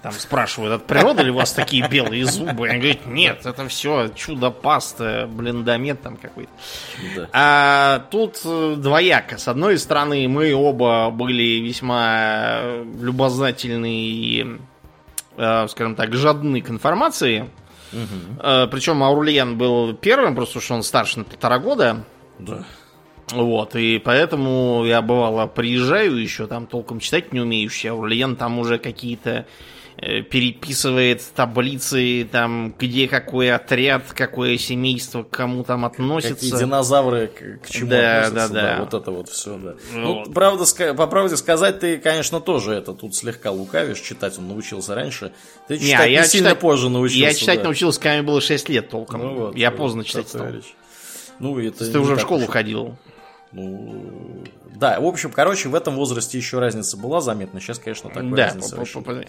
Там 0.02 0.12
спрашивают, 0.12 0.80
от 0.80 0.86
природы 0.86 1.22
ли 1.22 1.30
у 1.30 1.34
вас 1.34 1.52
такие 1.52 1.88
белые 1.88 2.24
зубы? 2.24 2.68
Они 2.68 2.80
говорят, 2.80 3.06
нет, 3.06 3.46
это 3.46 3.68
все 3.68 4.08
чудо-паста, 4.08 5.28
блендомет 5.30 6.02
там 6.02 6.16
какой-то. 6.16 6.50
Да. 7.14 7.28
А 7.32 7.98
тут 8.10 8.40
э, 8.44 8.74
двояко. 8.76 9.38
С 9.38 9.46
одной 9.46 9.78
стороны, 9.78 10.26
мы 10.26 10.52
оба 10.52 11.10
были 11.10 11.60
весьма 11.60 12.62
любознательные 13.00 14.02
и 14.02 14.46
Э, 14.46 14.77
скажем 15.68 15.94
так, 15.94 16.12
жадны 16.14 16.60
к 16.60 16.70
информации. 16.70 17.48
Угу. 17.92 18.68
Причем 18.70 19.02
Аурлиен 19.02 19.56
был 19.56 19.94
первым, 19.94 20.34
просто 20.34 20.60
что 20.60 20.74
он 20.74 20.82
старше 20.82 21.20
на 21.20 21.24
полтора 21.24 21.58
года. 21.58 22.04
Да. 22.38 22.64
Вот, 23.30 23.76
и 23.76 23.98
поэтому 23.98 24.84
я 24.84 25.00
бывало 25.00 25.46
приезжаю 25.46 26.16
еще, 26.16 26.46
там 26.46 26.66
толком 26.66 26.98
читать 27.00 27.32
не 27.32 27.40
умеющий, 27.40 27.90
Аурлиен 27.90 28.36
там 28.36 28.58
уже 28.58 28.78
какие-то 28.78 29.30
Э, 29.30 29.44
переписывает 30.00 31.22
таблицы, 31.34 32.28
там, 32.30 32.72
где 32.78 33.08
какой 33.08 33.52
отряд, 33.52 34.04
какое 34.12 34.56
семейство 34.56 35.24
к 35.24 35.30
кому 35.30 35.64
там 35.64 35.84
относится. 35.84 36.34
Какие 36.34 36.56
динозавры 36.56 37.26
к, 37.26 37.66
к 37.66 37.68
чему 37.68 37.90
да, 37.90 38.26
относятся. 38.26 38.54
Да, 38.54 38.62
да, 38.62 38.76
да. 38.76 38.84
Вот 38.84 38.94
это 38.94 39.10
вот 39.10 39.28
все, 39.28 39.58
да. 39.58 39.74
Ну, 39.92 40.14
вот. 40.14 40.28
Ну, 40.28 40.32
правда, 40.32 40.64
по 40.94 41.06
правде 41.08 41.36
сказать, 41.36 41.80
ты, 41.80 41.98
конечно, 41.98 42.40
тоже 42.40 42.74
это 42.74 42.92
тут 42.92 43.16
слегка 43.16 43.50
лукавишь. 43.50 44.00
Читать 44.00 44.38
он 44.38 44.48
научился 44.48 44.94
раньше. 44.94 45.32
Ты 45.66 45.78
читать 45.78 46.08
не, 46.08 46.14
я 46.14 46.24
сильно 46.24 46.50
читать, 46.50 46.60
позже 46.60 46.88
научился. 46.90 47.20
Я 47.20 47.34
читать 47.34 47.58
да. 47.58 47.64
научился, 47.64 48.00
когда 48.00 48.14
мне 48.14 48.22
было 48.22 48.40
6 48.40 48.68
лет 48.68 48.88
толком. 48.88 49.20
Ну, 49.20 49.34
вот, 49.34 49.56
я 49.56 49.70
вот, 49.70 49.78
поздно 49.78 50.04
читать 50.04 50.28
стал. 50.28 50.46
Ну, 51.40 51.58
это 51.58 51.90
ты 51.90 51.98
уже 51.98 52.14
в 52.14 52.20
школу 52.20 52.46
ходил. 52.46 52.96
Ну, 53.52 54.44
да, 54.74 55.00
в 55.00 55.06
общем, 55.06 55.32
короче, 55.32 55.68
в 55.68 55.74
этом 55.74 55.96
возрасте 55.96 56.36
еще 56.36 56.58
разница 56.58 56.96
была 56.96 57.20
заметна. 57.20 57.60
Сейчас, 57.60 57.78
конечно, 57.78 58.10
такой 58.10 58.30
да, 58.30 58.46
разницы 58.46 58.76
по, 58.76 59.24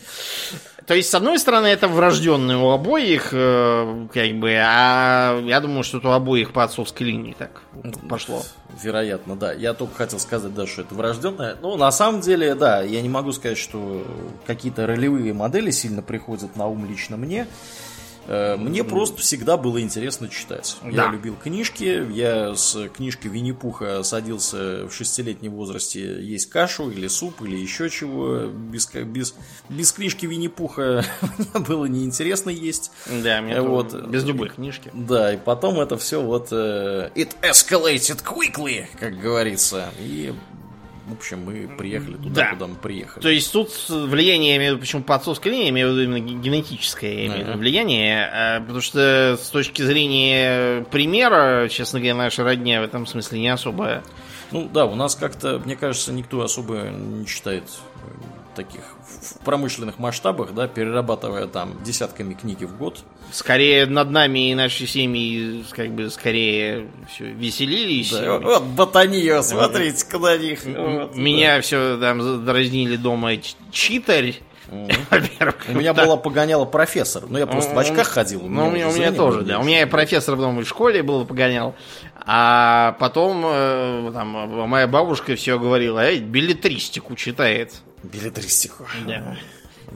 То 0.86 0.94
есть, 0.94 1.10
с 1.10 1.16
одной 1.16 1.40
стороны, 1.40 1.68
это 1.68 1.88
врожденные 1.88 2.58
у 2.58 2.70
обоих, 2.70 3.30
э, 3.32 4.08
как 4.14 4.40
бы, 4.40 4.54
а 4.62 5.40
я 5.42 5.62
думаю, 5.62 5.84
что 5.84 6.00
это 6.00 6.10
у 6.10 6.12
обоих 6.12 6.52
по 6.52 6.64
отцовской 6.64 7.04
линии 7.04 7.34
так 7.38 7.62
пошло. 8.10 8.44
Вероятно, 8.84 9.38
да. 9.38 9.54
Я 9.54 9.74
только 9.74 9.96
хотел 9.96 10.20
сказать, 10.20 10.54
да, 10.54 10.68
что 10.68 10.82
это 10.82 10.94
врожденное. 10.94 11.56
Ну, 11.62 11.78
на 11.78 11.92
самом 11.92 12.22
деле, 12.22 12.56
да, 12.56 12.82
я 12.82 13.02
не 13.02 13.10
могу 13.10 13.32
сказать, 13.32 13.58
что 13.58 14.06
какие-то 14.46 14.86
ролевые 14.86 15.34
модели 15.34 15.72
сильно 15.72 16.02
приходят 16.02 16.56
на 16.58 16.68
ум 16.68 16.86
лично 16.86 17.16
мне. 17.16 17.42
Э, 17.42 17.89
мне 18.28 18.84
просто 18.84 19.22
всегда 19.22 19.58
было 19.58 19.82
интересно 19.82 20.30
читать. 20.30 20.78
Да. 20.84 21.06
Я 21.06 21.12
любил 21.12 21.36
книжки. 21.36 22.06
Я 22.12 22.56
с 22.56 22.90
книжки 22.90 23.28
Винни-Пуха 23.28 24.04
садился 24.04 24.88
в 24.88 24.92
шестилетнем 24.92 25.54
возрасте 25.54 26.24
есть 26.24 26.50
кашу 26.50 26.92
или 26.92 27.08
суп 27.08 27.42
или 27.42 27.56
еще 27.56 27.90
чего. 27.90 28.48
Без, 28.48 28.90
без, 28.94 29.36
без 29.70 29.92
книжки 29.92 30.26
Винни-Пуха 30.26 31.04
мне 31.38 31.66
было 31.66 31.86
неинтересно 31.86 32.50
есть. 32.50 32.92
Да, 33.08 33.42
мне 33.42 33.62
вот. 33.62 33.94
без 34.08 34.24
любой 34.24 34.50
книжки. 34.50 34.92
Да, 34.94 35.34
и 35.34 35.38
потом 35.38 35.80
это 35.80 35.98
все 35.98 36.22
вот... 36.22 36.52
Uh, 36.52 37.12
it 37.14 37.36
escalated 37.42 38.24
quickly, 38.24 38.86
как 39.00 39.20
говорится. 39.20 39.92
И 40.00 40.34
в 41.10 41.14
общем, 41.14 41.44
мы 41.44 41.68
приехали 41.78 42.16
туда, 42.16 42.42
да. 42.42 42.50
куда 42.52 42.68
мы 42.68 42.76
приехали. 42.76 43.22
То 43.22 43.30
есть 43.30 43.52
тут 43.52 43.70
влияние, 43.90 44.52
я 44.52 44.58
имею 44.58 44.72
в 44.72 44.76
виду, 44.76 44.82
почему 44.82 45.04
по 45.04 45.16
отцовской 45.16 45.50
линии, 45.50 45.64
я 45.66 45.70
имею 45.70 45.90
в 45.90 45.92
виду 45.92 46.04
именно 46.04 46.20
генетическое 46.20 47.14
я 47.14 47.28
имею 47.28 47.46
в 47.46 47.48
виду 47.50 47.60
влияние, 47.60 48.26
а, 48.26 48.60
потому 48.62 48.82
что 48.82 49.38
с 49.42 49.50
точки 49.50 49.82
зрения 49.82 50.84
примера, 50.92 51.68
честно 51.70 52.00
говоря, 52.00 52.16
наша 52.16 52.44
родня 52.44 52.82
в 52.82 52.84
этом 52.84 53.06
смысле 53.06 53.40
не 53.40 53.50
особая. 53.50 54.04
Ну 54.52 54.70
да, 54.72 54.86
у 54.86 54.96
нас 54.96 55.16
как-то, 55.16 55.60
мне 55.60 55.76
кажется, 55.76 56.12
никто 56.12 56.42
особо 56.42 56.90
не 56.90 57.26
читает 57.26 57.64
таких 58.60 58.82
в 58.82 59.46
промышленных 59.46 60.00
масштабах, 60.00 60.54
да, 60.54 60.68
перерабатывая 60.68 61.48
там 61.48 61.82
десятками 61.84 62.34
книги 62.34 62.66
в 62.66 62.78
год. 62.78 63.00
Скорее 63.32 63.86
над 63.86 64.12
нами 64.12 64.52
и 64.52 64.56
наши 64.56 64.86
семьи, 64.86 65.64
как 65.72 65.92
бы, 65.92 66.10
скорее 66.10 66.90
все 67.10 67.26
веселились. 67.32 68.12
Да, 68.12 68.38
вот 68.40 68.64
ботания, 68.64 69.42
смотрите-ка 69.42 70.20
на 70.20 70.38
них. 70.38 70.66
Вот, 70.66 71.16
Меня 71.16 71.56
да. 71.56 71.62
все 71.62 71.98
там 71.98 72.46
дразнили 72.46 72.98
дома 72.98 73.32
читарь. 73.72 74.36
У 74.70 75.74
меня 75.74 75.94
была 75.94 76.18
погоняла 76.18 76.66
профессор. 76.66 77.24
Ну, 77.28 77.40
я 77.40 77.48
просто 77.48 77.74
в 77.74 77.80
очках 77.80 78.08
ходил. 78.08 78.42
Ну, 78.44 78.68
у 78.68 78.72
меня, 78.72 79.12
тоже, 79.12 79.42
да. 79.42 79.60
У 79.60 79.64
меня 79.64 79.88
профессор 79.88 80.36
в 80.36 80.42
новой 80.42 80.66
школе 80.66 81.02
был 81.02 81.26
погонял. 81.26 81.76
А 82.32 82.96
потом 83.00 83.42
э, 83.46 84.12
там, 84.14 84.28
моя 84.70 84.86
бабушка 84.86 85.36
все 85.36 85.58
говорила, 85.58 86.00
эй, 86.02 86.20
билетристику 86.20 87.16
читает. 87.16 87.74
Билетристику. 88.04 88.86
Да. 89.06 89.38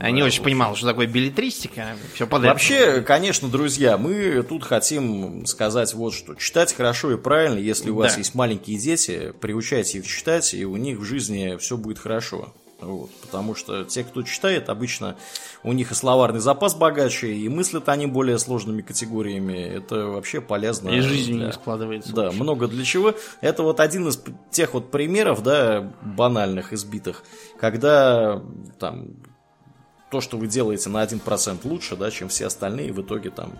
Я 0.00 0.10
не 0.10 0.22
очень 0.22 0.42
понимал, 0.42 0.74
что 0.74 0.86
такое 0.86 1.06
билетристика. 1.06 1.96
Все 2.14 2.26
подряд. 2.26 2.54
Вообще, 2.54 3.00
конечно, 3.02 3.48
друзья, 3.48 3.96
мы 3.96 4.42
тут 4.42 4.64
хотим 4.64 5.46
сказать 5.46 5.94
вот 5.94 6.14
что. 6.14 6.34
Читать 6.34 6.74
хорошо 6.74 7.12
и 7.12 7.16
правильно, 7.16 7.58
если 7.58 7.90
у 7.90 7.96
вас 7.96 8.14
да. 8.14 8.18
есть 8.18 8.34
маленькие 8.34 8.78
дети, 8.78 9.32
приучайте 9.40 9.98
их 9.98 10.06
читать, 10.06 10.52
и 10.54 10.64
у 10.64 10.76
них 10.76 10.98
в 10.98 11.04
жизни 11.04 11.56
все 11.58 11.76
будет 11.76 11.98
хорошо. 11.98 12.52
Вот, 12.84 13.10
потому 13.22 13.54
что 13.54 13.84
те, 13.84 14.04
кто 14.04 14.22
читает, 14.22 14.68
обычно 14.68 15.16
у 15.62 15.72
них 15.72 15.90
и 15.90 15.94
словарный 15.94 16.40
запас 16.40 16.74
богаче, 16.74 17.32
и 17.32 17.48
мыслят 17.48 17.88
они 17.88 18.06
более 18.06 18.38
сложными 18.38 18.82
категориями. 18.82 19.58
Это 19.58 20.06
вообще 20.06 20.40
полезно. 20.40 20.90
И 20.90 21.00
жизнь 21.00 21.34
для... 21.34 21.46
не 21.46 21.52
складывается. 21.52 22.12
Да, 22.12 22.26
лучше. 22.26 22.42
много 22.42 22.68
для 22.68 22.84
чего. 22.84 23.14
Это 23.40 23.62
вот 23.62 23.80
один 23.80 24.08
из 24.08 24.22
тех 24.50 24.74
вот 24.74 24.90
примеров, 24.90 25.42
да, 25.42 25.92
банальных, 26.02 26.72
избитых, 26.72 27.24
когда 27.58 28.42
там 28.78 29.08
то, 30.10 30.20
что 30.20 30.36
вы 30.36 30.46
делаете 30.46 30.90
на 30.90 31.02
1% 31.02 31.58
лучше, 31.64 31.96
да, 31.96 32.10
чем 32.10 32.28
все 32.28 32.46
остальные, 32.46 32.92
в 32.92 33.02
итоге 33.02 33.30
там 33.30 33.52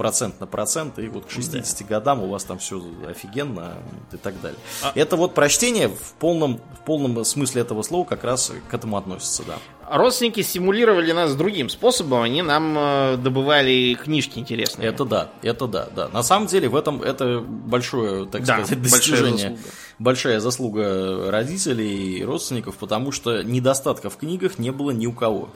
процент 0.00 0.40
на 0.40 0.46
процент, 0.46 0.98
и 0.98 1.08
вот 1.08 1.26
к 1.26 1.30
60 1.30 1.80
да. 1.80 1.84
годам 1.84 2.22
у 2.22 2.28
вас 2.28 2.44
там 2.44 2.58
все 2.58 2.82
офигенно 3.06 3.74
и 4.10 4.16
так 4.16 4.40
далее. 4.40 4.58
А... 4.82 4.92
Это 4.94 5.16
вот 5.16 5.34
прочтение 5.34 5.88
в 5.88 6.14
полном, 6.18 6.56
в 6.56 6.86
полном 6.86 7.22
смысле 7.22 7.60
этого 7.60 7.82
слова 7.82 8.06
как 8.06 8.24
раз 8.24 8.50
к 8.70 8.72
этому 8.72 8.96
относится, 8.96 9.42
да. 9.46 9.58
Родственники 9.94 10.40
стимулировали 10.40 11.12
нас 11.12 11.34
другим 11.34 11.68
способом, 11.68 12.22
они 12.22 12.40
нам 12.40 12.74
э, 12.78 13.16
добывали 13.18 13.92
книжки 14.02 14.38
интересные. 14.38 14.88
Это 14.88 15.04
да, 15.04 15.28
это 15.42 15.66
да, 15.66 15.88
да. 15.94 16.08
На 16.08 16.22
самом 16.22 16.46
деле 16.46 16.70
в 16.70 16.76
этом 16.76 17.02
это 17.02 17.40
большое, 17.40 18.24
так 18.24 18.42
да, 18.46 18.64
сказать, 18.64 18.80
достижение. 18.80 19.50
Большая 19.50 19.50
заслуга. 19.50 19.74
большая 19.98 20.40
заслуга 20.40 21.30
родителей 21.30 22.18
и 22.20 22.24
родственников, 22.24 22.76
потому 22.76 23.12
что 23.12 23.42
недостатка 23.42 24.08
в 24.08 24.16
книгах 24.16 24.58
не 24.58 24.70
было 24.70 24.92
ни 24.92 25.06
у 25.06 25.12
кого 25.12 25.50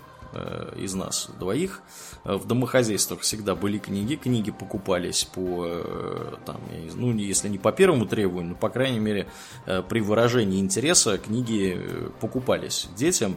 из 0.76 0.94
нас 0.94 1.30
двоих 1.38 1.82
в 2.24 2.46
домохозяйствах 2.46 3.20
всегда 3.20 3.54
были 3.54 3.78
книги, 3.78 4.14
книги 4.14 4.50
покупались 4.50 5.24
по, 5.24 5.66
э, 5.66 6.34
там, 6.46 6.60
ну, 6.94 7.12
если 7.14 7.48
не 7.48 7.58
по 7.58 7.70
первому 7.70 8.06
требованию, 8.06 8.52
но, 8.52 8.56
по 8.56 8.70
крайней 8.70 8.98
мере, 8.98 9.28
э, 9.66 9.82
при 9.86 10.00
выражении 10.00 10.58
интереса 10.58 11.18
книги 11.18 11.76
э, 11.76 12.10
покупались 12.20 12.88
детям. 12.96 13.36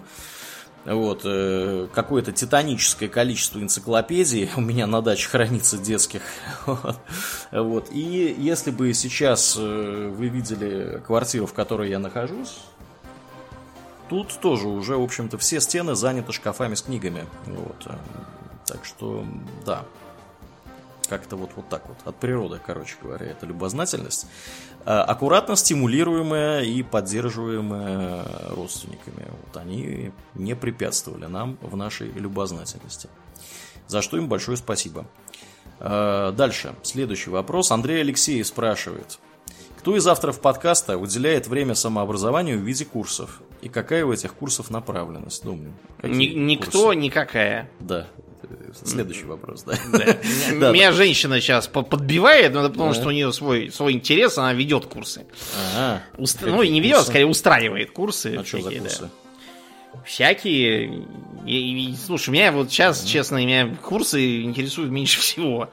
Вот, 0.85 1.23
какое-то 1.23 2.31
титаническое 2.31 3.09
количество 3.09 3.59
энциклопедий 3.59 4.49
у 4.55 4.61
меня 4.61 4.87
на 4.87 5.01
даче 5.01 5.27
хранится 5.27 5.77
детских. 5.77 6.21
Вот. 7.51 7.89
И 7.91 8.35
если 8.37 8.71
бы 8.71 8.93
сейчас 8.93 9.57
вы 9.57 10.29
видели 10.29 11.01
квартиру, 11.05 11.45
в 11.45 11.53
которой 11.53 11.89
я 11.89 11.99
нахожусь, 11.99 12.57
тут 14.09 14.39
тоже 14.39 14.67
уже, 14.67 14.97
в 14.97 15.03
общем-то, 15.03 15.37
все 15.37 15.59
стены 15.59 15.95
заняты 15.95 16.31
шкафами 16.31 16.75
с 16.75 16.81
книгами. 16.81 17.25
Вот. 17.45 17.87
Так 18.65 18.83
что, 18.85 19.25
да, 19.65 19.85
как-то 21.07 21.35
вот, 21.35 21.51
вот 21.55 21.69
так 21.69 21.87
вот. 21.87 21.97
От 22.05 22.15
природы, 22.17 22.59
короче 22.65 22.95
говоря, 23.01 23.25
это 23.27 23.45
любознательность. 23.45 24.27
А, 24.85 25.03
аккуратно 25.03 25.55
стимулируемая 25.55 26.61
и 26.61 26.83
поддерживаемая 26.83 28.25
родственниками. 28.49 29.27
Вот 29.45 29.57
они 29.57 30.11
не 30.35 30.55
препятствовали 30.55 31.25
нам 31.25 31.57
в 31.61 31.75
нашей 31.75 32.11
любознательности. 32.11 33.09
За 33.87 34.01
что 34.01 34.17
им 34.17 34.27
большое 34.27 34.57
спасибо. 34.57 35.05
А, 35.79 36.31
дальше. 36.31 36.75
Следующий 36.83 37.29
вопрос. 37.29 37.71
Андрей 37.71 38.01
Алексеев 38.01 38.45
спрашивает. 38.45 39.19
Кто 39.87 39.95
из 39.95 40.05
авторов 40.05 40.41
подкаста 40.41 40.97
уделяет 40.97 41.47
время 41.47 41.73
самообразованию 41.73 42.59
в 42.59 42.61
виде 42.61 42.83
курсов? 42.83 43.41
И 43.61 43.69
какая 43.69 44.03
у 44.03 44.11
этих 44.11 44.33
курсов 44.33 44.69
направленность? 44.69 45.45
Думаю. 45.45 45.71
Ни, 46.03 46.25
никто, 46.25 46.87
курсы? 46.87 46.99
никакая. 46.99 47.69
Да, 47.79 48.05
Следующий 48.83 49.23
вопрос, 49.23 49.63
да. 49.63 49.75
да. 49.93 50.71
Меня 50.73 50.91
женщина 50.91 51.39
сейчас 51.39 51.69
подбивает, 51.69 52.53
но 52.53 52.65
это 52.65 52.69
потому, 52.71 52.93
что 52.93 53.07
у 53.07 53.11
нее 53.11 53.31
свой, 53.31 53.71
свой 53.71 53.93
интерес, 53.93 54.37
она 54.37 54.51
ведет 54.51 54.87
курсы. 54.87 55.25
Ага. 55.73 56.03
Ну, 56.41 56.61
и 56.63 56.67
не 56.67 56.81
ведет, 56.81 57.03
скорее 57.03 57.25
устраивает 57.25 57.91
курсы. 57.91 58.35
А 58.35 58.43
что 58.43 58.61
за 58.61 58.71
курсы? 58.71 59.09
Всякие. 60.03 61.05
И, 61.45 61.91
и, 61.91 61.95
слушай, 61.95 62.31
меня 62.31 62.51
вот 62.51 62.71
сейчас, 62.71 63.05
честно, 63.05 63.37
меня 63.37 63.73
курсы 63.81 64.41
интересуют 64.41 64.91
меньше 64.91 65.21
всего. 65.21 65.69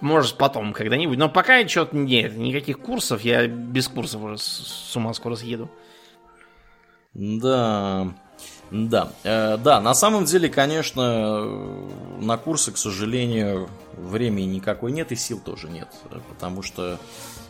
Может, 0.00 0.36
потом 0.36 0.72
когда-нибудь. 0.72 1.18
Но 1.18 1.28
пока 1.28 1.66
что-то 1.66 1.96
нет. 1.96 2.36
Никаких 2.36 2.78
курсов. 2.78 3.22
Я 3.22 3.46
без 3.46 3.88
курсов 3.88 4.22
уже 4.22 4.38
с 4.38 4.94
ума 4.96 5.12
скоро 5.14 5.34
съеду. 5.34 5.70
Да. 7.14 8.14
Да, 8.70 9.12
э, 9.24 9.56
да, 9.56 9.80
на 9.80 9.94
самом 9.94 10.26
деле, 10.26 10.50
конечно, 10.50 11.42
на 12.20 12.36
курсы, 12.36 12.70
к 12.70 12.76
сожалению, 12.76 13.70
времени 13.96 14.56
никакой 14.56 14.92
нет 14.92 15.10
и 15.10 15.16
сил 15.16 15.40
тоже 15.40 15.70
нет, 15.70 15.88
потому 16.28 16.62
что, 16.62 16.98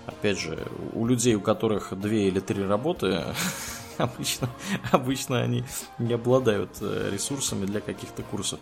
опять 0.06 0.38
же, 0.38 0.64
у 0.92 1.06
людей, 1.06 1.34
у 1.34 1.40
которых 1.40 1.98
две 1.98 2.28
или 2.28 2.38
три 2.38 2.62
работы, 2.64 3.24
обычно, 3.98 4.48
обычно 4.92 5.40
они 5.40 5.64
не 5.98 6.14
обладают 6.14 6.70
э, 6.80 7.10
ресурсами 7.12 7.66
для 7.66 7.80
каких-то 7.80 8.22
курсов. 8.22 8.60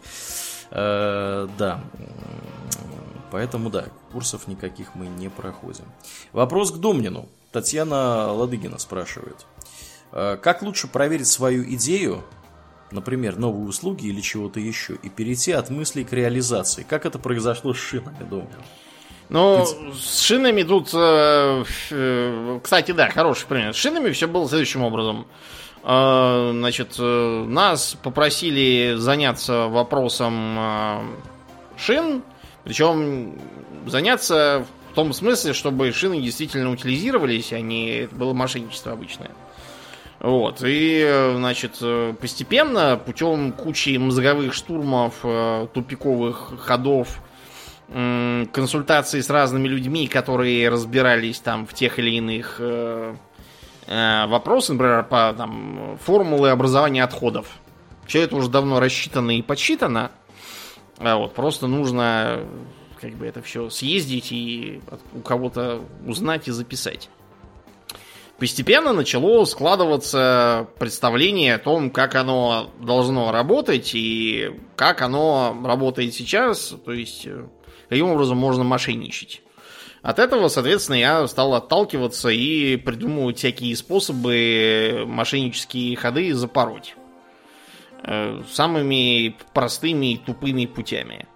Э, 0.70 1.48
да, 1.58 1.80
поэтому 3.30 3.70
да, 3.70 3.86
курсов 4.12 4.48
никаких 4.48 4.94
мы 4.94 5.06
не 5.06 5.28
проходим. 5.28 5.84
Вопрос 6.32 6.72
к 6.72 6.76
Домнину. 6.76 7.28
Татьяна 7.52 8.32
Ладыгина 8.32 8.78
спрашивает. 8.78 9.46
Э, 10.12 10.36
как 10.40 10.62
лучше 10.62 10.88
проверить 10.88 11.28
свою 11.28 11.64
идею 11.74 12.24
например, 12.90 13.36
новые 13.36 13.66
услуги 13.66 14.06
или 14.06 14.20
чего-то 14.20 14.60
еще, 14.60 14.94
и 15.02 15.08
перейти 15.08 15.52
от 15.52 15.70
мыслей 15.70 16.04
к 16.04 16.12
реализации. 16.12 16.86
Как 16.88 17.06
это 17.06 17.18
произошло 17.18 17.74
с 17.74 17.78
шинами, 17.78 18.24
думаю? 18.28 18.48
Ну, 19.28 19.66
с 19.92 20.20
шинами 20.20 20.62
тут, 20.62 20.90
э, 20.94 21.64
кстати, 22.62 22.92
да, 22.92 23.10
хороший 23.10 23.46
пример. 23.46 23.74
С 23.74 23.76
шинами 23.76 24.10
все 24.10 24.28
было 24.28 24.48
следующим 24.48 24.82
образом. 24.82 25.26
Э, 25.88 26.50
значит, 26.52 26.96
э, 26.98 27.44
нас 27.46 27.96
попросили 28.02 28.94
заняться 28.96 29.68
вопросом 29.68 30.58
э, 30.58 31.00
шин, 31.76 32.22
причем 32.64 33.38
заняться 33.86 34.66
том 34.96 35.12
смысле, 35.12 35.52
чтобы 35.52 35.92
шины 35.92 36.20
действительно 36.20 36.72
утилизировались, 36.72 37.52
а 37.52 37.60
не 37.60 37.98
это 38.00 38.16
было 38.16 38.32
мошенничество 38.32 38.92
обычное. 38.92 39.30
Вот. 40.18 40.62
И, 40.64 41.32
значит, 41.36 41.78
постепенно, 42.18 42.96
путем 42.96 43.52
кучи 43.52 43.98
мозговых 43.98 44.54
штурмов, 44.54 45.16
тупиковых 45.74 46.54
ходов, 46.58 47.20
консультаций 47.88 49.22
с 49.22 49.28
разными 49.28 49.68
людьми, 49.68 50.08
которые 50.08 50.70
разбирались 50.70 51.40
там 51.40 51.66
в 51.66 51.74
тех 51.74 51.98
или 51.98 52.12
иных 52.16 52.58
э, 53.86 54.26
вопросах, 54.26 54.76
например, 54.76 55.04
по 55.04 55.34
там, 55.36 55.98
формулы 56.02 56.50
образования 56.50 57.04
отходов. 57.04 57.46
Все 58.06 58.22
это 58.22 58.36
уже 58.36 58.48
давно 58.48 58.80
рассчитано 58.80 59.36
и 59.36 59.42
подсчитано. 59.42 60.12
А 60.98 61.16
вот, 61.16 61.34
просто 61.34 61.66
нужно 61.66 62.40
как 63.00 63.12
бы 63.12 63.26
это 63.26 63.42
все 63.42 63.68
съездить 63.70 64.32
и 64.32 64.80
у 65.14 65.20
кого-то 65.20 65.82
узнать 66.06 66.48
и 66.48 66.50
записать. 66.50 67.10
Постепенно 68.38 68.92
начало 68.92 69.44
складываться 69.46 70.68
представление 70.78 71.54
о 71.54 71.58
том, 71.58 71.90
как 71.90 72.14
оно 72.14 72.70
должно 72.80 73.32
работать 73.32 73.92
и 73.94 74.50
как 74.76 75.00
оно 75.00 75.56
работает 75.64 76.12
сейчас, 76.12 76.74
то 76.84 76.92
есть 76.92 77.26
э, 77.26 77.46
каким 77.88 78.10
образом 78.10 78.36
можно 78.36 78.62
мошенничать. 78.62 79.42
От 80.06 80.20
этого, 80.20 80.46
соответственно, 80.46 80.94
я 80.94 81.26
стал 81.26 81.54
отталкиваться 81.54 82.28
и 82.28 82.76
придумывать 82.76 83.38
всякие 83.38 83.74
способы 83.74 85.02
мошеннические 85.04 85.96
ходы 85.96 86.32
запороть. 86.32 86.94
Э, 88.04 88.40
самыми 88.52 89.34
простыми 89.52 90.12
и 90.12 90.16
тупыми 90.16 90.66
путями. 90.66 91.26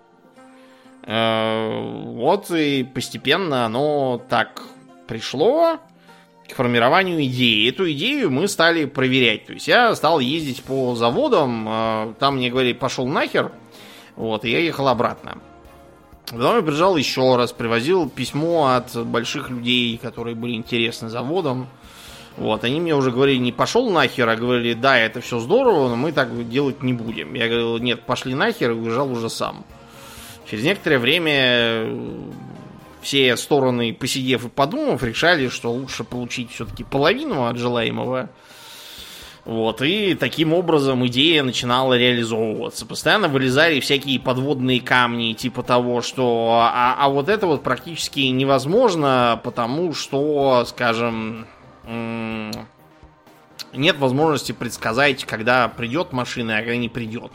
Э, 1.02 1.80
вот 1.80 2.52
и 2.52 2.84
постепенно 2.84 3.66
оно 3.66 4.22
так 4.28 4.62
пришло 5.08 5.80
к 6.48 6.54
формированию 6.54 7.24
идеи. 7.24 7.68
Эту 7.68 7.90
идею 7.90 8.30
мы 8.30 8.46
стали 8.46 8.84
проверять. 8.84 9.46
То 9.46 9.54
есть 9.54 9.66
я 9.66 9.92
стал 9.96 10.20
ездить 10.20 10.62
по 10.62 10.94
заводам, 10.94 11.66
э, 11.68 12.14
там 12.20 12.36
мне 12.36 12.50
говорили, 12.50 12.74
пошел 12.74 13.08
нахер, 13.08 13.50
вот, 14.14 14.44
и 14.44 14.50
я 14.52 14.60
ехал 14.60 14.86
обратно. 14.86 15.38
Потом 16.30 16.56
я 16.56 16.62
приезжал 16.62 16.96
еще 16.96 17.36
раз, 17.36 17.52
привозил 17.52 18.08
письмо 18.08 18.68
от 18.68 19.06
больших 19.06 19.50
людей, 19.50 19.98
которые 19.98 20.36
были 20.36 20.52
интересны 20.52 21.08
заводом. 21.08 21.66
Вот, 22.36 22.62
они 22.62 22.80
мне 22.80 22.94
уже 22.94 23.10
говорили, 23.10 23.38
не 23.38 23.52
пошел 23.52 23.90
нахер, 23.90 24.28
а 24.28 24.36
говорили, 24.36 24.74
да, 24.74 24.96
это 24.96 25.20
все 25.20 25.40
здорово, 25.40 25.88
но 25.88 25.96
мы 25.96 26.12
так 26.12 26.48
делать 26.48 26.82
не 26.82 26.92
будем. 26.92 27.34
Я 27.34 27.48
говорил, 27.48 27.78
нет, 27.78 28.02
пошли 28.02 28.34
нахер, 28.34 28.70
и 28.70 28.74
уезжал 28.74 29.10
уже 29.10 29.28
сам. 29.28 29.64
Через 30.48 30.64
некоторое 30.64 30.98
время 30.98 31.32
э, 31.34 32.20
все 33.02 33.36
стороны, 33.36 33.92
посидев 33.92 34.44
и 34.44 34.48
подумав, 34.48 35.02
решали, 35.02 35.48
что 35.48 35.72
лучше 35.72 36.04
получить 36.04 36.52
все-таки 36.52 36.84
половину 36.84 37.46
от 37.46 37.56
желаемого. 37.56 38.30
Вот, 39.50 39.82
и 39.82 40.14
таким 40.14 40.52
образом 40.52 41.04
идея 41.08 41.42
начинала 41.42 41.98
реализовываться. 41.98 42.86
Постоянно 42.86 43.26
вылезали 43.26 43.80
всякие 43.80 44.20
подводные 44.20 44.80
камни, 44.80 45.32
типа 45.32 45.64
того, 45.64 46.02
что 46.02 46.60
а, 46.72 46.94
а 46.96 47.08
вот 47.08 47.28
это 47.28 47.48
вот 47.48 47.64
практически 47.64 48.20
невозможно, 48.20 49.40
потому 49.42 49.92
что, 49.92 50.64
скажем, 50.66 51.48
нет 53.72 53.96
возможности 53.98 54.52
предсказать, 54.52 55.24
когда 55.24 55.66
придет 55.66 56.12
машина, 56.12 56.58
а 56.58 56.60
когда 56.60 56.76
не 56.76 56.88
придет. 56.88 57.32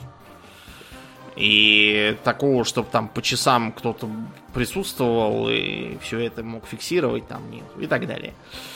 И 1.35 2.15
такого, 2.23 2.63
чтобы 2.63 2.87
там 2.89 3.09
по 3.09 3.21
часам 3.21 3.73
кто-то 3.73 4.09
присутствовал 4.53 5.49
и 5.49 5.97
все 5.97 6.19
это 6.19 6.43
мог 6.43 6.65
фиксировать, 6.65 7.27
там 7.27 7.51
нет. 7.51 7.65
И 7.77 7.87
так 7.87 8.07
далее. 8.07 8.33
А, 8.53 8.74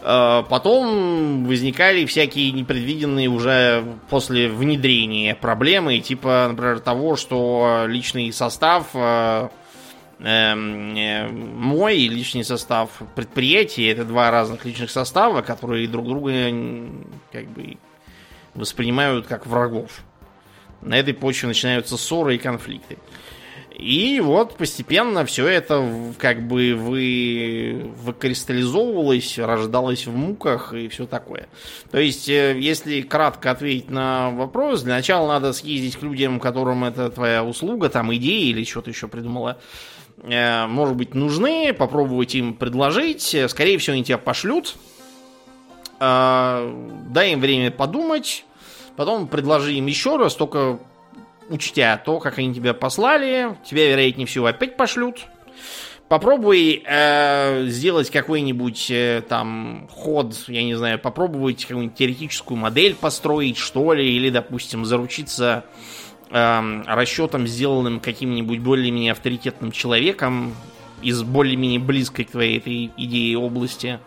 потом 0.00 1.44
возникали 1.46 2.06
всякие 2.06 2.52
непредвиденные 2.52 3.28
уже 3.28 3.84
после 4.10 4.48
внедрения 4.48 5.34
проблемы, 5.34 5.98
типа, 5.98 6.46
например, 6.48 6.80
того, 6.80 7.16
что 7.16 7.84
личный 7.86 8.32
состав 8.32 8.88
а, 8.94 9.50
эм, 10.20 10.96
э, 10.96 11.28
мой 11.28 11.96
личный 11.96 12.44
состав 12.44 12.90
предприятия 13.14 13.90
это 13.90 14.04
два 14.04 14.30
разных 14.30 14.64
личных 14.64 14.90
состава, 14.90 15.42
которые 15.42 15.88
друг 15.88 16.06
друга 16.06 16.32
как 17.32 17.48
бы 17.48 17.76
воспринимают 18.54 19.26
как 19.26 19.46
врагов 19.46 20.02
на 20.80 20.94
этой 20.94 21.14
почве 21.14 21.48
начинаются 21.48 21.96
ссоры 21.96 22.36
и 22.36 22.38
конфликты. 22.38 22.98
И 23.78 24.18
вот 24.18 24.56
постепенно 24.56 25.24
все 25.24 25.46
это 25.46 25.88
как 26.18 26.46
бы 26.46 26.74
вы 26.74 27.92
выкристаллизовывалось, 28.02 29.38
рождалось 29.38 30.06
в 30.06 30.16
муках 30.16 30.74
и 30.74 30.88
все 30.88 31.06
такое. 31.06 31.48
То 31.92 31.98
есть, 31.98 32.28
э, 32.28 32.58
если 32.58 33.02
кратко 33.02 33.52
ответить 33.52 33.88
на 33.88 34.30
вопрос, 34.30 34.82
для 34.82 34.96
начала 34.96 35.28
надо 35.28 35.52
съездить 35.52 35.96
к 35.96 36.02
людям, 36.02 36.40
которым 36.40 36.82
это 36.84 37.08
твоя 37.08 37.44
услуга, 37.44 37.88
там 37.88 38.12
идеи 38.16 38.48
или 38.48 38.64
что-то 38.64 38.90
еще 38.90 39.06
придумала, 39.06 39.58
э, 40.24 40.66
может 40.66 40.96
быть, 40.96 41.14
нужны, 41.14 41.72
попробовать 41.72 42.34
им 42.34 42.54
предложить. 42.54 43.36
Скорее 43.46 43.78
всего, 43.78 43.94
они 43.94 44.02
тебя 44.02 44.18
пошлют. 44.18 44.74
Э, 46.00 46.68
дай 47.10 47.32
им 47.32 47.40
время 47.40 47.70
подумать 47.70 48.44
Потом 48.98 49.28
предложи 49.28 49.74
им 49.74 49.86
еще 49.86 50.16
раз, 50.16 50.34
только 50.34 50.80
учтя 51.48 51.96
то, 51.96 52.18
как 52.18 52.38
они 52.38 52.54
тебя 52.54 52.74
послали, 52.74 53.56
тебя, 53.64 53.90
вероятнее 53.90 54.26
всего, 54.26 54.46
опять 54.46 54.76
пошлют. 54.76 55.26
Попробуй 56.08 56.82
э, 56.86 57.66
сделать 57.66 58.10
какой-нибудь 58.10 58.90
э, 58.90 59.22
там 59.28 59.88
ход, 59.92 60.34
я 60.46 60.62
не 60.62 60.74
знаю, 60.74 60.98
попробовать 60.98 61.66
какую-нибудь 61.66 61.98
теоретическую 61.98 62.56
модель 62.56 62.94
построить, 62.94 63.58
что 63.58 63.92
ли, 63.92 64.16
или, 64.16 64.30
допустим, 64.30 64.86
заручиться 64.86 65.64
э, 66.30 66.82
расчетом, 66.86 67.46
сделанным 67.46 68.00
каким-нибудь 68.00 68.60
более-менее 68.60 69.12
авторитетным 69.12 69.70
человеком 69.70 70.54
из 71.02 71.22
более-менее 71.22 71.80
близкой 71.80 72.24
к 72.24 72.30
твоей 72.30 72.56
этой 72.56 72.90
идее 72.96 73.36
области. 73.36 74.00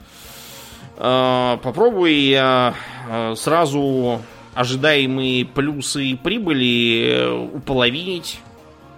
Э, 0.98 1.60
попробуй 1.62 2.32
э, 2.32 2.74
э 3.10 3.36
сразу 3.36 4.22
ожидаемые 4.54 5.46
плюсы 5.46 6.06
и 6.06 6.16
прибыли 6.16 7.14
э, 7.14 7.32
уполовинить 7.32 8.40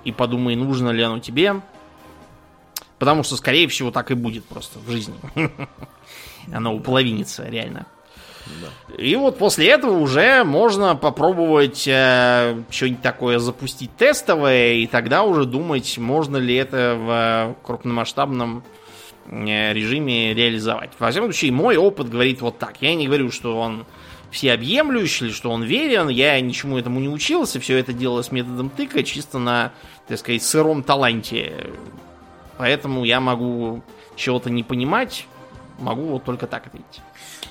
и 0.03 0.11
подумай, 0.11 0.55
нужно 0.55 0.89
ли 0.89 1.03
оно 1.03 1.19
тебе. 1.19 1.61
Потому 2.99 3.23
что, 3.23 3.35
скорее 3.35 3.67
всего, 3.67 3.91
так 3.91 4.11
и 4.11 4.13
будет 4.13 4.45
просто 4.45 4.79
в 4.79 4.89
жизни. 4.89 5.15
Оно 6.53 6.73
уполовинится, 6.73 7.47
реально. 7.47 7.85
Да. 8.45 8.95
И 8.95 9.15
вот 9.15 9.37
после 9.37 9.69
этого 9.69 9.97
уже 9.97 10.43
можно 10.43 10.95
попробовать 10.95 11.87
э, 11.87 12.61
что-нибудь 12.69 13.01
такое 13.01 13.39
запустить 13.39 13.95
тестовое, 13.95 14.73
и 14.73 14.87
тогда 14.87 15.23
уже 15.23 15.45
думать, 15.45 15.97
можно 15.97 16.37
ли 16.37 16.55
это 16.55 16.97
в 16.97 17.65
крупномасштабном 17.65 18.63
э, 19.27 19.73
режиме 19.73 20.33
реализовать. 20.33 20.91
Во 20.99 21.09
всяком 21.11 21.31
случае, 21.31 21.51
мой 21.51 21.77
опыт 21.77 22.09
говорит 22.09 22.41
вот 22.41 22.59
так. 22.59 22.81
Я 22.81 22.95
не 22.95 23.07
говорю, 23.07 23.31
что 23.31 23.59
он 23.59 23.85
всеобъемлющий, 24.33 25.27
или 25.27 25.33
что 25.33 25.51
он 25.51 25.63
верен. 25.63 26.09
Я 26.09 26.41
ничему 26.41 26.77
этому 26.77 26.99
не 26.99 27.07
учился, 27.07 27.59
все 27.59 27.77
это 27.77 27.93
делалось 27.93 28.31
методом 28.31 28.69
тыка, 28.69 29.03
чисто 29.03 29.37
на, 29.37 29.71
так 30.07 30.17
сказать, 30.17 30.43
сыром 30.43 30.83
таланте. 30.83 31.69
Поэтому 32.57 33.03
я 33.05 33.19
могу 33.19 33.83
чего-то 34.15 34.49
не 34.49 34.63
понимать, 34.63 35.27
могу 35.79 36.05
вот 36.05 36.23
только 36.23 36.47
так 36.47 36.67
ответить. 36.67 37.01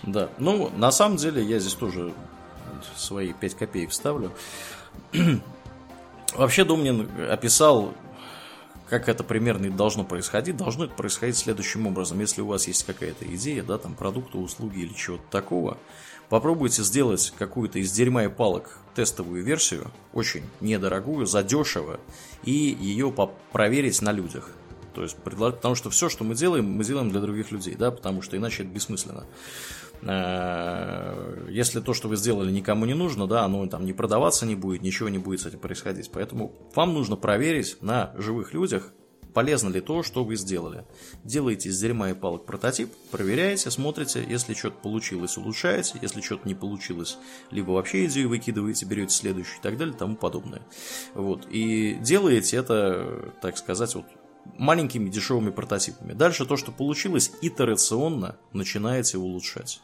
Да, 0.03 0.29
ну, 0.39 0.71
на 0.77 0.91
самом 0.91 1.17
деле, 1.17 1.43
я 1.43 1.61
здесь 1.61 1.75
тоже 1.75 2.13
свои 2.97 3.33
5 3.33 3.55
копеек 3.55 3.91
вставлю. 3.91 4.33
Вообще 6.35 6.65
Домнин 6.65 7.09
описал, 7.31 7.95
как 8.89 9.09
это 9.09 9.23
примерно 9.23 9.71
должно 9.71 10.03
происходить. 10.03 10.57
Должно 10.57 10.87
это 10.87 10.95
происходить 10.95 11.37
следующим 11.37 11.87
образом. 11.87 12.19
Если 12.19 12.41
у 12.41 12.47
вас 12.47 12.67
есть 12.67 12.85
какая-то 12.85 13.25
идея, 13.37 13.63
да, 13.63 13.79
там 13.79 13.95
продукта, 13.95 14.39
услуги 14.39 14.81
или 14.81 14.93
чего-то 14.93 15.25
такого, 15.31 15.79
Попробуйте 16.33 16.83
сделать 16.83 17.31
какую-то 17.39 17.79
из 17.79 17.93
дерьма 17.93 18.25
и 18.25 18.29
палок 18.29 18.79
тестовую 18.95 19.45
версию, 19.45 19.91
очень 20.15 20.45
недорогую, 20.63 21.27
задешево, 21.27 22.01
и 22.43 22.53
ее 22.53 23.15
проверить 23.53 24.01
на 24.01 24.13
людях. 24.13 24.49
То 24.95 25.03
есть, 25.03 25.15
потому 25.17 25.75
что 25.75 25.91
все, 25.91 26.09
что 26.09 26.25
мы 26.25 26.35
делаем, 26.35 26.65
мы 26.65 26.85
делаем 26.85 27.11
для 27.11 27.21
других 27.21 27.53
людей, 27.53 27.75
да, 27.75 27.91
потому 27.91 28.23
что 28.23 28.39
иначе 28.39 28.63
это 28.63 28.73
бессмысленно. 28.73 29.27
Э, 30.01 31.49
если 31.51 31.81
то, 31.81 31.93
что 31.93 32.09
вы 32.09 32.17
сделали, 32.17 32.51
никому 32.51 32.87
не 32.87 32.95
нужно, 32.95 33.27
да, 33.27 33.45
оно 33.45 33.67
там 33.67 33.85
не 33.85 33.93
продаваться 33.93 34.47
не 34.47 34.55
будет, 34.55 34.81
ничего 34.81 35.11
не 35.11 35.19
будет 35.19 35.43
с 35.43 35.45
этим 35.45 35.59
происходить. 35.59 36.11
Поэтому 36.11 36.55
вам 36.75 36.95
нужно 36.95 37.17
проверить 37.17 37.77
на 37.83 38.15
живых 38.17 38.55
людях, 38.55 38.91
полезно 39.33 39.69
ли 39.69 39.81
то, 39.81 40.03
что 40.03 40.25
вы 40.25 40.37
сделали. 40.37 40.85
Делаете 41.25 41.69
из 41.69 41.81
дерьма 41.81 42.11
и 42.11 42.15
палок 42.15 42.47
прототип, 42.47 42.93
проверяете, 43.11 43.71
смотрите, 43.71 44.25
если 44.29 44.55
что-то 44.55 44.77
получилось, 44.77 45.37
улучшаете, 45.37 45.99
если 46.01 46.21
что-то 46.21 46.47
не 46.47 46.55
получилось, 46.55 47.19
либо 47.51 47.71
вообще 47.73 48.07
идею 48.07 48.29
выкидываете, 48.29 48.87
берете 48.87 49.15
следующую 49.15 49.59
и 49.59 49.63
так 49.63 49.77
далее, 49.77 49.95
тому 49.95 50.17
подобное. 50.17 50.63
Вот. 51.15 51.47
И 51.51 51.95
делаете 52.01 52.57
это, 52.57 53.33
так 53.41 53.57
сказать, 53.57 53.95
вот 53.95 54.07
маленькими 54.59 55.09
дешевыми 55.09 55.51
прототипами. 55.51 56.13
Дальше 56.13 56.47
то, 56.47 56.57
что 56.57 56.73
получилось, 56.73 57.33
итерационно 57.43 58.37
начинаете 58.53 59.19
улучшать. 59.19 59.81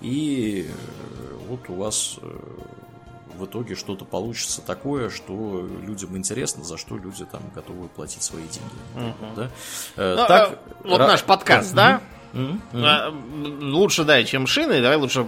И 0.00 0.66
э, 0.68 1.36
вот 1.48 1.68
у 1.68 1.74
вас 1.74 2.18
э, 2.20 2.38
в 3.36 3.44
итоге 3.44 3.74
что-то 3.74 4.04
получится 4.04 4.62
такое, 4.62 5.10
что 5.10 5.68
людям 5.82 6.16
интересно, 6.16 6.64
за 6.64 6.76
что 6.78 6.96
люди 6.96 7.24
там 7.24 7.42
готовы 7.54 7.88
платить 7.88 8.22
свои 8.22 8.44
деньги. 8.44 9.08
Угу. 9.08 9.34
Да? 9.36 9.50
Э, 9.96 10.16
ну, 10.16 10.26
так, 10.26 10.58
вот 10.84 10.98
ра... 10.98 11.06
наш 11.06 11.22
подкаст, 11.22 11.74
да? 11.74 12.00
Mm-hmm. 12.32 13.60
Лучше, 13.60 14.04
да, 14.04 14.24
чем 14.24 14.46
шины. 14.46 14.80
Давай 14.80 14.96
лучше 14.96 15.26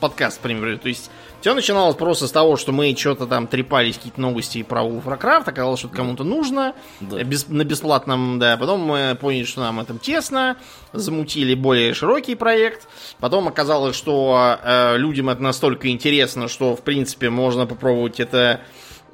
подкаст, 0.00 0.40
примеру. 0.40 0.78
То 0.78 0.88
есть, 0.88 1.10
все 1.40 1.54
начиналось 1.54 1.96
просто 1.96 2.26
с 2.26 2.32
того, 2.32 2.56
что 2.56 2.72
мы 2.72 2.94
что-то 2.96 3.26
там 3.26 3.46
трепались, 3.46 3.96
какие-то 3.96 4.20
новости 4.20 4.62
про 4.62 4.82
Warcraft, 4.82 5.44
оказалось, 5.46 5.78
что 5.78 5.88
это 5.88 5.96
кому-то 5.96 6.24
нужно. 6.24 6.74
Да. 7.00 7.22
Без, 7.22 7.48
на 7.48 7.64
бесплатном, 7.64 8.38
да. 8.38 8.56
Потом 8.56 8.80
мы 8.80 9.16
поняли, 9.20 9.44
что 9.44 9.60
нам 9.60 9.80
этом 9.80 9.98
тесно. 9.98 10.56
Замутили 10.92 11.54
более 11.54 11.94
широкий 11.94 12.34
проект. 12.34 12.88
Потом 13.20 13.48
оказалось, 13.48 13.96
что 13.96 14.58
э, 14.62 14.96
людям 14.98 15.30
это 15.30 15.42
настолько 15.42 15.88
интересно, 15.88 16.48
что, 16.48 16.76
в 16.76 16.82
принципе, 16.82 17.30
можно 17.30 17.66
попробовать 17.66 18.20
это 18.20 18.60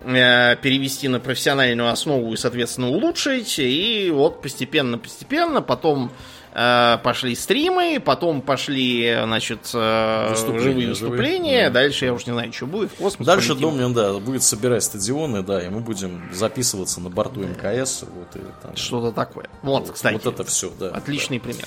э, 0.01 0.57
перевести 0.57 1.09
на 1.09 1.21
профессиональную 1.21 1.91
основу 1.91 2.33
и, 2.33 2.37
соответственно, 2.37 2.89
улучшить. 2.89 3.59
И 3.59 4.11
вот 4.13 4.43
постепенно-постепенно 4.43 5.63
потом 5.63 6.11
Э, 6.11 6.36
пошли 6.57 7.35
стримы, 7.35 8.01
потом 8.03 8.41
пошли, 8.41 9.15
значит, 9.25 9.71
э, 9.75 10.31
выступления, 10.31 10.63
живые 10.63 10.89
выступления. 10.89 11.65
Живые. 11.65 11.71
Дальше 11.71 12.05
я 12.07 12.15
уж 12.15 12.25
не 12.25 12.33
знаю, 12.33 12.53
что 12.53 12.67
будет. 12.67 12.93
В 12.93 12.95
космос 12.95 13.27
Дальше 13.27 13.51
полетим. 13.51 13.71
Домнин, 13.71 13.93
да, 13.93 14.15
будет 14.15 14.43
собирать 14.43 14.83
стадионы, 14.83 15.43
да, 15.43 15.63
и 15.63 15.69
мы 15.69 15.81
будем 15.81 16.31
записываться 16.33 17.03
на 17.03 17.11
борту 17.11 17.41
МКС. 17.41 18.05
Вот, 18.05 18.37
и, 18.37 18.41
там, 18.63 18.75
Что-то 18.75 19.13
такое. 19.13 19.51
Вот, 19.63 19.87
вот, 19.87 19.93
кстати. 19.93 20.15
Вот 20.15 20.25
это 20.25 20.45
все, 20.45 20.73
да. 20.81 20.89
Отличный 20.91 21.39
да. 21.39 21.45
пример. 21.45 21.67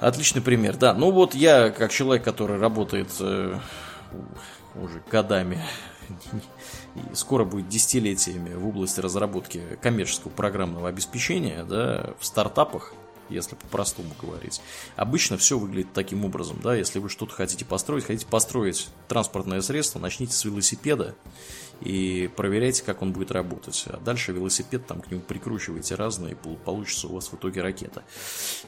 Отличный 0.00 0.40
пример, 0.40 0.76
да. 0.76 0.94
Ну 0.94 1.10
вот 1.10 1.34
я, 1.34 1.68
как 1.68 1.92
человек, 1.92 2.24
который 2.24 2.58
работает 2.58 3.08
э, 3.20 3.58
уже 4.74 5.02
годами 5.10 5.62
и 6.94 7.14
скоро 7.14 7.44
будет 7.44 7.68
десятилетиями 7.68 8.54
в 8.54 8.66
области 8.66 9.00
разработки 9.00 9.62
коммерческого 9.82 10.30
программного 10.30 10.88
обеспечения, 10.88 11.64
да, 11.64 12.14
в 12.18 12.24
стартапах, 12.24 12.94
если 13.28 13.54
по-простому 13.54 14.10
говорить. 14.20 14.60
Обычно 14.96 15.36
все 15.36 15.58
выглядит 15.58 15.92
таким 15.92 16.24
образом, 16.24 16.60
да, 16.62 16.74
если 16.74 16.98
вы 16.98 17.08
что-то 17.08 17.32
хотите 17.34 17.64
построить, 17.64 18.04
хотите 18.04 18.26
построить 18.26 18.88
транспортное 19.08 19.60
средство, 19.60 19.98
начните 19.98 20.32
с 20.32 20.44
велосипеда 20.44 21.14
и 21.80 22.30
проверяйте, 22.36 22.82
как 22.82 23.02
он 23.02 23.12
будет 23.12 23.30
работать. 23.30 23.84
А 23.86 23.98
дальше 23.98 24.32
велосипед 24.32 24.86
там 24.86 25.00
к 25.00 25.10
нему 25.10 25.20
прикручиваете 25.20 25.94
разные, 25.94 26.36
получится 26.36 27.08
у 27.08 27.14
вас 27.14 27.28
в 27.28 27.34
итоге 27.34 27.62
ракета. 27.62 28.02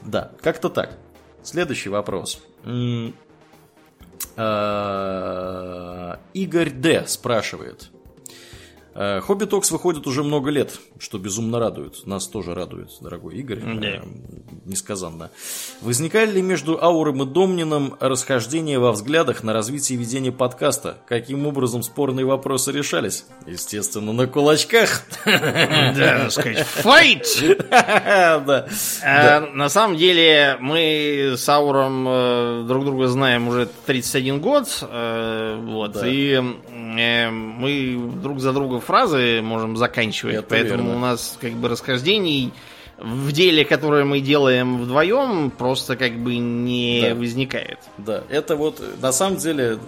Да, 0.03 0.33
как-то 0.43 0.69
так. 0.69 0.99
Следующий 1.43 1.89
вопрос. 1.89 2.43
А, 4.37 6.21
Игорь 6.35 6.71
Д. 6.71 7.07
спрашивает. 7.07 7.91
Э, 8.99 9.21
Хобби 9.21 9.45
Токс 9.45 9.71
выходит 9.71 10.07
уже 10.07 10.23
много 10.23 10.51
лет, 10.51 10.79
что 10.99 11.19
безумно 11.19 11.59
радует. 11.59 12.07
Нас 12.07 12.27
тоже 12.27 12.55
радует, 12.55 12.89
дорогой 13.03 13.37
Игорь. 13.37 13.61
Да. 13.61 13.87
Э, 13.87 14.01
несказанно. 14.65 15.31
Возникали 15.83 16.31
ли 16.31 16.43
между 16.43 16.83
Ауром 16.83 17.23
и 17.23 17.27
Домнином 17.27 17.97
расхождения 18.01 18.79
во 18.79 18.93
взглядах 18.93 19.43
на 19.43 19.53
развитие 19.53 19.99
ведения 19.99 20.33
подкаста? 20.33 20.97
Каким 21.07 21.47
образом 21.47 21.83
спорные 21.83 22.25
вопросы 22.25 22.73
решались? 22.73 23.27
Естественно, 23.47 24.15
на 24.15 24.27
кулачках. 24.27 25.03
Да, 25.27 26.23
так 26.23 26.33
сказать, 26.33 26.67
файт! 26.67 27.27
Э, 29.03 29.41
на 29.53 29.69
самом 29.69 29.97
деле, 29.97 30.57
мы 30.61 31.35
с 31.37 31.49
Ауром 31.49 32.67
друг 32.67 32.85
друга 32.85 33.09
знаем 33.09 33.49
уже 33.49 33.69
31 33.87 34.41
год. 34.41 34.67
Вот, 34.81 35.97
и 36.05 36.43
мы 37.31 37.99
друг 38.23 38.41
за 38.41 38.53
друга 38.53 38.81
фразы 38.81 39.41
можем 39.43 39.77
заканчивать, 39.77 40.37
Это 40.37 40.47
поэтому 40.49 40.85
верно. 40.85 40.97
у 40.97 40.99
нас 40.99 41.39
как 41.41 41.53
бы 41.53 41.69
расхождений 41.69 42.53
в 42.99 43.31
деле, 43.33 43.65
которое 43.65 44.05
мы 44.05 44.21
делаем 44.21 44.79
вдвоем, 44.79 45.51
просто 45.51 45.97
как 45.97 46.19
бы 46.19 46.37
не 46.37 47.03
да. 47.03 47.15
возникает. 47.15 47.79
Да, 47.99 48.25
это 48.31 48.57
вот 48.57 48.83
на 49.01 49.13
самом 49.13 49.37
деле 49.37 49.79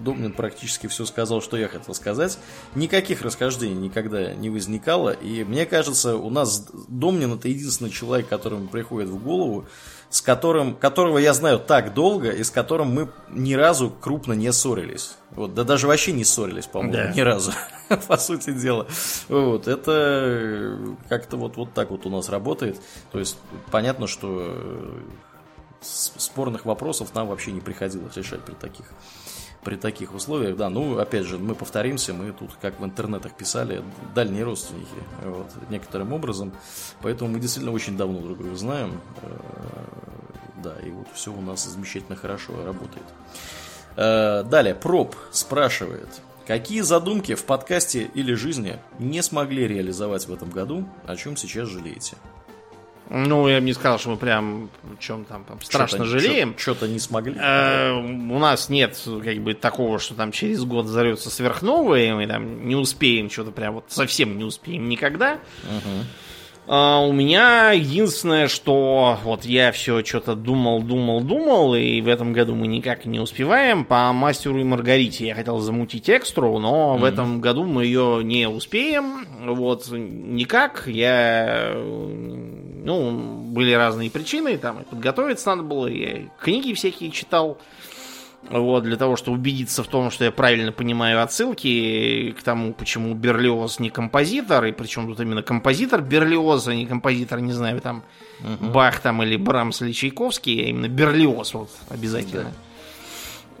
Домнин 0.00 0.32
практически 0.32 0.88
все 0.88 1.04
сказал, 1.04 1.40
что 1.40 1.56
я 1.56 1.68
хотел 1.68 1.94
сказать. 1.94 2.38
Никаких 2.74 3.22
расхождений 3.22 3.76
никогда 3.76 4.34
не 4.34 4.50
возникало, 4.50 5.10
и 5.10 5.44
мне 5.44 5.66
кажется, 5.66 6.16
у 6.16 6.30
нас 6.30 6.68
Домнин 6.88 7.34
это 7.34 7.48
единственный 7.48 7.90
человек, 7.90 8.28
которому 8.28 8.66
приходит 8.66 9.08
в 9.08 9.22
голову, 9.22 9.66
с 10.10 10.22
которым, 10.22 10.74
которого 10.74 11.18
я 11.18 11.34
знаю 11.34 11.58
так 11.58 11.92
долго, 11.92 12.30
и 12.30 12.42
с 12.42 12.50
которым 12.50 12.94
мы 12.94 13.08
ни 13.28 13.54
разу 13.54 13.90
крупно 13.90 14.32
не 14.32 14.50
ссорились. 14.52 15.16
Вот, 15.32 15.54
да 15.54 15.64
даже 15.64 15.86
вообще 15.86 16.12
не 16.12 16.24
ссорились, 16.24 16.66
по-моему, 16.66 16.94
да. 16.94 17.12
ни 17.12 17.20
разу, 17.20 17.52
по 18.08 18.16
сути 18.16 18.52
дела. 18.52 18.86
Вот, 19.28 19.68
это 19.68 20.78
как-то 21.08 21.36
вот, 21.36 21.56
вот 21.56 21.74
так 21.74 21.90
вот 21.90 22.06
у 22.06 22.10
нас 22.10 22.28
работает. 22.30 22.80
То 23.12 23.18
есть, 23.18 23.38
понятно, 23.70 24.06
что 24.06 24.56
спорных 25.80 26.64
вопросов 26.64 27.14
нам 27.14 27.28
вообще 27.28 27.52
не 27.52 27.60
приходилось 27.60 28.16
решать 28.16 28.40
при 28.40 28.54
таких 28.54 28.86
при 29.64 29.76
таких 29.76 30.14
условиях, 30.14 30.56
да, 30.56 30.70
ну, 30.70 30.98
опять 30.98 31.24
же, 31.24 31.38
мы 31.38 31.54
повторимся, 31.54 32.14
мы 32.14 32.32
тут, 32.32 32.50
как 32.60 32.80
в 32.80 32.84
интернетах 32.84 33.32
писали, 33.34 33.82
дальние 34.14 34.44
родственники, 34.44 34.88
вот, 35.24 35.50
некоторым 35.70 36.12
образом, 36.12 36.52
поэтому 37.02 37.30
мы 37.30 37.40
действительно 37.40 37.74
очень 37.74 37.96
давно 37.96 38.20
друг 38.20 38.38
друга 38.38 38.56
знаем, 38.56 39.00
э, 39.22 39.28
да, 40.62 40.74
и 40.84 40.90
вот 40.90 41.08
все 41.14 41.32
у 41.32 41.40
нас 41.40 41.64
замечательно 41.64 42.16
хорошо 42.16 42.52
работает. 42.64 43.06
Э, 43.96 44.44
далее, 44.44 44.74
Проб 44.74 45.16
спрашивает, 45.32 46.08
какие 46.46 46.82
задумки 46.82 47.34
в 47.34 47.44
подкасте 47.44 48.08
или 48.14 48.34
жизни 48.34 48.78
не 48.98 49.22
смогли 49.22 49.66
реализовать 49.66 50.28
в 50.28 50.32
этом 50.32 50.50
году, 50.50 50.88
о 51.06 51.16
чем 51.16 51.36
сейчас 51.36 51.68
жалеете? 51.68 52.16
Ну, 53.10 53.48
я 53.48 53.60
бы 53.60 53.64
не 53.64 53.72
сказал, 53.72 53.98
что 53.98 54.10
мы 54.10 54.16
прям 54.16 54.68
в 54.82 54.98
чем 54.98 55.24
там, 55.24 55.44
там 55.44 55.60
страшно 55.62 56.04
что 56.04 56.18
жалеем. 56.18 56.54
Что-то 56.58 56.86
не 56.88 56.98
смогли. 56.98 57.34
Э, 57.38 57.92
у 57.92 58.38
нас 58.38 58.68
нет 58.68 58.98
как 59.24 59.38
бы 59.38 59.54
такого, 59.54 59.98
что 59.98 60.14
там 60.14 60.30
через 60.30 60.62
год 60.64 60.86
взорвется 60.86 61.30
сверхновое, 61.30 62.08
и 62.08 62.12
мы 62.12 62.26
там 62.26 62.68
не 62.68 62.76
успеем 62.76 63.30
что-то 63.30 63.50
прям 63.50 63.74
вот 63.74 63.84
совсем 63.88 64.36
не 64.36 64.44
успеем 64.44 64.88
никогда. 64.88 65.38
Угу. 65.64 66.04
Uh, 66.68 67.08
у 67.08 67.12
меня 67.14 67.70
единственное, 67.72 68.46
что 68.46 69.18
вот 69.24 69.46
я 69.46 69.72
все 69.72 70.04
что-то 70.04 70.34
думал, 70.34 70.82
думал, 70.82 71.22
думал, 71.22 71.74
и 71.74 72.02
в 72.02 72.08
этом 72.08 72.34
году 72.34 72.54
мы 72.54 72.66
никак 72.66 73.06
не 73.06 73.20
успеваем. 73.20 73.86
По 73.86 74.12
мастеру 74.12 74.60
и 74.60 74.64
Маргарите 74.64 75.28
я 75.28 75.34
хотел 75.34 75.60
замутить 75.60 76.10
экстру, 76.10 76.58
но 76.58 76.94
mm-hmm. 76.94 77.00
в 77.00 77.04
этом 77.04 77.40
году 77.40 77.64
мы 77.64 77.86
ее 77.86 78.20
не 78.22 78.46
успеем. 78.46 79.26
Вот 79.46 79.88
никак. 79.90 80.86
Я 80.86 81.72
ну, 81.74 83.44
были 83.46 83.72
разные 83.72 84.10
причины, 84.10 84.58
там 84.58 84.80
и 84.80 84.84
подготовиться 84.84 85.48
надо 85.48 85.62
было, 85.62 85.86
я 85.86 86.28
книги 86.38 86.74
всякие 86.74 87.10
читал. 87.10 87.58
Вот, 88.50 88.84
для 88.84 88.96
того, 88.96 89.16
чтобы 89.16 89.36
убедиться 89.36 89.82
в 89.82 89.88
том, 89.88 90.10
что 90.10 90.24
я 90.24 90.30
правильно 90.30 90.72
понимаю 90.72 91.22
отсылки 91.22 92.34
к 92.38 92.42
тому, 92.42 92.72
почему 92.72 93.14
Берлиоз 93.14 93.78
не 93.78 93.90
композитор, 93.90 94.64
и 94.66 94.72
причем 94.72 95.06
тут 95.06 95.20
именно 95.20 95.42
композитор 95.42 96.00
Берлиоз, 96.00 96.66
а 96.68 96.74
не 96.74 96.86
композитор, 96.86 97.40
не 97.40 97.52
знаю, 97.52 97.80
там, 97.80 98.04
uh-huh. 98.40 98.70
Бах 98.70 99.00
там 99.00 99.22
или 99.22 99.36
Брамс 99.36 99.82
или 99.82 99.92
Чайковский, 99.92 100.64
а 100.64 100.68
именно 100.68 100.88
Берлиоз, 100.88 101.52
вот, 101.52 101.70
обязательно. 101.90 102.44
Да. 102.44 102.50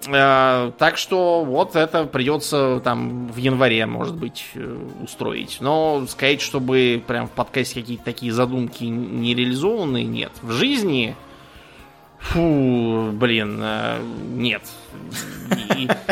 Э, 0.06 0.72
так 0.78 0.96
что 0.96 1.44
вот 1.44 1.74
это 1.74 2.04
придется 2.04 2.80
там 2.84 3.28
в 3.28 3.36
январе, 3.36 3.84
может 3.86 4.16
быть, 4.16 4.46
э, 4.54 4.78
устроить. 5.02 5.58
Но 5.60 6.06
сказать, 6.08 6.40
чтобы 6.40 7.02
прям 7.06 7.26
в 7.26 7.32
подкасте 7.32 7.80
какие-то 7.80 8.04
такие 8.04 8.32
задумки 8.32 8.84
не 8.84 9.34
реализованные, 9.34 10.04
нет. 10.04 10.32
В 10.42 10.52
жизни, 10.52 11.16
фу, 12.20 13.10
блин, 13.12 13.58
э, 13.62 14.00
нет. 14.34 14.62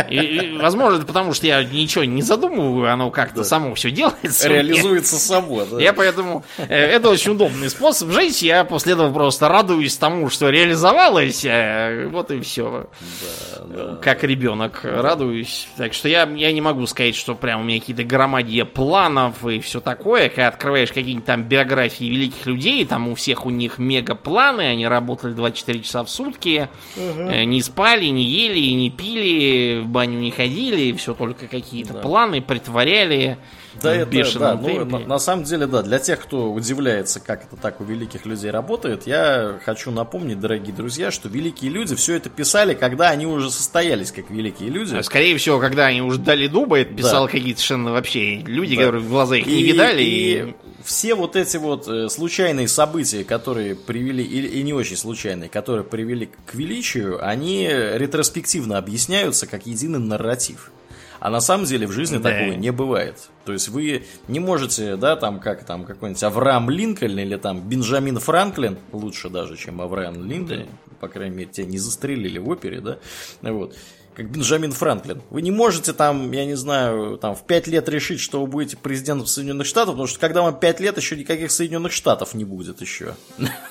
И, 0.09 0.17
и, 0.17 0.59
возможно, 0.59 0.99
это 0.99 1.07
потому, 1.07 1.33
что 1.35 1.47
я 1.47 1.63
ничего 1.65 2.05
не 2.05 2.23
задумываю, 2.23 2.93
оно 2.93 3.11
как-то 3.11 3.39
да. 3.39 3.45
само 3.45 3.75
все 3.75 3.91
делается. 3.91 4.49
Реализуется 4.49 5.19
само, 5.19 5.65
да. 5.65 5.81
Я 5.81 5.93
поэтому... 5.93 6.45
Э, 6.59 6.75
это 6.75 7.11
очень 7.11 7.33
удобный 7.33 7.69
способ 7.69 8.11
жить. 8.11 8.43
Я 8.43 8.65
после 8.65 8.95
этого 8.95 9.13
просто 9.13 9.49
радуюсь 9.49 9.97
тому, 9.97 10.31
что 10.31 10.51
реализовалось. 10.51 11.45
Э, 11.45 12.09
вот 12.11 12.31
и 12.31 12.41
все. 12.41 12.89
Да, 13.59 13.65
да. 13.65 13.97
Как 13.97 14.25
ребенок 14.25 14.81
радуюсь. 14.83 15.69
Так 15.77 15.93
что 15.93 16.09
я, 16.09 16.25
я 16.25 16.53
не 16.53 16.61
могу 16.61 16.87
сказать, 16.87 17.17
что 17.17 17.35
прям 17.35 17.61
у 17.61 17.65
меня 17.65 17.81
какие-то 17.81 18.05
громадья 18.05 18.65
планов 18.65 19.47
и 19.47 19.61
все 19.61 19.81
такое. 19.81 20.29
Когда 20.29 20.49
открываешь 20.49 20.91
какие-нибудь 20.91 21.27
там 21.27 21.45
биографии 21.45 22.05
великих 22.05 22.47
людей, 22.47 22.85
там 22.87 23.09
у 23.09 23.15
всех 23.15 23.47
у 23.47 23.51
них 23.51 23.79
мега 23.79 24.15
планы, 24.15 24.63
они 24.63 24.87
работали 24.87 25.33
24 25.33 25.83
часа 25.83 26.05
в 26.05 26.11
сутки, 26.11 26.69
угу. 26.97 27.23
не 27.23 27.63
спали, 27.63 28.07
не 28.07 28.25
ели, 28.25 28.66
не 28.75 28.91
пили, 28.91 29.81
в 29.83 29.89
баню 29.89 30.19
не 30.19 30.31
ходили, 30.31 30.93
все 30.93 31.15
только 31.15 31.47
какие-то 31.47 31.95
да. 31.95 32.01
планы 32.01 32.41
притворяли 32.41 33.39
Да, 33.83 33.95
это, 33.95 34.39
да, 34.39 34.55
ну, 34.55 34.85
на, 34.85 34.99
на 35.01 35.19
самом 35.19 35.45
деле, 35.45 35.67
да, 35.67 35.83
для 35.83 35.99
тех, 35.99 36.21
кто 36.21 36.53
удивляется, 36.53 37.21
как 37.21 37.45
это 37.45 37.57
так 37.57 37.81
у 37.81 37.85
великих 37.85 38.27
людей 38.27 38.51
работает, 38.51 39.07
я 39.07 39.59
хочу 39.65 39.91
напомнить, 39.91 40.41
дорогие 40.41 40.75
друзья, 40.75 41.11
что 41.11 41.29
великие 41.29 41.71
люди 41.71 41.95
все 41.95 42.15
это 42.15 42.29
писали, 42.31 42.75
когда 42.75 43.11
они 43.11 43.27
уже 43.27 43.51
состоялись 43.51 44.13
как 44.13 44.31
великие 44.31 44.71
люди. 44.71 44.95
А 44.95 45.03
скорее 45.03 45.37
всего, 45.39 45.59
когда 45.59 45.87
они 45.87 46.03
уже 46.03 46.19
дали 46.19 46.47
дуба, 46.47 46.81
это 46.81 46.95
писал 46.95 47.27
да. 47.27 47.33
какие-то 47.33 47.61
совершенно 47.61 47.93
вообще 47.93 48.37
люди, 48.37 48.77
да. 48.77 48.83
которые 48.83 49.03
в 49.03 49.09
глаза 49.09 49.37
их 49.37 49.47
и, 49.47 49.57
не 49.57 49.63
видали. 49.63 50.03
И, 50.03 50.39
и 50.41 50.55
все 50.85 51.15
вот 51.15 51.37
эти 51.37 51.57
вот 51.57 51.89
э, 51.89 52.09
случайные 52.09 52.69
события, 52.69 53.25
которые 53.25 53.75
привели, 53.75 54.23
и, 54.23 54.61
и 54.61 54.63
не 54.63 54.73
очень 54.73 54.97
случайные, 54.97 55.49
которые 55.49 55.85
привели 55.85 56.31
к 56.47 56.55
величию, 56.55 57.27
они 57.27 57.69
ретроспективно 57.69 58.79
объясняются 58.79 59.47
как 59.47 59.67
единый 59.67 59.99
нарратив. 59.99 60.71
А 61.27 61.31
на 61.31 61.41
самом 61.41 61.65
деле 61.65 61.89
в 61.89 61.91
жизни 61.91 62.19
да. 62.19 62.31
такого 62.31 62.53
не 62.53 62.71
бывает. 62.71 63.31
То 63.45 63.53
есть 63.53 63.67
вы 63.67 64.05
не 64.29 64.39
можете, 64.39 64.95
да, 64.95 65.17
там 65.17 65.41
как 65.41 65.65
там 65.65 65.85
какой-нибудь 65.85 66.23
Авраам 66.23 66.71
Линкольн 66.71 67.19
или 67.19 67.35
там 67.35 67.69
Бенджамин 67.69 68.21
Франклин, 68.21 68.79
лучше 68.93 69.29
даже, 69.29 69.57
чем 69.57 69.81
Авраам 69.81 70.25
Линкольн, 70.25 70.67
да. 70.67 70.93
по 71.01 71.09
крайней 71.09 71.35
мере, 71.35 71.51
тебя 71.51 71.67
не 71.67 71.79
застрелили 71.79 72.39
в 72.39 72.49
опере, 72.49 72.81
да, 72.81 72.99
вот 73.43 73.75
как 74.15 74.31
Бенджамин 74.31 74.71
Франклин. 74.71 75.21
Вы 75.31 75.43
не 75.43 75.51
можете 75.51 75.93
там, 75.93 76.31
я 76.31 76.47
не 76.47 76.55
знаю, 76.55 77.19
там 77.19 77.35
в 77.35 77.45
5 77.45 77.67
лет 77.67 77.89
решить, 77.89 78.21
что 78.21 78.41
вы 78.41 78.47
будете 78.47 78.77
президентом 78.77 79.27
Соединенных 79.27 79.67
Штатов, 79.67 79.95
потому 79.95 80.07
что 80.07 80.21
когда 80.21 80.43
вам 80.43 80.57
5 80.57 80.79
лет, 80.79 80.97
еще 80.97 81.17
никаких 81.17 81.51
Соединенных 81.51 81.91
Штатов 81.91 82.35
не 82.35 82.45
будет 82.45 82.81
еще. 82.81 83.17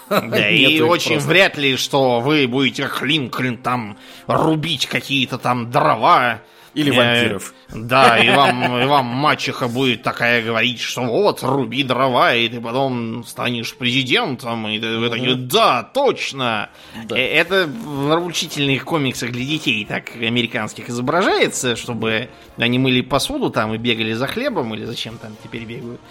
Да, 0.10 0.50
и 0.50 0.82
очень 0.82 1.20
вряд 1.20 1.58
ли, 1.58 1.78
что 1.78 2.20
вы 2.20 2.50
будете 2.50 2.84
как 2.84 3.02
Линкольн 3.02 3.58
там 3.60 3.98
рубить 4.28 4.88
какие-то 4.88 5.38
там 5.38 5.72
дрова, 5.72 6.42
или 6.76 6.94
э, 6.94 6.96
вампиров. 6.96 7.54
Да, 7.74 8.18
и 8.20 8.30
вам, 8.30 8.82
и 8.82 8.86
вам 8.86 9.06
мачеха 9.06 9.68
будет 9.68 10.04
такая 10.04 10.44
говорить, 10.44 10.82
что 10.82 11.02
вот, 11.02 11.42
руби 11.42 11.84
дрова, 11.84 12.36
и 12.36 12.48
ты 12.48 12.62
потом 12.62 13.24
станешь 13.26 13.74
президентом. 13.76 14.68
И 14.68 14.80
вы 14.80 15.10
такие, 15.10 15.36
да, 15.36 15.84
точно. 15.84 16.70
Да. 17.06 17.18
Э, 17.18 17.22
это 17.22 17.66
в 17.66 18.08
нравоучительных 18.08 18.84
комиксах 18.84 19.32
для 19.32 19.46
детей 19.46 19.86
так 19.86 20.16
американских 20.16 20.90
изображается, 20.90 21.76
чтобы 21.76 22.30
они 22.58 22.78
мыли 22.78 23.02
посуду 23.02 23.50
там 23.50 23.74
и 23.74 23.78
бегали 23.78 24.14
за 24.14 24.28
хлебом, 24.28 24.76
или 24.76 24.86
зачем 24.86 25.18
там 25.18 25.36
теперь 25.44 25.64
бегают. 25.64 26.02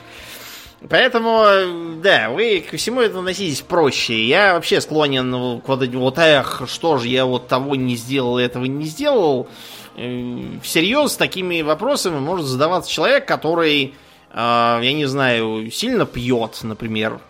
Поэтому, 0.88 2.00
да, 2.02 2.28
вы 2.30 2.62
ко 2.68 2.76
всему 2.76 3.00
это 3.00 3.18
относитесь 3.18 3.62
проще. 3.62 4.26
Я 4.26 4.54
вообще 4.54 4.80
склонен 4.80 5.60
к 5.60 5.68
вот 5.68 5.82
этим 5.82 6.00
вот, 6.00 6.18
эх, 6.18 6.62
что 6.66 6.98
же 6.98 7.08
я 7.08 7.24
вот 7.24 7.48
того 7.48 7.74
не 7.74 7.96
сделал, 7.96 8.38
этого 8.38 8.66
не 8.66 8.84
сделал. 8.84 9.48
Э, 9.96 10.58
всерьез 10.62 11.12
с 11.12 11.16
такими 11.16 11.62
вопросами 11.62 12.18
может 12.18 12.46
задаваться 12.46 12.90
человек, 12.90 13.26
который, 13.26 13.94
а, 14.30 14.80
я 14.82 14.92
не 14.92 15.06
знаю, 15.06 15.70
сильно 15.70 16.04
пьет, 16.04 16.58
например. 16.62 17.20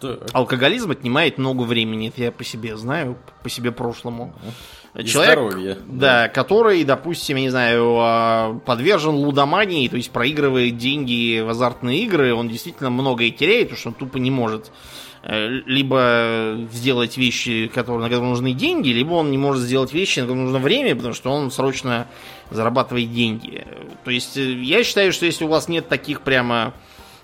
Так. 0.00 0.20
Алкоголизм 0.32 0.90
отнимает 0.90 1.38
много 1.38 1.62
времени, 1.62 2.08
это 2.08 2.22
я 2.22 2.32
по 2.32 2.44
себе 2.44 2.76
знаю, 2.76 3.16
по 3.42 3.50
себе 3.50 3.72
прошлому. 3.72 4.34
И 4.94 5.04
человек, 5.04 5.38
здоровье. 5.38 5.74
Да, 5.86 6.22
да, 6.22 6.28
который, 6.28 6.84
допустим, 6.84 7.36
я 7.36 7.42
не 7.42 7.50
знаю, 7.50 7.96
а, 7.98 8.60
подвержен 8.66 9.14
лудомании, 9.14 9.88
то 9.88 9.96
есть 9.96 10.10
проигрывает 10.10 10.76
деньги 10.76 11.40
в 11.40 11.48
азартные 11.48 12.00
игры, 12.04 12.34
он 12.34 12.48
действительно 12.48 12.90
многое 12.90 13.30
теряет, 13.30 13.70
потому 13.70 13.78
что 13.78 13.88
он 13.88 13.94
тупо 13.94 14.18
не 14.18 14.30
может 14.30 14.70
Э, 14.70 15.01
либо 15.24 16.56
сделать 16.72 17.16
вещи, 17.16 17.70
которые, 17.72 18.00
на 18.02 18.08
которые 18.08 18.30
нужны 18.30 18.52
деньги, 18.52 18.88
либо 18.88 19.12
он 19.14 19.30
не 19.30 19.38
может 19.38 19.62
сделать 19.62 19.92
вещи, 19.92 20.18
на 20.18 20.26
которые 20.26 20.44
нужно 20.44 20.58
время, 20.58 20.96
потому 20.96 21.14
что 21.14 21.30
он 21.30 21.50
срочно 21.50 22.08
зарабатывает 22.50 23.12
деньги. 23.12 23.64
То 24.04 24.10
есть 24.10 24.36
э, 24.36 24.52
я 24.52 24.82
считаю, 24.82 25.12
что 25.12 25.26
если 25.26 25.44
у 25.44 25.48
вас 25.48 25.68
нет 25.68 25.88
таких 25.88 26.22
прямо 26.22 26.74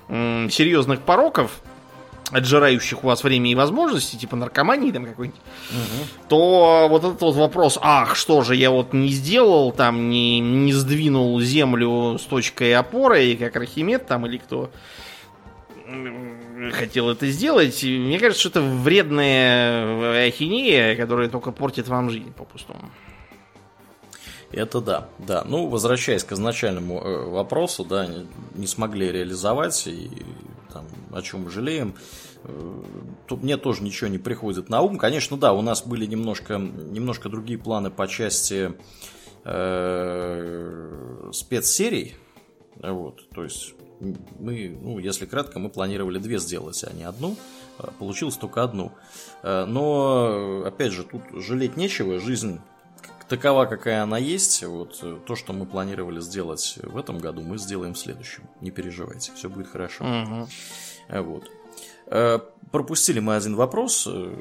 м, 0.09 0.49
серьезных 0.49 1.01
пороков, 1.01 1.61
отжирающих 2.31 3.05
у 3.05 3.07
вас 3.07 3.25
время 3.25 3.51
и 3.51 3.55
возможности, 3.55 4.16
типа 4.16 4.37
наркомании 4.37 4.93
там 4.93 5.07
какой-нибудь, 5.07 5.41
угу. 5.70 6.07
то 6.29 6.87
вот 6.89 7.05
этот 7.05 7.20
вот 7.20 7.35
вопрос, 7.35 7.79
ах, 7.81 8.16
что 8.16 8.43
же 8.43 8.55
я 8.55 8.70
вот 8.70 8.93
не 8.93 9.09
сделал, 9.09 9.73
там, 9.73 10.09
не, 10.11 10.39
не 10.39 10.73
сдвинул 10.73 11.41
землю 11.41 12.19
с 12.19 12.23
точкой 12.23 12.75
опоры, 12.75 13.35
как 13.37 13.57
Архимед 13.57 14.07
там 14.07 14.27
или 14.27 14.37
кто, 14.37 14.70
хотел 16.72 17.10
это 17.10 17.26
сделать. 17.28 17.82
Мне 17.82 18.18
кажется, 18.18 18.40
что 18.40 18.60
это 18.60 18.60
вредная 18.60 20.26
ахинея, 20.28 20.97
которая 20.97 21.28
только 21.28 21.52
портит 21.52 21.89
вам 21.89 22.10
жизнь 22.10 22.32
по-пустому. 22.32 22.90
Это 24.51 24.80
да, 24.80 25.09
да. 25.18 25.44
Ну, 25.44 25.68
возвращаясь 25.68 26.24
к 26.24 26.32
изначальному 26.32 27.01
э, 27.01 27.28
вопросу, 27.28 27.85
да, 27.85 28.09
не, 28.55 28.66
смогли 28.66 29.12
реализовать, 29.12 29.86
и 29.86 30.10
там, 30.72 30.86
о 31.12 31.20
чем 31.20 31.51
жалеем. 31.51 31.94
Э, 32.44 32.82
тут 33.26 33.43
мне 33.43 33.59
тоже 33.59 33.82
ничего 33.82 34.09
не 34.09 34.18
приходит 34.18 34.70
на 34.70 34.80
ум. 34.80 34.97
Конечно, 34.97 35.36
да, 35.36 35.52
у 35.52 35.60
нас 35.60 35.86
были 35.86 36.06
немножко, 36.06 36.56
немножко 36.56 37.28
другие 37.28 37.59
планы 37.59 37.90
по 37.90 38.09
части 38.09 38.72
э, 39.44 41.30
спецсерий. 41.32 42.16
Вот, 42.76 43.28
то 43.30 43.44
есть 43.44 43.74
мы, 44.01 44.79
ну, 44.81 44.99
если 44.99 45.27
кратко, 45.27 45.59
мы 45.59 45.69
планировали 45.69 46.19
две 46.19 46.39
сделать, 46.39 46.83
а 46.85 46.93
не 46.93 47.05
одну. 47.05 47.37
А, 47.79 47.91
получилось 47.99 48.37
только 48.37 48.62
одну. 48.62 48.93
А, 49.43 49.66
но, 49.66 50.65
опять 50.66 50.93
же, 50.93 51.05
тут 51.05 51.23
жалеть 51.35 51.77
нечего. 51.77 52.19
Жизнь 52.19 52.61
такова, 53.29 53.66
какая 53.66 54.03
она 54.03 54.19
есть. 54.19 54.62
Вот 54.65 54.99
э, 55.03 55.19
то, 55.27 55.37
что 55.37 55.53
мы 55.53 55.66
планировали 55.66 56.20
сделать 56.20 56.79
в 56.83 56.97
этом 56.97 57.19
году, 57.19 57.43
мы 57.43 57.59
сделаем 57.59 57.95
в 57.95 57.99
следующем. 57.99 58.45
Не 58.61 58.70
переживайте, 58.70 59.33
все 59.35 59.49
будет 59.49 59.69
хорошо. 59.69 60.05
Угу. 60.05 60.49
Вот. 61.23 61.51
Э, 62.10 62.39
пропустили 62.70 63.20
мы 63.20 63.36
один 63.36 63.56
вопрос. 63.56 64.06
Э, 64.06 64.35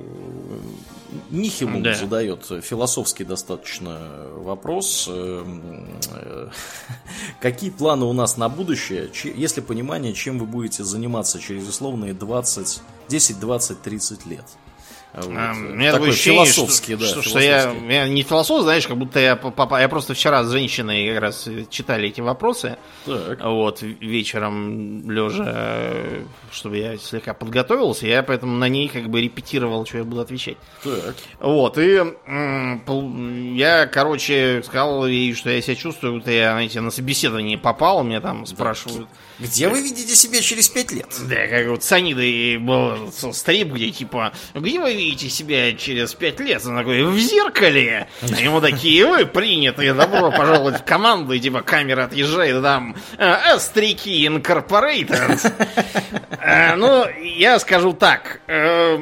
Нихилум 1.30 1.84
да. 1.84 1.94
задает 1.94 2.46
философский 2.64 3.24
достаточно 3.24 4.28
вопрос. 4.36 5.08
Э, 5.10 6.50
какие 7.42 7.70
планы 7.70 8.06
у 8.06 8.14
нас 8.14 8.38
на 8.38 8.50
будущее? 8.50 9.10
Если 9.36 9.62
понимание, 9.62 10.14
чем 10.14 10.40
вы 10.40 10.46
будете 10.46 10.84
заниматься 10.84 11.40
через 11.40 11.68
условные 11.68 12.14
20, 12.14 12.82
10, 13.08 13.40
20, 13.40 13.82
30 13.82 14.26
лет? 14.26 14.46
Вот. 15.14 15.32
А, 15.36 15.54
у 15.54 15.76
меня 15.76 15.94
такое 15.94 16.10
ощущение, 16.10 16.46
философский, 16.46 16.96
что, 16.96 17.06
да, 17.06 17.12
что, 17.12 17.22
что 17.24 17.40
я, 17.40 17.74
я 17.90 18.08
не 18.08 18.22
философ, 18.22 18.62
знаешь, 18.62 18.88
как 18.88 18.98
будто 18.98 19.20
я 19.20 19.36
попал. 19.36 19.80
Я 19.80 19.90
просто 19.90 20.14
вчера 20.14 20.44
с 20.44 20.52
женщиной 20.52 21.10
как 21.12 21.22
раз 21.22 21.50
читали 21.70 22.10
эти 22.10 22.22
вопросы. 22.22 22.78
Так. 23.06 23.44
Вот, 23.44 23.82
вечером 23.82 25.10
лежа, 25.10 25.94
чтобы 26.52 26.78
я 26.78 26.98
слегка 26.98 27.34
подготовился, 27.34 28.06
я 28.06 28.22
поэтому 28.22 28.58
на 28.58 28.70
ней 28.70 28.90
как 28.90 29.10
бы 29.10 29.22
репетировал, 29.22 29.86
что 29.86 30.00
я 30.00 30.04
буду 30.04 30.22
отвечать. 30.22 30.58
Так. 30.84 31.16
Вот, 31.40 31.78
и 31.78 32.04
я, 33.56 33.88
короче, 33.88 34.62
сказал 34.64 35.08
ей, 35.08 35.34
что 35.34 35.50
я 35.50 35.62
себя 35.62 35.76
чувствую, 35.76 36.14
будто 36.14 36.32
я, 36.32 36.52
знаете, 36.52 36.82
на 36.82 36.92
собеседование 36.92 37.58
попал, 37.58 38.04
меня 38.04 38.22
там 38.22 38.46
спрашивают. 38.46 39.08
Где 39.40 39.68
вы 39.68 39.82
видите 39.82 40.16
себя 40.16 40.42
через 40.42 40.68
пять 40.68 40.92
лет? 40.92 41.08
Да, 41.28 41.48
как 41.48 41.68
вот 41.68 41.84
Саниды 41.84 42.58
был 42.60 43.12
стрип, 43.12 43.74
где 43.74 43.92
типа, 43.92 44.34
где 44.56 44.80
вы 44.80 44.94
видите 44.94 45.30
себя 45.30 45.74
через 45.74 46.16
пять 46.16 46.40
лет? 46.40 46.66
Он 46.66 46.76
такой, 46.76 47.04
в 47.04 47.20
зеркале. 47.20 48.08
А 48.22 48.42
ему 48.42 48.62
такие, 48.62 49.06
вы 49.06 49.26
приняты, 49.26 49.94
добро 49.94 50.32
пожаловать 50.32 50.82
в 50.82 50.84
команду, 50.84 51.34
и 51.34 51.40
типа 51.40 51.62
камера 51.62 52.06
отъезжает, 52.06 52.64
там, 52.64 52.96
Астрики 53.18 54.28
Incorporated. 54.28 55.54
А, 56.40 56.76
ну, 56.76 57.06
я 57.22 57.60
скажу 57.60 57.94
так, 57.94 58.42
э, 58.48 59.00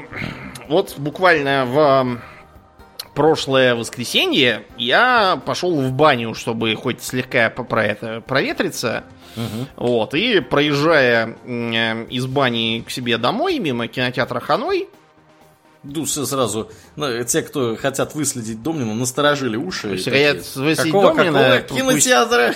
вот 0.67 0.95
буквально 0.97 1.65
в 1.65 2.21
прошлое 3.13 3.75
воскресенье 3.75 4.63
я 4.77 5.41
пошел 5.45 5.79
в 5.79 5.91
баню, 5.93 6.33
чтобы 6.33 6.75
хоть 6.75 7.01
слегка 7.01 7.49
про 7.49 7.85
это 7.85 8.21
проветриться. 8.21 9.05
Угу. 9.35 9.87
Вот, 9.87 10.13
и 10.13 10.39
проезжая 10.39 11.37
э, 11.45 12.05
из 12.09 12.25
бани 12.25 12.83
к 12.85 12.89
себе 12.89 13.17
домой, 13.17 13.59
мимо 13.59 13.87
кинотеатра 13.87 14.39
Ханой, 14.39 14.87
ну, 15.87 16.05
сразу, 16.05 16.71
ну, 16.95 17.23
те, 17.23 17.41
кто 17.43 17.75
хотят 17.75 18.15
выследить 18.15 18.63
Домнина, 18.63 18.95
насторожили 18.95 19.55
уши. 19.55 19.97
Хотят 19.97 20.37
выследить 20.55 20.91
какого, 20.91 21.13
Домнина, 21.13 21.61
какого 21.61 21.91
кинотеатра? 21.91 22.55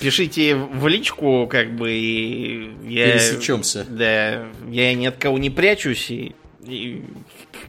Пишите 0.00 0.54
в 0.54 0.86
личку, 0.86 1.48
как 1.50 1.74
бы, 1.74 1.92
и 1.92 2.72
я... 2.84 3.12
Пересечемся. 3.12 3.86
Да, 3.88 4.44
я 4.68 4.94
ни 4.94 5.06
от 5.06 5.16
кого 5.16 5.38
не 5.38 5.50
прячусь, 5.50 6.10
и, 6.10 6.34
и 6.66 7.04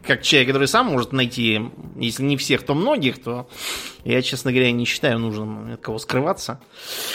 как 0.06 0.22
человек, 0.22 0.49
который 0.49 0.68
сам 0.68 0.88
может 0.88 1.14
найти, 1.14 1.61
если 1.95 2.24
не 2.24 2.38
всех, 2.38 2.64
то 2.64 2.74
многих, 2.74 3.22
то 3.22 3.48
я, 4.03 4.22
честно 4.22 4.52
говоря, 4.52 4.72
не 4.72 4.86
считаю 4.86 5.19
нужным 5.19 5.74
от 5.74 5.82
кого 5.82 5.98
скрываться. 5.99 6.60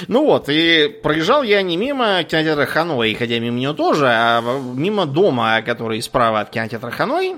Ну 0.08 0.24
вот, 0.24 0.48
и 0.48 0.88
проезжал 1.02 1.42
я 1.42 1.62
не 1.62 1.76
мимо 1.76 2.22
кинотеатра 2.24 2.66
Ханой, 2.66 3.14
хотя 3.14 3.38
мимо 3.38 3.58
него 3.58 3.72
тоже, 3.72 4.08
а 4.08 4.42
мимо 4.74 5.06
дома, 5.06 5.62
который 5.62 6.02
справа 6.02 6.40
от 6.40 6.50
кинотеатра 6.50 6.90
Ханой, 6.90 7.36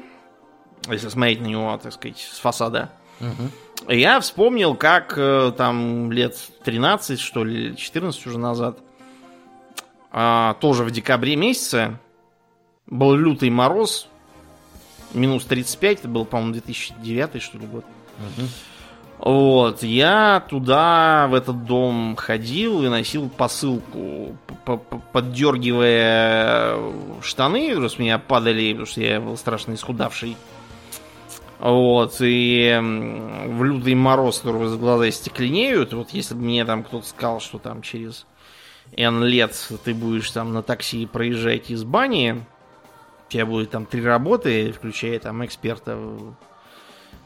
если 0.88 1.08
смотреть 1.08 1.40
на 1.40 1.46
него, 1.46 1.78
так 1.82 1.92
сказать, 1.92 2.18
с 2.18 2.38
фасада. 2.38 2.90
Угу. 3.20 3.92
Я 3.92 4.20
вспомнил, 4.20 4.74
как 4.74 5.14
э, 5.16 5.52
там 5.56 6.10
лет 6.10 6.36
13, 6.64 7.20
что 7.20 7.44
ли, 7.44 7.76
14 7.76 8.26
уже 8.26 8.38
назад, 8.38 8.78
а, 10.10 10.54
тоже 10.54 10.84
в 10.84 10.90
декабре 10.90 11.36
месяце. 11.36 11.98
Был 12.86 13.14
лютый 13.14 13.50
мороз, 13.50 14.08
минус 15.14 15.44
35, 15.44 16.00
это 16.00 16.08
был, 16.08 16.24
по-моему, 16.24 16.52
2009 16.54 17.42
что 17.42 17.58
ли 17.58 17.66
год. 17.66 17.84
Угу. 18.18 18.46
Вот, 19.18 19.82
я 19.82 20.44
туда, 20.50 21.28
в 21.28 21.34
этот 21.34 21.64
дом 21.64 22.16
ходил 22.16 22.84
и 22.84 22.88
носил 22.88 23.30
посылку, 23.30 24.36
поддергивая 25.12 26.76
штаны, 27.22 27.70
потому 27.70 27.88
что 27.88 28.02
меня 28.02 28.18
падали, 28.18 28.72
потому 28.72 28.86
что 28.86 29.00
я 29.00 29.20
был 29.20 29.36
страшно 29.36 29.74
исхудавший. 29.74 30.36
Вот, 31.60 32.16
и 32.20 32.76
в 32.80 33.64
лютый 33.64 33.94
мороз, 33.94 34.40
который 34.40 34.76
глаза 34.76 35.10
стекленеют, 35.10 35.94
вот 35.94 36.10
если 36.10 36.34
бы 36.34 36.42
мне 36.42 36.64
там 36.64 36.82
кто-то 36.84 37.06
сказал, 37.06 37.40
что 37.40 37.58
там 37.58 37.80
через 37.80 38.26
N 38.96 39.24
лет 39.24 39.56
ты 39.84 39.94
будешь 39.94 40.30
там 40.32 40.52
на 40.52 40.62
такси 40.62 41.06
проезжать 41.06 41.70
из 41.70 41.84
бани, 41.84 42.44
у 43.28 43.32
тебя 43.32 43.46
будет 43.46 43.70
там 43.70 43.86
три 43.86 44.02
работы, 44.02 44.72
включая 44.72 45.18
там 45.18 45.44
эксперта 45.44 45.96
в, 45.96 46.34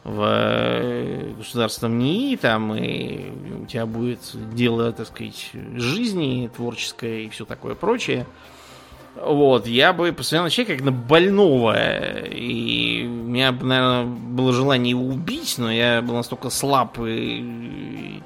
в 0.04 0.22
э, 0.22 1.34
государственном 1.36 1.98
НИИ, 1.98 2.36
там, 2.36 2.74
и 2.74 3.30
у 3.62 3.66
тебя 3.66 3.86
будет 3.86 4.20
дело, 4.54 4.92
так 4.92 5.06
сказать, 5.06 5.50
жизни 5.74 6.50
творческое 6.54 7.22
и 7.22 7.28
все 7.28 7.44
такое 7.44 7.74
прочее. 7.74 8.26
Вот, 9.20 9.66
я 9.66 9.92
бы 9.92 10.12
посмотрел 10.12 10.44
на 10.44 10.50
человека 10.50 10.76
как 10.76 10.84
на 10.84 10.92
больного. 10.92 11.74
И 12.26 13.04
у 13.04 13.28
меня, 13.28 13.50
наверное, 13.52 14.04
было 14.04 14.52
желание 14.52 14.90
его 14.90 15.06
убить, 15.06 15.56
но 15.58 15.72
я 15.72 16.02
был 16.02 16.14
настолько 16.14 16.50
слаб 16.50 16.98
и, 17.00 18.22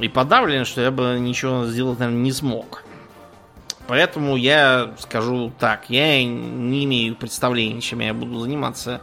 и 0.00 0.08
подавлен, 0.08 0.64
что 0.64 0.80
я 0.80 0.90
бы 0.90 1.18
ничего 1.20 1.66
сделать, 1.66 2.00
наверное, 2.00 2.22
не 2.22 2.32
смог. 2.32 2.84
Поэтому 3.92 4.36
я 4.36 4.94
скажу 5.00 5.52
так, 5.58 5.90
я 5.90 6.24
не 6.24 6.84
имею 6.84 7.14
представления, 7.14 7.82
чем 7.82 8.00
я 8.00 8.14
буду 8.14 8.38
заниматься 8.38 9.02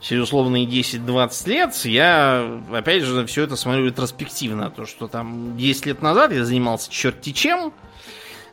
через 0.00 0.22
условные 0.22 0.66
10-20 0.66 1.48
лет. 1.48 1.74
Я, 1.84 2.60
опять 2.72 3.02
же, 3.02 3.26
все 3.26 3.42
это 3.42 3.56
смотрю 3.56 3.86
ретроспективно. 3.86 4.70
То, 4.70 4.86
что 4.86 5.08
там 5.08 5.56
10 5.56 5.86
лет 5.86 6.00
назад 6.00 6.32
я 6.32 6.44
занимался 6.44 6.92
черти 6.92 7.32
чем, 7.32 7.72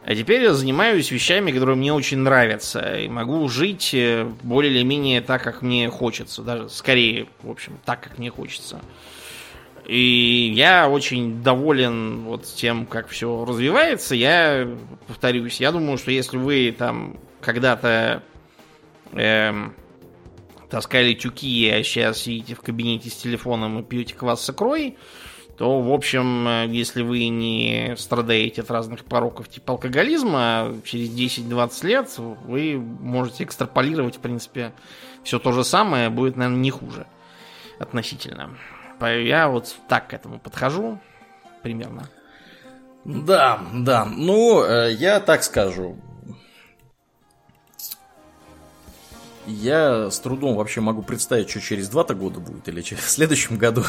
а 0.04 0.16
теперь 0.16 0.42
я 0.42 0.56
занимаюсь 0.56 1.12
вещами, 1.12 1.52
которые 1.52 1.76
мне 1.76 1.94
очень 1.94 2.18
нравятся. 2.18 2.98
И 2.98 3.08
могу 3.08 3.48
жить 3.48 3.92
э, 3.94 4.28
более 4.42 4.74
или 4.74 4.82
менее 4.82 5.22
так, 5.22 5.44
как 5.44 5.62
мне 5.62 5.92
хочется. 5.92 6.42
Даже 6.42 6.70
скорее, 6.70 7.28
в 7.44 7.52
общем, 7.52 7.78
так, 7.86 8.02
как 8.02 8.18
мне 8.18 8.32
хочется. 8.32 8.82
И 9.86 10.52
я 10.54 10.88
очень 10.90 11.42
доволен 11.42 12.24
вот 12.24 12.46
тем, 12.46 12.86
как 12.86 13.08
все 13.08 13.46
развивается. 13.46 14.16
Я 14.16 14.68
повторюсь, 15.08 15.60
я 15.60 15.72
думаю, 15.72 15.98
что 15.98 16.12
если 16.12 16.38
вы 16.38 16.74
там 16.78 17.18
когда-то 17.42 18.24
эм, 19.14 19.74
таскали 20.70 21.14
тюки, 21.14 21.70
а 21.70 21.84
сейчас 21.84 22.20
сидите 22.20 22.56
в 22.56 22.62
кабинете 22.62 23.10
с 23.10 23.16
телефоном 23.16 23.80
и 23.80 23.84
пьете 23.84 24.14
квас 24.14 24.46
с 24.46 24.50
икрой, 24.50 24.98
то, 25.58 25.82
в 25.82 25.92
общем, 25.92 26.48
э, 26.48 26.68
если 26.70 27.02
вы 27.02 27.28
не 27.28 27.96
страдаете 27.98 28.62
от 28.62 28.72
разных 28.72 29.04
пороков 29.06 29.50
типа 29.50 29.74
алкоголизма, 29.74 30.76
через 30.86 31.10
10-20 31.10 31.86
лет 31.86 32.18
вы 32.18 32.78
можете 32.78 33.44
экстраполировать, 33.44 34.16
в 34.16 34.20
принципе, 34.20 34.74
все 35.24 35.40
то 35.40 35.52
же 35.52 35.64
самое, 35.64 36.10
будет, 36.10 36.36
наверное, 36.36 36.62
не 36.62 36.72
хуже 36.72 37.06
относительно. 37.80 38.58
Я 39.08 39.48
вот 39.48 39.76
так 39.88 40.08
к 40.08 40.14
этому 40.14 40.40
подхожу 40.40 41.00
примерно. 41.62 42.10
Да, 43.06 43.60
да. 43.74 44.06
Ну, 44.06 44.64
э, 44.64 44.94
я 44.94 45.20
так 45.20 45.44
скажу. 45.44 45.98
Я 49.48 50.12
с 50.12 50.20
трудом 50.20 50.56
вообще 50.56 50.82
могу 50.82 51.02
представить, 51.02 51.50
что 51.50 51.60
через 51.60 51.90
два-то 51.90 52.14
года 52.14 52.40
будет 52.40 52.68
или 52.70 52.82
через 52.82 53.04
в 53.06 53.10
следующем 53.10 53.58
году. 53.58 53.84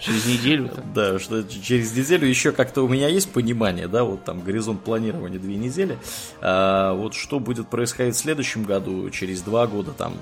Через 0.00 0.26
неделю. 0.26 0.70
Да, 0.94 1.18
что 1.18 1.42
через 1.44 1.96
неделю 1.96 2.28
еще 2.28 2.52
как-то 2.52 2.82
у 2.82 2.88
меня 2.88 3.08
есть 3.08 3.32
понимание, 3.32 3.88
да, 3.88 4.04
вот 4.04 4.24
там 4.24 4.42
горизонт 4.42 4.84
планирования 4.84 5.38
две 5.38 5.56
недели. 5.56 5.98
А 6.40 6.92
вот 6.92 7.14
что 7.14 7.40
будет 7.40 7.68
происходить 7.68 8.14
в 8.14 8.18
следующем 8.18 8.64
году, 8.64 9.08
через 9.10 9.40
два 9.40 9.66
года, 9.66 9.92
там 9.92 10.14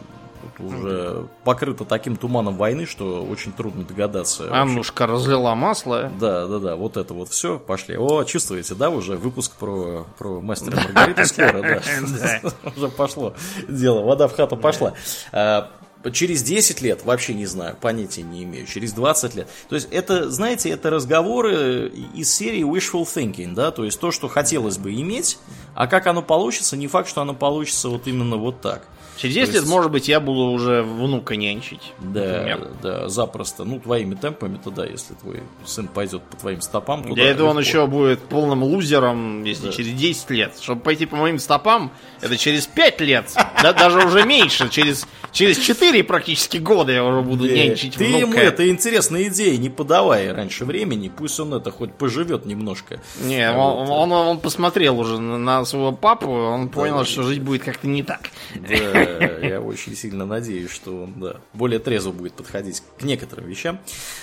уже 0.60 1.26
покрыто 1.44 1.84
таким 1.84 2.16
туманом 2.16 2.56
войны, 2.56 2.86
что 2.86 3.24
очень 3.24 3.52
трудно 3.52 3.84
догадаться. 3.84 4.48
Аннушка 4.52 5.06
разлила 5.06 5.54
масло. 5.54 6.10
Да, 6.18 6.46
да, 6.46 6.58
да, 6.58 6.76
вот 6.76 6.96
это 6.96 7.14
вот 7.14 7.28
все, 7.28 7.58
пошли. 7.58 7.96
О, 7.96 8.24
чувствуете, 8.24 8.74
да, 8.74 8.90
уже 8.90 9.16
выпуск 9.16 9.52
про, 9.56 10.06
про 10.18 10.40
мастера 10.40 10.76
Маргариту 10.76 11.24
скоро, 11.26 11.62
да. 11.62 11.82
Уже 12.76 12.88
пошло 12.88 13.34
дело, 13.68 14.02
вода 14.02 14.28
в 14.28 14.34
хату 14.34 14.56
пошла. 14.56 14.94
А, 15.32 15.70
через 16.12 16.42
10 16.42 16.82
лет, 16.82 17.04
вообще 17.04 17.34
не 17.34 17.46
знаю, 17.46 17.76
понятия 17.80 18.22
не 18.22 18.44
имею, 18.44 18.66
через 18.66 18.92
20 18.92 19.34
лет. 19.34 19.48
То 19.68 19.74
есть 19.74 19.88
это, 19.90 20.30
знаете, 20.30 20.70
это 20.70 20.90
разговоры 20.90 21.88
из 22.14 22.32
серии 22.32 22.62
wishful 22.62 23.04
thinking, 23.04 23.54
да, 23.54 23.70
то 23.70 23.84
есть 23.84 24.00
то, 24.00 24.10
что 24.10 24.28
хотелось 24.28 24.78
бы 24.78 24.92
иметь, 24.94 25.38
а 25.74 25.86
как 25.86 26.06
оно 26.06 26.22
получится, 26.22 26.76
не 26.76 26.88
факт, 26.88 27.08
что 27.08 27.22
оно 27.22 27.34
получится 27.34 27.88
вот 27.88 28.06
именно 28.06 28.36
вот 28.36 28.60
так. 28.60 28.86
Через 29.22 29.36
10 29.36 29.48
есть... 29.48 29.60
лет, 29.60 29.70
может 29.70 29.92
быть, 29.92 30.08
я 30.08 30.18
буду 30.18 30.50
уже 30.50 30.82
внука 30.82 31.36
нянчить. 31.36 31.92
Да, 32.00 32.20
например. 32.20 32.68
да, 32.82 33.08
запросто. 33.08 33.62
Ну, 33.62 33.78
твоими 33.78 34.16
темпами-то 34.16 34.72
да, 34.72 34.84
если 34.84 35.14
твой 35.14 35.44
сын 35.64 35.86
пойдет 35.86 36.22
по 36.24 36.36
твоим 36.36 36.60
стопам. 36.60 37.02
Для 37.14 37.30
этого 37.30 37.50
он 37.50 37.58
еще 37.60 37.86
будет 37.86 38.18
полным 38.18 38.64
лузером, 38.64 39.44
если 39.44 39.66
да. 39.66 39.72
через 39.72 39.92
10 39.92 40.30
лет. 40.30 40.58
Чтобы 40.60 40.80
пойти 40.80 41.06
по 41.06 41.14
моим 41.14 41.38
стопам, 41.38 41.92
это 42.20 42.36
через 42.36 42.66
5 42.66 43.00
лет. 43.02 43.32
Да, 43.62 43.72
даже 43.72 44.04
уже 44.04 44.24
меньше. 44.24 44.68
Через, 44.68 45.06
через 45.30 45.58
4 45.58 46.02
практически 46.02 46.56
года 46.56 46.90
я 46.90 47.04
уже 47.04 47.20
буду 47.20 47.46
нянчить 47.46 47.94
Ты 47.94 48.02
ему 48.02 48.34
это 48.34 48.68
интересные 48.68 49.28
идеи 49.28 49.54
не 49.54 49.70
подавай 49.70 50.32
раньше 50.32 50.64
времени. 50.64 51.12
Пусть 51.16 51.38
он 51.38 51.54
это 51.54 51.70
хоть 51.70 51.94
поживет 51.94 52.44
немножко. 52.44 53.00
Не, 53.20 53.52
он, 53.52 53.88
он, 53.88 54.12
он 54.12 54.40
посмотрел 54.40 54.98
уже 54.98 55.20
на 55.20 55.64
своего 55.64 55.92
папу, 55.92 56.28
он 56.28 56.70
понял, 56.70 57.04
что 57.04 57.22
жить 57.22 57.40
будет 57.40 57.62
как-то 57.62 57.86
не 57.86 58.02
так. 58.02 58.22
Да. 58.56 59.11
Я 59.43 59.60
очень 59.60 59.97
сильно 59.97 60.26
надеюсь, 60.26 60.70
что 60.70 61.05
он 61.05 61.20
да, 61.20 61.40
более 61.52 61.78
трезво 61.78 62.12
будет 62.12 62.34
подходить 62.34 62.82
к 62.98 63.02
некоторым 63.02 63.47
вещам. 63.47 63.80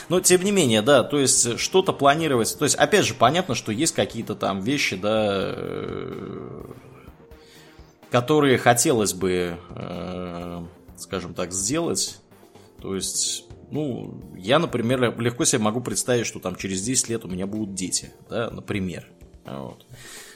Но, 0.09 0.19
тем 0.19 0.41
не 0.43 0.51
менее, 0.51 0.81
да, 0.81 1.03
то 1.03 1.19
есть 1.19 1.59
что-то 1.59 1.93
планировать. 1.93 2.57
То 2.57 2.65
есть, 2.65 2.75
опять 2.75 3.05
же, 3.05 3.13
понятно, 3.13 3.55
что 3.55 3.71
есть 3.71 3.93
какие-то 3.93 4.35
там 4.35 4.61
вещи, 4.61 4.95
да, 4.95 5.53
э, 5.55 6.63
которые 8.11 8.57
хотелось 8.57 9.13
бы, 9.13 9.57
э, 9.75 10.63
скажем 10.97 11.33
так, 11.33 11.51
сделать. 11.51 12.19
То 12.81 12.95
есть, 12.95 13.45
ну, 13.71 14.21
я, 14.37 14.59
например, 14.59 15.19
легко 15.19 15.45
себе 15.45 15.61
могу 15.61 15.81
представить, 15.81 16.25
что 16.25 16.39
там 16.39 16.55
через 16.55 16.81
10 16.81 17.09
лет 17.09 17.25
у 17.25 17.27
меня 17.27 17.45
будут 17.45 17.73
дети, 17.73 18.11
да, 18.29 18.49
например. 18.49 19.07
Вот. 19.45 19.85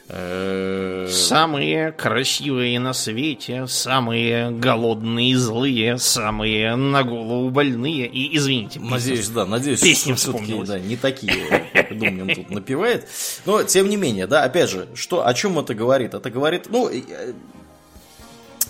Э, 0.09 1.07
самые 1.09 1.93
красивые 1.93 2.77
на 2.79 2.93
свете, 2.93 3.67
самые 3.67 4.51
голодные 4.51 5.31
и 5.31 5.35
злые, 5.35 5.97
самые 5.97 6.75
на 6.75 7.03
голову 7.03 7.49
больные. 7.49 8.05
И 8.07 8.37
извините, 8.37 8.81
надеюсь, 8.81 9.29
да, 9.29 9.45
надеюсь, 9.45 9.79
песни 9.79 10.13
все-таки 10.13 10.61
да, 10.65 10.77
не 10.77 10.97
такие, 10.97 11.69
как 11.73 11.97
Думнин 11.97 12.35
тут 12.35 12.49
напевает. 12.49 13.07
Но 13.45 13.63
тем 13.63 13.87
не 13.89 13.95
менее, 13.95 14.27
да, 14.27 14.43
опять 14.43 14.69
же, 14.69 14.89
что, 14.93 15.25
о 15.25 15.33
чем 15.33 15.57
это 15.57 15.73
говорит? 15.73 16.13
Это 16.13 16.29
говорит, 16.29 16.67
ну, 16.69 16.89
э, 16.89 17.01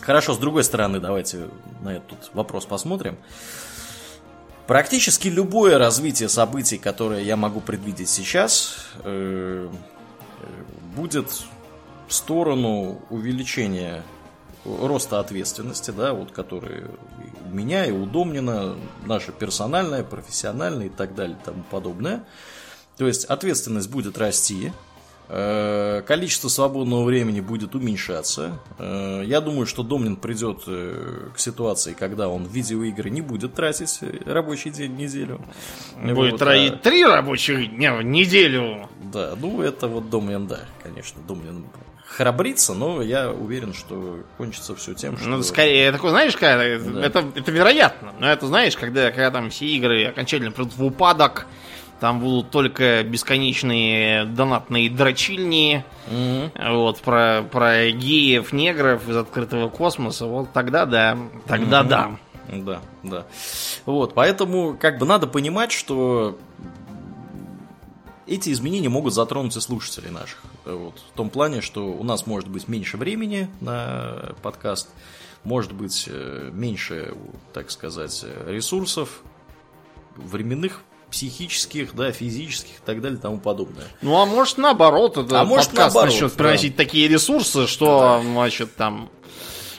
хорошо, 0.01 0.35
с 0.35 0.37
другой 0.37 0.63
стороны, 0.63 0.99
давайте 0.99 1.49
на 1.81 1.97
этот 1.97 2.29
вопрос 2.33 2.65
посмотрим. 2.65 3.17
Практически 4.67 5.27
любое 5.27 5.77
развитие 5.77 6.29
событий, 6.29 6.77
которое 6.77 7.21
я 7.21 7.35
могу 7.35 7.59
предвидеть 7.59 8.07
сейчас, 8.07 8.85
э, 9.03 9.67
будет 10.95 11.29
в 12.07 12.13
сторону 12.13 13.01
увеличения 13.09 14.03
роста 14.65 15.19
ответственности, 15.19 15.91
да, 15.91 16.13
вот 16.13 16.31
который 16.31 16.85
у 17.45 17.53
меня 17.53 17.85
и 17.85 17.91
у 17.91 18.05
Домнина, 18.05 18.75
наша 19.05 19.31
персональная, 19.31 20.03
профессиональная 20.03 20.87
и 20.87 20.89
так 20.89 21.15
далее 21.15 21.37
и 21.41 21.45
тому 21.45 21.63
подобное. 21.69 22.23
То 22.97 23.07
есть 23.07 23.25
ответственность 23.25 23.89
будет 23.89 24.17
расти, 24.17 24.71
количество 25.27 26.47
свободного 26.47 27.03
времени 27.03 27.39
будет 27.39 27.75
уменьшаться. 27.75 28.59
Э, 28.77 29.23
я 29.25 29.41
думаю, 29.41 29.65
что 29.65 29.83
Домнин 29.83 30.15
придет 30.15 30.63
э, 30.67 31.29
к 31.33 31.39
ситуации, 31.39 31.93
когда 31.93 32.29
он 32.29 32.45
в 32.45 32.51
видеоигры 32.51 33.09
не 33.09 33.21
будет 33.21 33.53
тратить 33.53 33.99
рабочий 34.25 34.69
день, 34.69 34.95
неделю. 34.95 35.41
Будет 35.95 36.33
вот, 36.33 36.39
тратить 36.39 36.73
а... 36.73 36.77
три 36.77 37.05
рабочих 37.05 37.75
дня 37.75 37.95
в 37.95 38.03
неделю. 38.03 38.89
Да, 39.11 39.35
ну 39.39 39.61
это 39.61 39.87
вот 39.87 40.09
Домнин, 40.09 40.47
да, 40.47 40.59
конечно, 40.83 41.21
Домнин 41.27 41.65
храбрится, 42.15 42.73
но 42.73 43.01
я 43.01 43.31
уверен, 43.31 43.73
что 43.73 44.19
кончится 44.37 44.75
все 44.75 44.93
тем, 44.93 45.17
что... 45.17 45.27
Ну, 45.27 45.43
скорее, 45.43 45.91
такой, 45.91 46.11
знаешь, 46.11 46.33
когда, 46.33 46.57
да. 46.57 47.05
это, 47.05 47.25
это 47.35 47.51
вероятно, 47.51 48.13
но 48.19 48.29
это, 48.29 48.47
знаешь, 48.47 48.75
когда, 48.75 49.09
когда 49.09 49.31
там 49.31 49.49
все 49.49 49.65
игры 49.65 50.05
окончательно 50.05 50.51
придут 50.51 50.75
в 50.75 50.83
упадок, 50.83 51.47
Там 52.03 52.19
будут 52.19 52.51
только 52.51 53.01
бесконечные 53.03 54.25
донатные 54.25 54.89
дрочильни. 54.89 55.85
Mm-hmm. 56.11 56.73
Вот, 56.73 56.99
про, 56.99 57.43
про 57.49 57.91
геев, 57.91 58.51
негров 58.51 59.07
из 59.07 59.15
открытого 59.15 59.69
космоса. 59.69 60.25
Вот 60.25 60.51
тогда 60.51 60.85
да. 60.85 61.17
Тогда 61.47 61.81
mm-hmm. 61.81 61.87
да. 61.87 62.11
Да, 62.49 62.81
да. 63.03 63.25
Вот, 63.85 64.15
поэтому 64.15 64.75
как 64.77 64.97
бы 64.97 65.05
надо 65.05 65.27
понимать, 65.27 65.71
что 65.71 66.37
эти 68.27 68.51
изменения 68.51 68.89
могут 68.89 69.13
затронуть 69.13 69.55
и 69.55 69.61
слушателей 69.61 70.09
наших. 70.09 70.43
Вот, 70.65 70.99
в 70.99 71.15
том 71.15 71.29
плане, 71.29 71.61
что 71.61 71.85
у 71.85 72.03
нас 72.03 72.27
может 72.27 72.49
быть 72.49 72.67
меньше 72.67 72.97
времени 72.97 73.47
на 73.61 74.33
подкаст, 74.41 74.89
может 75.45 75.71
быть 75.71 76.09
э, 76.11 76.49
меньше, 76.51 77.15
так 77.53 77.71
сказать, 77.71 78.25
ресурсов 78.45 79.21
временных, 80.17 80.81
психических, 81.13 81.93
да, 81.93 82.11
физических 82.11 82.71
и 82.79 82.83
так 82.83 82.99
далее 82.99 83.19
и 83.19 83.21
тому 83.21 83.37
подобное. 83.37 83.85
Ну, 84.01 84.19
а 84.19 84.25
может 84.25 84.57
наоборот, 84.57 85.15
это 85.15 85.41
а 85.41 85.45
может 85.45 85.71
наоборот, 85.73 86.09
начнет 86.09 86.33
приносить 86.33 86.75
да. 86.75 86.83
такие 86.83 87.07
ресурсы, 87.07 87.67
что, 87.67 88.19
да. 88.23 88.31
значит, 88.33 88.75
там 88.75 89.11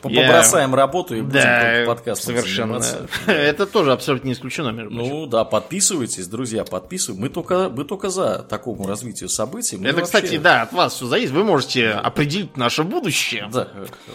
Побросаем 0.01 0.71
я... 0.71 0.77
работу 0.77 1.17
и 1.17 1.23
будем 1.23 1.41
да, 1.41 1.85
подкаст 1.87 2.25
совершенно. 2.25 2.81
Это 3.27 3.67
тоже 3.67 3.93
абсолютно 3.93 4.29
не 4.29 4.35
исключено, 4.35 4.69
между 4.69 4.95
прочим. 4.95 5.13
Ну 5.13 5.27
да, 5.27 5.45
подписывайтесь, 5.45 6.27
друзья, 6.27 6.65
подписывайтесь. 6.65 7.21
Мы 7.21 7.31
только, 7.31 7.71
мы 7.71 7.85
только 7.85 8.11
за 8.11 8.45
такому 8.49 8.87
развитию 8.87 9.29
событий. 9.29 9.77
Мы 9.77 9.89
Это, 9.89 10.01
вообще... 10.01 10.19
кстати, 10.19 10.37
да, 10.37 10.63
от 10.63 10.73
вас 10.73 10.95
все 10.95 11.07
зависит. 11.07 11.33
Вы 11.33 11.43
можете 11.43 11.91
определить 11.91 12.57
наше 12.57 12.83
будущее. 12.85 13.49
Да, 13.51 13.69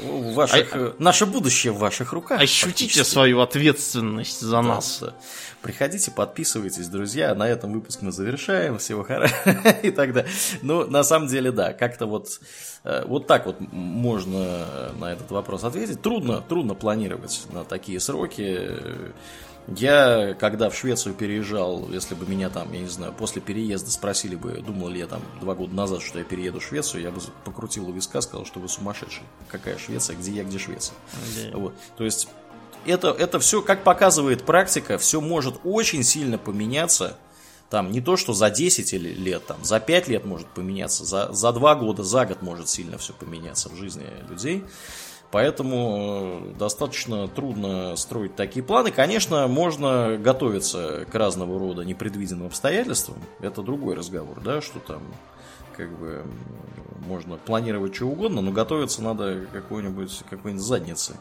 в 0.04 0.34
ваших, 0.36 0.70
а... 0.74 0.94
наше 1.00 1.26
будущее 1.26 1.74
в 1.74 1.80
ваших 1.80 2.14
руках. 2.14 2.40
Ощутите 2.40 3.04
свою 3.04 3.42
ответственность 3.42 4.42
за 4.42 4.58
да, 4.58 4.62
нас. 4.62 5.04
Приходите, 5.62 6.12
подписывайтесь, 6.12 6.88
друзья. 6.88 7.36
На 7.36 7.48
этом 7.48 7.74
выпуск 7.74 8.02
мы 8.02 8.12
завершаем. 8.12 8.78
Всего 8.78 9.04
хорошего 9.04 9.70
и 9.84 9.92
так 9.92 10.14
далее. 10.14 10.32
Ну, 10.62 10.90
на 10.90 11.04
самом 11.04 11.28
деле, 11.28 11.52
да, 11.52 11.74
как-то 11.74 12.06
вот, 12.06 12.40
э, 12.86 13.04
вот 13.06 13.28
так 13.28 13.46
вот 13.46 13.58
можно 13.60 14.92
на 15.00 15.12
этот 15.12 15.30
вопрос 15.32 15.66
ответить. 15.66 16.02
Трудно, 16.02 16.42
трудно 16.42 16.76
планировать 16.76 17.46
на 17.52 17.66
такие 17.66 18.00
сроки. 18.00 18.72
Я, 19.76 20.34
когда 20.40 20.70
в 20.70 20.76
Швецию 20.76 21.14
переезжал, 21.14 21.90
если 21.90 22.16
бы 22.16 22.26
меня 22.26 22.50
там, 22.50 22.72
я 22.74 22.80
не 22.80 22.88
знаю, 22.88 23.14
после 23.14 23.42
переезда 23.42 23.92
спросили 23.92 24.36
бы, 24.36 24.54
думал 24.66 24.88
ли 24.88 25.00
я 25.00 25.08
там 25.08 25.22
два 25.42 25.54
года 25.56 25.76
назад, 25.76 26.02
что 26.02 26.20
я 26.20 26.26
перееду 26.26 26.60
в 26.60 26.64
Швецию, 26.64 27.04
я 27.04 27.12
бы 27.12 27.22
покрутил 27.44 27.88
у 27.88 27.92
виска, 27.92 28.22
сказал, 28.22 28.46
что 28.46 28.60
вы 28.60 28.68
сумасшедший. 28.68 29.24
Какая 29.50 29.78
Швеция, 29.78 30.16
где 30.16 30.32
я, 30.32 30.44
где 30.44 30.58
Швеция. 30.58 30.96
Да. 31.52 31.58
Вот. 31.58 31.74
То 31.98 32.04
есть 32.04 32.30
это, 32.86 33.10
это 33.10 33.40
все, 33.40 33.62
как 33.62 33.84
показывает 33.84 34.44
практика, 34.44 34.98
все 34.98 35.22
может 35.22 35.56
очень 35.64 36.04
сильно 36.04 36.38
поменяться. 36.38 37.18
Там 37.70 37.92
не 37.92 38.02
то, 38.02 38.18
что 38.18 38.34
за 38.34 38.50
10 38.50 38.94
лет, 38.94 39.46
там, 39.46 39.64
за 39.64 39.80
5 39.80 40.08
лет 40.08 40.26
может 40.26 40.48
поменяться, 40.48 41.06
за, 41.06 41.32
за 41.32 41.52
2 41.52 41.76
года, 41.76 42.04
за 42.04 42.26
год 42.26 42.42
может 42.42 42.68
сильно 42.68 42.98
все 42.98 43.14
поменяться 43.14 43.70
в 43.70 43.76
жизни 43.76 44.06
людей. 44.28 44.64
Поэтому 45.32 46.42
э, 46.42 46.54
достаточно 46.58 47.28
трудно 47.28 47.96
строить 47.96 48.36
такие 48.36 48.64
планы. 48.64 48.92
Конечно, 48.92 49.48
можно 49.48 50.18
готовиться 50.18 51.06
к 51.12 51.14
разного 51.14 51.60
рода 51.60 51.84
непредвиденным 51.84 52.48
обстоятельствам. 52.48 53.18
Это 53.40 53.62
другой 53.62 53.96
разговор, 53.96 54.42
да, 54.44 54.62
что 54.62 54.80
там 54.80 55.04
как 55.80 55.98
бы 55.98 56.26
можно 57.08 57.38
планировать 57.38 57.96
что 57.96 58.06
угодно, 58.06 58.42
но 58.42 58.52
готовиться 58.52 59.02
надо 59.02 59.46
какой-нибудь 59.54 60.24
какой-нибудь 60.30 60.64
задницы. 60.64 61.16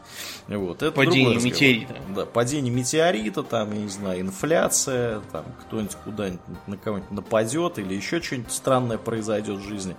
Вот, 0.47 0.83
это 0.83 0.91
падение 0.91 1.39
метеорита. 1.39 1.95
Да, 2.13 2.25
падение 2.25 2.73
метеорита, 2.73 3.41
там, 3.43 3.71
я 3.71 3.79
не 3.79 3.87
знаю, 3.87 4.19
инфляция, 4.19 5.21
там 5.31 5.45
кто-нибудь 5.61 5.95
куда-нибудь 6.03 6.41
на 6.67 6.77
кого-нибудь 6.77 7.11
нападет 7.11 7.79
или 7.79 7.93
еще 7.93 8.21
что-нибудь 8.21 8.51
странное 8.51 8.97
произойдет 8.97 9.59
в 9.59 9.63
жизни. 9.63 9.95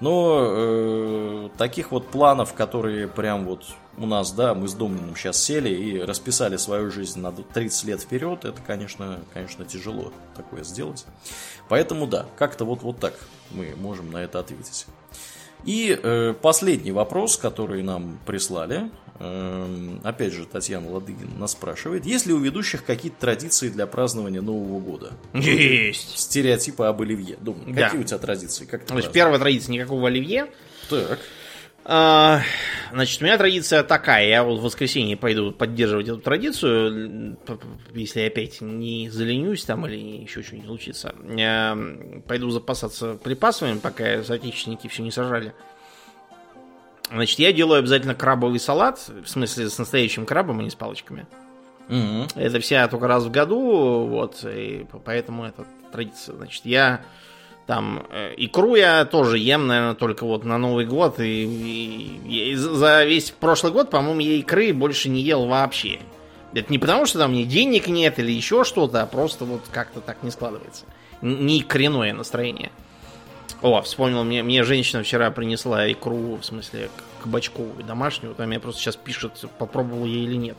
Но 0.00 0.42
э, 0.42 1.48
таких 1.56 1.90
вот 1.90 2.08
планов, 2.08 2.52
которые 2.52 3.08
прям 3.08 3.46
вот 3.46 3.64
у 3.96 4.06
нас, 4.06 4.32
да, 4.32 4.54
мы 4.54 4.68
с 4.68 4.74
Домниным 4.74 5.16
сейчас 5.16 5.42
сели 5.42 5.68
и 5.70 6.00
расписали 6.00 6.56
свою 6.56 6.90
жизнь 6.90 7.20
на 7.20 7.32
30 7.32 7.84
лет 7.84 8.00
вперед, 8.00 8.44
это, 8.44 8.60
конечно, 8.66 9.20
конечно, 9.32 9.64
тяжело 9.64 10.12
такое 10.36 10.64
сделать. 10.64 11.04
Поэтому, 11.68 12.06
да, 12.06 12.26
как-то 12.36 12.64
вот, 12.64 12.82
вот 12.82 12.98
так 12.98 13.14
мы 13.54 13.74
можем 13.76 14.10
на 14.10 14.18
это 14.18 14.38
ответить. 14.38 14.86
И 15.64 15.98
э, 16.00 16.34
последний 16.40 16.92
вопрос, 16.92 17.36
который 17.36 17.82
нам 17.82 18.18
прислали. 18.26 18.90
Э, 19.20 19.98
опять 20.02 20.32
же, 20.32 20.44
Татьяна 20.44 20.90
Ладыгина 20.90 21.38
нас 21.38 21.52
спрашивает. 21.52 22.04
Есть 22.04 22.26
ли 22.26 22.32
у 22.32 22.38
ведущих 22.38 22.84
какие-то 22.84 23.20
традиции 23.20 23.68
для 23.68 23.86
празднования 23.86 24.40
Нового 24.40 24.80
года? 24.80 25.12
Есть. 25.32 26.18
Стереотипы 26.18 26.84
об 26.84 27.00
оливье. 27.00 27.36
Думаю, 27.40 27.72
да. 27.72 27.84
какие 27.84 28.00
у 28.00 28.04
тебя 28.04 28.18
традиции? 28.18 28.64
Как 28.64 28.82
Значит, 28.88 29.12
первая 29.12 29.38
традиция 29.38 29.72
никакого 29.72 30.08
оливье. 30.08 30.46
Так. 30.88 31.20
А, 31.84 32.42
значит, 32.92 33.20
у 33.20 33.24
меня 33.24 33.36
традиция 33.38 33.82
такая. 33.82 34.28
Я 34.28 34.44
вот 34.44 34.60
в 34.60 34.62
воскресенье 34.62 35.16
пойду 35.16 35.52
поддерживать 35.52 36.08
эту 36.08 36.18
традицию, 36.18 37.36
если 37.92 38.22
опять 38.22 38.60
не 38.60 39.08
заленюсь 39.10 39.64
там 39.64 39.86
или 39.86 40.22
еще 40.22 40.42
что-нибудь 40.42 40.68
случится. 40.68 41.14
Я 41.28 41.76
пойду 42.28 42.50
запасаться 42.50 43.14
припасами, 43.14 43.78
пока 43.78 44.22
соотечественники 44.22 44.86
все 44.86 45.02
не 45.02 45.10
сажали. 45.10 45.54
Значит, 47.10 47.38
я 47.40 47.52
делаю 47.52 47.80
обязательно 47.80 48.14
крабовый 48.14 48.60
салат, 48.60 48.98
в 49.08 49.26
смысле 49.26 49.68
с 49.68 49.76
настоящим 49.78 50.24
крабом, 50.24 50.60
а 50.60 50.62
не 50.62 50.70
с 50.70 50.74
палочками. 50.74 51.26
Угу. 51.88 52.28
Это 52.36 52.60
вся 52.60 52.86
только 52.88 53.06
раз 53.06 53.24
в 53.24 53.30
году, 53.30 54.06
вот, 54.06 54.44
и 54.44 54.86
поэтому 55.04 55.44
это 55.44 55.66
традиция. 55.90 56.36
Значит, 56.36 56.64
я 56.64 57.02
там 57.66 58.06
э, 58.10 58.34
икру 58.36 58.74
я 58.74 59.04
тоже 59.04 59.38
ем, 59.38 59.66
наверное, 59.66 59.94
только 59.94 60.24
вот 60.24 60.44
на 60.44 60.58
Новый 60.58 60.84
год. 60.84 61.20
И, 61.20 61.44
и, 61.44 62.50
и 62.50 62.54
за 62.54 63.04
весь 63.04 63.30
прошлый 63.30 63.72
год, 63.72 63.90
по-моему, 63.90 64.20
я 64.20 64.34
икры 64.34 64.72
больше 64.72 65.08
не 65.08 65.22
ел 65.22 65.46
вообще. 65.46 66.00
Это 66.54 66.70
не 66.70 66.78
потому, 66.78 67.06
что 67.06 67.18
там 67.18 67.30
мне 67.30 67.44
денег 67.44 67.88
нет 67.88 68.18
или 68.18 68.30
еще 68.30 68.64
что-то, 68.64 69.02
а 69.02 69.06
просто 69.06 69.44
вот 69.44 69.62
как-то 69.70 70.00
так 70.00 70.22
не 70.22 70.30
складывается. 70.30 70.84
Не 71.22 71.60
икреное 71.60 72.12
настроение. 72.12 72.72
О, 73.62 73.80
вспомнил, 73.80 74.24
мне, 74.24 74.42
мне 74.42 74.64
женщина 74.64 75.04
вчера 75.04 75.30
принесла 75.30 75.90
икру, 75.90 76.36
в 76.36 76.44
смысле, 76.44 76.90
кабачковую 77.22 77.84
домашнюю. 77.84 78.34
Там 78.34 78.50
я 78.50 78.58
просто 78.58 78.82
сейчас 78.82 78.96
пишет, 78.96 79.32
попробовал 79.58 80.04
я 80.04 80.18
или 80.18 80.34
нет. 80.34 80.56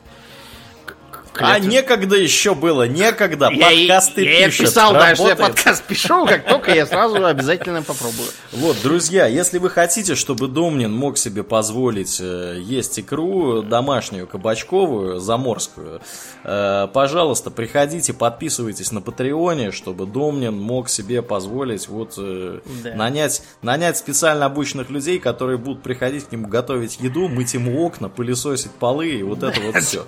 А 1.40 1.60
некогда 1.60 2.16
еще 2.16 2.54
было, 2.56 2.88
некогда. 2.88 3.50
Я, 3.52 3.70
Подкасты 3.70 4.24
я, 4.24 4.40
я 4.40 4.46
пишет, 4.48 4.68
писал, 4.68 4.94
да, 4.94 5.16
что 5.16 5.30
я 5.30 5.36
подкаст 5.36 5.84
пишу, 5.84 6.26
как 6.26 6.46
только 6.46 6.74
я 6.74 6.86
сразу 6.86 7.24
обязательно 7.26 7.82
попробую. 7.82 8.28
Вот, 8.54 8.78
друзья, 8.84 9.26
если 9.26 9.58
вы 9.58 9.70
хотите, 9.70 10.16
чтобы 10.16 10.48
Домнин 10.48 10.94
мог 10.94 11.18
себе 11.18 11.44
позволить 11.44 12.20
э, 12.22 12.60
есть 12.62 13.00
икру 13.00 13.64
домашнюю, 13.64 14.28
кабачковую, 14.28 15.20
заморскую, 15.20 16.02
э, 16.44 16.88
пожалуйста, 16.94 17.50
приходите, 17.50 18.14
подписывайтесь 18.14 18.92
на 18.92 19.02
Патреоне, 19.02 19.72
чтобы 19.72 20.06
Домнин 20.06 20.56
мог 20.56 20.88
себе 20.88 21.24
позволить 21.24 21.88
вот 21.88 22.14
э, 22.18 22.60
да. 22.84 22.94
нанять, 22.94 23.42
нанять 23.64 23.98
специально 23.98 24.46
обученных 24.46 24.92
людей, 24.92 25.20
которые 25.20 25.58
будут 25.58 25.82
приходить 25.82 26.26
к 26.26 26.32
нему 26.32 26.48
готовить 26.48 27.00
еду, 27.00 27.28
мыть 27.28 27.56
ему 27.56 27.84
окна, 27.84 28.08
пылесосить 28.08 28.72
полы 28.72 29.10
и 29.10 29.24
вот 29.24 29.42
это 29.42 29.60
вот 29.62 29.76
все. 29.84 30.06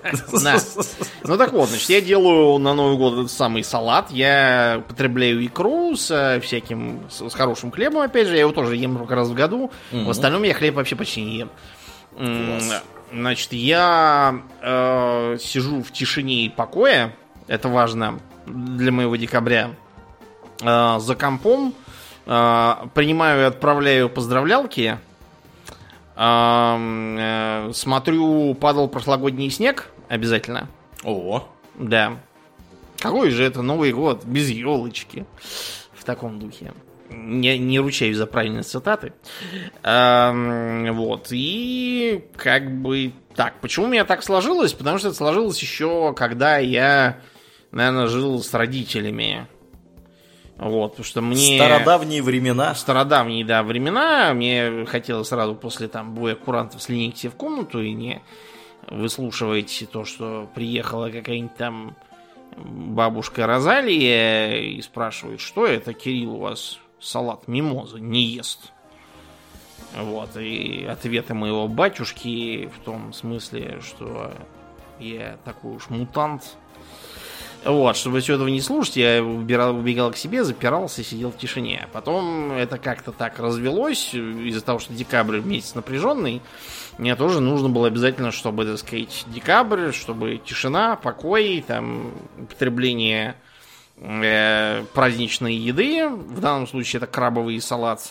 Ну 1.23 1.37
так 1.37 1.53
вот, 1.53 1.69
значит, 1.69 1.89
я 1.89 2.01
делаю 2.01 2.57
на 2.59 2.73
Новый 2.73 2.97
год 2.97 3.13
этот 3.13 3.31
самый 3.31 3.63
салат. 3.63 4.11
Я 4.11 4.83
потребляю 4.87 5.45
икру 5.45 5.95
с 5.95 6.11
э, 6.11 6.39
всяким, 6.39 7.01
с, 7.09 7.33
хорошим 7.33 7.71
хлебом, 7.71 8.01
опять 8.01 8.27
же. 8.27 8.33
Я 8.33 8.41
его 8.41 8.51
тоже 8.51 8.75
ем 8.75 8.97
только 8.97 9.15
раз 9.15 9.29
в 9.29 9.33
году. 9.33 9.71
В 9.91 10.09
остальном 10.09 10.43
я 10.43 10.53
хлеб 10.53 10.75
вообще 10.75 10.95
почти 10.95 11.21
не 11.21 11.37
ем. 11.37 11.49
Значит, 13.11 13.53
я 13.53 14.41
э, 14.61 15.37
сижу 15.39 15.83
в 15.83 15.91
тишине 15.91 16.45
и 16.45 16.49
покое. 16.49 17.15
Это 17.47 17.69
важно 17.69 18.19
для 18.45 18.91
моего 18.91 19.15
декабря. 19.15 19.71
Э, 20.61 20.99
за 20.99 21.15
компом. 21.15 21.73
Э, 22.25 22.87
принимаю 22.93 23.41
и 23.41 23.45
отправляю 23.45 24.09
поздравлялки. 24.09 24.97
Э, 26.15 26.77
э, 27.17 27.71
смотрю, 27.73 28.53
падал 28.55 28.87
прошлогодний 28.87 29.49
снег 29.49 29.89
обязательно. 30.09 30.67
О. 31.03 31.47
Да. 31.75 32.19
Какой 32.99 33.29
же 33.29 33.43
это 33.43 33.61
Новый 33.61 33.91
год 33.91 34.25
без 34.25 34.49
елочки? 34.49 35.25
В 35.93 36.03
таком 36.03 36.39
духе. 36.39 36.73
Не, 37.09 37.57
не 37.57 37.79
ручаюсь 37.79 38.17
за 38.17 38.25
правильные 38.25 38.63
цитаты. 38.63 39.13
Эм, 39.83 40.93
вот. 40.95 41.27
И 41.31 42.25
как 42.35 42.81
бы 42.81 43.13
так. 43.35 43.59
Почему 43.61 43.85
у 43.85 43.89
меня 43.89 44.05
так 44.05 44.23
сложилось? 44.23 44.73
Потому 44.73 44.97
что 44.97 45.09
это 45.09 45.17
сложилось 45.17 45.61
еще, 45.61 46.13
когда 46.13 46.57
я, 46.57 47.19
наверное, 47.71 48.07
жил 48.07 48.41
с 48.41 48.53
родителями. 48.53 49.47
Вот, 50.57 50.91
потому 50.91 51.05
что 51.05 51.21
мне... 51.21 51.57
Стародавние 51.57 52.23
времена. 52.23 52.73
Стародавние, 52.75 53.43
да, 53.45 53.61
времена. 53.61 54.33
Мне 54.33 54.85
хотелось 54.85 55.27
сразу 55.27 55.53
после 55.53 55.87
там 55.87 56.15
боя 56.15 56.35
курантов 56.35 56.81
слинить 56.81 57.17
себе 57.17 57.31
в 57.31 57.35
комнату 57.35 57.81
и 57.81 57.91
не 57.91 58.21
выслушиваете 58.89 59.85
то, 59.85 60.05
что 60.05 60.49
приехала 60.53 61.09
какая-нибудь 61.09 61.55
там 61.55 61.95
бабушка 62.57 63.47
Розалия 63.47 64.55
и 64.55 64.81
спрашивает, 64.81 65.41
что 65.41 65.65
это, 65.65 65.93
Кирилл, 65.93 66.35
у 66.35 66.39
вас 66.39 66.79
салат 66.99 67.47
мимоза 67.47 67.99
не 67.99 68.23
ест. 68.23 68.71
Вот, 69.95 70.35
и 70.37 70.85
ответы 70.85 71.33
моего 71.33 71.67
батюшки 71.67 72.69
в 72.75 72.83
том 72.83 73.13
смысле, 73.13 73.79
что 73.81 74.31
я 74.99 75.37
такой 75.45 75.75
уж 75.75 75.89
мутант. 75.89 76.55
Вот, 77.63 77.97
чтобы 77.97 78.19
все 78.19 78.35
этого 78.35 78.47
не 78.47 78.61
слушать, 78.61 78.97
я 78.97 79.23
убирал, 79.23 79.75
убегал 79.75 80.11
к 80.11 80.17
себе, 80.17 80.43
запирался 80.43 81.01
и 81.01 81.03
сидел 81.03 81.31
в 81.31 81.37
тишине. 81.37 81.87
Потом 81.93 82.51
это 82.51 82.77
как-то 82.77 83.11
так 83.11 83.39
развелось, 83.39 84.13
из-за 84.13 84.61
того, 84.61 84.77
что 84.77 84.93
декабрь 84.93 85.39
месяц 85.39 85.73
напряженный, 85.73 86.41
мне 86.97 87.15
тоже 87.15 87.41
нужно 87.41 87.69
было 87.69 87.87
обязательно, 87.87 88.31
чтобы, 88.31 88.65
так 88.65 88.77
сказать, 88.77 89.25
декабрь, 89.27 89.91
чтобы 89.91 90.37
тишина, 90.37 90.95
покой, 90.95 91.63
там, 91.67 92.11
употребление 92.37 93.35
э, 93.97 94.83
праздничной 94.93 95.55
еды, 95.55 96.07
в 96.07 96.39
данном 96.39 96.67
случае 96.67 96.99
это 96.99 97.07
крабовый 97.07 97.59
салат 97.59 98.09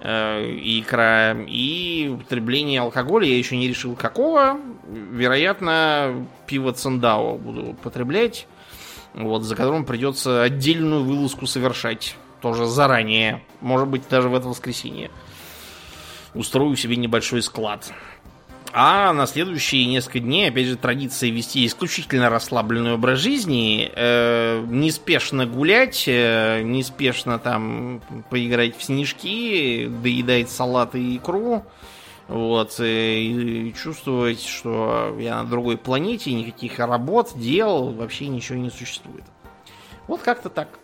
э, 0.00 0.44
и 0.44 0.80
икра, 0.80 1.32
и 1.46 2.10
употребление 2.12 2.82
алкоголя, 2.82 3.26
я 3.26 3.38
еще 3.38 3.56
не 3.56 3.68
решил 3.68 3.94
какого, 3.96 4.58
вероятно, 4.86 6.26
пиво 6.46 6.72
Цендао 6.72 7.38
буду 7.38 7.70
употреблять, 7.70 8.46
вот, 9.14 9.44
за 9.44 9.56
которым 9.56 9.86
придется 9.86 10.42
отдельную 10.42 11.04
вылазку 11.04 11.46
совершать, 11.46 12.16
тоже 12.42 12.66
заранее, 12.66 13.42
может 13.62 13.88
быть, 13.88 14.02
даже 14.10 14.28
в 14.28 14.34
это 14.34 14.48
воскресенье. 14.48 15.10
Устрою 16.34 16.76
себе 16.76 16.96
небольшой 16.96 17.42
склад. 17.42 17.92
А 18.76 19.12
на 19.12 19.28
следующие 19.28 19.86
несколько 19.86 20.18
дней, 20.18 20.48
опять 20.48 20.66
же, 20.66 20.76
традиция 20.76 21.30
вести 21.30 21.64
исключительно 21.64 22.28
расслабленный 22.28 22.94
образ 22.94 23.20
жизни, 23.20 23.88
э, 23.94 24.64
неспешно 24.66 25.46
гулять, 25.46 26.04
э, 26.08 26.62
неспешно 26.62 27.38
там 27.38 28.02
поиграть 28.30 28.76
в 28.76 28.82
снежки, 28.82 29.86
доедать 30.02 30.50
салат 30.50 30.96
и 30.96 31.18
икру, 31.18 31.64
вот, 32.26 32.80
э, 32.80 33.18
и, 33.20 33.68
и 33.68 33.74
чувствовать, 33.74 34.44
что 34.44 35.16
я 35.20 35.44
на 35.44 35.48
другой 35.48 35.76
планете, 35.76 36.32
никаких 36.32 36.80
работ, 36.80 37.30
дел, 37.36 37.90
вообще 37.90 38.26
ничего 38.26 38.58
не 38.58 38.70
существует. 38.70 39.22
Вот 40.08 40.20
как-то 40.22 40.48
так. 40.48 40.80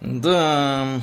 Да, 0.00 1.00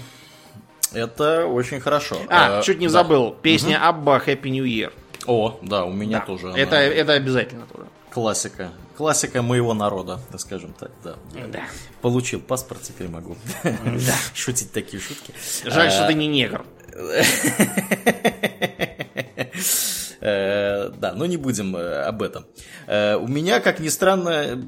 это 0.96 1.46
очень 1.46 1.80
хорошо. 1.80 2.18
А, 2.30 2.60
а 2.60 2.62
чуть 2.62 2.80
не 2.80 2.88
да. 2.88 2.94
забыл. 2.94 3.36
Песня 3.42 3.78
угу. 3.78 3.88
Абба 3.88 4.22
Happy 4.26 4.50
New 4.50 4.66
Year. 4.66 4.92
О, 5.28 5.60
да, 5.62 5.86
у 5.86 5.92
меня 5.92 6.20
да. 6.20 6.26
тоже. 6.26 6.48
Это, 6.50 6.78
она... 6.78 6.86
это 6.86 7.14
обязательно 7.14 7.66
тоже. 7.66 7.88
Классика. 8.12 8.72
Классика 8.96 9.42
моего 9.42 9.74
народа, 9.74 10.22
так 10.32 10.40
скажем 10.40 10.74
так, 10.74 10.92
да. 11.04 11.16
Да. 11.52 11.64
Получил 12.02 12.40
паспорт, 12.40 12.82
теперь 12.82 13.10
могу 13.10 13.36
да. 13.64 13.74
шутить 14.34 14.72
такие 14.72 15.02
шутки. 15.02 15.34
Жаль, 15.66 15.92
что 15.92 16.08
ты 16.08 16.14
не 16.14 16.28
негр. 16.28 16.66
Э, 20.22 20.90
да, 20.90 21.14
но 21.14 21.28
не 21.28 21.38
будем 21.38 21.76
э, 21.76 22.02
об 22.02 22.24
этом. 22.24 22.48
Э, 22.88 23.16
у 23.16 23.28
меня, 23.28 23.60
как 23.60 23.80
ни 23.80 23.90
странно, 23.90 24.60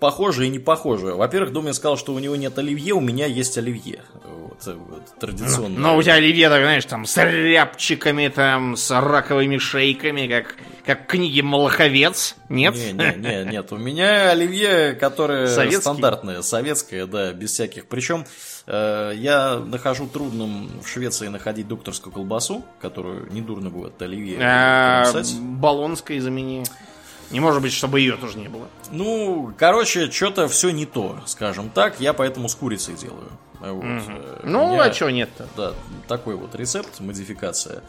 похоже 0.00 0.46
и 0.46 0.48
не 0.48 0.58
похоже. 0.58 1.14
Во-первых, 1.14 1.52
Домин 1.52 1.74
сказал, 1.74 1.98
что 1.98 2.14
у 2.14 2.18
него 2.18 2.36
нет 2.36 2.56
оливье, 2.58 2.94
у 2.94 3.00
меня 3.00 3.26
есть 3.26 3.58
оливье. 3.58 4.00
Вот 4.66 5.18
традиционно. 5.18 5.78
Но 5.78 5.96
у 5.96 6.02
тебя 6.02 6.14
оливье, 6.14 6.48
так, 6.48 6.62
знаешь, 6.62 6.84
там 6.84 7.06
с 7.06 7.16
рябчиками, 7.16 8.28
там, 8.28 8.76
с 8.76 8.90
раковыми 8.90 9.58
шейками, 9.58 10.26
как, 10.26 10.56
как 10.84 11.06
книги 11.06 11.40
Малаховец. 11.40 12.36
Нет? 12.48 12.74
Не, 12.74 12.92
не, 12.92 13.14
не, 13.16 13.50
нет. 13.50 13.72
У 13.72 13.76
меня 13.76 14.30
оливье, 14.30 14.92
которое 14.94 15.46
Советский? 15.48 15.80
стандартное, 15.80 16.42
советское, 16.42 17.06
да, 17.06 17.32
без 17.32 17.52
всяких. 17.52 17.86
Причем 17.86 18.26
э, 18.66 19.12
я 19.16 19.58
нахожу 19.58 20.06
трудным 20.06 20.82
в 20.82 20.88
Швеции 20.88 21.28
находить 21.28 21.68
докторскую 21.68 22.12
колбасу, 22.12 22.64
которую 22.80 23.32
недурно 23.32 23.70
будет 23.70 24.00
оливье. 24.02 24.38
А, 24.40 25.04
Болонской 25.40 26.18
замени. 26.20 26.64
Не 27.32 27.40
может 27.40 27.62
быть, 27.62 27.72
чтобы 27.72 27.98
ее 28.00 28.16
тоже 28.16 28.38
не 28.38 28.48
было. 28.48 28.68
Ну, 28.90 29.52
короче, 29.56 30.10
что-то 30.10 30.48
все 30.48 30.70
не 30.70 30.84
то, 30.84 31.18
скажем 31.24 31.70
так. 31.70 31.98
Я 31.98 32.12
поэтому 32.12 32.48
с 32.48 32.54
курицей 32.54 32.94
делаю. 32.94 33.30
Вот. 33.62 33.84
Угу. 33.84 34.12
Ну, 34.44 34.80
а 34.80 34.92
что 34.92 35.10
нет-то? 35.10 35.46
Да, 35.56 35.72
такой 36.08 36.34
вот 36.34 36.54
рецепт, 36.54 36.98
модификация. 37.00 37.82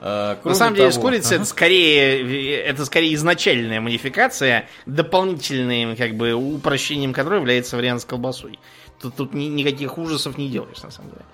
А, 0.00 0.38
На 0.44 0.54
самом 0.54 0.74
деле, 0.74 0.90
того... 0.90 1.00
с 1.00 1.02
курицей 1.02 1.36
это 1.36 1.46
скорее, 1.46 2.60
это 2.60 2.84
скорее 2.84 3.14
изначальная 3.14 3.80
модификация, 3.80 4.68
дополнительным 4.86 5.96
как 5.96 6.14
бы 6.16 6.32
упрощением 6.32 7.12
которой 7.12 7.38
является 7.38 7.76
вариант 7.76 8.02
с 8.02 8.04
колбасой. 8.04 8.58
Тут, 9.00 9.14
тут 9.14 9.34
ни, 9.34 9.44
никаких 9.44 9.96
ужасов 9.96 10.36
не 10.36 10.48
делаешь, 10.48 10.82
на 10.82 10.90
самом 10.90 11.10
деле. 11.10 11.24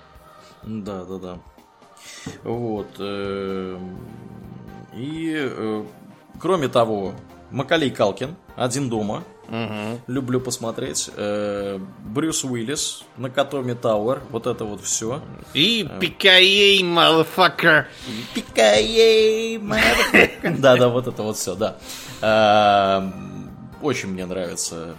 Да, 0.63 1.05
да, 1.05 1.19
да. 1.19 1.39
Вот. 2.45 2.89
Эм, 2.99 3.99
и 4.95 5.33
э, 5.37 5.85
кроме 6.39 6.69
того, 6.69 7.15
Макалей 7.51 7.91
Калкин, 7.91 8.37
один 8.57 8.89
дома. 8.89 9.25
Угу. 9.51 10.01
Люблю 10.07 10.41
посмотреть. 10.41 11.11
Э, 11.17 11.79
Брюс 12.05 12.45
Уиллис, 12.45 13.03
Накатоми 13.17 13.75
Тауэр, 13.75 14.23
вот 14.31 14.47
это 14.47 14.65
вот 14.65 14.81
все. 14.83 15.21
И. 15.55 15.89
Пикаей, 16.01 16.83
motherfucker. 16.83 17.87
Пикаей, 18.33 19.57
motherfucker. 19.59 20.57
Да-да, 20.61 20.89
вот 20.89 21.09
это 21.09 21.23
вот 21.23 21.37
все, 21.37 21.55
да. 21.57 21.77
Э, 22.23 23.11
очень 23.83 24.11
мне 24.11 24.25
нравится 24.25 24.95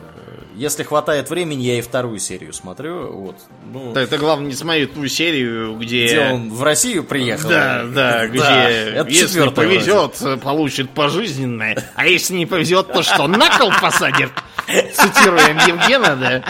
если 0.56 0.84
хватает 0.84 1.30
времени, 1.30 1.64
я 1.64 1.80
и 1.80 1.82
вторую 1.82 2.20
серию 2.20 2.54
смотрю. 2.54 3.12
Вот. 3.12 3.36
Ну, 3.72 3.94
да, 3.94 4.02
это 4.02 4.18
главное 4.18 4.48
не 4.48 4.56
смотреть 4.56 4.94
ту 4.94 5.08
серию, 5.08 5.76
где... 5.76 6.06
Где 6.06 6.20
он 6.32 6.52
в 6.52 6.64
Россию 6.64 7.04
приехал. 7.04 7.50
Да, 7.50 7.84
да, 7.86 8.28
где 8.28 8.40
да, 8.40 9.06
если 9.08 9.50
повезет, 9.50 10.20
вроде. 10.20 10.42
получит 10.42 10.90
пожизненное, 10.90 11.84
а 11.96 12.08
если 12.08 12.36
не 12.36 12.46
повезет, 12.46 12.92
то 12.92 13.04
что, 13.04 13.28
на 13.28 13.58
кол 13.58 13.72
посадят? 13.82 14.32
Цитируем 14.68 15.58
Евгена, 15.68 16.16
да? 16.16 16.44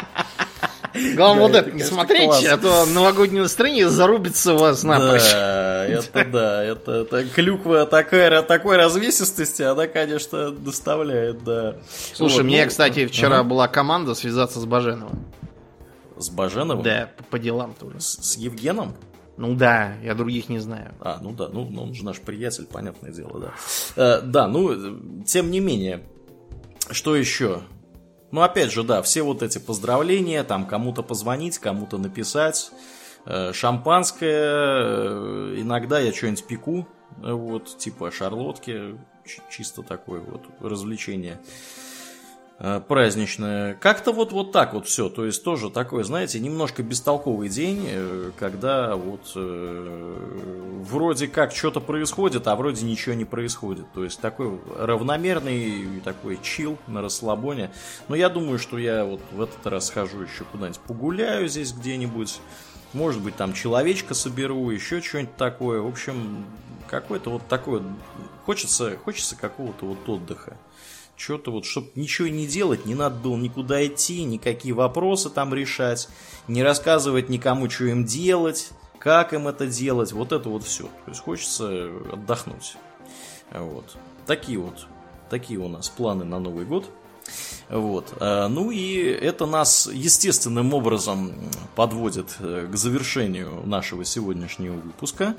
Главное, 1.15 1.47
вот 1.47 1.55
это 1.55 1.71
не 1.71 1.83
смотреть, 1.83 2.45
а 2.45 2.57
то 2.57 2.85
новогоднее 2.85 3.43
настроение 3.43 3.89
зарубится 3.89 4.53
у 4.55 4.57
вас 4.57 4.83
напрочь. 4.83 5.31
Да, 5.31 5.85
это 5.85 6.25
да, 6.25 6.63
это, 6.63 7.25
клюква 7.33 7.85
такой 7.85 8.77
развесистости, 8.77 9.61
она, 9.61 9.87
конечно, 9.87 10.51
доставляет, 10.51 11.43
да. 11.43 11.77
Слушай, 12.13 12.43
мне, 12.43 12.63
ну, 12.63 12.69
кстати, 12.69 13.05
вчера 13.05 13.43
была 13.43 13.67
команда 13.67 14.15
связаться 14.15 14.59
с 14.59 14.65
Баженовым. 14.65 15.25
С 16.17 16.29
Баженовым? 16.29 16.83
Да, 16.83 17.09
по, 17.29 17.39
делам 17.39 17.73
тоже. 17.73 17.99
С, 17.99 18.17
с 18.21 18.37
Евгеном? 18.37 18.95
Ну 19.37 19.55
да, 19.55 19.95
я 20.03 20.13
других 20.13 20.49
не 20.49 20.59
знаю. 20.59 20.93
А, 20.99 21.19
ну 21.21 21.31
да, 21.31 21.49
ну, 21.51 21.67
ну 21.69 21.83
он 21.83 21.93
же 21.95 22.05
наш 22.05 22.19
приятель, 22.19 22.65
понятное 22.65 23.11
дело, 23.11 23.39
да. 23.39 23.53
Э, 23.95 24.21
да, 24.21 24.47
ну, 24.47 25.23
тем 25.23 25.49
не 25.49 25.59
менее, 25.59 26.03
что 26.91 27.15
еще? 27.15 27.61
Ну, 28.31 28.41
опять 28.41 28.71
же, 28.71 28.83
да, 28.83 29.01
все 29.01 29.21
вот 29.23 29.43
эти 29.43 29.57
поздравления, 29.57 30.43
там 30.43 30.65
кому-то 30.65 31.03
позвонить, 31.03 31.57
кому-то 31.57 31.97
написать, 31.97 32.71
э, 33.25 33.51
шампанское, 33.53 34.43
э, 34.43 35.55
иногда 35.57 35.99
я 35.99 36.13
что-нибудь 36.13 36.47
пеку, 36.47 36.87
вот, 37.17 37.77
типа 37.77 38.09
шарлотки, 38.11 38.97
чисто 39.49 39.83
такое 39.83 40.21
вот 40.21 40.43
развлечение. 40.61 41.39
Э, 42.63 42.79
праздничное. 42.79 43.73
Как-то 43.73 44.11
вот, 44.11 44.31
вот 44.31 44.51
так 44.51 44.75
вот 44.75 44.85
все. 44.85 45.09
То 45.09 45.25
есть 45.25 45.43
тоже 45.43 45.71
такой, 45.71 46.03
знаете, 46.03 46.39
немножко 46.39 46.83
бестолковый 46.83 47.49
день, 47.49 47.87
э, 47.87 48.31
когда 48.37 48.95
вот 48.95 49.31
э, 49.35 50.83
вроде 50.83 51.27
как 51.27 51.53
что-то 51.53 51.79
происходит, 51.79 52.45
а 52.45 52.55
вроде 52.55 52.85
ничего 52.85 53.15
не 53.15 53.25
происходит. 53.25 53.91
То 53.95 54.03
есть 54.03 54.21
такой 54.21 54.59
равномерный 54.77 56.01
такой 56.05 56.37
чил 56.43 56.77
на 56.85 57.01
расслабоне. 57.01 57.71
Но 58.07 58.15
я 58.15 58.29
думаю, 58.29 58.59
что 58.59 58.77
я 58.77 59.05
вот 59.05 59.21
в 59.31 59.41
этот 59.41 59.65
раз 59.65 59.87
схожу 59.87 60.21
еще 60.21 60.43
куда-нибудь 60.43 60.81
погуляю 60.81 61.47
здесь 61.47 61.73
где-нибудь. 61.73 62.39
Может 62.93 63.23
быть, 63.23 63.35
там 63.37 63.53
человечка 63.53 64.13
соберу, 64.13 64.69
еще 64.69 65.01
что-нибудь 65.01 65.35
такое. 65.35 65.81
В 65.81 65.87
общем, 65.87 66.45
какой-то 66.87 67.31
вот 67.31 67.47
такой... 67.47 67.81
Хочется, 68.45 68.97
хочется 69.03 69.35
какого-то 69.35 69.87
вот 69.87 70.07
отдыха 70.07 70.57
что-то 71.21 71.51
вот, 71.51 71.65
чтобы 71.65 71.89
ничего 71.95 72.27
не 72.27 72.47
делать, 72.47 72.85
не 72.85 72.95
надо 72.95 73.15
было 73.15 73.37
никуда 73.37 73.85
идти, 73.85 74.23
никакие 74.23 74.73
вопросы 74.73 75.29
там 75.29 75.53
решать, 75.53 76.09
не 76.47 76.63
рассказывать 76.63 77.29
никому, 77.29 77.69
что 77.69 77.85
им 77.85 78.05
делать, 78.05 78.71
как 78.99 79.33
им 79.33 79.47
это 79.47 79.67
делать, 79.67 80.11
вот 80.11 80.31
это 80.31 80.49
вот 80.49 80.63
все. 80.63 80.83
То 80.83 81.11
есть 81.11 81.21
хочется 81.21 81.89
отдохнуть. 82.11 82.75
Вот. 83.51 83.85
Такие 84.25 84.59
вот, 84.59 84.87
такие 85.29 85.59
у 85.59 85.67
нас 85.67 85.89
планы 85.89 86.23
на 86.23 86.39
Новый 86.39 86.65
год. 86.65 86.89
Вот. 87.69 88.13
А, 88.19 88.47
ну 88.47 88.71
и 88.71 88.97
это 89.03 89.45
нас 89.45 89.87
естественным 89.91 90.73
образом 90.73 91.33
подводит 91.75 92.35
э, 92.39 92.67
к 92.71 92.75
завершению 92.75 93.61
нашего 93.65 94.03
сегодняшнего 94.05 94.73
выпуска. 94.73 95.35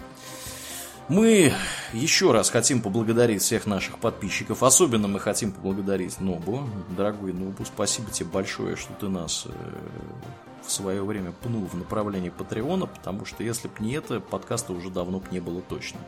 Мы 1.12 1.52
еще 1.92 2.32
раз 2.32 2.48
хотим 2.48 2.80
поблагодарить 2.80 3.42
всех 3.42 3.66
наших 3.66 3.98
подписчиков. 3.98 4.62
Особенно 4.62 5.08
мы 5.08 5.20
хотим 5.20 5.52
поблагодарить 5.52 6.18
Нобу. 6.20 6.66
Дорогой 6.96 7.34
Нобу, 7.34 7.66
спасибо 7.66 8.10
тебе 8.10 8.30
большое, 8.30 8.76
что 8.76 8.94
ты 8.94 9.08
нас 9.08 9.44
э, 9.44 9.50
в 10.66 10.72
свое 10.72 11.04
время 11.04 11.32
пнул 11.32 11.66
в 11.66 11.74
направлении 11.74 12.30
Патреона, 12.30 12.86
потому 12.86 13.26
что 13.26 13.44
если 13.44 13.68
бы 13.68 13.74
не 13.80 13.92
это, 13.92 14.20
подкаста 14.20 14.72
уже 14.72 14.88
давно 14.88 15.20
бы 15.20 15.26
не 15.30 15.40
было 15.40 15.60
точно. 15.60 16.00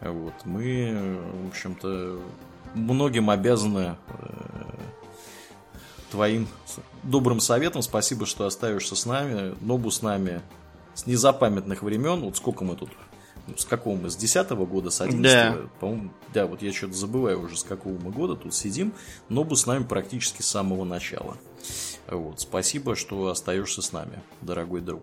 Вот. 0.00 0.34
Мы, 0.44 1.20
в 1.44 1.48
общем-то, 1.50 2.18
многим 2.74 3.30
обязаны 3.30 3.94
э, 4.08 4.26
твоим 6.10 6.48
добрым 7.04 7.38
советом. 7.38 7.80
Спасибо, 7.80 8.26
что 8.26 8.44
остаешься 8.44 8.96
с 8.96 9.06
нами. 9.06 9.54
Нобу 9.60 9.92
с 9.92 10.02
нами 10.02 10.42
с 10.94 11.06
незапамятных 11.06 11.84
времен. 11.84 12.22
Вот 12.22 12.36
сколько 12.36 12.64
мы 12.64 12.74
тут 12.74 12.90
с 13.56 13.64
какого 13.64 13.96
мы, 13.96 14.10
с 14.10 14.16
10 14.16 14.50
года, 14.50 14.90
с 14.90 15.00
11 15.00 15.22
да. 15.22 15.56
по-моему, 15.80 16.10
да, 16.34 16.46
вот 16.46 16.62
я 16.62 16.72
что-то 16.72 16.94
забываю 16.94 17.42
уже, 17.42 17.56
с 17.56 17.62
какого 17.62 17.98
мы 17.98 18.10
года 18.10 18.36
тут 18.36 18.54
сидим, 18.54 18.92
Нобу 19.28 19.56
с 19.56 19.66
нами 19.66 19.84
практически 19.84 20.42
с 20.42 20.46
самого 20.46 20.84
начала. 20.84 21.36
Вот, 22.08 22.40
спасибо, 22.40 22.96
что 22.96 23.28
остаешься 23.28 23.82
с 23.82 23.92
нами, 23.92 24.22
дорогой 24.40 24.80
друг. 24.80 25.02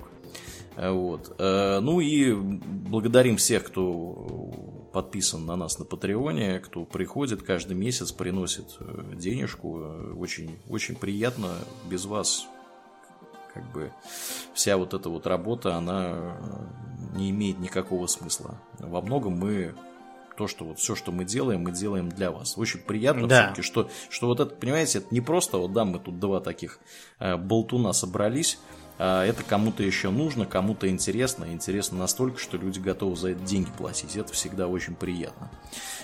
Вот. 0.76 1.36
Э, 1.38 1.80
ну 1.82 2.00
и 2.00 2.34
благодарим 2.34 3.38
всех, 3.38 3.66
кто 3.66 4.52
подписан 4.92 5.46
на 5.46 5.56
нас 5.56 5.80
на 5.80 5.86
Патреоне, 5.86 6.60
кто 6.60 6.86
приходит 6.86 7.44
каждый 7.44 7.76
месяц, 7.76 8.12
приносит 8.12 8.78
э, 8.80 9.14
денежку. 9.16 10.16
Очень, 10.18 10.58
очень 10.70 10.96
приятно. 10.96 11.50
Без 11.90 12.06
вас 12.06 12.48
как 13.54 13.72
бы 13.72 13.92
вся 14.54 14.78
вот 14.78 14.94
эта 14.94 15.10
вот 15.10 15.28
работа, 15.28 15.76
она 15.76 16.38
не 17.14 17.30
имеет 17.30 17.60
никакого 17.60 18.08
смысла. 18.08 18.56
Во 18.80 19.02
многом 19.02 19.34
мы 19.34 19.76
то, 20.36 20.48
что 20.48 20.66
вот 20.66 20.80
все, 20.80 20.96
что 20.96 21.12
мы 21.12 21.26
делаем, 21.26 21.62
мы 21.62 21.72
делаем 21.72 22.10
для 22.10 22.32
вас. 22.32 22.58
Очень 22.58 22.80
приятно 22.80 23.28
да. 23.28 23.44
все-таки, 23.44 23.62
что, 23.62 23.90
что 24.10 24.28
вот 24.28 24.40
это, 24.40 24.56
понимаете, 24.56 25.00
это 25.00 25.08
не 25.12 25.22
просто, 25.22 25.58
вот 25.58 25.74
да, 25.74 25.86
мы 25.86 26.00
тут 26.00 26.20
два 26.20 26.40
таких 26.40 26.80
э, 27.20 27.38
болтуна 27.38 27.94
собрались, 27.94 28.58
а 28.98 29.26
это 29.26 29.44
кому-то 29.44 29.84
еще 29.84 30.10
нужно, 30.10 30.46
кому-то 30.46 30.88
интересно, 30.90 31.46
интересно 31.46 32.00
настолько, 32.00 32.40
что 32.40 32.58
люди 32.58 32.80
готовы 32.80 33.16
за 33.16 33.32
это 33.32 33.42
деньги 33.42 33.70
платить. 33.78 34.16
Это 34.16 34.34
всегда 34.34 34.68
очень 34.68 34.96
приятно. 34.96 35.52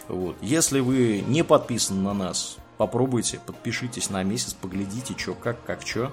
Вот. 0.07 0.37
Если 0.41 0.79
вы 0.79 1.23
не 1.27 1.43
подписаны 1.43 2.01
на 2.01 2.13
нас, 2.13 2.57
попробуйте, 2.77 3.39
подпишитесь 3.45 4.09
на 4.09 4.23
месяц, 4.23 4.53
поглядите, 4.53 5.15
что 5.17 5.33
как, 5.33 5.63
как 5.65 5.85
что. 5.85 6.11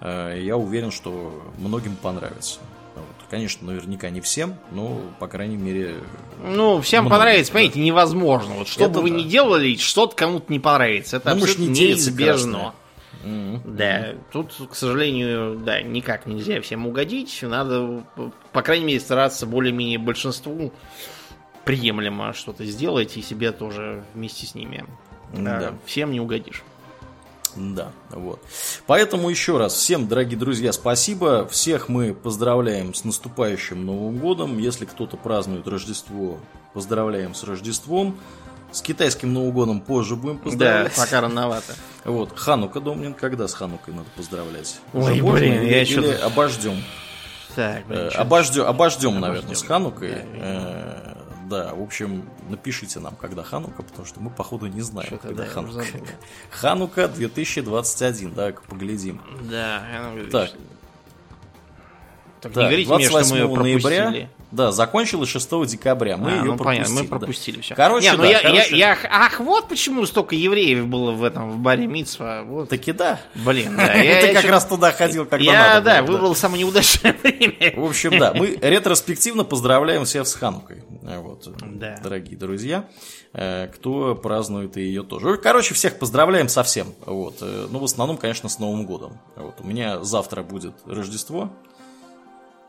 Э, 0.00 0.38
я 0.40 0.56
уверен, 0.56 0.90
что 0.90 1.42
многим 1.58 1.96
понравится. 1.96 2.60
Вот. 2.94 3.04
Конечно, 3.28 3.66
наверняка 3.66 4.10
не 4.10 4.20
всем, 4.20 4.56
но, 4.70 5.00
по 5.18 5.26
крайней 5.26 5.56
мере... 5.56 5.96
Ну, 6.44 6.80
всем 6.80 7.04
многим, 7.04 7.18
понравится, 7.18 7.52
да. 7.52 7.58
понимаете, 7.58 7.80
невозможно. 7.80 8.54
Вот 8.54 8.68
что 8.68 8.88
бы 8.88 9.02
вы 9.02 9.10
да. 9.10 9.16
ни 9.16 9.22
делали, 9.24 9.76
что-то 9.76 10.14
кому-то 10.14 10.52
не 10.52 10.60
понравится. 10.60 11.16
Это 11.16 11.34
ну, 11.34 11.42
абсолютно 11.42 11.62
не 11.62 11.68
неизбежно. 11.68 12.74
Mm-hmm. 13.24 13.60
Да, 13.64 14.14
тут, 14.32 14.52
к 14.70 14.74
сожалению, 14.74 15.58
да, 15.64 15.80
никак 15.82 16.26
нельзя 16.26 16.60
всем 16.60 16.86
угодить. 16.86 17.38
Надо, 17.42 18.04
по 18.52 18.62
крайней 18.62 18.84
мере, 18.84 19.00
стараться 19.00 19.46
более-менее 19.46 19.98
большинству 19.98 20.72
приемлемо 21.64 22.34
что-то 22.34 22.64
сделать 22.64 23.16
и 23.16 23.22
себе 23.22 23.50
тоже 23.52 24.04
вместе 24.14 24.46
с 24.46 24.54
ними. 24.54 24.84
Да. 25.32 25.74
Всем 25.86 26.12
не 26.12 26.20
угодишь. 26.20 26.62
Да, 27.56 27.92
вот. 28.10 28.40
Поэтому 28.86 29.30
еще 29.30 29.58
раз 29.58 29.74
всем, 29.74 30.08
дорогие 30.08 30.38
друзья, 30.38 30.72
спасибо. 30.72 31.46
Всех 31.48 31.88
мы 31.88 32.14
поздравляем 32.14 32.94
с 32.94 33.04
наступающим 33.04 33.84
Новым 33.84 34.18
годом. 34.18 34.58
Если 34.58 34.84
кто-то 34.84 35.16
празднует 35.16 35.66
Рождество, 35.68 36.38
поздравляем 36.72 37.34
с 37.34 37.44
Рождеством. 37.44 38.18
С 38.72 38.82
китайским 38.82 39.32
Новым 39.32 39.52
годом 39.52 39.80
позже 39.80 40.16
будем 40.16 40.38
поздравлять. 40.38 40.96
Да, 40.96 41.02
пока 41.04 41.20
рановато. 41.20 41.74
Вот. 42.04 42.36
Ханука, 42.36 42.80
Домнин, 42.80 43.14
когда 43.14 43.46
с 43.46 43.54
Ханукой 43.54 43.94
надо 43.94 44.08
поздравлять? 44.16 44.80
Ой, 44.92 45.20
Уже 45.20 45.22
блин, 45.22 45.62
или, 45.62 45.70
я 45.70 45.80
еще... 45.80 46.00
Или 46.00 46.12
обождем? 46.14 46.82
Так, 47.54 47.86
блин, 47.86 48.00
э, 48.00 48.08
обождем, 48.08 48.64
обождем, 48.64 49.20
наверное, 49.20 49.54
с 49.54 49.62
Ханукой. 49.62 50.10
Да, 50.10 50.18
э, 50.24 51.03
да, 51.48 51.74
в 51.74 51.82
общем, 51.82 52.28
напишите 52.48 53.00
нам, 53.00 53.16
когда 53.16 53.42
Ханука, 53.42 53.82
потому 53.82 54.06
что 54.06 54.20
мы, 54.20 54.30
походу, 54.30 54.66
не 54.66 54.80
знаем, 54.80 55.08
Что-то, 55.08 55.28
когда 55.28 55.44
да, 55.44 55.50
Ханука. 55.50 55.84
Ханука 56.50 57.08
2021, 57.08 58.34
да, 58.34 58.52
поглядим. 58.68 59.20
Да, 59.42 59.82
так. 60.30 60.50
Так, 62.40 62.56
не 62.56 62.62
говорите 62.62 62.88
28 62.88 63.14
мне, 63.14 63.24
что 63.24 63.48
мы 63.48 63.62
ноября, 63.62 64.02
пропустили. 64.02 64.30
Да, 64.54 64.70
закончилась 64.70 65.28
6 65.30 65.66
декабря. 65.66 66.16
Мы 66.16 66.30
а, 66.30 66.34
ее 66.36 66.44
ну, 66.44 66.56
пропустили. 66.56 66.84
Понятно, 66.84 66.94
мы 66.94 67.08
пропустили 67.08 67.56
да. 67.56 67.62
все. 67.62 67.74
Короче, 67.74 68.10
не, 68.10 68.16
ну 68.16 68.22
да, 68.22 68.28
я, 68.28 68.40
короче... 68.40 68.76
Я, 68.76 68.88
я, 68.90 68.98
ах, 69.10 69.40
вот 69.40 69.68
почему 69.68 70.06
столько 70.06 70.36
евреев 70.36 70.86
было 70.86 71.10
в 71.10 71.24
этом, 71.24 71.50
в 71.50 71.58
баре 71.58 71.88
Митсва. 71.88 72.44
Вот. 72.44 72.68
Таки 72.68 72.92
да. 72.92 73.20
Блин, 73.34 73.76
да. 73.76 73.92
Ты 73.94 74.32
как 74.32 74.44
раз 74.44 74.64
туда 74.64 74.92
ходил, 74.92 75.26
когда 75.26 75.44
Я, 75.44 75.80
да, 75.80 76.02
выбрал 76.02 76.36
самое 76.36 76.62
неудачное 76.62 77.16
время. 77.22 77.74
В 77.76 77.84
общем, 77.84 78.16
да, 78.16 78.32
мы 78.32 78.56
ретроспективно 78.62 79.42
поздравляем 79.42 80.04
всех 80.04 80.28
с 80.28 80.34
Ханукой. 80.34 80.84
Вот, 81.02 81.48
дорогие 82.02 82.36
друзья 82.38 82.84
э, 83.34 83.68
кто 83.74 84.14
празднует 84.14 84.76
ее 84.76 85.02
тоже. 85.02 85.36
Короче, 85.36 85.74
всех 85.74 85.98
поздравляем 85.98 86.48
со 86.48 86.62
всем. 86.62 86.94
Вот. 87.04 87.38
Э, 87.40 87.66
ну, 87.70 87.80
в 87.80 87.84
основном, 87.84 88.16
конечно, 88.16 88.48
с 88.48 88.58
Новым 88.58 88.86
годом. 88.86 89.18
Вот. 89.36 89.56
У 89.60 89.66
меня 89.66 90.02
завтра 90.02 90.42
будет 90.42 90.74
Рождество, 90.86 91.50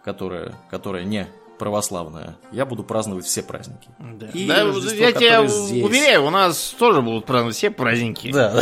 которое, 0.03 0.55
которое 0.69 1.05
не 1.05 1.27
православная, 1.57 2.37
я 2.51 2.65
буду 2.65 2.83
праздновать 2.83 3.25
все 3.25 3.41
праздники. 3.41 3.89
Да, 3.99 4.27
и 4.27 4.47
да 4.47 4.63
я 4.63 5.11
тебя 5.11 5.47
здесь... 5.47 5.83
уверяю, 5.83 6.25
у 6.25 6.29
нас 6.29 6.75
тоже 6.77 7.01
будут 7.01 7.25
праздновать 7.25 7.55
все 7.55 7.71
праздники. 7.71 8.31
Да. 8.31 8.61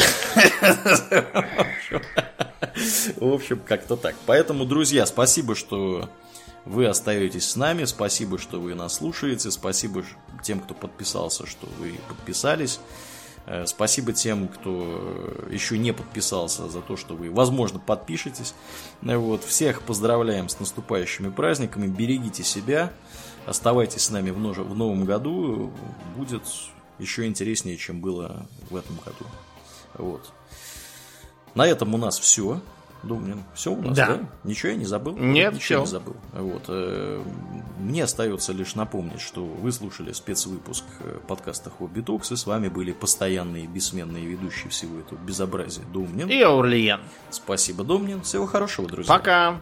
В 3.17 3.33
общем, 3.33 3.61
как-то 3.65 3.95
так. 3.95 4.15
Поэтому, 4.25 4.65
друзья, 4.65 5.05
спасибо, 5.05 5.55
что 5.55 6.09
вы 6.65 6.87
остаетесь 6.87 7.49
с 7.49 7.55
нами. 7.55 7.85
Спасибо, 7.85 8.37
что 8.37 8.59
вы 8.59 8.73
нас 8.73 8.95
слушаете. 8.95 9.51
Спасибо 9.51 10.03
тем, 10.43 10.59
кто 10.59 10.73
подписался, 10.73 11.45
что 11.45 11.67
вы 11.79 11.99
подписались. 12.07 12.79
Э, 13.45 13.65
спасибо 13.65 14.13
тем, 14.13 14.47
кто 14.47 15.47
еще 15.49 15.77
не 15.77 15.91
подписался, 15.91 16.69
за 16.69 16.81
то, 16.81 16.95
что 16.95 17.15
вы, 17.15 17.29
возможно, 17.29 17.79
подпишетесь. 17.79 18.53
Э, 19.01 19.17
вот. 19.17 19.43
Всех 19.43 19.81
поздравляем 19.81 20.49
с 20.49 20.59
наступающими 20.59 21.29
праздниками. 21.29 21.87
Берегите 21.87 22.43
себя. 22.43 22.93
Оставайтесь 23.45 24.03
с 24.03 24.09
нами 24.09 24.31
в, 24.31 24.39
нож... 24.39 24.57
в 24.57 24.75
новом 24.75 25.05
году. 25.05 25.71
Будет 26.15 26.43
еще 26.99 27.25
интереснее, 27.25 27.77
чем 27.77 27.99
было 27.99 28.47
в 28.69 28.75
этом 28.75 28.97
году. 29.03 29.25
Вот. 29.95 30.31
На 31.55 31.67
этом 31.67 31.93
у 31.93 31.97
нас 31.97 32.17
все. 32.17 32.61
Думнин. 33.03 33.43
Все 33.53 33.71
у 33.71 33.81
нас, 33.81 33.95
да? 33.95 34.07
да? 34.07 34.19
Ничего 34.43 34.71
я 34.71 34.77
не 34.77 34.85
забыл? 34.85 35.15
Нет, 35.17 35.53
Ничего 35.53 35.61
все. 35.61 35.79
не 35.81 35.87
забыл. 35.87 36.15
Вот. 36.31 36.63
Э, 36.67 37.21
мне 37.79 38.03
остается 38.03 38.53
лишь 38.53 38.75
напомнить, 38.75 39.21
что 39.21 39.43
вы 39.43 39.71
слушали 39.71 40.11
спецвыпуск 40.13 40.85
э, 41.01 41.19
подкаста 41.27 41.69
Хобби 41.69 42.01
Токс, 42.01 42.31
и 42.31 42.35
с 42.35 42.45
вами 42.45 42.69
были 42.69 42.91
постоянные 42.93 43.67
бессменные 43.67 44.25
ведущие 44.25 44.69
всего 44.69 44.99
этого 44.99 45.19
безобразия 45.19 45.83
Думнин. 45.93 46.29
И 46.29 46.41
Аурлиен. 46.41 47.01
Спасибо, 47.29 47.83
Думнин. 47.83 48.21
Всего 48.21 48.45
хорошего, 48.45 48.87
друзья. 48.87 49.13
Пока. 49.13 49.61